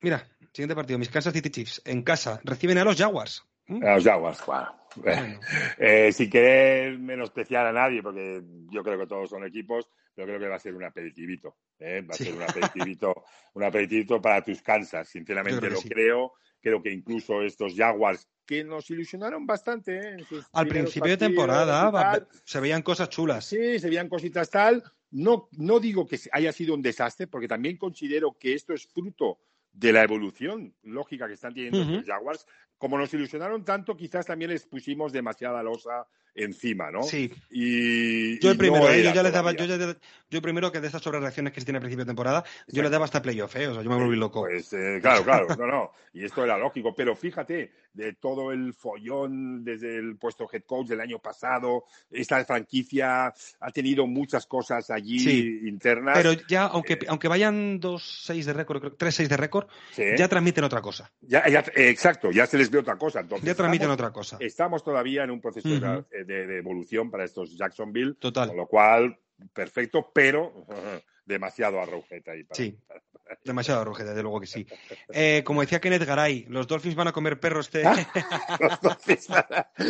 Mira, 0.00 0.28
siguiente 0.54 0.74
partido. 0.74 0.98
Mis 0.98 1.10
Kansas 1.10 1.32
City 1.32 1.50
Chiefs 1.50 1.82
en 1.84 2.02
casa 2.02 2.40
reciben 2.44 2.78
a 2.78 2.84
los 2.84 2.96
Jaguars. 2.96 3.44
A 3.68 3.96
los 3.96 4.04
Jaguars, 4.04 4.42
bueno. 4.46 4.74
Eh, 5.76 6.12
sin 6.12 6.30
querer 6.30 6.96
menospreciar 7.00 7.66
a 7.66 7.72
nadie, 7.72 8.00
porque 8.00 8.40
yo 8.70 8.84
creo 8.84 8.96
que 8.96 9.08
todos 9.08 9.28
son 9.28 9.44
equipos, 9.44 9.88
pero 10.14 10.28
creo 10.28 10.38
que 10.38 10.46
va 10.46 10.54
a 10.54 10.60
ser 10.60 10.72
un 10.72 10.84
aperitivito. 10.84 11.56
¿eh? 11.80 12.00
Va 12.02 12.14
a 12.14 12.16
ser 12.16 12.32
un 12.32 12.42
aperitivito, 12.48 13.24
un 13.54 13.64
aperitivito 13.64 14.22
para 14.22 14.40
tus 14.44 14.62
Kansas. 14.62 15.08
Sinceramente 15.08 15.68
lo 15.68 15.80
creo. 15.80 16.34
Creo 16.60 16.80
que 16.80 16.92
incluso 16.92 17.42
estos 17.42 17.74
Jaguars 17.74 18.28
que 18.46 18.62
nos 18.62 18.88
ilusionaron 18.90 19.46
bastante 19.46 19.96
¿eh? 19.96 20.16
al 20.52 20.68
principio 20.68 21.10
de 21.12 21.16
temporada 21.16 22.26
se 22.44 22.60
veían 22.60 22.82
cosas 22.82 23.08
chulas 23.08 23.46
sí 23.46 23.78
se 23.78 23.88
veían 23.88 24.08
cositas 24.08 24.50
tal 24.50 24.82
no 25.12 25.48
no 25.52 25.80
digo 25.80 26.06
que 26.06 26.18
haya 26.30 26.52
sido 26.52 26.74
un 26.74 26.82
desastre 26.82 27.26
porque 27.26 27.48
también 27.48 27.78
considero 27.78 28.36
que 28.38 28.52
esto 28.52 28.74
es 28.74 28.86
fruto 28.86 29.38
de 29.74 29.92
la 29.92 30.02
evolución 30.02 30.72
lógica 30.82 31.26
que 31.26 31.34
están 31.34 31.52
teniendo 31.52 31.84
los 31.84 32.06
Jaguars, 32.06 32.46
como 32.78 32.96
nos 32.96 33.12
ilusionaron 33.12 33.64
tanto, 33.64 33.96
quizás 33.96 34.24
también 34.24 34.50
les 34.50 34.66
pusimos 34.66 35.12
demasiada 35.12 35.62
losa 35.62 36.06
encima, 36.34 36.90
¿no? 36.90 37.02
Sí. 37.02 37.32
Y, 37.50 38.38
yo 38.40 38.50
el 38.50 38.58
primero, 38.58 38.90
¿eh? 38.90 39.02
yo 39.02 39.12
ya 39.12 39.22
les 39.22 39.32
daba, 39.32 39.52
yo, 39.52 39.64
yo, 40.30 40.42
primero 40.42 40.72
que 40.72 40.80
de 40.80 40.88
esas 40.88 41.02
sobrereacciones 41.02 41.52
que 41.52 41.60
se 41.60 41.66
tiene 41.66 41.78
al 41.78 41.82
principio 41.82 42.04
de 42.04 42.08
temporada, 42.08 42.44
yo 42.68 42.82
les 42.82 42.90
daba 42.90 43.04
hasta 43.04 43.22
playoff, 43.22 43.54
¿eh? 43.56 43.68
O 43.68 43.74
sea, 43.74 43.82
yo 43.82 43.90
me 43.90 43.96
volví 43.96 44.16
loco. 44.16 44.42
Pues 44.42 44.72
eh, 44.72 44.98
claro, 45.00 45.24
claro, 45.24 45.46
no, 45.56 45.66
no. 45.66 45.92
Y 46.12 46.24
esto 46.24 46.44
era 46.44 46.56
lógico, 46.56 46.94
pero 46.94 47.16
fíjate, 47.16 47.72
de 47.92 48.12
todo 48.14 48.52
el 48.52 48.74
follón 48.74 49.64
desde 49.64 49.96
el 49.96 50.16
puesto 50.16 50.48
head 50.52 50.62
coach 50.64 50.88
del 50.88 51.00
año 51.00 51.18
pasado, 51.18 51.84
esta 52.10 52.44
franquicia 52.44 53.32
ha 53.60 53.70
tenido 53.72 54.06
muchas 54.06 54.46
cosas 54.46 54.90
allí 54.90 55.66
internas. 55.66 56.16
Pero 56.16 56.32
ya, 56.48 56.66
aunque, 56.66 56.94
eh, 56.94 57.06
aunque 57.08 57.28
vayan 57.28 57.80
2-6 57.80 58.44
de 58.44 58.52
récord, 58.52 58.80
creo 58.80 58.96
3-6 58.96 59.28
de 59.28 59.36
récord, 59.36 59.66
ya 60.16 60.28
transmiten 60.28 60.64
otra 60.64 60.80
cosa. 60.80 61.10
Ya, 61.20 61.48
ya, 61.48 61.64
exacto, 61.74 62.30
ya 62.30 62.46
se 62.46 62.58
les 62.58 62.70
ve 62.70 62.78
otra 62.78 62.96
cosa. 62.96 63.20
Entonces, 63.20 63.46
ya 63.46 63.54
transmiten 63.54 63.90
otra 63.90 64.12
cosa. 64.12 64.36
Estamos 64.40 64.82
todavía 64.82 65.24
en 65.24 65.30
un 65.30 65.40
proceso 65.40 65.68
de 65.68 66.04
de, 66.24 66.58
evolución 66.58 67.10
para 67.10 67.24
estos 67.24 67.56
Jacksonville. 67.56 68.14
Total. 68.14 68.48
Con 68.48 68.56
lo 68.56 68.66
cual, 68.66 69.18
perfecto, 69.52 70.10
pero 70.14 70.66
demasiado 71.24 71.80
arrojeta 71.80 72.32
ahí. 72.32 72.46
sí. 72.52 72.78
Demasiado 73.42 73.80
arrojeta, 73.80 74.14
de 74.14 74.22
luego 74.22 74.40
que 74.40 74.46
sí. 74.46 74.66
Eh, 75.12 75.42
como 75.44 75.62
decía 75.62 75.80
Kenneth 75.80 76.04
Garay, 76.04 76.44
los 76.48 76.66
Dolphins 76.66 76.94
van 76.94 77.08
a 77.08 77.12
comer 77.12 77.40
perros 77.40 77.66
este. 77.66 77.82
los 78.60 78.80
Dolphins, 78.80 79.28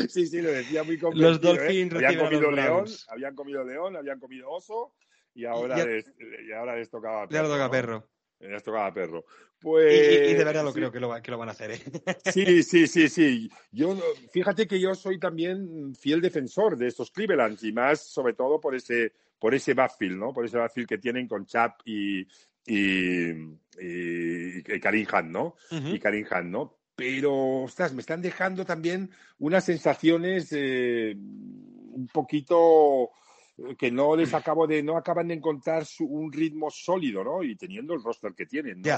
sí, 0.08 0.26
sí, 0.26 0.40
lo 0.40 0.50
decía 0.50 0.82
muy 0.84 0.98
complicado. 0.98 1.32
Los 1.32 1.38
¿eh? 1.38 1.40
Dolphins 1.40 1.94
habían 1.94 2.16
comido 2.16 2.50
león, 2.50 2.84
habían 3.08 3.34
comido 3.34 3.64
león, 3.64 3.96
habían 3.96 4.20
comido 4.20 4.50
oso 4.50 4.94
y 5.34 5.44
ahora, 5.46 5.84
Les, 5.84 6.12
y 6.48 6.52
ahora 6.52 6.76
les 6.76 6.88
tocaba 6.88 7.26
perro. 7.26 7.42
Ya 7.42 7.48
toca 7.48 7.70
perro. 7.70 8.08
Les 8.40 8.62
tocaba 8.62 8.92
perro. 8.92 9.24
Pues, 9.58 10.30
y, 10.30 10.34
de 10.34 10.44
verdad 10.44 10.62
lo 10.62 10.72
creo 10.72 10.92
que 10.92 11.00
lo, 11.00 11.22
que 11.22 11.30
lo, 11.30 11.38
van 11.38 11.48
a 11.48 11.52
hacer. 11.52 11.70
¿eh? 11.70 11.80
Sí, 12.32 12.62
sí, 12.62 12.86
sí, 12.86 13.08
sí. 13.08 13.50
Yo, 13.72 13.96
fíjate 14.30 14.66
que 14.66 14.78
yo 14.78 14.94
soy 14.94 15.18
también 15.18 15.94
fiel 15.94 16.20
defensor 16.20 16.76
de 16.76 16.88
estos 16.88 17.10
Cleveland 17.10 17.58
y 17.62 17.72
más 17.72 18.00
sobre 18.00 18.34
todo 18.34 18.60
por 18.60 18.74
ese, 18.74 19.12
por 19.38 19.54
ese 19.54 19.72
backfield, 19.72 20.18
¿no? 20.18 20.32
Por 20.34 20.44
ese 20.44 20.58
backfield 20.58 20.88
que 20.88 20.98
tienen 20.98 21.26
con 21.26 21.46
Chap 21.46 21.80
y, 21.86 22.26
y, 22.66 23.30
y, 23.80 24.62
Karim 24.80 25.06
Hunt, 25.10 25.30
¿no? 25.30 25.54
Y 25.70 25.98
Karim 25.98 26.26
Hunt, 26.30 26.50
¿no? 26.50 26.78
Pero, 26.96 27.62
ostras, 27.62 27.92
me 27.92 28.00
están 28.00 28.22
dejando 28.22 28.64
también 28.64 29.10
unas 29.38 29.64
sensaciones 29.64 30.48
eh, 30.52 31.16
un 31.16 32.08
poquito 32.12 33.10
que 33.78 33.90
no 33.90 34.16
les 34.16 34.34
acabo 34.34 34.66
de, 34.66 34.82
no 34.82 34.96
acaban 34.96 35.28
de 35.28 35.34
encontrar 35.34 35.84
un 36.00 36.32
ritmo 36.32 36.70
sólido, 36.70 37.22
¿no? 37.22 37.42
Y 37.42 37.56
teniendo 37.56 37.94
el 37.94 38.02
roster 38.02 38.34
que 38.34 38.46
tienen, 38.46 38.82
¿no? 38.82 38.90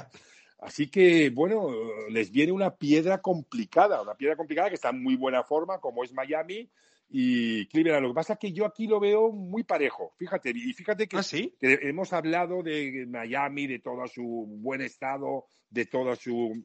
Así 0.58 0.88
que, 0.88 1.28
bueno, 1.30 1.68
les 2.08 2.30
viene 2.30 2.50
una 2.50 2.74
piedra 2.74 3.20
complicada, 3.20 4.00
una 4.00 4.14
piedra 4.14 4.36
complicada 4.36 4.70
que 4.70 4.76
está 4.76 4.88
en 4.88 5.02
muy 5.02 5.14
buena 5.14 5.42
forma, 5.44 5.78
como 5.78 6.02
es 6.02 6.14
Miami 6.14 6.70
y 7.10 7.66
Cleveland. 7.66 8.02
Lo 8.02 8.08
que 8.08 8.14
pasa 8.14 8.32
es 8.34 8.38
que 8.38 8.52
yo 8.52 8.64
aquí 8.64 8.86
lo 8.86 8.98
veo 8.98 9.30
muy 9.30 9.64
parejo, 9.64 10.14
fíjate, 10.16 10.50
y 10.50 10.72
fíjate 10.72 11.06
que, 11.06 11.18
¿Ah, 11.18 11.22
que 11.60 11.78
hemos 11.82 12.12
hablado 12.14 12.62
de 12.62 13.04
Miami, 13.06 13.66
de 13.66 13.80
todo 13.80 14.06
su 14.08 14.46
buen 14.48 14.80
estado, 14.80 15.44
de 15.68 15.84
todo 15.84 16.16
su... 16.16 16.64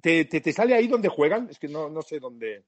¿Te, 0.00 0.24
te, 0.24 0.52
sale 0.52 0.74
ahí 0.74 0.88
donde 0.88 1.08
juegan? 1.08 1.48
Es 1.50 1.58
que 1.58 1.68
no, 1.68 1.90
no 1.90 2.02
sé 2.02 2.20
dónde. 2.20 2.64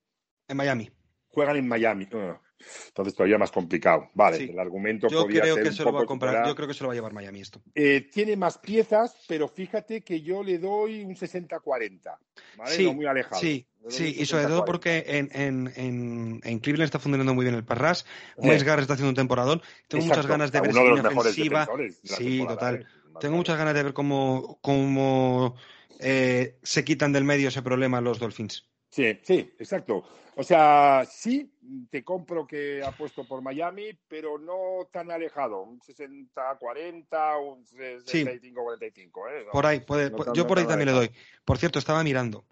En 0.47 0.57
Miami. 0.57 0.91
Juegan 1.29 1.57
en 1.57 1.69
Miami. 1.69 2.09
Ah. 2.13 2.41
Entonces 2.89 3.15
todavía 3.15 3.39
más 3.39 3.51
complicado. 3.51 4.11
Vale, 4.15 4.45
el 4.45 4.59
argumento 4.59 5.09
yo 5.09 5.27
creo 5.27 5.57
que 5.57 5.73
se 5.73 5.85
lo 5.85 5.93
va 5.93 6.03
a 6.03 6.07
comprar. 6.07 6.47
Yo 6.47 6.55
creo 6.55 6.69
que 6.69 6.75
se 6.75 6.83
lo 6.83 6.89
va 6.89 6.95
a 6.95 6.97
llevar 6.97 7.13
Miami 7.13 7.41
esto. 7.41 7.61
Eh, 7.75 8.09
tiene 8.13 8.37
más 8.37 8.59
piezas, 8.59 9.17
pero 9.27 9.49
fíjate 9.49 10.03
que 10.03 10.21
yo 10.21 10.43
le 10.43 10.59
doy 10.59 11.05
un 11.05 11.15
60-40. 11.15 12.19
¿vale? 12.57 12.75
Sí, 12.75 12.85
no 12.85 12.95
muy 12.95 13.07
alejado. 13.07 13.41
Sí, 13.41 13.67
sí, 13.89 14.17
y 14.19 14.27
sobre 14.27 14.47
todo 14.47 14.65
porque 14.65 15.05
en, 15.07 15.31
en, 15.33 16.41
en, 16.45 16.59
Cleveland 16.59 16.87
está 16.87 16.99
funcionando 16.99 17.35
muy 17.35 17.45
bien 17.45 17.55
el 17.55 17.65
Parras. 17.65 18.07
Wes 18.37 18.63
Garrett 18.63 18.83
está 18.83 18.95
haciendo 18.95 19.11
un 19.11 19.17
temporadón. 19.17 19.63
Tengo 19.89 20.05
muchas 20.05 20.27
ganas 20.27 20.53
de 20.53 20.61
ver 20.61 20.71
esa 20.71 20.83
línea 20.83 21.09
ofensiva. 21.09 21.69
sí, 22.05 22.45
total. 22.47 22.77
¿eh? 22.77 22.87
Tengo 23.21 23.37
muchas 23.37 23.59
ganas 23.59 23.75
de 23.75 23.83
ver 23.83 23.93
cómo, 23.93 24.59
cómo 24.63 25.57
eh, 25.99 26.57
se 26.63 26.85
quitan 26.85 27.13
del 27.13 27.25
medio 27.25 27.49
ese 27.49 27.63
problema 27.63 28.01
los 28.01 28.19
Dolphins. 28.19 28.70
Sí, 28.91 29.21
sí, 29.23 29.55
exacto. 29.59 30.05
O 30.35 30.43
sea, 30.43 31.05
sí, 31.09 31.53
te 31.91 32.03
compro 32.03 32.47
que 32.47 32.83
ha 32.83 32.91
puesto 32.93 33.25
por 33.25 33.41
Miami, 33.41 33.97
pero 34.09 34.39
no 34.39 34.89
tan 34.93 35.11
alejado, 35.11 35.63
un 35.63 35.81
60-40, 35.81 37.47
un 37.47 37.65
65-45. 37.67 39.07
¿eh? 39.31 39.47
por 39.53 39.67
ahí, 39.67 39.81
puede, 39.81 40.11
yo 40.35 40.47
por 40.47 40.59
ahí 40.59 40.67
también 40.67 40.89
le 40.89 40.95
doy. 40.95 41.11
Por 41.45 41.59
cierto, 41.59 41.79
estaba 41.79 42.03
mirando. 42.03 42.45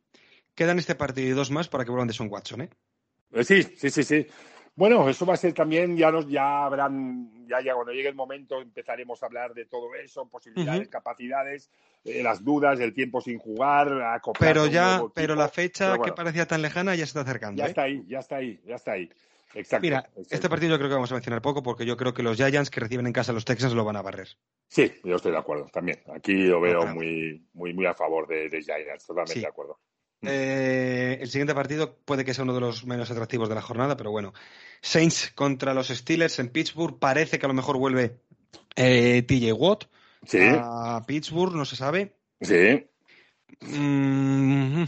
Quedan 0.55 0.79
este 0.79 0.95
partido 0.95 1.29
y 1.29 1.33
dos 1.33 1.51
más 1.51 1.69
para 1.69 1.85
que 1.85 1.91
vuelvan 1.91 2.09
de 2.09 2.15
Son 2.15 2.29
Watson, 2.31 2.63
¿eh? 2.63 2.71
¿eh? 3.33 3.45
Sí, 3.45 3.63
sí, 3.63 3.91
sí, 3.91 4.05
sí. 4.05 4.27
Bueno, 4.79 5.09
eso 5.09 5.27
va 5.27 5.35
a 5.35 5.37
ser 5.37 5.53
también, 5.55 5.97
ya 5.97 6.13
nos, 6.13 6.29
ya 6.29 6.65
habrán, 6.65 7.49
ya, 7.49 7.61
ya 7.61 7.75
cuando 7.75 7.93
llegue 7.93 8.11
el 8.11 8.15
momento 8.15 8.63
empezaremos 8.63 9.21
a 9.21 9.27
hablar 9.27 9.53
de 9.53 9.65
todo 9.65 9.93
eso, 9.97 10.29
posibilidades, 10.29 10.89
capacidades, 10.89 11.69
eh, 12.05 12.23
las 12.23 12.45
dudas, 12.45 12.79
el 12.79 12.95
tiempo 12.95 13.21
sin 13.21 13.41
jugar, 13.41 14.21
Pero 14.39 14.67
ya, 14.67 15.03
pero 15.13 15.35
la 15.35 15.49
fecha 15.49 15.99
que 15.99 16.13
parecía 16.13 16.47
tan 16.47 16.63
lejana 16.63 16.95
ya 16.95 17.05
se 17.07 17.07
está 17.07 17.23
acercando. 17.23 17.59
Ya 17.59 17.67
¿eh? 17.67 17.69
está 17.71 17.83
ahí, 17.83 18.05
ya 18.07 18.21
está 18.21 18.37
ahí, 18.37 18.61
ya 18.65 18.77
está 18.77 18.93
ahí. 18.93 19.11
Exacto. 19.55 19.83
Mira, 19.83 20.09
este 20.31 20.49
partido 20.49 20.71
yo 20.71 20.79
creo 20.79 20.91
que 20.91 20.95
vamos 20.95 21.11
a 21.11 21.15
mencionar 21.17 21.43
poco 21.43 21.61
porque 21.61 21.85
yo 21.85 21.97
creo 21.97 22.15
que 22.15 22.23
los 22.23 22.37
Giants 22.37 22.71
que 22.71 22.79
reciben 22.79 23.09
en 23.09 23.13
casa 23.13 23.33
a 23.33 23.35
los 23.35 23.45
Texans 23.45 23.75
lo 23.75 23.85
van 23.85 23.97
a 23.97 24.03
barrer. 24.03 24.29
Sí, 24.69 24.93
yo 25.03 25.17
estoy 25.17 25.33
de 25.33 25.39
acuerdo 25.39 25.67
también. 25.73 25.99
Aquí 26.15 26.35
lo 26.35 26.61
veo 26.61 26.87
muy, 26.87 27.49
muy, 27.53 27.73
muy 27.73 27.87
a 27.87 27.95
favor 27.95 28.29
de, 28.29 28.49
Giants, 28.63 29.07
totalmente 29.07 29.41
de 29.41 29.49
acuerdo. 29.49 29.81
Eh, 30.23 31.19
el 31.21 31.29
siguiente 31.29 31.55
partido 31.55 31.97
puede 32.05 32.25
que 32.25 32.35
sea 32.35 32.45
uno 32.45 32.55
de 32.55 32.61
los 32.61 32.85
menos 32.85 33.11
atractivos 33.11 33.49
de 33.49 33.55
la 33.55 33.63
jornada, 33.63 33.97
pero 33.97 34.11
bueno. 34.11 34.33
Saints 34.81 35.33
contra 35.35 35.75
los 35.75 35.89
Steelers 35.89 36.39
en 36.39 36.51
Pittsburgh. 36.51 36.99
Parece 36.99 37.39
que 37.39 37.47
a 37.47 37.49
lo 37.49 37.55
mejor 37.55 37.79
vuelve 37.79 38.21
eh, 38.77 39.23
TJ 39.23 39.53
Watt 39.53 39.85
a 40.61 41.05
Pittsburgh, 41.07 41.55
no 41.55 41.65
se 41.65 41.77
sabe. 41.77 42.15
Sí. 42.41 42.87
Mm, 43.61 44.85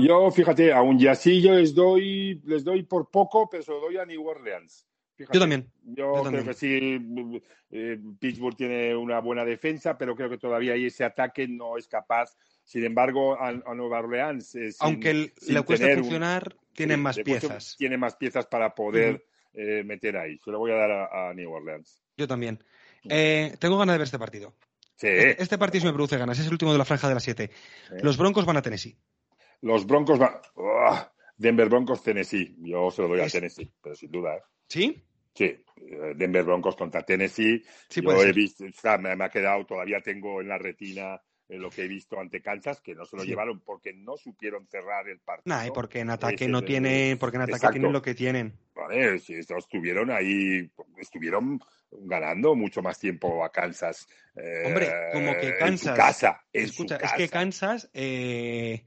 yo, 0.00 0.30
fíjate, 0.30 0.72
aún 0.72 1.00
y 1.00 1.08
así 1.08 1.40
yo 1.40 1.54
les 1.54 1.74
doy, 1.74 2.40
les 2.44 2.62
doy 2.62 2.84
por 2.84 3.10
poco, 3.10 3.48
pero 3.50 3.62
se 3.62 3.72
lo 3.72 3.80
doy 3.80 3.96
a 3.96 4.04
New 4.04 4.24
Orleans. 4.26 4.86
yo 5.18 5.40
también. 5.40 5.68
Yo, 5.82 6.22
creo 6.22 6.44
que 6.44 6.54
sí, 6.54 7.00
eh, 7.70 7.98
Pittsburgh 8.20 8.56
tiene 8.56 8.94
una 8.94 9.20
buena 9.20 9.44
defensa, 9.44 9.98
pero 9.98 10.14
creo 10.14 10.30
que 10.30 10.38
todavía 10.38 10.74
ese 10.74 11.04
ataque 11.04 11.48
no 11.48 11.76
es 11.76 11.88
capaz 11.88 12.36
sin 12.64 12.84
embargo, 12.84 13.38
a, 13.38 13.52
Nueva 13.74 14.00
Orleans. 14.00 14.54
Eh, 14.54 14.70
Aunque 14.80 15.32
le 15.46 15.62
cuesta 15.62 15.94
funcionar, 15.94 16.56
tienen 16.72 17.00
más 17.00 17.18
piezas. 17.18 17.76
Tiene 17.78 17.98
más 17.98 18.16
piezas 18.16 18.46
para 18.46 18.74
poder 18.74 19.26
eh, 19.52 19.82
meter 19.84 20.16
ahí. 20.16 20.38
Se 20.38 20.50
lo 20.50 20.58
voy 20.58 20.72
a 20.72 20.76
dar 20.76 20.90
a, 20.90 21.34
New 21.34 21.52
Orleans. 21.52 22.02
Yo 22.16 22.26
también. 22.26 22.64
Eh, 23.08 23.54
tengo 23.58 23.76
ganas 23.76 23.94
de 23.94 23.98
ver 23.98 24.06
este 24.06 24.18
partido. 24.18 24.54
Sí. 24.96 25.08
Este, 25.08 25.42
este 25.42 25.58
partido 25.58 25.82
se 25.82 25.86
me 25.88 25.92
produce 25.92 26.16
ganas. 26.16 26.38
Es 26.38 26.46
el 26.46 26.52
último 26.52 26.72
de 26.72 26.78
la 26.78 26.84
franja 26.84 27.08
de 27.08 27.14
las 27.14 27.22
7. 27.22 27.50
Los 28.02 28.16
Broncos 28.16 28.46
van 28.46 28.56
a 28.56 28.62
Tennessee. 28.62 28.96
Los 29.60 29.86
Broncos 29.86 30.18
van. 30.18 30.32
Denver 31.36 31.68
Broncos, 31.68 32.02
Tennessee. 32.02 32.56
Yo 32.60 32.90
se 32.90 33.02
lo 33.02 33.08
doy 33.08 33.20
a 33.20 33.28
Tennessee, 33.28 33.70
pero 33.82 33.94
sin 33.94 34.10
duda. 34.10 34.36
¿eh? 34.36 34.42
¿Sí? 34.68 35.04
Sí, 35.34 35.52
Denver 36.14 36.44
Broncos 36.44 36.76
contra 36.76 37.02
Tennessee. 37.02 37.62
Sí, 37.88 38.00
Yo 38.00 38.22
he 38.22 38.32
visto, 38.32 38.64
me, 39.00 39.16
me, 39.16 39.24
ha 39.24 39.28
quedado, 39.28 39.66
todavía 39.66 40.00
tengo 40.00 40.40
en 40.40 40.48
la 40.48 40.58
retina 40.58 41.20
eh, 41.48 41.58
lo 41.58 41.70
que 41.70 41.82
he 41.84 41.88
visto 41.88 42.18
ante 42.18 42.40
Kansas, 42.40 42.80
que 42.80 42.94
no 42.94 43.04
se 43.04 43.16
lo 43.16 43.22
Sí. 43.22 43.28
llevaron 43.28 43.60
porque 43.60 43.92
no 43.92 44.16
supieron 44.16 44.66
cerrar 44.66 45.08
el 45.08 45.18
partido. 45.20 45.54
Nah, 45.56 45.66
y 45.66 45.70
porque 45.70 46.00
en 46.00 46.10
ataque 46.10 46.34
Ese 46.44 46.48
no 46.48 46.58
es 46.58 46.62
el- 46.62 46.68
tiene, 46.68 47.16
porque 47.20 47.36
en 47.36 47.42
ataque 47.42 47.56
Exacto. 47.56 47.72
tienen 47.74 47.92
lo 47.92 48.02
que 48.02 48.14
tienen. 48.14 48.58
Vale, 48.74 49.18
si 49.18 49.34
estos 49.34 49.58
estuvieron 49.58 50.10
ahí, 50.10 50.70
estuvieron 50.98 51.60
ganando 51.92 52.54
mucho 52.54 52.82
más 52.82 52.98
tiempo 52.98 53.44
a 53.44 53.50
Kansas. 53.50 54.06
eh, 54.36 54.64
Hombre, 54.66 54.90
como 55.12 55.32
que 55.34 55.48
En 55.50 55.58
Kansas- 55.58 55.90
su 55.94 55.96
casa. 55.96 56.40
En 56.52 56.64
Escucha, 56.64 56.98
su 56.98 57.04
es 57.04 57.12
que 57.12 57.28
casa. 57.28 57.32
Kansas, 57.38 57.90
eh, 57.94 58.84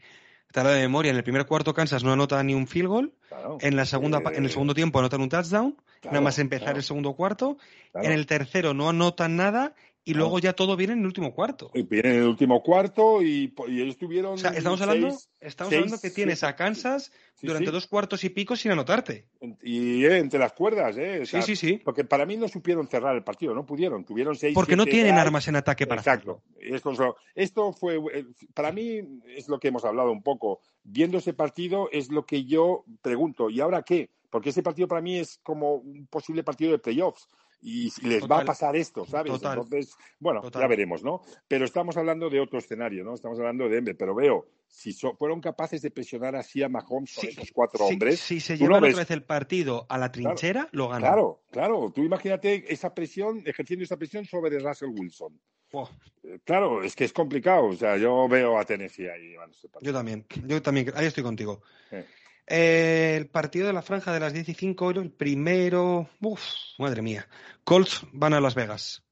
hablo 0.53 0.71
de 0.71 0.81
memoria, 0.81 1.11
en 1.11 1.17
el 1.17 1.23
primer 1.23 1.45
cuarto 1.45 1.73
Kansas 1.73 2.03
no 2.03 2.11
anota 2.11 2.41
ni 2.43 2.53
un 2.55 2.67
field 2.67 2.87
goal, 2.89 3.13
Claro. 3.29 3.57
en 3.61 3.75
la 3.75 3.85
segunda, 3.85 4.19
pa- 4.21 4.31
en 4.33 4.43
el 4.43 4.47
Eh, 4.47 4.53
segundo 4.53 4.73
tiempo 4.73 4.99
anotan 4.99 5.21
un 5.21 5.29
touchdown, 5.29 5.71
claro, 6.01 6.13
nada 6.15 6.21
más 6.21 6.39
empezar 6.39 6.65
claro, 6.65 6.77
el 6.79 6.83
segundo 6.83 7.13
cuarto, 7.15 7.57
en 7.93 8.11
el 8.11 8.25
tercero 8.25 8.73
no 8.73 8.89
anotan 8.89 9.35
nada 9.37 9.73
y 10.07 10.13
Claro. 10.13 10.19
luego 10.27 10.39
ya 10.39 10.53
todo 10.53 10.77
viene 10.77 10.93
en 10.93 10.99
el 10.99 11.05
último 11.05 11.33
cuarto. 11.33 11.69
Viene 11.73 12.09
en 12.11 12.15
el 12.21 12.23
último 12.23 12.63
cuarto 12.63 13.21
y, 13.21 13.53
y 13.67 13.81
ellos 13.81 13.97
tuvieron. 13.97 14.33
O 14.35 14.37
sea, 14.37 14.51
estamos 14.51 14.79
hablando, 14.79 15.09
seis- 15.11 15.29
estamos 15.41 15.69
seis, 15.69 15.79
hablando 15.83 16.01
que 16.01 16.09
tienes 16.11 16.43
a 16.43 16.55
Kansas 16.55 17.11
sí, 17.35 17.45
durante 17.45 17.65
sí. 17.67 17.71
dos 17.73 17.87
cuartos 17.87 18.23
y 18.23 18.29
pico 18.29 18.55
sin 18.55 18.71
anotarte. 18.71 19.27
Y 19.61 20.05
eh, 20.05 20.17
entre 20.19 20.39
las 20.39 20.53
cuerdas, 20.53 20.97
¿eh? 20.97 21.19
O 21.23 21.25
Sí, 21.25 21.31
sea, 21.31 21.41
sí, 21.41 21.57
sí. 21.57 21.81
Porque 21.83 22.05
para 22.05 22.25
mí 22.25 22.37
no 22.37 22.47
supieron 22.47 22.87
cerrar 22.87 23.17
el 23.17 23.23
partido, 23.25 23.53
no 23.53 23.65
pudieron. 23.65 24.05
Tuvieron 24.05 24.35
seis. 24.37 24.53
Porque 24.53 24.77
no 24.77 24.85
tienen 24.85 25.15
armas 25.17 25.45
en 25.49 25.57
ataque 25.57 25.85
para 25.85 25.99
Exacto. 25.99 26.41
hacerlo. 26.55 26.75
Esto, 26.75 27.15
esto 27.35 27.73
fue, 27.73 27.97
eh, 28.13 28.25
para 28.53 28.71
mí, 28.71 29.01
es 29.35 29.49
lo 29.49 29.59
que 29.59 29.67
hemos 29.67 29.83
hablado 29.83 30.11
un 30.13 30.23
poco. 30.23 30.61
Viendo 30.83 31.17
ese 31.17 31.33
partido, 31.33 31.89
es 31.91 32.09
lo 32.09 32.25
que 32.25 32.45
yo 32.45 32.85
pregunto, 33.01 33.49
¿y 33.49 33.59
ahora 33.59 33.83
qué? 33.83 34.09
Porque 34.29 34.51
ese 34.51 34.63
partido 34.63 34.87
para 34.87 35.01
mí 35.01 35.17
es 35.17 35.39
como 35.43 35.75
un 35.75 36.07
posible 36.07 36.43
partido 36.45 36.71
de 36.71 36.79
playoffs. 36.79 37.27
Y 37.59 37.91
les 38.07 38.23
va 38.29 38.39
a 38.41 38.45
pasar 38.45 38.75
esto, 38.75 39.05
¿sabes? 39.05 39.31
Total. 39.33 39.57
Entonces, 39.57 39.95
bueno, 40.19 40.41
Total. 40.41 40.61
ya 40.61 40.67
veremos, 40.67 41.03
¿no? 41.03 41.21
Pero 41.47 41.65
estamos 41.65 41.97
hablando 41.97 42.29
de 42.29 42.39
otro 42.39 42.59
escenario, 42.59 43.03
¿no? 43.03 43.13
Estamos 43.15 43.39
hablando 43.39 43.63
de 43.65 43.71
Denver, 43.75 43.95
pero 43.97 44.13
veo, 44.13 44.47
si 44.67 44.93
so- 44.93 45.15
fueron 45.15 45.41
capaces 45.41 45.81
de 45.81 45.89
presionar 45.91 46.35
así 46.35 46.61
a 46.61 46.69
Mahomes 46.69 47.13
con 47.15 47.21
Sí, 47.23 47.27
esos 47.29 47.51
cuatro 47.51 47.85
hombres, 47.85 48.19
si 48.19 48.39
se 48.39 48.57
llevan 48.57 48.83
otra 48.83 48.95
vez 48.97 49.11
el 49.11 49.23
partido 49.23 49.85
a 49.89 49.97
la 49.97 50.11
trinchera, 50.11 50.69
lo 50.71 50.87
ganan. 50.87 51.01
Claro, 51.01 51.41
claro. 51.51 51.91
Tú 51.93 52.03
imagínate 52.03 52.71
esa 52.71 52.93
presión, 52.93 53.41
ejerciendo 53.45 53.83
esa 53.83 53.97
presión 53.97 54.25
sobre 54.25 54.59
Russell 54.59 54.89
Wilson. 54.89 55.39
Eh, 56.23 56.39
Claro, 56.45 56.83
es 56.83 56.95
que 56.95 57.05
es 57.05 57.11
complicado. 57.13 57.65
O 57.65 57.73
sea, 57.75 57.97
yo 57.97 58.27
veo 58.29 58.57
a 58.59 58.65
Tennessee 58.65 59.07
ahí 59.07 59.33
ese 59.51 59.67
partido. 59.67 59.91
yo 59.91 59.97
también, 59.97 60.25
yo 60.45 60.61
también, 60.61 60.91
ahí 60.95 61.07
estoy 61.07 61.23
contigo. 61.23 61.61
Eh. 61.91 62.05
Eh, 62.47 63.15
el 63.17 63.27
partido 63.27 63.67
de 63.67 63.73
la 63.73 63.81
franja 63.81 64.13
de 64.13 64.21
las 64.21 64.33
10 64.33 64.49
y 64.49 64.53
5, 64.53 64.91
el 64.91 65.11
primero, 65.11 66.09
uf, 66.21 66.41
madre 66.77 67.01
mía. 67.01 67.27
Colts 67.65 68.05
van 68.13 68.33
a 68.33 68.39
Las 68.39 68.55
Vegas. 68.55 69.03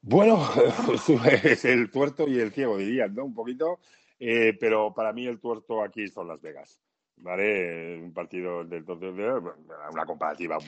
Bueno, 0.00 0.48
es 1.44 1.64
el 1.64 1.90
tuerto 1.90 2.28
y 2.28 2.38
el 2.38 2.52
ciego, 2.52 2.76
dirían, 2.78 3.14
¿no? 3.14 3.24
Un 3.24 3.34
poquito. 3.34 3.80
Eh, 4.20 4.56
pero 4.58 4.94
para 4.94 5.12
mí 5.12 5.26
el 5.26 5.40
tuerto 5.40 5.82
aquí 5.82 6.06
son 6.06 6.28
Las 6.28 6.40
Vegas. 6.40 6.80
¿Vale? 7.16 8.00
Un 8.02 8.12
partido 8.12 8.64
del 8.64 8.84
tuerto, 8.84 9.10
una 9.10 10.04
comparativa 10.06 10.58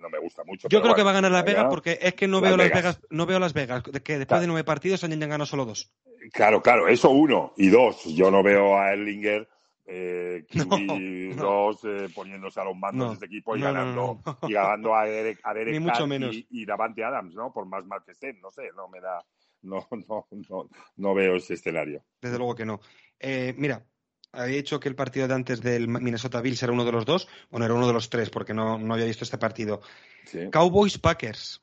no 0.00 0.08
me 0.10 0.18
gusta 0.20 0.44
mucho. 0.44 0.68
Yo 0.68 0.80
creo 0.80 0.94
que 0.94 1.02
va 1.02 1.10
a 1.10 1.14
ganar 1.14 1.32
Las 1.32 1.44
Vegas 1.44 1.66
porque 1.70 1.98
es 2.00 2.14
que 2.14 2.28
no 2.28 2.40
Las 2.40 2.50
veo 2.50 2.56
Las 2.56 2.68
Vegas. 2.68 2.82
Vegas, 2.82 3.00
no 3.10 3.26
veo 3.26 3.38
Las 3.40 3.52
Vegas, 3.52 3.82
de 3.84 4.00
que 4.00 4.18
después 4.18 4.40
de 4.40 4.46
nueve 4.46 4.62
partidos 4.62 5.02
hayan 5.02 5.18
ganado 5.18 5.46
solo 5.46 5.64
dos. 5.64 5.92
Claro, 6.32 6.62
claro, 6.62 6.86
eso 6.86 7.10
uno. 7.10 7.52
Y 7.56 7.68
dos, 7.68 8.04
yo 8.04 8.30
no 8.30 8.42
veo 8.44 8.78
a 8.78 8.92
Erlinger, 8.92 9.48
eh, 9.86 10.44
No, 10.54 10.68
QB 10.68 11.36
no. 11.36 11.42
dos, 11.42 11.84
eh, 11.84 12.08
poniéndose 12.14 12.60
a 12.60 12.64
los 12.64 12.76
mandos 12.76 12.98
No. 13.04 13.08
de 13.08 13.14
este 13.14 13.26
equipo 13.26 13.56
y 13.56 13.60
ganando, 13.60 14.20
y 14.48 14.52
ganando 14.52 14.94
a 14.94 15.04
Derek, 15.04 15.40
a 15.42 15.54
Derek 15.54 15.80
mucho 15.80 16.06
menos. 16.06 16.34
y, 16.34 16.46
y 16.50 16.64
Davante 16.64 17.04
Adams, 17.04 17.34
¿no? 17.34 17.52
Por 17.52 17.66
más 17.66 17.84
mal 17.86 18.00
que 18.04 18.12
estén, 18.12 18.40
no 18.40 18.50
sé, 18.50 18.62
no 18.76 18.88
me 18.88 19.00
da, 19.00 19.24
no, 19.62 19.86
no, 20.08 20.26
no, 20.48 20.68
no 20.96 21.14
veo 21.14 21.36
ese 21.36 21.54
escenario. 21.54 22.02
Desde 22.20 22.38
luego 22.38 22.54
que 22.54 22.64
no. 22.66 22.80
Eh, 23.20 23.54
mira, 23.56 23.84
había 24.32 24.56
dicho 24.56 24.80
que 24.80 24.88
el 24.88 24.96
partido 24.96 25.28
de 25.28 25.34
antes 25.34 25.60
del 25.62 25.86
Minnesota 25.88 26.40
Bills 26.40 26.62
era 26.62 26.72
uno 26.72 26.84
de 26.84 26.92
los 26.92 27.04
dos. 27.04 27.28
Bueno, 27.50 27.66
era 27.66 27.74
uno 27.74 27.86
de 27.86 27.92
los 27.92 28.10
tres 28.10 28.30
porque 28.30 28.52
no, 28.54 28.78
no 28.78 28.94
había 28.94 29.06
visto 29.06 29.24
este 29.24 29.38
partido. 29.38 29.80
Sí. 30.24 30.50
Cowboys 30.50 30.98
Packers. 30.98 31.60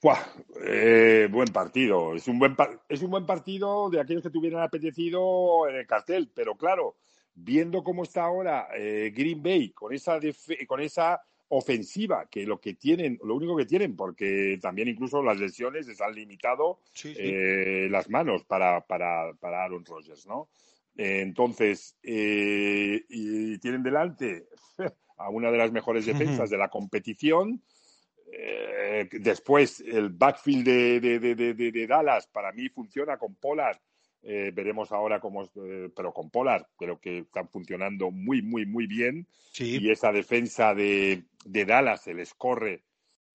Buah, 0.00 0.18
eh, 0.66 1.28
buen 1.30 1.48
partido. 1.48 2.14
Es 2.14 2.28
un 2.28 2.38
buen, 2.38 2.54
es 2.88 3.00
un 3.02 3.10
buen 3.10 3.24
partido 3.24 3.88
de 3.88 4.00
aquellos 4.00 4.22
que 4.22 4.28
te 4.30 4.36
hubieran 4.38 4.62
apetecido 4.62 5.66
en 5.68 5.76
el 5.76 5.86
cartel, 5.86 6.30
pero 6.34 6.56
claro, 6.56 6.96
viendo 7.34 7.82
cómo 7.82 8.02
está 8.02 8.24
ahora 8.24 8.68
eh, 8.76 9.12
Green 9.14 9.42
Bay 9.42 9.70
con 9.70 9.92
esa, 9.92 10.18
con 10.66 10.80
esa 10.80 11.22
ofensiva, 11.48 12.26
que 12.30 12.46
lo 12.46 12.60
que 12.60 12.74
tienen, 12.74 13.18
lo 13.22 13.36
único 13.36 13.56
que 13.56 13.66
tienen, 13.66 13.96
porque 13.96 14.58
también 14.60 14.88
incluso 14.88 15.22
las 15.22 15.38
lesiones 15.38 15.86
les 15.86 16.00
han 16.00 16.14
limitado 16.14 16.80
Sí, 16.92 17.14
eh, 17.16 17.88
las 17.90 18.08
manos 18.08 18.44
para, 18.44 18.80
para, 18.80 19.32
para 19.34 19.64
Aaron 19.64 19.84
Rodgers, 19.84 20.26
¿no? 20.26 20.48
Eh, 20.96 21.20
entonces, 21.20 21.96
eh, 22.02 23.04
y 23.08 23.58
tienen 23.58 23.82
delante 23.82 24.46
a 25.16 25.28
una 25.28 25.50
de 25.50 25.58
las 25.58 25.72
mejores 25.72 26.06
defensas 26.06 26.50
de 26.50 26.58
la 26.58 26.68
competición. 26.68 27.62
Después, 29.12 29.80
el 29.80 30.08
backfield 30.08 30.64
de, 30.64 31.00
de, 31.00 31.34
de, 31.36 31.54
de, 31.54 31.86
Dallas 31.86 32.26
para 32.26 32.50
mí 32.52 32.68
funciona 32.68 33.16
con 33.16 33.36
Pollard. 33.36 33.78
Eh, 34.26 34.52
veremos 34.54 34.90
ahora 34.90 35.20
cómo, 35.20 35.44
eh, 35.44 35.90
pero 35.94 36.12
con 36.14 36.30
Pollard 36.30 36.64
creo 36.78 36.98
que 36.98 37.18
están 37.18 37.48
funcionando 37.50 38.10
muy, 38.10 38.40
muy, 38.40 38.64
muy 38.64 38.86
bien. 38.86 39.26
Sí. 39.52 39.78
Y 39.80 39.90
esa 39.90 40.12
defensa 40.12 40.74
de, 40.74 41.24
de 41.44 41.64
Dallas 41.66 42.02
se 42.02 42.14
les 42.14 42.32
corre, 42.32 42.84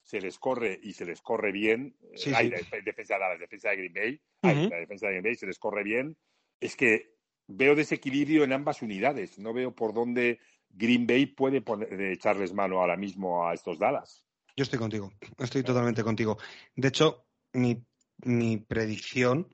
se 0.01 0.19
les 0.19 0.39
corre 0.39 0.79
y 0.81 0.93
se 0.93 1.05
les 1.05 1.21
corre 1.21 1.51
bien. 1.51 1.95
Sí, 2.15 2.31
Ay, 2.35 2.47
sí. 2.47 2.65
la 2.71 2.81
defensa 2.83 3.13
de 3.15 3.19
Dallas, 3.19 3.39
defensa 3.39 3.69
de 3.69 3.75
Green 3.77 3.93
Bay. 3.93 4.21
Ay, 4.41 4.57
Ujú. 4.57 4.69
la 4.69 4.77
defensa 4.77 5.05
de 5.07 5.11
Green 5.13 5.23
Bay 5.23 5.35
se 5.35 5.45
les 5.45 5.59
corre 5.59 5.83
bien. 5.83 6.17
Es 6.59 6.75
que 6.75 7.13
veo 7.47 7.75
desequilibrio 7.75 8.43
en 8.43 8.53
ambas 8.53 8.81
unidades. 8.81 9.37
No 9.37 9.53
veo 9.53 9.75
por 9.75 9.93
dónde 9.93 10.39
Green 10.71 11.05
Bay 11.05 11.27
puede 11.27 11.61
poner- 11.61 11.93
eh, 11.93 12.13
echarles 12.13 12.51
mano 12.53 12.79
ahora 12.81 12.97
mismo 12.97 13.47
a 13.47 13.53
estos 13.53 13.77
Dallas. 13.77 14.25
Yo 14.55 14.63
estoy 14.63 14.79
contigo. 14.79 15.11
Estoy 15.37 15.61
totalmente 15.61 16.03
contigo. 16.03 16.37
De 16.75 16.87
hecho, 16.87 17.25
mi, 17.53 17.77
mi 18.23 18.57
predicción. 18.57 19.47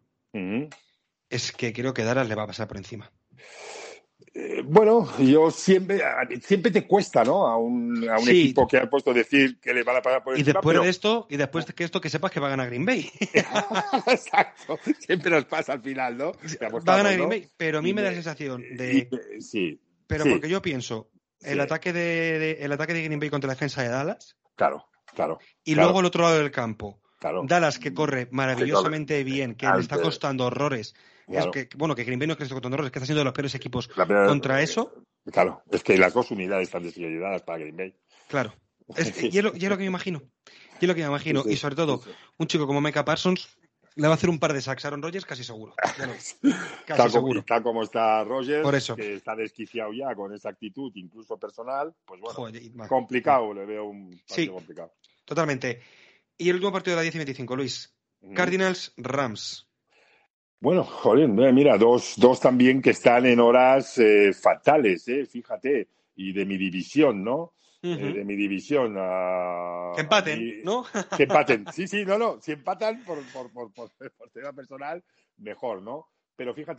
Es 1.30 1.52
que 1.52 1.74
creo 1.74 1.94
que 1.94 2.04
Dallas 2.04 2.28
le 2.28 2.36
va 2.36 2.44
a 2.44 2.48
pasar 2.48 2.68
por 2.68 2.78
encima. 2.78 3.12
Eh, 4.34 4.64
bueno, 4.66 5.08
yo 5.20 5.50
siempre, 5.50 6.02
siempre 6.42 6.70
te 6.72 6.86
cuesta, 6.86 7.24
¿no? 7.24 7.48
A 7.48 7.58
un, 7.58 8.08
a 8.10 8.18
un 8.20 8.26
Sí. 8.26 8.42
equipo 8.44 8.68
que 8.68 8.78
ha 8.78 8.90
puesto 8.90 9.14
decir 9.14 9.60
que 9.62 9.74
le 9.74 9.84
van 9.84 9.96
a 9.98 10.02
pagar 10.02 10.24
por 10.24 10.36
Y 10.36 10.40
encima, 10.42 10.56
después 10.60 10.74
pero- 10.74 10.84
de 10.84 10.90
esto, 10.90 11.28
y 11.30 11.38
después 11.38 11.66
de 11.66 11.74
que 11.74 11.84
esto, 11.86 12.02
que 12.02 12.10
sepas 12.10 12.32
que 12.32 12.40
va 12.42 12.48
a 12.48 12.50
ganar 12.50 12.68
Green 12.68 12.86
Bay. 12.86 13.10
Exacto. 14.08 14.78
Siempre 15.00 15.32
nos 15.32 15.46
pasa 15.46 15.74
al 15.74 15.82
final, 15.82 16.18
¿no? 16.18 16.32
Va 16.34 16.94
a 16.96 16.98
ganar 16.98 17.18
¿no? 17.18 17.28
Green 17.28 17.30
Bay. 17.30 17.48
Pero 17.58 17.80
a 17.80 17.82
mí 17.82 17.90
Y 17.90 17.94
me 17.94 18.02
da 18.02 18.10
la 18.10 18.16
sensación 18.16 18.62
Y- 18.64 18.76
de. 18.76 19.10
sí, 19.40 19.80
Pero 20.08 20.24
sí, 20.26 20.30
porque 20.32 20.50
yo 20.50 20.62
pienso, 20.62 21.10
el 21.42 21.56
sí. 21.56 21.60
ataque 21.60 21.94
de, 21.94 22.40
de- 22.40 22.58
el 22.62 22.72
ataque 22.72 22.94
de 22.94 23.04
Green 23.04 23.20
Bay 23.20 23.30
contra 23.30 23.48
la 23.48 23.54
defensa 23.54 23.82
de 23.84 23.90
Dallas, 23.90 24.38
claro, 24.56 24.86
claro, 25.14 25.40
y 25.64 25.74
Claro. 25.74 25.88
luego 25.88 26.00
el 26.02 26.06
otro 26.08 26.24
lado 26.24 26.38
del 26.40 26.52
campo. 26.52 27.00
claro. 27.20 27.44
Dallas 27.48 27.80
que 27.80 27.94
corre 27.94 28.28
maravillosamente 28.32 29.24
bien, 29.24 29.56
que 29.56 29.66
le 29.68 29.80
está 29.80 30.00
costando 30.02 30.46
horrores. 30.46 30.94
Claro. 31.28 31.52
Es 31.54 31.68
que, 31.68 31.78
bueno, 31.78 31.96
que 31.96 32.04
Green 32.04 32.20
Bay 32.20 32.28
no 32.28 32.34
es 32.34 32.38
que 32.38 32.44
esté 32.44 32.54
costando 32.54 32.76
horrores, 32.76 32.92
que 32.92 33.00
está 33.00 33.06
siendo 33.06 33.20
de 33.22 33.26
los 33.26 33.34
peores 33.34 33.56
equipos 33.56 33.88
primera- 33.88 34.28
contra 34.28 34.62
eso. 34.62 34.94
Claro, 35.32 35.64
es 35.72 35.84
que 35.84 35.98
las 35.98 36.14
dos 36.14 36.30
unidades 36.32 36.68
están 36.68 36.84
desequilibradas 36.84 37.42
para 37.42 37.60
Green 37.60 37.76
Bay. 37.78 37.96
Claro. 38.28 38.54
Es, 38.96 39.24
y, 39.24 39.38
es 39.38 39.44
lo, 39.44 39.56
y 39.56 39.64
es 39.64 39.70
lo 39.70 39.78
que 39.78 39.84
me 39.84 39.88
imagino. 39.88 40.22
Y 40.80 40.86
es 40.86 40.88
lo 40.88 40.94
que 40.96 41.02
me 41.02 41.08
imagino. 41.08 41.42
Sí, 41.44 41.50
sí, 41.50 41.54
y 41.56 41.58
sobre 41.58 41.76
todo, 41.76 42.02
sí, 42.04 42.12
un 42.38 42.48
chico 42.48 42.68
como 42.68 42.80
Micah 42.82 43.04
Parsons 43.06 43.48
le 43.96 44.08
va 44.08 44.14
a 44.14 44.18
hacer 44.18 44.30
un 44.30 44.40
par 44.40 44.52
de 44.54 44.62
sacks 44.62 44.84
a 44.86 44.90
Aaron 44.90 45.02
Rodgers 45.02 45.26
casi 45.26 45.44
seguro. 45.44 45.74
Casi 46.06 46.36
Tal 46.86 46.98
como, 46.98 47.10
seguro. 47.10 47.44
tal 47.46 47.64
como 47.64 47.82
está 47.84 48.24
Rogers, 48.26 48.62
Por 48.62 48.76
eso. 48.76 48.96
que 48.96 49.16
está 49.16 49.36
desquiciado 49.36 49.94
ya 49.94 50.14
con 50.14 50.34
esa 50.34 50.50
actitud, 50.50 50.92
incluso 50.96 51.38
personal, 51.40 51.96
pues 52.06 52.20
bueno, 52.20 52.36
Joder, 52.36 52.62
complicado, 52.90 53.54
le 53.54 53.66
veo 53.66 53.86
un 53.86 54.10
partido 54.10 54.26
Sí. 54.28 54.48
complicado. 54.50 54.94
Totalmente. 55.24 55.82
Y 56.38 56.50
el 56.50 56.56
último 56.56 56.74
partido 56.74 56.96
de 56.96 56.98
la 56.98 57.02
10 57.04 57.16
y 57.16 57.18
25, 57.20 57.56
Luis. 57.56 57.96
Cardinals, 58.36 58.92
Rams. 58.98 59.65
Bueno, 60.60 60.84
joder, 60.84 61.30
eh, 61.30 61.54
mira, 61.54 61.78
dos, 61.78 62.14
dos 62.18 62.40
también 62.40 62.82
que 62.82 62.92
están 62.92 63.26
en 63.26 63.40
horas 63.40 63.98
eh, 63.98 64.34
fatales, 64.34 65.08
eh, 65.08 65.26
fíjate, 65.26 65.90
y 66.16 66.34
de 66.34 66.46
mi 66.46 66.58
división, 66.58 67.24
¿no? 67.24 67.54
Eh, 67.84 68.14
de 68.14 68.26
mi 68.26 68.36
división. 68.36 68.96
ah, 68.98 69.92
Que 69.96 70.02
empaten, 70.02 70.64
¿no? 70.64 70.86
Que 71.16 71.24
empaten. 71.24 71.66
Sí, 71.74 71.88
sí, 71.88 72.04
no, 72.04 72.18
no. 72.18 72.42
Si 72.42 72.52
empatan 72.54 73.04
por, 73.04 73.20
por, 73.32 73.52
por, 73.54 73.72
por, 73.74 73.92
por 74.18 74.30
tema 74.32 74.54
personal, 74.54 75.04
mejor, 75.38 75.84
¿no? 75.84 76.08
Pero 76.36 76.56
fíjate. 76.56 76.74